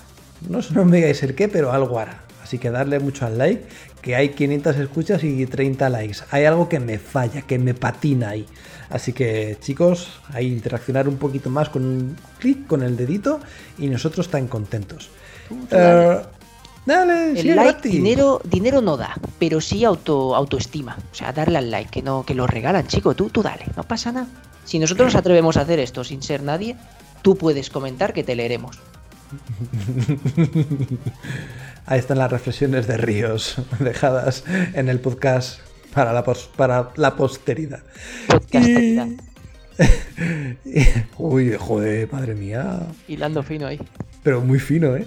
No, 0.50 0.60
no 0.72 0.86
me 0.86 0.98
digáis 0.98 1.22
el 1.22 1.36
qué, 1.36 1.48
pero 1.48 1.72
algo 1.72 2.00
hará. 2.00 2.24
Así 2.42 2.58
que 2.58 2.72
darle 2.72 3.00
mucho 3.00 3.26
al 3.26 3.38
like, 3.38 3.66
que 4.02 4.16
hay 4.16 4.30
500 4.30 4.76
escuchas 4.78 5.24
y 5.24 5.46
30 5.46 5.90
likes. 5.90 6.18
Hay 6.32 6.46
algo 6.46 6.68
que 6.68 6.80
me 6.80 6.98
falla, 6.98 7.44
que 7.44 7.60
me 7.60 7.74
patina 7.74 8.30
ahí. 8.30 8.46
Así 8.90 9.14
que 9.14 9.58
chicos, 9.62 10.20
ahí 10.34 10.48
interaccionar 10.48 11.08
un 11.08 11.18
poquito 11.18 11.50
más 11.50 11.70
con 11.70 11.86
un 11.86 12.16
clic 12.40 12.68
con 12.68 12.84
el 12.84 12.98
dedito 12.98 13.40
y 13.78 13.88
nosotros 13.88 14.30
tan 14.30 14.48
contentos. 14.48 15.10
Eh, 15.72 16.22
Dale, 16.86 17.40
el 17.40 17.56
like 17.56 17.88
dinero, 17.88 18.42
dinero 18.44 18.82
no 18.82 18.98
da, 18.98 19.16
pero 19.40 19.62
sí 19.62 19.86
auto, 19.86 20.36
autoestima. 20.36 20.98
O 21.12 21.16
sea, 21.16 21.32
darle 21.32 21.58
al 21.58 21.72
like, 21.72 21.90
que 21.90 22.02
no, 22.02 22.26
que 22.26 22.36
lo 22.36 22.46
regalan, 22.46 22.88
chico, 22.88 23.16
tú, 23.16 23.30
tú 23.30 23.42
dale, 23.42 23.66
no 23.78 23.84
pasa 23.84 24.12
nada. 24.12 24.28
Si 24.66 24.80
nosotros 24.80 25.08
nos 25.08 25.16
atrevemos 25.16 25.56
a 25.56 25.62
hacer 25.62 25.80
esto 25.80 26.04
sin 26.04 26.22
ser 26.22 26.44
nadie, 26.44 26.76
tú 27.22 27.38
puedes 27.38 27.70
comentar 27.70 28.12
que 28.12 28.24
te 28.24 28.36
leeremos. 28.36 28.80
Ahí 31.86 32.00
están 32.00 32.18
las 32.18 32.32
reflexiones 32.32 32.88
de 32.88 32.98
Ríos, 32.98 33.58
dejadas 33.80 34.44
en 34.74 34.90
el 34.90 35.00
podcast 35.00 35.60
para 35.94 36.14
la, 36.14 36.24
para 36.24 36.92
la 36.96 37.16
posteridad. 37.16 37.84
Podcasteridad. 38.28 39.08
Uy, 41.18 41.56
joder, 41.58 42.12
madre 42.12 42.36
mía. 42.36 42.80
Hilando 43.08 43.44
fino 43.44 43.68
ahí. 43.68 43.80
Pero 44.24 44.42
muy 44.42 44.60
fino, 44.60 44.96
¿eh? 44.96 45.06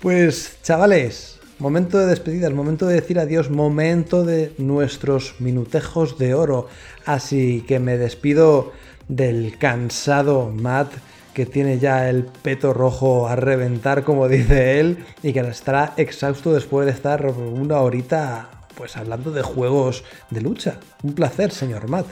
Pues 0.00 0.58
chavales, 0.62 1.40
momento 1.58 1.98
de 1.98 2.06
despedidas, 2.06 2.52
momento 2.52 2.86
de 2.86 2.96
decir 2.96 3.18
adiós, 3.18 3.50
momento 3.50 4.24
de 4.24 4.52
nuestros 4.58 5.36
minutejos 5.40 6.18
de 6.18 6.34
oro. 6.34 6.68
Así 7.06 7.64
que 7.66 7.78
me 7.78 7.96
despido 7.96 8.72
del 9.08 9.56
cansado 9.58 10.50
Matt 10.50 10.92
que 11.34 11.46
tiene 11.46 11.78
ya 11.78 12.08
el 12.08 12.24
peto 12.24 12.72
rojo 12.72 13.28
a 13.28 13.36
reventar, 13.36 14.04
como 14.04 14.28
dice 14.28 14.80
él, 14.80 15.04
y 15.22 15.32
que 15.32 15.40
estará 15.40 15.94
exhausto 15.96 16.52
después 16.52 16.86
de 16.86 16.92
estar 16.92 17.24
una 17.26 17.78
horita 17.80 18.48
pues 18.74 18.96
hablando 18.96 19.30
de 19.30 19.42
juegos 19.42 20.04
de 20.30 20.40
lucha. 20.40 20.78
Un 21.02 21.14
placer, 21.14 21.52
señor 21.52 21.88
Matt 21.88 22.06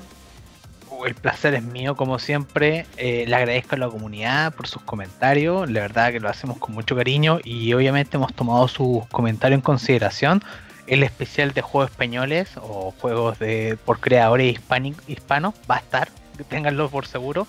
el 1.07 1.15
placer 1.15 1.55
es 1.55 1.63
mío, 1.63 1.97
como 1.97 2.19
siempre. 2.19 2.87
Eh, 2.97 3.25
le 3.27 3.37
agradezco 3.37 3.75
a 3.75 3.79
la 3.79 3.89
comunidad 3.89 4.55
por 4.55 4.67
sus 4.67 4.83
comentarios. 4.83 5.71
La 5.71 5.81
verdad 5.81 6.13
que 6.13 6.21
lo 6.21 6.29
hacemos 6.29 6.59
con 6.59 6.75
mucho 6.75 6.97
cariño 6.97 7.41
y 7.43 7.73
obviamente 7.73 8.17
hemos 8.17 8.35
tomado 8.35 8.69
sus 8.69 9.07
comentarios 9.09 9.59
en 9.59 9.63
consideración. 9.63 10.43
El 10.87 11.03
especial 11.03 11.53
de 11.53 11.63
juegos 11.63 11.91
españoles 11.91 12.51
o 12.57 12.93
juegos 13.01 13.39
de 13.39 13.79
por 13.85 14.01
creadores 14.01 14.59
hispanos 15.07 15.55
va 15.71 15.77
a 15.77 15.79
estar, 15.79 16.09
ténganlo 16.49 16.89
por 16.89 17.07
seguro. 17.07 17.47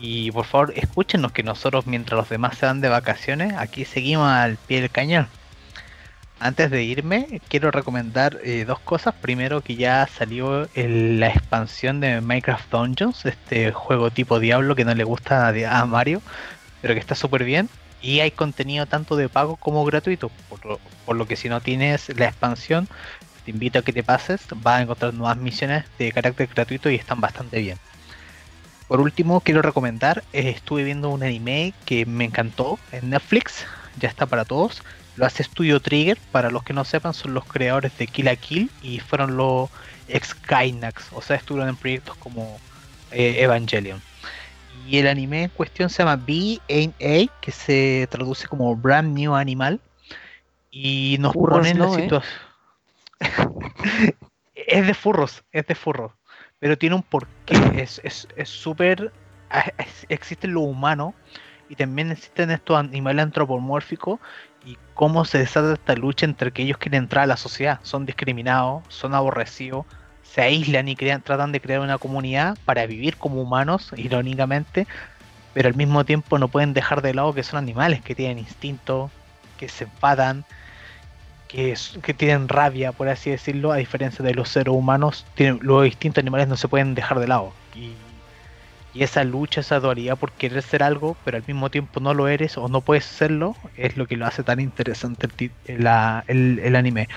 Y 0.00 0.30
por 0.32 0.44
favor, 0.44 0.72
escúchenos 0.76 1.32
que 1.32 1.42
nosotros, 1.42 1.86
mientras 1.86 2.18
los 2.18 2.28
demás 2.28 2.58
se 2.58 2.66
van 2.66 2.80
de 2.80 2.88
vacaciones, 2.88 3.54
aquí 3.54 3.84
seguimos 3.84 4.28
al 4.28 4.56
pie 4.56 4.80
del 4.80 4.90
cañón 4.90 5.28
antes 6.44 6.70
de 6.70 6.82
irme, 6.82 7.40
quiero 7.48 7.70
recomendar 7.70 8.38
eh, 8.44 8.64
dos 8.66 8.78
cosas. 8.80 9.14
Primero, 9.14 9.62
que 9.62 9.76
ya 9.76 10.06
salió 10.06 10.68
la 10.74 11.28
expansión 11.28 12.00
de 12.00 12.20
Minecraft 12.20 12.70
Dungeons, 12.70 13.24
este 13.24 13.72
juego 13.72 14.10
tipo 14.10 14.38
Diablo 14.38 14.74
que 14.74 14.84
no 14.84 14.94
le 14.94 15.04
gusta 15.04 15.48
a, 15.48 15.86
Mario, 15.86 16.20
pero 16.82 16.94
que 16.94 17.00
está 17.00 17.14
súper 17.14 17.44
bien. 17.44 17.68
Y 18.02 18.20
hay 18.20 18.30
contenido 18.30 18.84
tanto 18.86 19.16
de 19.16 19.30
pago 19.30 19.56
como 19.56 19.84
gratuito. 19.86 20.30
Por 21.06 21.16
lo, 21.16 21.26
que 21.26 21.36
si 21.36 21.48
no 21.48 21.62
tienes 21.62 22.14
la 22.18 22.26
expansión, 22.26 22.88
te 23.46 23.50
invito 23.50 23.78
a 23.78 23.82
que 23.82 23.94
te 23.94 24.02
pases. 24.02 24.42
Vas 24.56 24.80
a 24.80 24.82
encontrar 24.82 25.14
nuevas 25.14 25.38
misiones 25.38 25.84
de 25.98 26.12
carácter 26.12 26.48
gratuito 26.54 26.90
y 26.90 26.96
están 26.96 27.22
bastante 27.22 27.60
bien. 27.60 27.78
Por 28.88 29.00
último, 29.00 29.40
quiero 29.40 29.62
recomendar, 29.62 30.24
eh, 30.32 30.50
estuve 30.50 30.84
viendo 30.84 31.08
un 31.10 31.22
anime 31.22 31.72
que 31.86 32.06
me 32.06 32.24
encantó 32.24 32.78
en 32.92 33.10
Netflix, 33.10 33.66
ya 33.98 34.08
está 34.08 34.26
para 34.26 34.44
todos 34.44 34.82
lo 35.16 35.26
hace 35.26 35.44
Studio 35.44 35.80
Trigger, 35.80 36.18
para 36.32 36.50
los 36.50 36.62
que 36.62 36.72
no 36.72 36.84
sepan, 36.84 37.14
son 37.14 37.34
los 37.34 37.44
creadores 37.44 37.96
de 37.98 38.06
Kill 38.06 38.24
la 38.24 38.36
Kill 38.36 38.70
y 38.82 39.00
fueron 39.00 39.36
los 39.36 39.70
ex 40.08 40.36
Gainax, 40.46 41.12
o 41.12 41.22
sea, 41.22 41.36
estuvieron 41.36 41.68
en 41.68 41.76
proyectos 41.76 42.16
como 42.16 42.58
eh, 43.12 43.36
Evangelion. 43.38 44.02
Y 44.86 44.98
el 44.98 45.06
anime 45.06 45.44
en 45.44 45.50
cuestión 45.50 45.88
se 45.88 46.02
llama 46.02 46.16
B.A.A, 46.16 47.40
que 47.40 47.52
se 47.52 48.06
traduce 48.10 48.46
como 48.48 48.76
Brand 48.76 49.16
New 49.16 49.34
Animal. 49.34 49.80
Y 50.70 51.16
nos 51.20 51.32
pone 51.32 51.70
en 51.70 51.78
la 51.78 51.86
¿eh? 51.86 52.02
situación. 52.02 52.38
es 54.54 54.86
de 54.86 54.92
furros, 54.92 55.42
es 55.52 55.66
de 55.66 55.74
furros. 55.74 56.12
Pero 56.64 56.78
tiene 56.78 56.96
un 56.96 57.02
porqué. 57.02 57.28
Es 57.76 58.48
súper. 58.48 59.12
Es, 59.76 60.06
existe 60.08 60.48
lo 60.48 60.62
humano 60.62 61.14
y 61.68 61.74
también 61.76 62.10
existen 62.10 62.50
estos 62.50 62.78
animales 62.78 63.22
antropomórficos 63.22 64.18
y 64.64 64.78
cómo 64.94 65.26
se 65.26 65.36
desata 65.36 65.74
esta 65.74 65.94
lucha 65.94 66.24
entre 66.24 66.52
que 66.52 66.62
ellos 66.62 66.78
quieren 66.78 67.02
entrar 67.02 67.24
a 67.24 67.26
la 67.26 67.36
sociedad. 67.36 67.80
Son 67.82 68.06
discriminados, 68.06 68.82
son 68.88 69.14
aborrecidos, 69.14 69.84
se 70.22 70.40
aíslan 70.40 70.88
y 70.88 70.96
crean, 70.96 71.20
tratan 71.20 71.52
de 71.52 71.60
crear 71.60 71.80
una 71.80 71.98
comunidad 71.98 72.56
para 72.64 72.86
vivir 72.86 73.18
como 73.18 73.42
humanos, 73.42 73.92
irónicamente, 73.98 74.86
pero 75.52 75.68
al 75.68 75.74
mismo 75.74 76.06
tiempo 76.06 76.38
no 76.38 76.48
pueden 76.48 76.72
dejar 76.72 77.02
de 77.02 77.12
lado 77.12 77.34
que 77.34 77.42
son 77.42 77.58
animales 77.58 78.00
que 78.00 78.14
tienen 78.14 78.38
instinto, 78.38 79.10
que 79.58 79.68
se 79.68 79.84
enfadan, 79.84 80.46
que, 81.48 81.74
que 82.02 82.14
tienen 82.14 82.48
rabia, 82.48 82.92
por 82.92 83.08
así 83.08 83.30
decirlo, 83.30 83.72
a 83.72 83.76
diferencia 83.76 84.24
de 84.24 84.34
los 84.34 84.48
seres 84.48 84.74
humanos, 84.74 85.26
los 85.36 85.84
distintos 85.84 86.22
animales 86.22 86.48
no 86.48 86.56
se 86.56 86.68
pueden 86.68 86.94
dejar 86.94 87.20
de 87.20 87.28
lado. 87.28 87.52
Y 87.74 87.92
y 88.94 89.02
esa 89.02 89.24
lucha, 89.24 89.60
esa 89.60 89.80
dualidad 89.80 90.16
por 90.16 90.30
querer 90.32 90.62
ser 90.62 90.84
algo, 90.84 91.16
pero 91.24 91.36
al 91.36 91.44
mismo 91.46 91.68
tiempo 91.68 91.98
no 91.98 92.14
lo 92.14 92.28
eres 92.28 92.56
o 92.56 92.68
no 92.68 92.80
puedes 92.80 93.04
serlo, 93.04 93.56
es 93.76 93.96
lo 93.96 94.06
que 94.06 94.16
lo 94.16 94.24
hace 94.24 94.44
tan 94.44 94.60
interesante 94.60 95.28
el, 95.66 95.86
el, 96.60 96.76
anime. 96.76 97.08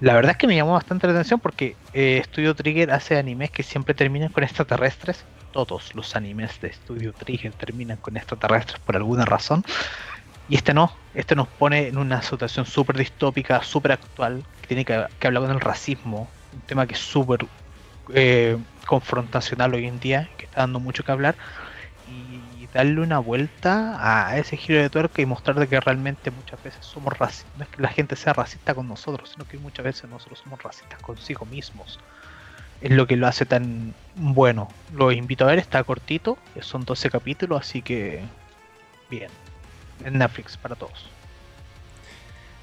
La 0.00 0.14
verdad 0.14 0.32
es 0.32 0.36
que 0.36 0.46
me 0.46 0.54
llamó 0.54 0.74
bastante 0.74 1.08
la 1.08 1.14
atención 1.14 1.40
porque 1.40 1.74
eh, 1.94 2.22
Studio 2.26 2.54
Trigger 2.54 2.92
hace 2.92 3.18
animes 3.18 3.50
que 3.50 3.64
siempre 3.64 3.92
terminan 3.92 4.30
con 4.30 4.44
extraterrestres. 4.44 5.24
Todos 5.50 5.94
los 5.96 6.14
animes 6.14 6.60
de 6.60 6.72
Studio 6.72 7.12
Trigger 7.12 7.52
terminan 7.54 7.96
con 7.96 8.16
extraterrestres 8.16 8.78
por 8.80 8.94
alguna 8.94 9.24
razón. 9.24 9.64
Y 10.48 10.54
este 10.54 10.74
no, 10.74 10.92
este 11.14 11.34
nos 11.34 11.48
pone 11.48 11.88
en 11.88 11.98
una 11.98 12.22
situación 12.22 12.66
súper 12.66 12.96
distópica, 12.96 13.62
súper 13.62 13.92
actual, 13.92 14.44
que 14.60 14.66
tiene 14.68 14.84
que, 14.84 14.94
hablar 15.26 15.42
con 15.42 15.52
el 15.52 15.60
racismo, 15.60 16.28
un 16.52 16.60
tema 16.62 16.86
que 16.86 16.94
es 16.94 17.00
súper 17.00 17.44
eh, 18.14 18.56
confrontacional 18.86 19.74
hoy 19.74 19.86
en 19.86 19.98
día, 19.98 20.28
que 20.36 20.44
está 20.44 20.60
dando 20.60 20.78
mucho 20.78 21.02
que 21.02 21.10
hablar, 21.12 21.34
y 22.08 22.66
darle 22.72 23.00
una 23.00 23.18
vuelta 23.18 23.96
a 23.98 24.36
ese 24.38 24.56
giro 24.56 24.80
de 24.80 24.90
tuerca 24.90 25.22
y 25.22 25.26
mostrar 25.26 25.58
de 25.58 25.66
que 25.66 25.80
realmente 25.80 26.30
muchas 26.30 26.62
veces 26.62 26.84
somos 26.84 27.18
racistas, 27.18 27.52
no 27.56 27.64
es 27.64 27.70
que 27.70 27.82
la 27.82 27.88
gente 27.88 28.14
sea 28.16 28.32
racista 28.32 28.74
con 28.74 28.86
nosotros, 28.86 29.30
sino 29.30 29.48
que 29.48 29.58
muchas 29.58 29.84
veces 29.84 30.10
nosotros 30.10 30.40
somos 30.40 30.62
racistas 30.62 31.00
consigo 31.00 31.46
mismos. 31.46 31.98
Es 32.80 32.90
lo 32.90 33.06
que 33.06 33.16
lo 33.16 33.26
hace 33.26 33.46
tan 33.46 33.94
bueno. 34.14 34.68
Lo 34.94 35.10
invito 35.10 35.44
a 35.44 35.48
ver, 35.48 35.58
está 35.58 35.82
cortito, 35.82 36.36
son 36.60 36.84
12 36.84 37.08
capítulos, 37.10 37.62
así 37.62 37.80
que 37.80 38.22
bien. 39.08 39.30
En 40.04 40.18
Netflix 40.18 40.56
para 40.56 40.74
todos. 40.74 41.08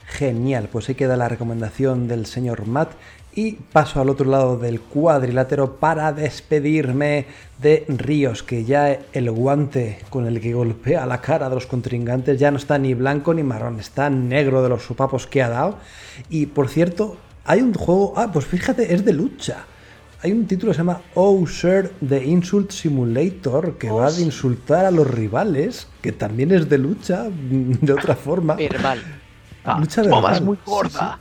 Genial, 0.05 0.69
pues 0.72 0.89
ahí 0.89 0.95
queda 0.95 1.18
la 1.18 1.27
recomendación 1.27 2.07
del 2.07 2.26
señor 2.26 2.68
Matt 2.68 2.91
y 3.35 3.53
paso 3.53 3.99
al 3.99 4.10
otro 4.10 4.30
lado 4.30 4.57
del 4.57 4.80
cuadrilátero 4.80 5.77
para 5.77 6.14
despedirme 6.14 7.26
de 7.60 7.85
Ríos, 7.88 8.43
que 8.43 8.64
ya 8.64 8.99
el 9.11 9.31
guante 9.31 9.99
con 10.10 10.27
el 10.27 10.39
que 10.39 10.53
golpea 10.53 11.05
la 11.05 11.19
cara 11.22 11.49
de 11.49 11.55
los 11.55 11.65
contrincantes 11.65 12.39
ya 12.39 12.51
no 12.51 12.57
está 12.57 12.77
ni 12.77 12.93
blanco 12.93 13.34
ni 13.34 13.41
marrón, 13.41 13.80
está 13.80 14.10
negro 14.10 14.61
de 14.61 14.69
los 14.69 14.84
sopapos 14.84 15.26
que 15.26 15.41
ha 15.41 15.49
dado. 15.49 15.80
Y 16.30 16.45
por 16.45 16.69
cierto, 16.69 17.18
hay 17.45 17.61
un 17.61 17.73
juego, 17.73 18.14
ah, 18.15 18.30
pues 18.31 18.45
fíjate, 18.45 18.93
es 18.93 19.03
de 19.03 19.14
lucha. 19.14 19.65
Hay 20.23 20.31
un 20.31 20.47
título 20.47 20.71
que 20.71 20.75
se 20.75 20.77
llama 20.77 21.01
Oh 21.15 21.45
Sir 21.45 21.91
the 22.07 22.23
Insult 22.23 22.71
Simulator, 22.71 23.77
que 23.77 23.91
va 23.91 24.07
a 24.07 24.19
insultar 24.21 24.85
a 24.85 24.91
los 24.91 25.05
rivales, 25.05 25.89
que 26.01 26.13
también 26.13 26.53
es 26.53 26.69
de 26.69 26.77
lucha, 26.77 27.25
de 27.29 27.91
otra 27.91 28.15
forma. 28.15 28.55
Verbal. 28.55 29.01
Ah, 29.65 29.77
Lucha 29.79 30.01
de 30.01 30.41
muy 30.41 30.57
gorda. 30.65 31.17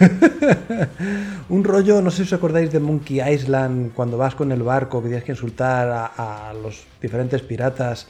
un 1.50 1.62
rollo, 1.62 2.00
no 2.00 2.10
sé 2.10 2.16
si 2.18 2.22
os 2.22 2.32
acordáis 2.32 2.72
de 2.72 2.80
Monkey 2.80 3.20
Island, 3.20 3.92
cuando 3.92 4.16
vas 4.16 4.34
con 4.34 4.52
el 4.52 4.62
barco 4.62 5.02
que 5.02 5.08
tienes 5.08 5.24
que 5.24 5.32
insultar 5.32 6.10
a, 6.16 6.54
los 6.54 6.86
diferentes 7.02 7.42
piratas 7.42 8.06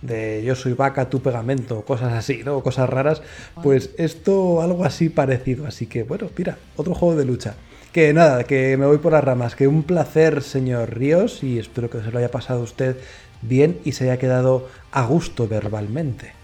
de 0.00 0.42
yo 0.42 0.54
soy 0.54 0.72
vaca, 0.72 1.10
tu 1.10 1.20
pegamento, 1.20 1.82
cosas 1.82 2.14
así, 2.14 2.40
¿no? 2.42 2.62
Cosas 2.62 2.88
raras. 2.88 3.20
Pues 3.62 3.90
esto, 3.98 4.62
algo 4.62 4.82
así 4.86 5.10
parecido. 5.10 5.66
Así 5.66 5.86
que, 5.86 6.02
bueno, 6.02 6.30
mira, 6.34 6.56
otro 6.76 6.94
juego 6.94 7.16
de 7.16 7.26
lucha. 7.26 7.54
Que 7.96 8.12
nada, 8.12 8.44
que 8.44 8.76
me 8.76 8.84
voy 8.84 8.98
por 8.98 9.12
las 9.12 9.24
ramas. 9.24 9.56
Que 9.56 9.66
un 9.66 9.82
placer, 9.82 10.42
señor 10.42 10.98
Ríos, 10.98 11.42
y 11.42 11.58
espero 11.58 11.88
que 11.88 12.02
se 12.02 12.10
lo 12.10 12.18
haya 12.18 12.30
pasado 12.30 12.60
usted 12.60 12.98
bien 13.40 13.78
y 13.86 13.92
se 13.92 14.04
haya 14.04 14.18
quedado 14.18 14.68
a 14.92 15.06
gusto 15.06 15.48
verbalmente. 15.48 16.34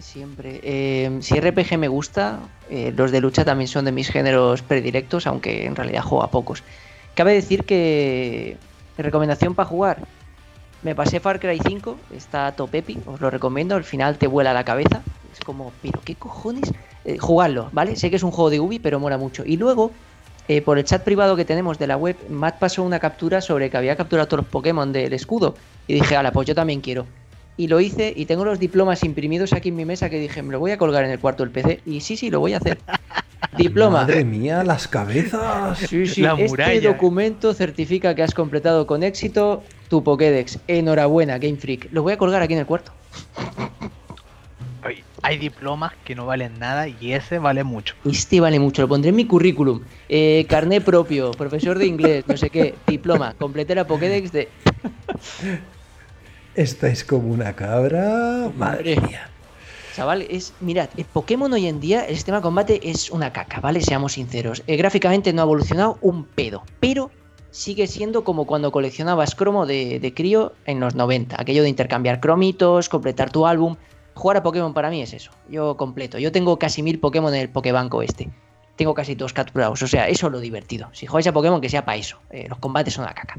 Siempre. 0.00 0.58
Eh, 0.64 1.18
si 1.20 1.38
RPG 1.38 1.78
me 1.78 1.86
gusta, 1.86 2.40
eh, 2.68 2.92
los 2.96 3.12
de 3.12 3.20
lucha 3.20 3.44
también 3.44 3.68
son 3.68 3.84
de 3.84 3.92
mis 3.92 4.08
géneros 4.08 4.62
predilectos, 4.62 5.28
aunque 5.28 5.66
en 5.66 5.76
realidad 5.76 6.02
juego 6.02 6.24
a 6.24 6.30
pocos. 6.32 6.64
Cabe 7.14 7.34
decir 7.34 7.62
que 7.62 8.56
recomendación 8.98 9.54
para 9.54 9.68
jugar. 9.68 9.98
Me 10.82 10.96
pasé 10.96 11.20
Far 11.20 11.38
Cry 11.38 11.60
5, 11.64 11.98
está 12.16 12.50
topepi, 12.50 12.98
os 13.06 13.20
lo 13.20 13.30
recomiendo, 13.30 13.76
al 13.76 13.84
final 13.84 14.18
te 14.18 14.26
vuela 14.26 14.52
la 14.52 14.64
cabeza. 14.64 15.02
Es 15.32 15.38
como, 15.44 15.72
pero 15.82 16.00
qué 16.04 16.16
cojones. 16.16 16.72
Eh, 17.04 17.18
jugarlo, 17.18 17.68
¿vale? 17.70 17.94
Sé 17.94 18.10
que 18.10 18.16
es 18.16 18.24
un 18.24 18.32
juego 18.32 18.50
de 18.50 18.58
Ubi, 18.58 18.80
pero 18.80 18.98
mola 18.98 19.18
mucho. 19.18 19.44
Y 19.46 19.56
luego, 19.56 19.92
por 20.64 20.78
el 20.78 20.84
chat 20.84 21.02
privado 21.02 21.36
que 21.36 21.44
tenemos 21.44 21.78
de 21.78 21.86
la 21.86 21.96
web, 21.96 22.16
Matt 22.30 22.58
pasó 22.58 22.82
una 22.82 22.98
captura 23.00 23.40
sobre 23.40 23.68
que 23.68 23.76
había 23.76 23.96
capturado 23.96 24.28
todos 24.28 24.44
los 24.44 24.50
Pokémon 24.50 24.92
del 24.92 25.12
escudo. 25.12 25.54
Y 25.88 25.94
dije, 25.94 26.16
ala, 26.16 26.30
pues 26.32 26.46
yo 26.46 26.54
también 26.54 26.80
quiero. 26.80 27.06
y 27.56 27.68
lo 27.68 27.80
hice 27.80 28.12
y 28.14 28.26
tengo 28.26 28.44
los 28.44 28.58
diplomas 28.58 29.02
imprimidos 29.02 29.52
aquí 29.52 29.70
en 29.70 29.76
mi 29.76 29.84
mesa 29.84 30.10
que 30.10 30.18
dije, 30.18 30.42
me 30.42 30.52
lo 30.52 30.60
voy 30.60 30.72
a 30.72 30.78
colgar 30.78 31.04
en 31.04 31.10
el 31.10 31.18
cuarto 31.18 31.42
del 31.42 31.50
PC 31.52 31.80
y 31.86 32.00
sí, 32.00 32.16
sí, 32.16 32.30
lo 32.30 32.40
voy 32.40 32.54
a 32.54 32.58
hacer. 32.58 32.78
Diploma. 33.56 34.02
Madre 34.02 34.24
mía, 34.24 34.62
las 34.62 34.86
cabezas. 34.86 35.78
Sí, 35.78 36.06
sí, 36.06 36.20
La 36.20 36.34
este 36.34 36.80
documento 36.82 37.54
certifica 37.54 38.14
que 38.14 38.22
has 38.22 38.34
completado 38.34 38.86
con 38.86 39.02
éxito 39.02 39.62
tu 39.88 40.02
Pokédex. 40.04 40.58
Enhorabuena, 40.68 41.38
Game 41.38 41.56
Freak. 41.56 41.88
Lo 41.92 42.02
voy 42.02 42.12
a 42.12 42.18
colgar 42.18 42.42
aquí 42.42 42.52
en 42.52 42.60
el 42.60 42.66
cuarto. 42.66 42.92
Hay 45.22 45.38
diplomas 45.38 45.92
que 46.04 46.14
no 46.14 46.26
valen 46.26 46.58
nada 46.58 46.88
y 46.88 47.12
ese 47.12 47.38
vale 47.38 47.64
mucho. 47.64 47.94
Este 48.04 48.40
vale 48.40 48.60
mucho, 48.60 48.82
lo 48.82 48.88
pondré 48.88 49.10
en 49.10 49.16
mi 49.16 49.26
currículum. 49.26 49.82
Eh, 50.08 50.46
carné 50.48 50.80
propio, 50.80 51.30
profesor 51.32 51.78
de 51.78 51.86
inglés, 51.86 52.24
no 52.26 52.36
sé 52.36 52.50
qué, 52.50 52.74
diploma. 52.86 53.34
Completé 53.38 53.74
la 53.74 53.86
Pokédex 53.86 54.32
de... 54.32 54.48
Estáis 56.54 57.04
como 57.04 57.28
una 57.28 57.54
cabra. 57.54 58.50
Madre 58.56 59.00
mía. 59.00 59.28
Chaval, 59.94 60.26
es, 60.28 60.52
mirad, 60.60 60.88
el 60.96 61.06
Pokémon 61.06 61.52
hoy 61.52 61.66
en 61.66 61.80
día, 61.80 62.04
el 62.04 62.16
sistema 62.16 62.38
de 62.38 62.42
combate 62.42 62.90
es 62.90 63.10
una 63.10 63.32
caca, 63.32 63.60
¿vale? 63.60 63.80
Seamos 63.80 64.12
sinceros. 64.12 64.62
Eh, 64.66 64.76
gráficamente 64.76 65.32
no 65.32 65.40
ha 65.40 65.44
evolucionado 65.44 65.98
un 66.02 66.24
pedo, 66.24 66.64
pero 66.80 67.10
sigue 67.50 67.86
siendo 67.86 68.22
como 68.22 68.46
cuando 68.46 68.70
coleccionabas 68.70 69.34
cromo 69.34 69.64
de, 69.64 69.98
de 69.98 70.12
crío 70.12 70.52
en 70.66 70.80
los 70.80 70.94
90. 70.94 71.40
Aquello 71.40 71.62
de 71.62 71.70
intercambiar 71.70 72.20
cromitos, 72.20 72.90
completar 72.90 73.30
tu 73.30 73.46
álbum. 73.46 73.76
Jugar 74.16 74.38
a 74.38 74.42
Pokémon 74.42 74.72
para 74.72 74.88
mí 74.88 75.02
es 75.02 75.12
eso. 75.12 75.30
Yo 75.50 75.76
completo. 75.76 76.18
Yo 76.18 76.32
tengo 76.32 76.58
casi 76.58 76.82
mil 76.82 76.98
Pokémon 76.98 77.34
en 77.34 77.42
el 77.42 77.50
Pokébanco 77.50 78.00
este. 78.00 78.30
Tengo 78.74 78.94
casi 78.94 79.14
todos 79.14 79.34
capturados. 79.34 79.82
O 79.82 79.86
sea, 79.86 80.08
eso 80.08 80.28
es 80.28 80.32
lo 80.32 80.40
divertido. 80.40 80.88
Si 80.92 81.06
jugáis 81.06 81.26
a 81.26 81.32
Pokémon, 81.32 81.60
que 81.60 81.68
sea 81.68 81.84
para 81.84 81.98
eso. 81.98 82.18
Eh, 82.30 82.46
los 82.48 82.58
combates 82.58 82.94
son 82.94 83.04
una 83.04 83.12
caca. 83.12 83.38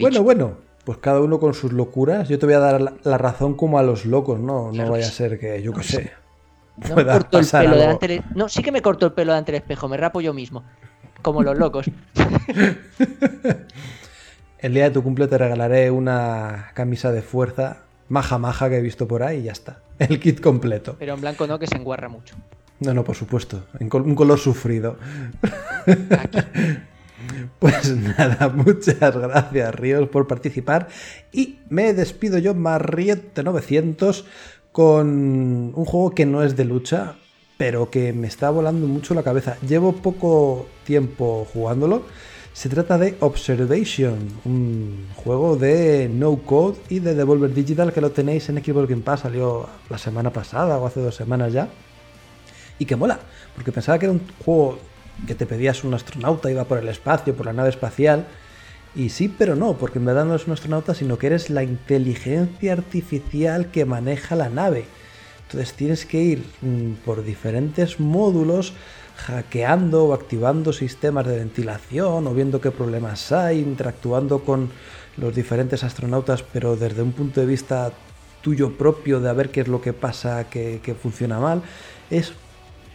Bueno, 0.00 0.24
bueno, 0.24 0.56
pues 0.84 0.98
cada 0.98 1.20
uno 1.20 1.38
con 1.38 1.54
sus 1.54 1.72
locuras. 1.72 2.28
Yo 2.28 2.40
te 2.40 2.46
voy 2.46 2.56
a 2.56 2.58
dar 2.58 2.80
la, 2.80 2.94
la 3.04 3.16
razón 3.16 3.54
como 3.54 3.78
a 3.78 3.84
los 3.84 4.06
locos, 4.06 4.40
¿no? 4.40 4.66
No 4.66 4.72
Claro 4.72 4.90
vaya 4.90 5.06
a 5.06 5.10
ser 5.10 5.38
que, 5.38 5.62
yo 5.62 5.72
qué 5.72 5.84
sé, 5.84 6.12
No 6.88 6.96
me 6.96 7.06
corto 7.06 7.38
el 7.38 7.46
pelo 7.46 7.76
delante 7.76 8.08
del... 8.08 8.24
No, 8.34 8.48
sí 8.48 8.60
que 8.60 8.72
me 8.72 8.82
corto 8.82 9.06
el 9.06 9.12
pelo 9.12 9.30
delante 9.32 9.52
del 9.52 9.60
espejo, 9.60 9.88
me 9.88 9.96
rapo 9.98 10.20
yo 10.20 10.34
mismo. 10.34 10.64
Como 11.22 11.44
los 11.44 11.56
locos. 11.56 11.88
El 14.58 14.74
día 14.74 14.84
de 14.84 14.90
tu 14.90 15.02
cumple 15.02 15.26
te 15.26 15.38
regalaré 15.38 15.90
una 15.90 16.70
camisa 16.74 17.10
de 17.10 17.22
fuerza 17.22 17.82
maja 18.12 18.36
maja 18.38 18.68
que 18.68 18.76
he 18.76 18.80
visto 18.82 19.08
por 19.08 19.22
ahí 19.22 19.38
y 19.40 19.42
ya 19.44 19.52
está. 19.52 19.80
El 19.98 20.20
kit 20.20 20.40
completo. 20.40 20.96
Pero 20.98 21.14
en 21.14 21.20
blanco 21.20 21.46
no, 21.46 21.58
que 21.58 21.66
se 21.66 21.76
enguarra 21.76 22.08
mucho. 22.08 22.36
No, 22.80 22.92
no, 22.92 23.04
por 23.04 23.16
supuesto. 23.16 23.64
En 23.80 23.88
col- 23.88 24.02
un 24.02 24.14
color 24.14 24.38
sufrido. 24.38 24.98
Aquí. 26.18 26.38
Pues 27.60 27.96
nada, 27.96 28.48
muchas 28.54 29.16
gracias 29.16 29.74
Ríos 29.76 30.08
por 30.08 30.26
participar 30.26 30.88
y 31.30 31.60
me 31.68 31.94
despido 31.94 32.36
yo 32.38 32.52
Marriott 32.52 33.38
900 33.38 34.24
con 34.72 35.06
un 35.72 35.84
juego 35.84 36.10
que 36.16 36.26
no 36.26 36.42
es 36.42 36.56
de 36.56 36.64
lucha, 36.64 37.14
pero 37.58 37.90
que 37.90 38.12
me 38.12 38.26
está 38.26 38.50
volando 38.50 38.88
mucho 38.88 39.14
la 39.14 39.22
cabeza. 39.22 39.56
Llevo 39.66 39.92
poco 39.92 40.66
tiempo 40.84 41.46
jugándolo. 41.52 42.02
Se 42.52 42.68
trata 42.68 42.98
de 42.98 43.16
Observation, 43.20 44.18
un 44.44 45.06
juego 45.16 45.56
de 45.56 46.10
no 46.12 46.36
code 46.36 46.76
y 46.90 46.98
de 46.98 47.14
Devolver 47.14 47.54
Digital 47.54 47.92
que 47.92 48.02
lo 48.02 48.10
tenéis 48.10 48.48
en 48.50 48.62
Xbox 48.62 48.88
Game 48.88 49.02
Pass, 49.02 49.20
salió 49.20 49.66
la 49.88 49.96
semana 49.96 50.30
pasada 50.30 50.76
o 50.76 50.86
hace 50.86 51.00
dos 51.00 51.14
semanas 51.14 51.52
ya. 51.52 51.68
Y 52.78 52.84
que 52.84 52.94
mola, 52.94 53.18
porque 53.54 53.72
pensaba 53.72 53.98
que 53.98 54.04
era 54.04 54.12
un 54.12 54.20
juego 54.44 54.78
que 55.26 55.34
te 55.34 55.46
pedías 55.46 55.82
un 55.82 55.94
astronauta, 55.94 56.50
iba 56.50 56.64
por 56.64 56.78
el 56.78 56.88
espacio, 56.88 57.34
por 57.34 57.46
la 57.46 57.54
nave 57.54 57.70
espacial, 57.70 58.26
y 58.94 59.08
sí, 59.08 59.28
pero 59.28 59.56
no, 59.56 59.78
porque 59.78 59.98
en 59.98 60.04
verdad 60.04 60.26
no 60.26 60.34
eres 60.34 60.46
un 60.46 60.52
astronauta, 60.52 60.94
sino 60.94 61.16
que 61.16 61.28
eres 61.28 61.48
la 61.48 61.62
inteligencia 61.62 62.74
artificial 62.74 63.70
que 63.70 63.86
maneja 63.86 64.36
la 64.36 64.50
nave. 64.50 64.84
Entonces 65.46 65.72
tienes 65.74 66.04
que 66.04 66.20
ir 66.20 66.44
mm, 66.60 67.04
por 67.04 67.24
diferentes 67.24 67.98
módulos 67.98 68.74
hackeando 69.16 70.06
o 70.06 70.14
activando 70.14 70.72
sistemas 70.72 71.26
de 71.26 71.36
ventilación 71.36 72.26
o 72.26 72.34
viendo 72.34 72.60
qué 72.60 72.70
problemas 72.70 73.32
hay, 73.32 73.60
interactuando 73.60 74.40
con 74.40 74.70
los 75.16 75.34
diferentes 75.34 75.84
astronautas, 75.84 76.42
pero 76.42 76.76
desde 76.76 77.02
un 77.02 77.12
punto 77.12 77.40
de 77.40 77.46
vista 77.46 77.92
tuyo 78.40 78.72
propio 78.76 79.20
de 79.20 79.30
a 79.30 79.32
ver 79.32 79.50
qué 79.50 79.60
es 79.60 79.68
lo 79.68 79.80
que 79.80 79.92
pasa, 79.92 80.48
que, 80.48 80.96
funciona 81.00 81.38
mal. 81.38 81.62
Es 82.10 82.32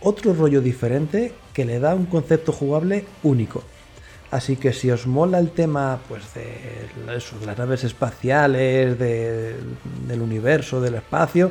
otro 0.01 0.33
rollo 0.33 0.61
diferente 0.61 1.33
que 1.53 1.65
le 1.65 1.79
da 1.79 1.95
un 1.95 2.05
concepto 2.05 2.51
jugable 2.51 3.05
único. 3.23 3.63
Así 4.29 4.57
que 4.57 4.73
si 4.73 4.91
os 4.91 5.07
mola 5.07 5.39
el 5.39 5.51
tema 5.51 5.99
pues 6.09 6.33
de, 6.33 6.45
las 7.45 7.57
naves 7.57 7.85
espaciales, 7.85 8.99
de- 8.99 9.55
del 10.05 10.21
universo, 10.21 10.81
del 10.81 10.95
espacio, 10.95 11.49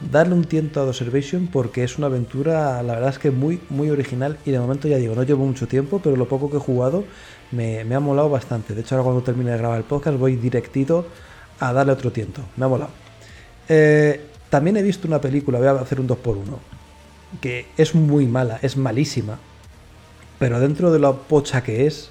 darle 0.00 0.34
un 0.34 0.44
tiento 0.44 0.80
a 0.80 0.84
Observation 0.84 1.48
porque 1.48 1.84
es 1.84 1.98
una 1.98 2.08
aventura, 2.08 2.82
la 2.82 2.94
verdad 2.94 3.10
es 3.10 3.18
que 3.18 3.30
muy, 3.30 3.60
muy 3.70 3.90
original 3.90 4.38
y 4.44 4.50
de 4.50 4.58
momento 4.58 4.88
ya 4.88 4.96
digo, 4.96 5.14
no 5.14 5.22
llevo 5.22 5.44
mucho 5.44 5.66
tiempo, 5.68 6.00
pero 6.02 6.16
lo 6.16 6.28
poco 6.28 6.50
que 6.50 6.56
he 6.56 6.60
jugado 6.60 7.04
me, 7.52 7.80
ha 7.80 8.00
molado 8.00 8.28
bastante. 8.28 8.74
De 8.74 8.80
hecho, 8.80 8.94
ahora 8.94 9.04
cuando 9.04 9.22
termine 9.22 9.52
de 9.52 9.58
grabar 9.58 9.78
el 9.78 9.84
podcast 9.84 10.18
voy 10.18 10.36
directito 10.36 11.06
a 11.60 11.72
darle 11.72 11.92
otro 11.92 12.12
tiento. 12.12 12.42
Me 12.56 12.64
ha 12.64 12.68
molado. 12.68 12.90
Eh, 13.68 14.20
también 14.50 14.76
he 14.76 14.82
visto 14.82 15.08
una 15.08 15.20
película, 15.20 15.58
voy 15.58 15.68
a 15.68 15.72
hacer 15.72 16.00
un 16.00 16.08
2x1, 16.08 16.58
que 17.40 17.66
es 17.76 17.94
muy 17.94 18.26
mala, 18.26 18.58
es 18.62 18.76
malísima, 18.76 19.38
pero 20.38 20.60
dentro 20.60 20.92
de 20.92 20.98
lo 20.98 21.22
pocha 21.22 21.62
que 21.62 21.86
es, 21.86 22.10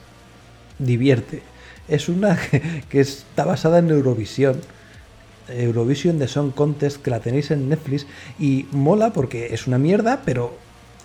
divierte. 0.79 1.41
Es 1.87 2.09
una 2.09 2.37
que 2.89 2.99
está 2.99 3.45
basada 3.45 3.79
en 3.79 3.89
Eurovisión. 3.89 4.61
Eurovision 5.49 6.19
The 6.19 6.27
Song 6.27 6.51
Contest, 6.51 7.01
que 7.01 7.11
la 7.11 7.19
tenéis 7.19 7.51
en 7.51 7.69
Netflix, 7.69 8.05
y 8.39 8.65
mola 8.71 9.13
porque 9.13 9.53
es 9.53 9.67
una 9.67 9.77
mierda, 9.77 10.21
pero 10.25 10.53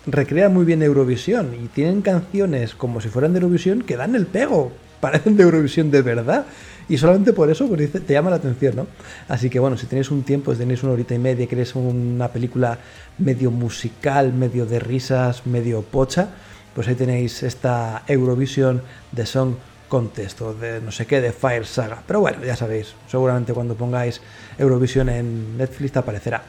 recrea 0.05 0.49
muy 0.49 0.65
bien 0.65 0.81
Eurovisión. 0.81 1.53
Y 1.53 1.67
tienen 1.67 2.01
canciones 2.01 2.75
como 2.75 3.01
si 3.01 3.09
fueran 3.09 3.33
de 3.33 3.39
Eurovisión 3.39 3.81
que 3.81 3.97
dan 3.97 4.15
el 4.15 4.25
pego, 4.25 4.71
parecen 5.01 5.37
de 5.37 5.43
Eurovisión 5.43 5.91
de 5.91 6.01
verdad. 6.01 6.45
Y 6.87 6.97
solamente 6.97 7.33
por 7.33 7.51
eso 7.51 7.67
pues, 7.67 7.91
te 7.91 8.13
llama 8.13 8.31
la 8.31 8.37
atención, 8.37 8.75
¿no? 8.75 8.87
Así 9.27 9.49
que 9.49 9.59
bueno, 9.59 9.77
si 9.77 9.85
tenéis 9.85 10.09
un 10.09 10.23
tiempo, 10.23 10.55
tenéis 10.55 10.81
una 10.81 10.93
horita 10.93 11.13
y 11.13 11.19
media, 11.19 11.45
queréis 11.45 11.75
una 11.75 12.29
película 12.29 12.79
medio 13.19 13.51
musical, 13.51 14.33
medio 14.33 14.65
de 14.65 14.79
risas, 14.79 15.45
medio 15.45 15.83
pocha, 15.83 16.29
pues 16.73 16.87
ahí 16.87 16.95
tenéis 16.95 17.43
esta 17.43 18.03
Eurovision 18.07 18.81
The 19.13 19.25
Song 19.27 19.53
Contest 19.89 20.39
o 20.41 20.53
de 20.53 20.79
no 20.79 20.91
sé 20.91 21.05
qué, 21.05 21.19
de 21.19 21.33
Fire 21.33 21.65
Saga. 21.65 22.01
Pero 22.07 22.21
bueno, 22.21 22.37
ya 22.45 22.55
sabéis, 22.55 22.93
seguramente 23.07 23.53
cuando 23.53 23.75
pongáis 23.75 24.21
Eurovisión 24.57 25.09
en 25.09 25.57
Netflix 25.57 25.91
te 25.91 25.99
aparecerá. 25.99 26.43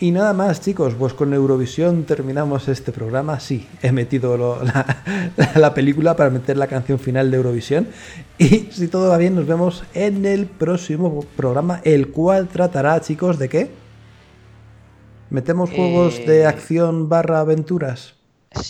Y 0.00 0.10
nada 0.10 0.32
más, 0.32 0.60
chicos, 0.60 0.94
pues 0.98 1.14
con 1.14 1.32
Eurovisión 1.32 2.02
terminamos 2.02 2.66
este 2.66 2.90
programa. 2.90 3.38
Sí, 3.38 3.68
he 3.80 3.92
metido 3.92 4.36
lo- 4.36 4.62
la, 4.64 4.84
la 5.54 5.72
película 5.72 6.16
para 6.16 6.30
meter 6.30 6.56
la 6.56 6.66
canción 6.66 6.98
final 6.98 7.30
de 7.30 7.36
Eurovisión. 7.36 7.86
Y 8.36 8.68
si 8.72 8.88
todo 8.88 9.08
va 9.10 9.16
bien, 9.18 9.36
nos 9.36 9.46
vemos 9.46 9.84
en 9.94 10.26
el 10.26 10.46
próximo 10.46 11.24
programa, 11.36 11.80
el 11.84 12.08
cual 12.08 12.48
tratará, 12.48 13.00
chicos, 13.00 13.38
¿de 13.38 13.48
qué? 13.48 13.70
¿Metemos 15.30 15.70
juegos 15.70 16.18
Eh, 16.18 16.26
de 16.26 16.46
acción 16.46 17.08
barra 17.08 17.40
aventuras? 17.40 18.14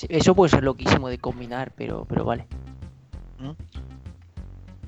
Eso 0.09 0.35
puede 0.35 0.51
ser 0.51 0.63
loquísimo 0.63 1.09
de 1.09 1.19
combinar, 1.19 1.73
pero, 1.77 2.07
pero 2.09 2.25
vale. 2.25 2.47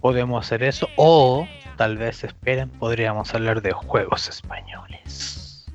Podemos 0.00 0.44
hacer 0.44 0.62
eso. 0.62 0.88
O 0.96 1.46
tal 1.76 1.96
vez 1.98 2.24
esperen, 2.24 2.70
podríamos 2.70 3.34
hablar 3.34 3.62
de 3.62 3.72
juegos 3.72 4.28
españoles. 4.28 5.66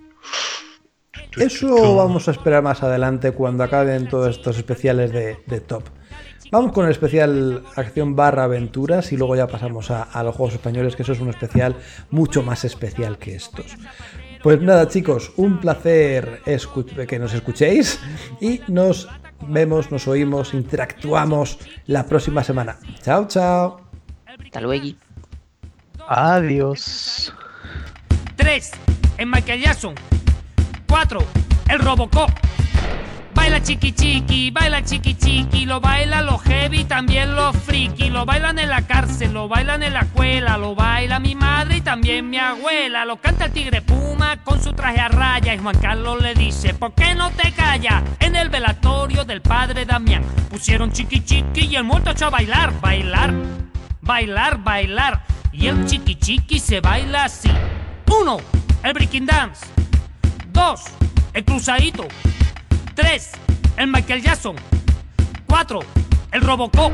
Eso 1.38 1.95
vamos 1.95 2.27
a 2.27 2.31
esperar 2.31 2.61
más 2.61 2.84
adelante 2.84 3.31
cuando 3.31 3.64
acaben 3.64 4.10
todos 4.10 4.35
estos 4.38 4.57
especiales 4.57 5.11
de, 5.14 5.60
top. 5.61 5.84
Vamos 6.52 6.73
con 6.73 6.85
el 6.85 6.91
especial 6.91 7.64
acción 7.76 8.15
barra 8.18 8.43
aventuras 8.43 9.14
y 9.14 9.18
luego 9.18 9.38
ya 9.38 9.48
pasamos 9.48 9.89
a, 9.91 10.03
a 10.03 10.23
los 10.23 10.35
juegos 10.35 10.56
españoles, 10.56 10.98
que 10.98 11.03
eso 11.03 11.14
es 11.14 11.22
un 11.22 11.30
especial 11.30 11.76
mucho 12.10 12.43
más 12.43 12.65
especial 12.65 13.18
que 13.18 13.35
estos. 13.35 13.77
Pues 14.43 14.60
nada 14.60 14.88
chicos, 14.88 15.31
un 15.38 15.60
placer 15.60 16.41
que 17.07 17.19
nos 17.19 17.34
escuchéis 17.34 17.99
y 18.41 18.60
nos 18.68 19.07
vemos, 19.48 19.91
nos 19.91 20.07
oímos, 20.07 20.53
interactuamos 20.53 21.60
la 21.85 22.06
próxima 22.06 22.43
semana. 22.43 22.80
Chao, 23.02 23.27
chao. 23.27 23.80
Hasta 24.52 24.60
luego. 24.60 24.86
Adiós. 26.10 27.34
3. 28.36 28.72
El 29.18 29.28
Michael 29.28 29.61
Jackson. 29.61 29.95
4. 30.90 31.19
El 31.69 31.80
Robocop. 31.80 32.30
Baila 33.34 33.64
chiqui 33.64 33.94
chiqui, 33.94 34.52
baila 34.52 34.84
chiqui 34.84 35.15
chiqui, 35.15 35.65
lo 35.65 35.80
baila 35.80 36.22
los 36.22 36.41
heavy, 36.44 36.84
también 36.84 37.34
los 37.34 37.56
friki, 37.56 38.10
lo 38.10 38.26
bailan 38.26 38.60
en 38.60 38.68
la 38.68 38.82
cárcel, 38.82 39.32
lo 39.32 39.48
bailan 39.48 39.84
en 39.84 39.94
la 39.94 40.02
escuela, 40.02 40.57
lo 40.57 40.76
baila 40.76 41.22
mi 41.22 41.34
madre 41.34 41.78
y 41.78 41.82
también 41.82 42.30
mi 42.30 42.38
abuela, 42.38 43.06
lo 43.06 43.22
canta 43.22 43.45
el 43.45 43.53
tigre 43.53 43.82
Puma 43.82 44.44
con 44.44 44.61
su 44.61 44.73
traje 44.73 44.99
a 44.99 45.07
raya 45.07 45.56
y 45.56 45.60
Juan 45.60 45.80
Carlos 45.80 46.22
le 46.22 46.34
dice, 46.34 46.73
¿por 46.73 46.94
qué 46.94 47.15
no 47.15 47.32
te 47.32 47.53
callas? 47.53 48.03
En 48.19 48.36
el 48.36 48.49
velatorio 48.49 49.23
del 49.23 49.41
padre 49.41 49.86
Damián 49.86 50.23
pusieron 50.49 50.91
chiqui 50.91 51.23
chiqui 51.23 51.68
y 51.68 51.78
el 51.78 51.86
muerto 51.86 52.11
echó 52.11 52.26
a 52.26 52.32
bailar, 52.32 52.73
bailar, 52.82 53.34
bailar, 54.02 54.64
bailar, 54.64 55.23
y 55.52 55.68
el 55.68 55.86
chiqui 55.86 56.15
chiqui 56.15 56.60
se 56.60 56.80
baila 56.80 57.26
así. 57.26 57.49
1. 58.07 58.38
El 58.84 58.94
breaking 58.94 59.26
dance. 59.26 59.65
2. 60.52 60.82
El 61.34 61.45
cruzadito. 61.45 62.07
3. 62.95 63.32
El 63.78 63.88
Michael 63.88 64.22
Jackson. 64.22 64.56
4. 65.48 65.80
El 66.32 66.41
Robocop. 66.41 66.94